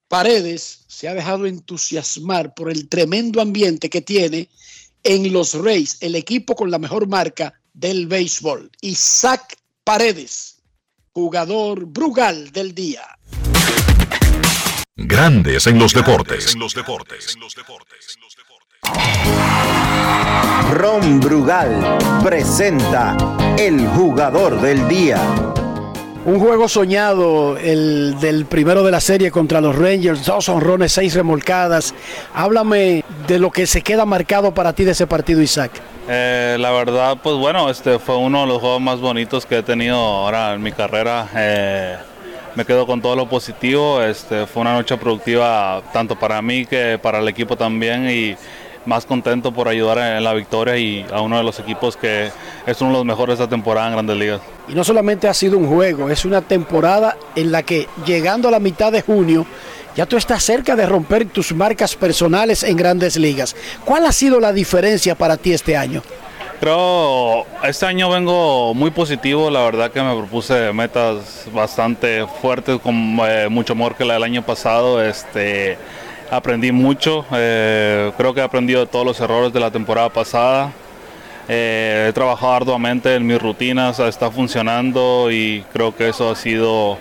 Paredes 0.09 0.85
se 0.89 1.09
ha 1.09 1.15
dejado 1.15 1.47
entusiasmar 1.47 2.53
por 2.53 2.71
el 2.71 2.89
tremendo 2.89 3.41
ambiente 3.41 3.89
que 3.89 4.03
tiene 4.03 4.51
en 5.02 5.32
los 5.32 5.55
Rays, 5.55 5.98
el 6.01 6.14
equipo 6.14 6.55
con 6.55 6.70
la 6.70 6.78
mejor 6.78 7.09
marca 7.09 7.55
del 7.72 8.06
béisbol. 8.06 8.70
Isaac 8.81 9.56
Paredes, 9.85 10.60
jugador 11.12 11.86
Brugal 11.86 12.51
del 12.52 12.74
día. 12.74 13.02
Grandes 14.97 15.66
en 15.66 15.78
los 15.78 15.94
deportes. 15.94 16.55
Ron 20.72 21.20
Brugal 21.20 21.98
presenta 22.22 23.16
el 23.59 23.86
jugador 23.89 24.60
del 24.60 24.86
día. 24.89 25.20
Un 26.26 26.38
juego 26.38 26.68
soñado, 26.68 27.56
el 27.56 28.20
del 28.20 28.44
primero 28.44 28.82
de 28.82 28.90
la 28.90 29.01
serie 29.01 29.30
contra 29.30 29.62
los 29.62 29.74
Rangers, 29.74 30.26
dos 30.26 30.51
honrones, 30.51 30.92
seis 30.92 31.14
remolcadas. 31.14 31.94
Háblame 32.34 33.05
de 33.26 33.38
lo 33.38 33.51
que 33.51 33.66
se 33.66 33.80
queda 33.80 34.05
marcado 34.05 34.52
para 34.52 34.74
ti 34.74 34.84
de 34.84 34.90
ese 34.90 35.06
partido, 35.06 35.40
Isaac. 35.40 35.72
Eh, 36.09 36.59
la 36.60 36.72
verdad, 36.72 37.16
pues 37.22 37.36
bueno, 37.36 37.70
este 37.70 37.98
fue 37.98 38.18
uno 38.18 38.42
de 38.42 38.48
los 38.48 38.59
juegos 38.59 38.82
más 38.82 39.01
bonitos 39.01 39.47
que 39.47 39.59
he 39.59 39.62
tenido 39.62 39.97
ahora 39.97 40.52
en 40.52 40.62
mi 40.62 40.72
carrera. 40.72 41.26
Eh, 41.34 41.97
me 42.55 42.66
quedo 42.66 42.86
con 42.86 43.01
todo 43.01 43.16
lo 43.16 43.26
positivo. 43.26 44.02
Este, 44.02 44.47
fue 44.47 44.60
una 44.60 44.74
noche 44.74 44.98
productiva 44.98 45.82
tanto 45.90 46.16
para 46.16 46.42
mí 46.42 46.66
que 46.66 46.98
para 47.01 47.20
el 47.20 47.28
equipo 47.28 47.56
también 47.56 48.10
y 48.10 48.36
más 48.86 49.07
contento 49.07 49.52
por 49.52 49.69
ayudar 49.69 49.98
en 50.16 50.24
la 50.24 50.32
victoria 50.32 50.77
y 50.77 51.05
a 51.12 51.20
uno 51.20 51.36
de 51.36 51.44
los 51.44 51.59
equipos 51.59 51.97
que 51.97 52.31
es 52.66 52.81
uno 52.81 52.90
de 52.90 52.97
los 52.98 53.05
mejores 53.05 53.39
de 53.39 53.44
esta 53.44 53.51
temporada 53.51 53.89
en 53.89 53.93
Grandes 53.94 54.16
Ligas. 54.16 54.40
Y 54.69 54.74
no 54.74 54.85
solamente 54.85 55.28
ha 55.28 55.35
sido 55.35 55.59
un 55.59 55.69
juego, 55.69 56.11
es 56.11 56.24
una 56.24 56.43
temporada 56.43 57.16
en 57.35 57.52
la 57.52 57.62
que 57.62 57.89
llegando 58.07 58.48
a 58.48 58.51
la 58.51 58.61
mitad 58.61 58.93
de 58.93 59.02
junio 59.02 59.47
ya 59.97 60.07
tú 60.07 60.16
estás 60.16 60.43
cerca 60.43 60.77
de 60.77 60.86
romper 60.86 61.27
tus 61.27 61.52
marcas 61.52 61.97
personales 61.97 62.62
en 62.62 62.77
Grandes 62.77 63.16
Ligas. 63.16 63.57
¿Cuál 63.85 64.07
ha 64.07 64.12
sido 64.12 64.40
la 64.40 64.52
diferencia 64.52 65.15
para 65.15 65.36
ti 65.36 65.52
este 65.52 65.77
año? 65.77 66.02
Creo 66.61 67.47
este 67.65 67.86
año 67.86 68.11
vengo 68.11 68.74
muy 68.74 68.90
positivo, 68.90 69.51
la 69.51 69.62
verdad 69.62 69.90
que 69.90 70.02
me 70.02 70.15
propuse 70.15 70.73
metas 70.74 71.47
bastante 71.55 72.27
fuertes 72.43 72.78
con 72.81 73.19
eh, 73.27 73.48
mucho 73.51 73.73
amor 73.73 73.94
que 73.94 74.05
la 74.05 74.15
del 74.15 74.24
año 74.24 74.44
pasado. 74.44 75.02
Este, 75.02 75.78
aprendí 76.31 76.73
mucho, 76.73 77.24
eh, 77.32 78.12
creo 78.16 78.32
que 78.32 78.40
he 78.40 78.44
aprendido 78.44 78.86
todos 78.86 79.05
los 79.05 79.20
errores 79.20 79.52
de 79.52 79.61
la 79.61 79.70
temporada 79.70 80.09
pasada. 80.09 80.73
Eh, 81.48 82.07
he 82.09 82.12
trabajado 82.12 82.52
arduamente 82.52 83.15
en 83.15 83.27
mis 83.27 83.43
rutinas, 83.43 83.98
está 83.98 84.31
funcionando 84.31 85.31
y 85.31 85.65
creo 85.73 85.94
que 85.94 86.09
eso 86.09 86.31
ha 86.31 86.36
sido 86.36 86.97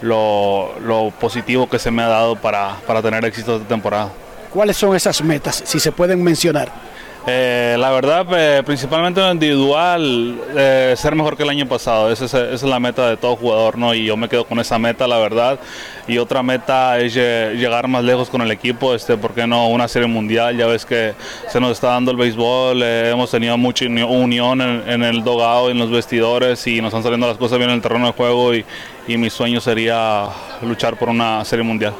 lo, 0.00 1.12
positivo 1.20 1.68
que 1.68 1.78
se 1.78 1.90
me 1.90 2.02
ha 2.02 2.08
dado 2.08 2.36
para, 2.36 2.76
para 2.86 3.02
tener 3.02 3.24
éxito 3.24 3.56
esta 3.56 3.68
temporada. 3.68 4.10
¿Cuáles 4.52 4.76
son 4.76 4.94
esas 4.94 5.22
metas, 5.22 5.62
si 5.64 5.80
se 5.80 5.90
pueden 5.92 6.22
mencionar? 6.22 6.89
Eh, 7.26 7.76
la 7.78 7.90
verdad, 7.90 8.26
eh, 8.32 8.62
principalmente 8.64 9.20
en 9.20 9.26
lo 9.26 9.32
individual, 9.32 10.40
eh, 10.56 10.94
ser 10.96 11.14
mejor 11.14 11.36
que 11.36 11.42
el 11.42 11.50
año 11.50 11.66
pasado. 11.68 12.10
Esa 12.10 12.50
es, 12.50 12.62
la 12.62 12.80
meta 12.80 13.10
de 13.10 13.16
todo 13.18 13.36
jugador, 13.36 13.76
¿no? 13.76 13.92
Y 13.94 14.06
yo 14.06 14.16
me 14.16 14.28
quedo 14.28 14.44
con 14.44 14.58
esa 14.58 14.78
meta, 14.78 15.06
la 15.06 15.18
verdad. 15.18 15.60
Y 16.08 16.16
otra 16.16 16.42
meta 16.42 16.98
es 16.98 17.14
llegar 17.14 17.88
más 17.88 18.02
lejos 18.02 18.30
con 18.30 18.40
el 18.40 18.50
equipo, 18.50 18.94
este, 18.94 19.16
¿por 19.16 19.34
qué 19.34 19.46
no? 19.46 19.68
Una 19.68 19.86
serie 19.86 20.08
mundial, 20.08 20.56
ya 20.56 20.66
ves 20.66 20.86
que 20.86 21.14
se 21.48 21.60
nos 21.60 21.72
está 21.72 21.88
dando 21.88 22.10
el 22.10 22.16
béisbol, 22.16 22.82
hemos 22.82 23.30
tenido 23.30 23.56
mucha 23.56 23.84
unión 23.84 24.60
en, 24.60 25.02
el 25.04 25.22
dogado, 25.22 25.70
en 25.70 25.78
los 25.78 25.90
vestidores 25.90 26.66
y 26.66 26.80
nos 26.80 26.88
están 26.88 27.02
saliendo 27.02 27.28
las 27.28 27.36
cosas 27.36 27.58
bien 27.58 27.70
en 27.70 27.76
el 27.76 27.82
terreno 27.82 28.06
de 28.06 28.12
juego 28.12 28.54
y, 28.54 28.64
y 29.06 29.16
mi 29.18 29.30
sueño 29.30 29.60
sería 29.60 30.26
luchar 30.62 30.98
por 30.98 31.08
una 31.08 31.44
serie 31.44 31.64
mundial. 31.64 31.94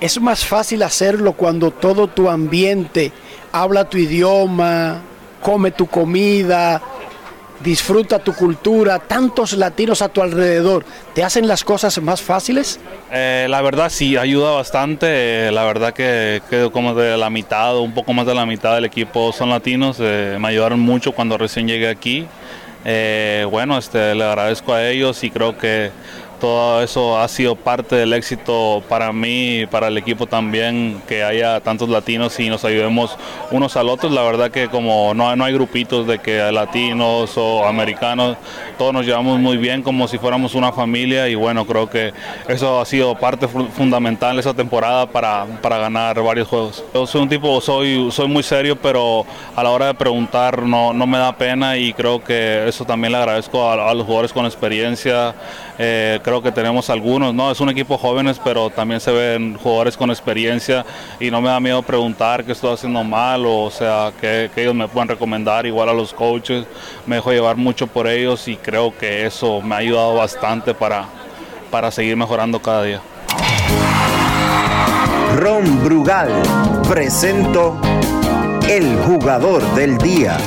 Es 0.00 0.20
más 0.20 0.44
fácil 0.44 0.82
hacerlo 0.82 1.34
cuando 1.34 1.70
todo 1.70 2.08
tu 2.08 2.28
ambiente 2.28 3.12
habla 3.54 3.84
tu 3.88 3.98
idioma, 3.98 5.00
come 5.40 5.70
tu 5.70 5.86
comida, 5.86 6.82
disfruta 7.60 8.18
tu 8.18 8.34
cultura, 8.34 8.98
tantos 8.98 9.52
latinos 9.52 10.02
a 10.02 10.08
tu 10.08 10.22
alrededor, 10.22 10.84
¿te 11.14 11.22
hacen 11.22 11.46
las 11.46 11.62
cosas 11.62 12.02
más 12.02 12.20
fáciles? 12.20 12.80
Eh, 13.12 13.46
la 13.48 13.62
verdad 13.62 13.90
sí, 13.90 14.16
ayuda 14.16 14.50
bastante. 14.50 15.52
la 15.52 15.62
verdad 15.62 15.94
que 15.94 16.42
quedo 16.50 16.72
como 16.72 16.94
de 16.94 17.16
la 17.16 17.30
mitad, 17.30 17.78
un 17.78 17.94
poco 17.94 18.12
más 18.12 18.26
de 18.26 18.34
la 18.34 18.44
mitad 18.44 18.74
del 18.74 18.86
equipo 18.86 19.32
son 19.32 19.50
latinos. 19.50 19.98
Eh, 20.00 20.36
me 20.40 20.48
ayudaron 20.48 20.80
mucho 20.80 21.12
cuando 21.12 21.38
recién 21.38 21.68
llegué 21.68 21.88
aquí. 21.88 22.26
Eh, 22.84 23.46
bueno, 23.48 23.78
este, 23.78 24.16
le 24.16 24.24
agradezco 24.24 24.74
a 24.74 24.86
ellos 24.88 25.22
y 25.22 25.30
creo 25.30 25.56
que 25.56 25.90
todo 26.40 26.82
eso 26.82 27.18
ha 27.18 27.28
sido 27.28 27.56
parte 27.56 27.96
del 27.96 28.12
éxito 28.12 28.82
para 28.88 29.12
mí 29.12 29.60
y 29.60 29.66
para 29.66 29.88
el 29.88 29.98
equipo 29.98 30.26
también, 30.26 31.02
que 31.06 31.22
haya 31.22 31.60
tantos 31.60 31.88
latinos 31.88 32.38
y 32.40 32.48
nos 32.48 32.64
ayudemos 32.64 33.16
unos 33.50 33.76
al 33.76 33.88
otros. 33.88 34.12
La 34.12 34.22
verdad 34.22 34.50
que 34.50 34.68
como 34.68 35.14
no, 35.14 35.34
no 35.36 35.44
hay 35.44 35.54
grupitos 35.54 36.06
de 36.06 36.18
que 36.18 36.52
latinos 36.52 37.36
o 37.36 37.64
americanos, 37.64 38.36
todos 38.78 38.92
nos 38.92 39.06
llevamos 39.06 39.38
muy 39.38 39.56
bien 39.56 39.82
como 39.82 40.08
si 40.08 40.18
fuéramos 40.18 40.54
una 40.54 40.72
familia 40.72 41.28
y 41.28 41.34
bueno, 41.34 41.66
creo 41.66 41.88
que 41.88 42.12
eso 42.48 42.80
ha 42.80 42.84
sido 42.84 43.14
parte 43.14 43.48
fundamental 43.48 44.38
esa 44.38 44.54
temporada 44.54 45.06
para, 45.06 45.46
para 45.62 45.78
ganar 45.78 46.20
varios 46.22 46.48
juegos. 46.48 46.84
Yo 46.92 47.06
soy 47.06 47.22
un 47.22 47.28
tipo, 47.28 47.60
soy, 47.60 48.10
soy 48.10 48.28
muy 48.28 48.42
serio, 48.42 48.76
pero 48.76 49.24
a 49.54 49.62
la 49.62 49.70
hora 49.70 49.86
de 49.86 49.94
preguntar 49.94 50.62
no, 50.62 50.92
no 50.92 51.06
me 51.06 51.18
da 51.18 51.36
pena 51.36 51.76
y 51.76 51.92
creo 51.92 52.22
que 52.22 52.66
eso 52.68 52.84
también 52.84 53.12
le 53.12 53.18
agradezco 53.18 53.70
a, 53.70 53.94
los 53.94 54.04
jugadores 54.04 54.32
con 54.32 54.44
experiencia. 54.46 55.34
Eh, 55.78 56.20
creo 56.24 56.42
que 56.42 56.50
tenemos 56.50 56.88
algunos, 56.88 57.34
¿no? 57.34 57.50
Es 57.50 57.60
un 57.60 57.68
equipo 57.68 57.98
jóvenes, 57.98 58.40
pero 58.42 58.70
también 58.70 58.98
se 58.98 59.12
ven 59.12 59.56
jugadores 59.56 59.96
con 59.96 60.10
experiencia 60.10 60.84
y 61.20 61.30
no 61.30 61.40
me 61.42 61.50
da 61.50 61.60
miedo 61.60 61.82
preguntar 61.82 62.44
qué 62.44 62.52
estoy 62.52 62.72
haciendo 62.72 63.04
mal 63.04 63.44
o, 63.46 63.70
sea, 63.70 64.10
que, 64.20 64.50
ellos 64.56 64.74
me 64.74 64.88
puedan 64.88 65.08
recomendar, 65.08 65.66
igual 65.66 65.90
a 65.90 65.92
los 65.92 66.14
coaches, 66.14 66.66
me 67.06 67.16
dejo 67.16 67.30
llevar 67.30 67.56
mucho 67.56 67.86
por 67.86 68.08
ellos 68.08 68.48
y 68.48 68.56
creo 68.56 68.96
que 68.96 69.26
eso 69.26 69.60
me 69.60 69.74
ha 69.74 69.78
ayudado 69.78 70.14
bastante 70.14 70.72
para, 70.72 71.04
para 71.70 71.90
seguir 71.90 72.16
mejorando 72.16 72.60
cada 72.60 72.82
día. 72.82 73.00
Ron 75.36 75.84
Brugal 75.84 76.30
presento 76.88 77.78
el 78.68 78.96
jugador 79.00 79.62
del 79.74 79.98
día. 79.98 80.38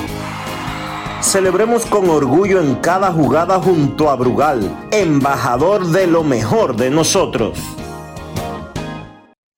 Celebremos 1.22 1.86
con 1.86 2.10
orgullo 2.10 2.62
en 2.62 2.76
cada 2.76 3.12
jugada 3.12 3.60
junto 3.60 4.10
a 4.10 4.16
Brugal, 4.16 4.88
embajador 4.92 5.88
de 5.88 6.08
lo 6.08 6.24
mejor 6.24 6.76
de 6.76 6.90
nosotros. 6.90 7.58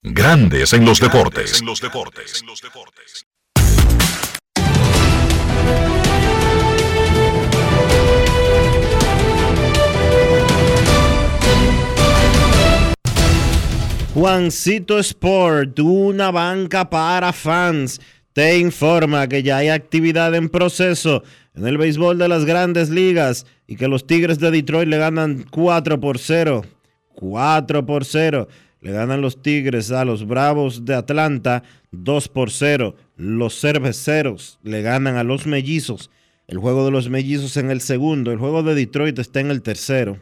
Grandes 0.01 0.73
en 0.73 0.85
los 0.85 0.99
deportes. 0.99 1.61
Juancito 14.13 14.99
Sport, 14.99 15.79
una 15.79 16.31
banca 16.31 16.89
para 16.89 17.31
fans, 17.31 18.01
te 18.33 18.57
informa 18.57 19.27
que 19.27 19.43
ya 19.43 19.57
hay 19.57 19.69
actividad 19.69 20.33
en 20.35 20.49
proceso 20.49 21.23
en 21.59 21.67
el 21.67 21.77
béisbol 21.77 22.17
de 22.17 22.29
las 22.29 22.45
grandes 22.45 22.89
ligas 22.89 23.45
y 23.67 23.75
que 23.75 23.89
los 23.89 24.07
Tigres 24.07 24.39
de 24.39 24.49
Detroit 24.49 24.87
le 24.87 24.97
ganan 24.97 25.45
4 25.51 25.99
por 25.99 26.17
0. 26.17 26.63
4 27.15 27.85
por 27.85 28.05
0. 28.05 28.47
Le 28.79 28.93
ganan 28.93 29.19
los 29.19 29.41
Tigres 29.41 29.91
a 29.91 30.05
los 30.05 30.25
Bravos 30.25 30.85
de 30.85 30.95
Atlanta 30.95 31.63
2 31.91 32.29
por 32.29 32.49
0. 32.51 32.95
Los 33.17 33.59
Cerveceros 33.59 34.57
le 34.63 34.81
ganan 34.81 35.17
a 35.17 35.25
los 35.25 35.47
Mellizos. 35.47 36.09
El 36.47 36.59
juego 36.59 36.85
de 36.85 36.91
los 36.91 37.09
Mellizos 37.09 37.57
en 37.57 37.71
el 37.71 37.81
segundo. 37.81 38.31
El 38.31 38.39
juego 38.39 38.63
de 38.63 38.73
Detroit 38.73 39.19
está 39.19 39.41
en 39.41 39.51
el 39.51 39.61
tercero. 39.61 40.17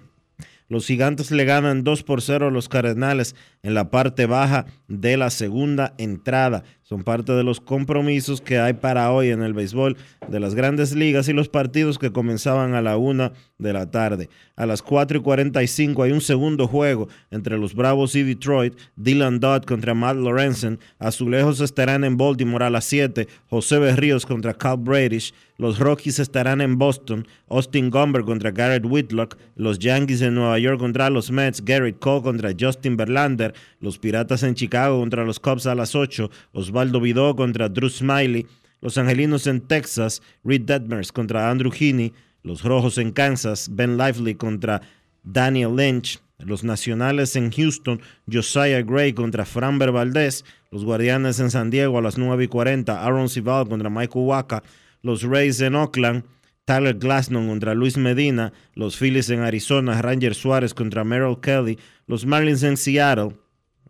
Los 0.70 0.86
gigantes 0.86 1.32
le 1.32 1.46
ganan 1.46 1.84
2 1.84 2.04
por 2.04 2.22
0 2.22 2.48
a 2.48 2.52
los 2.52 2.68
Cardenales 2.68 3.36
en 3.64 3.74
la 3.74 3.90
parte 3.90 4.26
baja 4.26 4.66
de 4.88 5.16
la 5.16 5.30
segunda 5.30 5.94
entrada. 5.98 6.64
Son 6.84 7.04
parte 7.04 7.34
de 7.34 7.44
los 7.44 7.60
compromisos 7.60 8.42
que 8.42 8.60
hay 8.60 8.74
para 8.74 9.12
hoy 9.12 9.30
en 9.30 9.42
el 9.42 9.54
béisbol 9.54 9.98
de 10.28 10.40
las 10.40 10.56
grandes 10.56 10.96
ligas 10.96 11.28
y 11.28 11.34
los 11.34 11.50
partidos 11.50 11.98
que 12.00 12.12
comenzaban 12.12 12.74
a 12.76 12.82
la 12.82 12.98
una 12.98 13.34
de 13.58 13.74
la 13.74 13.92
tarde. 13.92 14.30
A 14.56 14.66
las 14.66 14.82
4 14.82 15.20
y 15.20 15.22
45 15.22 16.04
hay 16.04 16.12
un 16.12 16.22
segundo 16.22 16.68
juego 16.68 17.08
entre 17.32 17.58
los 17.58 17.74
Bravos 17.74 18.16
y 18.16 18.24
Detroit. 18.24 18.74
Dylan 18.96 19.40
Dodd 19.40 19.64
contra 19.64 19.94
Matt 19.94 20.18
Lorenzen. 20.18 20.80
Azulejos 21.00 21.60
estarán 21.62 22.04
en 22.04 22.18
Baltimore 22.18 22.66
a 22.66 22.70
las 22.70 22.86
7. 22.86 23.28
José 23.50 23.80
Berríos 23.80 24.26
contra 24.26 24.54
Cal 24.54 24.78
Bradish. 24.78 25.34
Los 25.60 25.80
Rockies 25.80 26.20
estarán 26.20 26.62
en 26.62 26.78
Boston. 26.78 27.28
Austin 27.50 27.90
Gomber 27.90 28.24
contra 28.24 28.52
Garrett 28.52 28.86
Whitlock. 28.86 29.38
Los 29.56 29.80
Yankees 29.80 30.22
en 30.22 30.36
Nueva 30.36 30.60
York 30.60 30.80
contra 30.80 31.10
los 31.10 31.32
Mets. 31.32 31.66
Garrett 31.66 31.98
Cole 31.98 32.22
contra 32.22 32.52
Justin 32.58 32.96
Verlander. 32.96 33.56
Los 33.80 33.98
Piratas 33.98 34.44
en 34.44 34.54
Chicago 34.54 35.00
contra 35.00 35.26
los 35.26 35.40
Cubs 35.40 35.66
a 35.66 35.74
las 35.74 35.96
8. 35.96 36.30
Osvaldo 36.52 37.02
Vidó 37.02 37.36
contra 37.36 37.70
Drew 37.70 37.90
Smiley. 37.90 38.46
Los 38.82 39.00
Angelinos 39.00 39.48
en 39.48 39.62
Texas. 39.62 40.22
Reed 40.44 40.62
Detmers 40.62 41.12
contra 41.12 41.50
Andrew 41.50 41.72
Heaney. 41.72 42.14
Los 42.44 42.64
Rojos 42.64 43.00
en 43.00 43.12
Kansas. 43.12 43.68
Ben 43.72 43.98
Lively 43.98 44.36
contra 44.36 44.82
Daniel 45.24 45.76
Lynch. 45.76 46.20
Los 46.38 46.64
Nacionales 46.64 47.36
en 47.36 47.52
Houston, 47.52 48.00
Josiah 48.32 48.84
Gray 48.84 49.14
contra 49.14 49.44
Framber 49.44 49.92
Valdez. 49.92 50.46
Los 50.70 50.86
Guardianes 50.86 51.40
en 51.40 51.50
San 51.50 51.72
Diego 51.72 51.98
a 51.98 52.02
las 52.04 52.20
9 52.20 52.44
y 52.44 52.48
40, 52.48 53.04
Aaron 53.04 53.28
Sival 53.28 53.68
contra 53.68 53.90
Michael 53.90 54.26
Waka 54.26 54.62
los 55.08 55.24
Rays 55.24 55.62
en 55.62 55.74
Oakland, 55.74 56.24
Tyler 56.66 56.94
Glasnow 56.94 57.48
contra 57.48 57.74
Luis 57.74 57.98
Medina, 57.98 58.52
los 58.76 58.98
Phillies 58.98 59.30
en 59.30 59.40
Arizona, 59.40 60.02
Ranger 60.02 60.36
Suárez 60.36 60.74
contra 60.74 61.06
Merrill 61.06 61.40
Kelly, 61.42 61.80
los 62.08 62.26
Marlins 62.26 62.62
en 62.64 62.76
Seattle, 62.76 63.38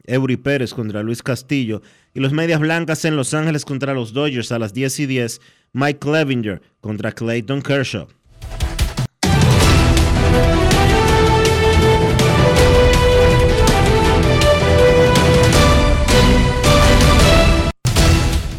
Eury 0.05 0.37
Pérez 0.37 0.73
contra 0.73 1.01
Luis 1.01 1.23
Castillo 1.23 1.81
y 2.13 2.19
los 2.19 2.31
Medias 2.31 2.59
Blancas 2.59 3.03
en 3.03 3.15
Los 3.15 3.33
Ángeles 3.33 3.65
contra 3.65 3.93
los 3.93 4.13
Dodgers 4.13 4.51
a 4.51 4.59
las 4.59 4.73
10 4.73 4.99
y 5.01 5.05
10, 5.07 5.41
Mike 5.73 5.99
Clevinger 5.99 6.61
contra 6.79 7.11
Clayton 7.11 7.61
Kershaw. 7.61 8.07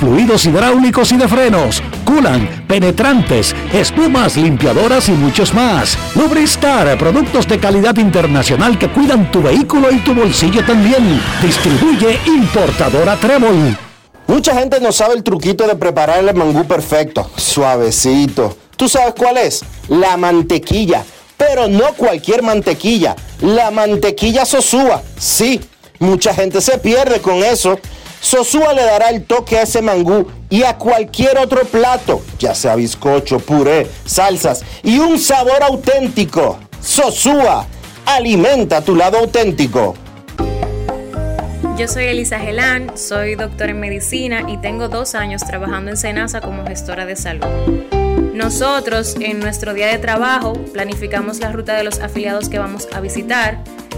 fluidos 0.00 0.44
hidráulicos 0.46 1.12
y 1.12 1.16
de 1.16 1.28
frenos, 1.28 1.82
culan, 2.04 2.64
penetrantes, 2.66 3.54
espumas, 3.72 4.36
limpiadoras 4.36 5.08
y 5.08 5.12
muchos 5.12 5.54
más. 5.54 5.98
Lubristar, 6.14 6.96
productos 6.98 7.46
de 7.48 7.58
calidad 7.58 7.96
internacional 7.96 8.78
que 8.78 8.88
cuidan 8.88 9.30
tu 9.30 9.42
vehículo 9.42 9.90
y 9.90 9.98
tu 9.98 10.14
bolsillo 10.14 10.64
también. 10.64 11.20
Distribuye 11.42 12.18
importadora 12.26 13.16
Trébol. 13.16 13.76
Mucha 14.26 14.54
gente 14.54 14.80
no 14.80 14.90
sabe 14.90 15.14
el 15.14 15.22
truquito 15.22 15.66
de 15.66 15.76
preparar 15.76 16.18
el 16.18 16.34
mangú 16.34 16.66
perfecto, 16.66 17.30
suavecito. 17.36 18.56
¿Tú 18.76 18.88
sabes 18.88 19.14
cuál 19.16 19.36
es? 19.38 19.64
La 19.88 20.16
mantequilla. 20.16 21.04
Pero 21.36 21.68
no 21.68 21.92
cualquier 21.94 22.42
mantequilla, 22.42 23.14
la 23.40 23.70
mantequilla 23.70 24.44
Sosúa. 24.44 25.02
Sí, 25.18 25.60
mucha 25.98 26.34
gente 26.34 26.60
se 26.60 26.78
pierde 26.78 27.20
con 27.20 27.36
eso. 27.36 27.78
Sosúa 28.26 28.72
le 28.72 28.82
dará 28.82 29.10
el 29.10 29.24
toque 29.24 29.56
a 29.56 29.62
ese 29.62 29.80
mangú 29.80 30.26
y 30.50 30.64
a 30.64 30.76
cualquier 30.76 31.38
otro 31.38 31.60
plato, 31.60 32.22
ya 32.40 32.56
sea 32.56 32.74
bizcocho, 32.74 33.38
puré, 33.38 33.86
salsas 34.04 34.64
y 34.82 34.98
un 34.98 35.20
sabor 35.20 35.62
auténtico. 35.62 36.58
Sosúa, 36.80 37.68
alimenta 38.04 38.80
tu 38.80 38.96
lado 38.96 39.18
auténtico. 39.18 39.94
Yo 41.78 41.86
soy 41.86 42.06
Elisa 42.06 42.40
Gelán, 42.40 42.98
soy 42.98 43.36
doctora 43.36 43.70
en 43.70 43.78
medicina 43.78 44.42
y 44.48 44.56
tengo 44.56 44.88
dos 44.88 45.14
años 45.14 45.44
trabajando 45.44 45.92
en 45.92 45.96
Senasa 45.96 46.40
como 46.40 46.66
gestora 46.66 47.06
de 47.06 47.14
salud. 47.14 47.46
Nosotros 48.34 49.14
en 49.20 49.38
nuestro 49.38 49.72
día 49.72 49.86
de 49.86 49.98
trabajo 49.98 50.54
planificamos 50.72 51.38
la 51.38 51.52
ruta 51.52 51.74
de 51.74 51.84
los 51.84 52.00
afiliados 52.00 52.48
que 52.48 52.58
vamos 52.58 52.88
a 52.92 52.98
visitar 52.98 53.62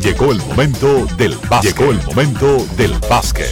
Llegó 0.00 0.30
el 0.30 0.38
momento 0.38 1.06
del 1.16 1.34
básquet. 1.48 1.76
Llegó 1.76 1.90
el 1.90 2.00
momento 2.04 2.64
del 2.76 2.92
básquet. 3.10 3.50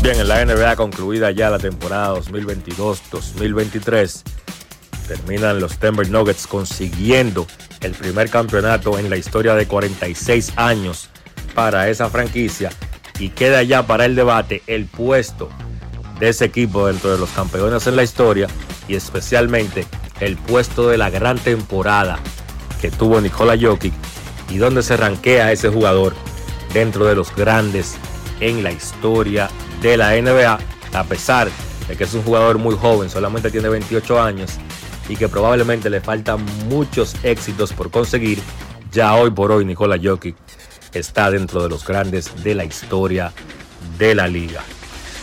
Bien, 0.00 0.20
en 0.20 0.28
la 0.28 0.44
NBA 0.44 0.76
concluida 0.76 1.32
ya 1.32 1.50
la 1.50 1.58
temporada 1.58 2.14
2022-2023, 2.20 4.22
terminan 5.08 5.58
los 5.58 5.80
Denver 5.80 6.08
Nuggets 6.08 6.46
consiguiendo 6.46 7.48
el 7.80 7.92
primer 7.92 8.30
campeonato 8.30 8.96
en 8.96 9.10
la 9.10 9.16
historia 9.16 9.56
de 9.56 9.66
46 9.66 10.52
años 10.54 11.08
para 11.54 11.88
esa 11.88 12.08
franquicia 12.08 12.70
y 13.18 13.30
queda 13.30 13.64
ya 13.64 13.88
para 13.88 14.04
el 14.04 14.14
debate 14.14 14.62
el 14.68 14.86
puesto 14.86 15.48
de 16.20 16.28
ese 16.28 16.44
equipo 16.44 16.86
dentro 16.86 17.10
de 17.10 17.18
los 17.18 17.30
campeones 17.30 17.88
en 17.88 17.96
la 17.96 18.04
historia 18.04 18.46
y 18.86 18.94
especialmente 18.94 19.84
el 20.20 20.36
puesto 20.36 20.88
de 20.88 20.96
la 20.96 21.10
gran 21.10 21.38
temporada 21.38 22.20
que 22.80 22.90
tuvo 22.90 23.20
Nikola 23.20 23.56
Jokic 23.60 23.92
y 24.50 24.58
donde 24.58 24.82
se 24.82 24.96
ranquea 24.96 25.52
ese 25.52 25.68
jugador 25.68 26.14
dentro 26.72 27.06
de 27.06 27.14
los 27.14 27.34
grandes 27.34 27.96
en 28.40 28.62
la 28.62 28.72
historia 28.72 29.48
de 29.80 29.96
la 29.96 30.20
NBA, 30.20 30.58
a 30.92 31.04
pesar 31.04 31.48
de 31.88 31.96
que 31.96 32.04
es 32.04 32.14
un 32.14 32.22
jugador 32.22 32.58
muy 32.58 32.74
joven, 32.76 33.10
solamente 33.10 33.50
tiene 33.50 33.68
28 33.68 34.20
años 34.20 34.52
y 35.08 35.16
que 35.16 35.28
probablemente 35.28 35.90
le 35.90 36.00
faltan 36.00 36.44
muchos 36.68 37.14
éxitos 37.22 37.72
por 37.72 37.90
conseguir, 37.90 38.38
ya 38.90 39.14
hoy 39.14 39.30
por 39.30 39.52
hoy 39.52 39.64
Nikola 39.64 39.98
Jokic 40.02 40.36
está 40.92 41.30
dentro 41.30 41.62
de 41.62 41.68
los 41.68 41.86
grandes 41.86 42.30
de 42.42 42.54
la 42.54 42.64
historia 42.64 43.32
de 43.98 44.14
la 44.14 44.28
liga. 44.28 44.62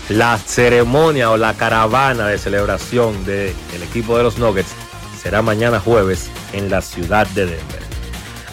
La 0.09 0.37
ceremonia 0.37 1.31
o 1.31 1.37
la 1.37 1.53
caravana 1.53 2.27
de 2.27 2.37
celebración 2.37 3.23
del 3.23 3.53
equipo 3.81 4.17
de 4.17 4.23
los 4.23 4.37
Nuggets 4.37 4.73
será 5.21 5.41
mañana 5.41 5.79
jueves 5.79 6.29
en 6.53 6.69
la 6.69 6.81
ciudad 6.81 7.27
de 7.27 7.45
Denver. 7.45 7.90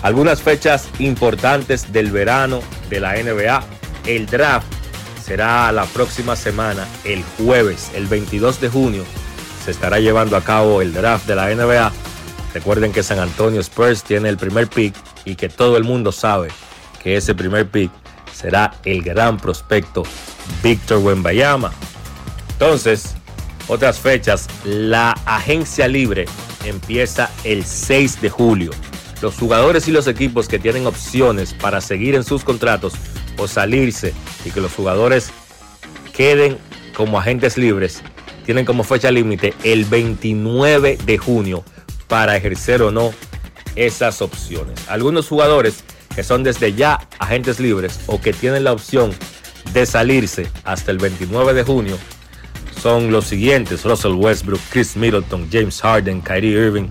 Algunas 0.02 0.42
fechas 0.42 0.88
importantes 0.98 1.92
del 1.92 2.10
verano 2.10 2.60
de 2.88 3.00
la 3.00 3.14
NBA. 3.14 3.62
El 4.06 4.26
draft 4.26 4.66
será 5.24 5.70
la 5.72 5.84
próxima 5.86 6.36
semana, 6.36 6.86
el 7.04 7.22
jueves, 7.36 7.90
el 7.94 8.06
22 8.06 8.60
de 8.60 8.68
junio. 8.68 9.04
Se 9.64 9.72
estará 9.72 9.98
llevando 9.98 10.36
a 10.36 10.42
cabo 10.42 10.80
el 10.80 10.94
draft 10.94 11.26
de 11.26 11.34
la 11.34 11.54
NBA. 11.54 11.92
Recuerden 12.54 12.92
que 12.92 13.02
San 13.02 13.18
Antonio 13.18 13.60
Spurs 13.60 14.02
tiene 14.02 14.28
el 14.28 14.38
primer 14.38 14.68
pick 14.68 14.94
y 15.24 15.36
que 15.36 15.48
todo 15.48 15.76
el 15.76 15.84
mundo 15.84 16.12
sabe 16.12 16.48
que 17.02 17.16
ese 17.16 17.34
primer 17.34 17.68
pick 17.68 17.90
será 18.32 18.72
el 18.84 19.02
gran 19.02 19.36
prospecto 19.36 20.04
Víctor 20.62 20.98
Wembayama. 20.98 21.72
Entonces, 22.52 23.14
otras 23.66 23.98
fechas, 23.98 24.48
la 24.64 25.10
agencia 25.26 25.88
libre 25.88 26.24
empieza 26.64 27.30
el 27.44 27.64
6 27.64 28.20
de 28.22 28.30
julio. 28.30 28.70
Los 29.20 29.36
jugadores 29.36 29.88
y 29.88 29.90
los 29.90 30.06
equipos 30.06 30.48
que 30.48 30.58
tienen 30.58 30.86
opciones 30.86 31.54
para 31.54 31.80
seguir 31.80 32.14
en 32.14 32.24
sus 32.24 32.44
contratos 32.44 32.94
o 33.36 33.48
salirse 33.48 34.14
y 34.44 34.50
que 34.50 34.60
los 34.60 34.72
jugadores 34.72 35.30
queden 36.12 36.58
como 36.94 37.18
agentes 37.18 37.56
libres, 37.56 38.02
tienen 38.44 38.64
como 38.64 38.82
fecha 38.82 39.10
límite 39.10 39.54
el 39.62 39.84
29 39.84 40.98
de 41.04 41.18
junio 41.18 41.64
para 42.08 42.36
ejercer 42.36 42.82
o 42.82 42.90
no 42.90 43.12
esas 43.76 44.22
opciones. 44.22 44.88
Algunos 44.88 45.28
jugadores 45.28 45.84
que 46.14 46.24
son 46.24 46.42
desde 46.42 46.74
ya 46.74 47.08
agentes 47.18 47.60
libres 47.60 48.00
o 48.06 48.20
que 48.20 48.32
tienen 48.32 48.64
la 48.64 48.72
opción 48.72 49.12
de 49.72 49.86
salirse 49.86 50.48
hasta 50.64 50.90
el 50.90 50.98
29 50.98 51.54
de 51.54 51.62
junio 51.62 51.96
son 52.82 53.12
los 53.12 53.26
siguientes: 53.26 53.84
Russell 53.84 54.12
Westbrook, 54.12 54.60
Chris 54.70 54.96
Middleton, 54.96 55.48
James 55.52 55.80
Harden, 55.80 56.20
Kyrie 56.20 56.66
Irving, 56.66 56.88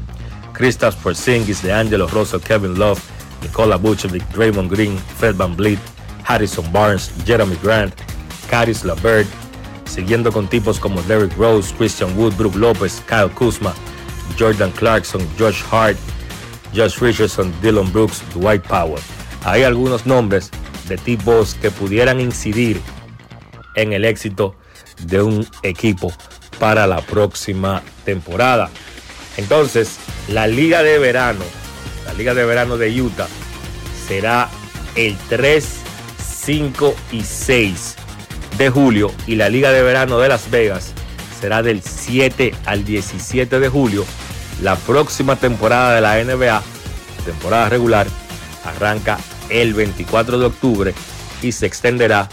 Kristaps 0.57 0.95
Porzingis, 0.95 1.61
DeAngelo 1.61 2.07
Russell, 2.07 2.41
Kevin 2.41 2.79
Love, 2.79 2.99
Nikola 3.43 3.77
Vucevic, 3.77 4.23
Draymond 4.33 4.71
Green, 4.71 4.97
Fred 5.17 5.35
Van 5.35 5.55
Vliet, 5.55 5.79
Harrison 6.25 6.65
Barnes, 6.71 7.11
Jeremy 7.25 7.55
Grant, 7.61 7.93
Caris 8.49 8.83
LaBerge, 8.83 9.29
siguiendo 9.85 10.31
con 10.31 10.47
tipos 10.47 10.79
como 10.79 11.01
Derrick 11.03 11.37
Rose, 11.37 11.73
Christian 11.77 12.17
Wood, 12.17 12.33
Brook 12.37 12.55
Lopez, 12.55 13.01
Kyle 13.07 13.29
Kuzma, 13.29 13.73
Jordan 14.37 14.71
Clarkson, 14.71 15.21
Josh 15.37 15.61
Hart, 15.71 15.97
Josh 16.75 16.99
Richardson, 16.99 17.53
Dylan 17.61 17.91
Brooks, 17.93 18.23
Dwight 18.33 18.63
Powell. 18.63 19.01
Hay 19.45 19.63
algunos 19.63 20.05
nombres 20.05 20.49
de 20.87 20.97
tipos 20.97 21.53
que 21.55 21.69
pudieran 21.69 22.19
incidir 22.19 22.81
en 23.75 23.93
el 23.93 24.05
éxito 24.05 24.55
de 25.03 25.21
un 25.21 25.47
equipo 25.61 26.11
para 26.59 26.87
la 26.87 27.01
próxima 27.01 27.83
temporada. 28.03 28.69
Entonces, 29.37 29.97
la 30.27 30.47
liga 30.47 30.83
de 30.83 30.99
verano, 30.99 31.43
la 32.05 32.13
liga 32.13 32.33
de 32.33 32.45
verano 32.45 32.77
de 32.77 33.01
Utah, 33.01 33.27
será 34.07 34.49
el 34.95 35.17
3, 35.29 35.65
5 36.45 36.95
y 37.11 37.23
6 37.23 37.95
de 38.57 38.69
julio 38.69 39.11
y 39.25 39.35
la 39.35 39.49
liga 39.49 39.71
de 39.71 39.83
verano 39.83 40.19
de 40.19 40.29
Las 40.29 40.49
Vegas 40.49 40.93
será 41.39 41.61
del 41.61 41.81
7 41.81 42.53
al 42.65 42.83
17 42.83 43.59
de 43.59 43.69
julio. 43.69 44.05
La 44.61 44.75
próxima 44.75 45.35
temporada 45.35 45.93
de 45.93 46.01
la 46.01 46.23
NBA, 46.23 46.63
temporada 47.25 47.69
regular, 47.69 48.07
arranca 48.65 49.19
el 49.49 49.73
24 49.73 50.39
de 50.39 50.45
octubre 50.45 50.93
y 51.41 51.51
se 51.51 51.67
extenderá 51.67 52.27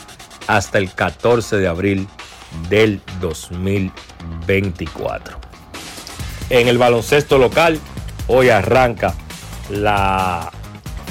hasta 0.46 0.78
el 0.78 0.92
14 0.92 1.58
de 1.58 1.68
abril 1.68 2.08
del 2.68 3.00
2024. 3.20 5.43
En 6.50 6.68
el 6.68 6.78
baloncesto 6.78 7.38
local, 7.38 7.80
hoy 8.26 8.50
arranca 8.50 9.14
la 9.70 10.52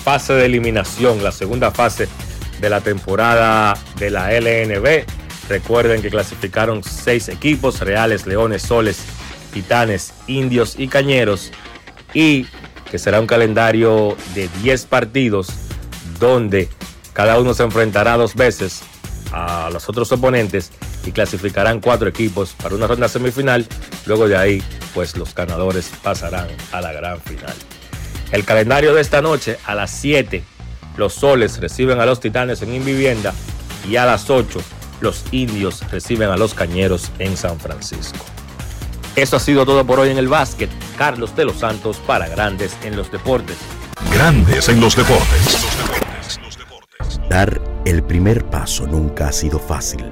fase 0.03 0.33
de 0.33 0.45
eliminación, 0.45 1.23
la 1.23 1.31
segunda 1.31 1.71
fase 1.71 2.07
de 2.61 2.69
la 2.69 2.81
temporada 2.81 3.75
de 3.97 4.09
la 4.09 4.31
LNB. 4.31 5.05
Recuerden 5.49 6.01
que 6.01 6.09
clasificaron 6.09 6.83
seis 6.83 7.29
equipos, 7.29 7.79
Reales, 7.79 8.25
Leones, 8.27 8.61
Soles, 8.61 9.03
Titanes, 9.53 10.13
Indios 10.27 10.75
y 10.77 10.87
Cañeros. 10.87 11.51
Y 12.13 12.45
que 12.89 12.99
será 12.99 13.19
un 13.19 13.27
calendario 13.27 14.15
de 14.35 14.47
10 14.61 14.85
partidos 14.85 15.49
donde 16.19 16.69
cada 17.13 17.39
uno 17.39 17.53
se 17.53 17.63
enfrentará 17.63 18.17
dos 18.17 18.35
veces 18.35 18.83
a 19.31 19.69
los 19.73 19.89
otros 19.89 20.11
oponentes 20.11 20.71
y 21.05 21.11
clasificarán 21.11 21.79
cuatro 21.79 22.07
equipos 22.07 22.53
para 22.53 22.75
una 22.75 22.87
ronda 22.87 23.07
semifinal. 23.07 23.65
Luego 24.05 24.27
de 24.27 24.37
ahí, 24.37 24.63
pues 24.93 25.17
los 25.17 25.33
ganadores 25.33 25.89
pasarán 26.01 26.47
a 26.71 26.81
la 26.81 26.91
gran 26.91 27.19
final. 27.21 27.53
El 28.31 28.45
calendario 28.45 28.93
de 28.93 29.01
esta 29.01 29.21
noche 29.21 29.57
a 29.65 29.75
las 29.75 29.91
7, 29.91 30.43
los 30.97 31.13
soles 31.13 31.59
reciben 31.59 31.99
a 31.99 32.05
los 32.05 32.19
titanes 32.19 32.61
en 32.61 32.73
Invivienda 32.73 33.33
y 33.87 33.97
a 33.97 34.05
las 34.05 34.29
8, 34.29 34.59
los 35.01 35.23
indios 35.31 35.81
reciben 35.91 36.29
a 36.29 36.37
los 36.37 36.53
cañeros 36.53 37.11
en 37.19 37.37
San 37.37 37.59
Francisco. 37.59 38.25
Eso 39.15 39.35
ha 39.35 39.39
sido 39.39 39.65
todo 39.65 39.85
por 39.85 39.99
hoy 39.99 40.09
en 40.09 40.17
el 40.17 40.27
básquet. 40.27 40.71
Carlos 40.97 41.35
de 41.35 41.45
los 41.45 41.57
Santos 41.57 41.97
para 42.07 42.27
Grandes 42.27 42.75
en 42.83 42.95
los 42.95 43.11
Deportes. 43.11 43.57
Grandes 44.11 44.69
en 44.69 44.81
los 44.81 44.95
deportes. 44.95 45.67
Dar 47.29 47.61
el 47.85 48.03
primer 48.03 48.45
paso 48.45 48.87
nunca 48.87 49.27
ha 49.27 49.31
sido 49.31 49.59
fácil, 49.59 50.11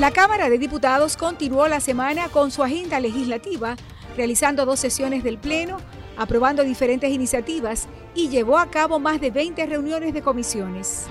La 0.00 0.12
Cámara 0.12 0.48
de 0.48 0.56
Diputados 0.56 1.18
continuó 1.18 1.68
la 1.68 1.78
semana 1.78 2.30
con 2.30 2.50
su 2.50 2.62
agenda 2.62 3.00
legislativa, 3.00 3.76
realizando 4.16 4.64
dos 4.64 4.80
sesiones 4.80 5.22
del 5.22 5.36
Pleno, 5.36 5.76
aprobando 6.16 6.64
diferentes 6.64 7.10
iniciativas 7.10 7.86
y 8.14 8.30
llevó 8.30 8.56
a 8.56 8.70
cabo 8.70 8.98
más 8.98 9.20
de 9.20 9.30
20 9.30 9.66
reuniones 9.66 10.14
de 10.14 10.22
comisiones. 10.22 11.04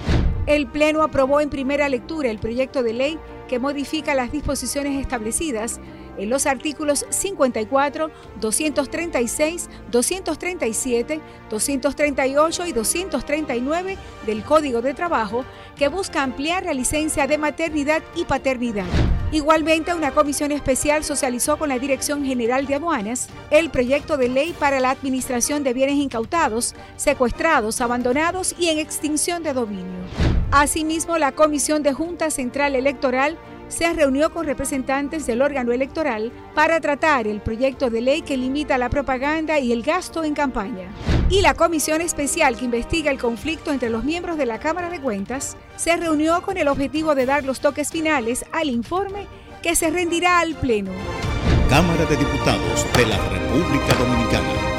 El 0.47 0.65
Pleno 0.65 1.03
aprobó 1.03 1.39
en 1.39 1.51
primera 1.51 1.87
lectura 1.87 2.31
el 2.31 2.39
proyecto 2.39 2.81
de 2.81 2.93
ley 2.93 3.19
que 3.47 3.59
modifica 3.59 4.15
las 4.15 4.31
disposiciones 4.31 4.99
establecidas 4.99 5.79
en 6.19 6.29
los 6.29 6.45
artículos 6.45 7.05
54, 7.09 8.11
236, 8.39 9.69
237, 9.89 11.21
238 11.49 12.65
y 12.65 12.71
239 12.71 13.97
del 14.25 14.43
Código 14.43 14.81
de 14.81 14.93
Trabajo 14.93 15.45
que 15.75 15.87
busca 15.87 16.21
ampliar 16.23 16.65
la 16.65 16.73
licencia 16.73 17.25
de 17.25 17.37
maternidad 17.37 18.03
y 18.15 18.25
paternidad. 18.25 18.85
Igualmente, 19.31 19.93
una 19.93 20.11
comisión 20.11 20.51
especial 20.51 21.03
socializó 21.03 21.57
con 21.57 21.69
la 21.69 21.77
Dirección 21.77 22.25
General 22.25 22.65
de 22.65 22.75
Aduanas 22.75 23.29
el 23.51 23.69
proyecto 23.69 24.17
de 24.17 24.27
ley 24.27 24.55
para 24.57 24.79
la 24.79 24.89
administración 24.89 25.63
de 25.63 25.73
bienes 25.73 25.95
incautados, 25.95 26.73
secuestrados, 26.97 27.79
abandonados 27.79 28.55
y 28.57 28.69
en 28.69 28.79
extinción 28.79 29.43
de 29.43 29.53
dominio. 29.53 29.99
Asimismo, 30.51 31.19
la 31.19 31.31
Comisión 31.31 31.83
de 31.83 31.93
Junta 31.93 32.31
Central 32.31 32.75
Electoral 32.75 33.37
se 33.69 33.93
reunió 33.93 34.33
con 34.33 34.45
representantes 34.45 35.25
del 35.25 35.41
órgano 35.41 35.71
electoral 35.71 36.31
para 36.53 36.81
tratar 36.81 37.27
el 37.27 37.39
proyecto 37.39 37.89
de 37.89 38.01
ley 38.01 38.21
que 38.21 38.35
limita 38.35 38.77
la 38.77 38.89
propaganda 38.89 39.59
y 39.59 39.71
el 39.71 39.83
gasto 39.83 40.25
en 40.25 40.33
campaña. 40.33 40.89
Y 41.29 41.41
la 41.41 41.53
comisión 41.53 42.01
especial 42.01 42.57
que 42.57 42.65
investiga 42.65 43.11
el 43.11 43.19
conflicto 43.19 43.71
entre 43.71 43.89
los 43.89 44.03
miembros 44.03 44.37
de 44.37 44.45
la 44.45 44.59
Cámara 44.59 44.89
de 44.89 44.99
Cuentas 44.99 45.55
se 45.77 45.95
reunió 45.95 46.41
con 46.41 46.57
el 46.57 46.67
objetivo 46.67 47.15
de 47.15 47.25
dar 47.25 47.45
los 47.45 47.61
toques 47.61 47.91
finales 47.91 48.43
al 48.51 48.69
informe 48.69 49.27
que 49.61 49.75
se 49.75 49.89
rendirá 49.89 50.39
al 50.39 50.55
Pleno. 50.55 50.91
Cámara 51.69 52.05
de 52.05 52.17
Diputados 52.17 52.85
de 52.97 53.05
la 53.05 53.17
República 53.29 53.93
Dominicana. 53.93 54.78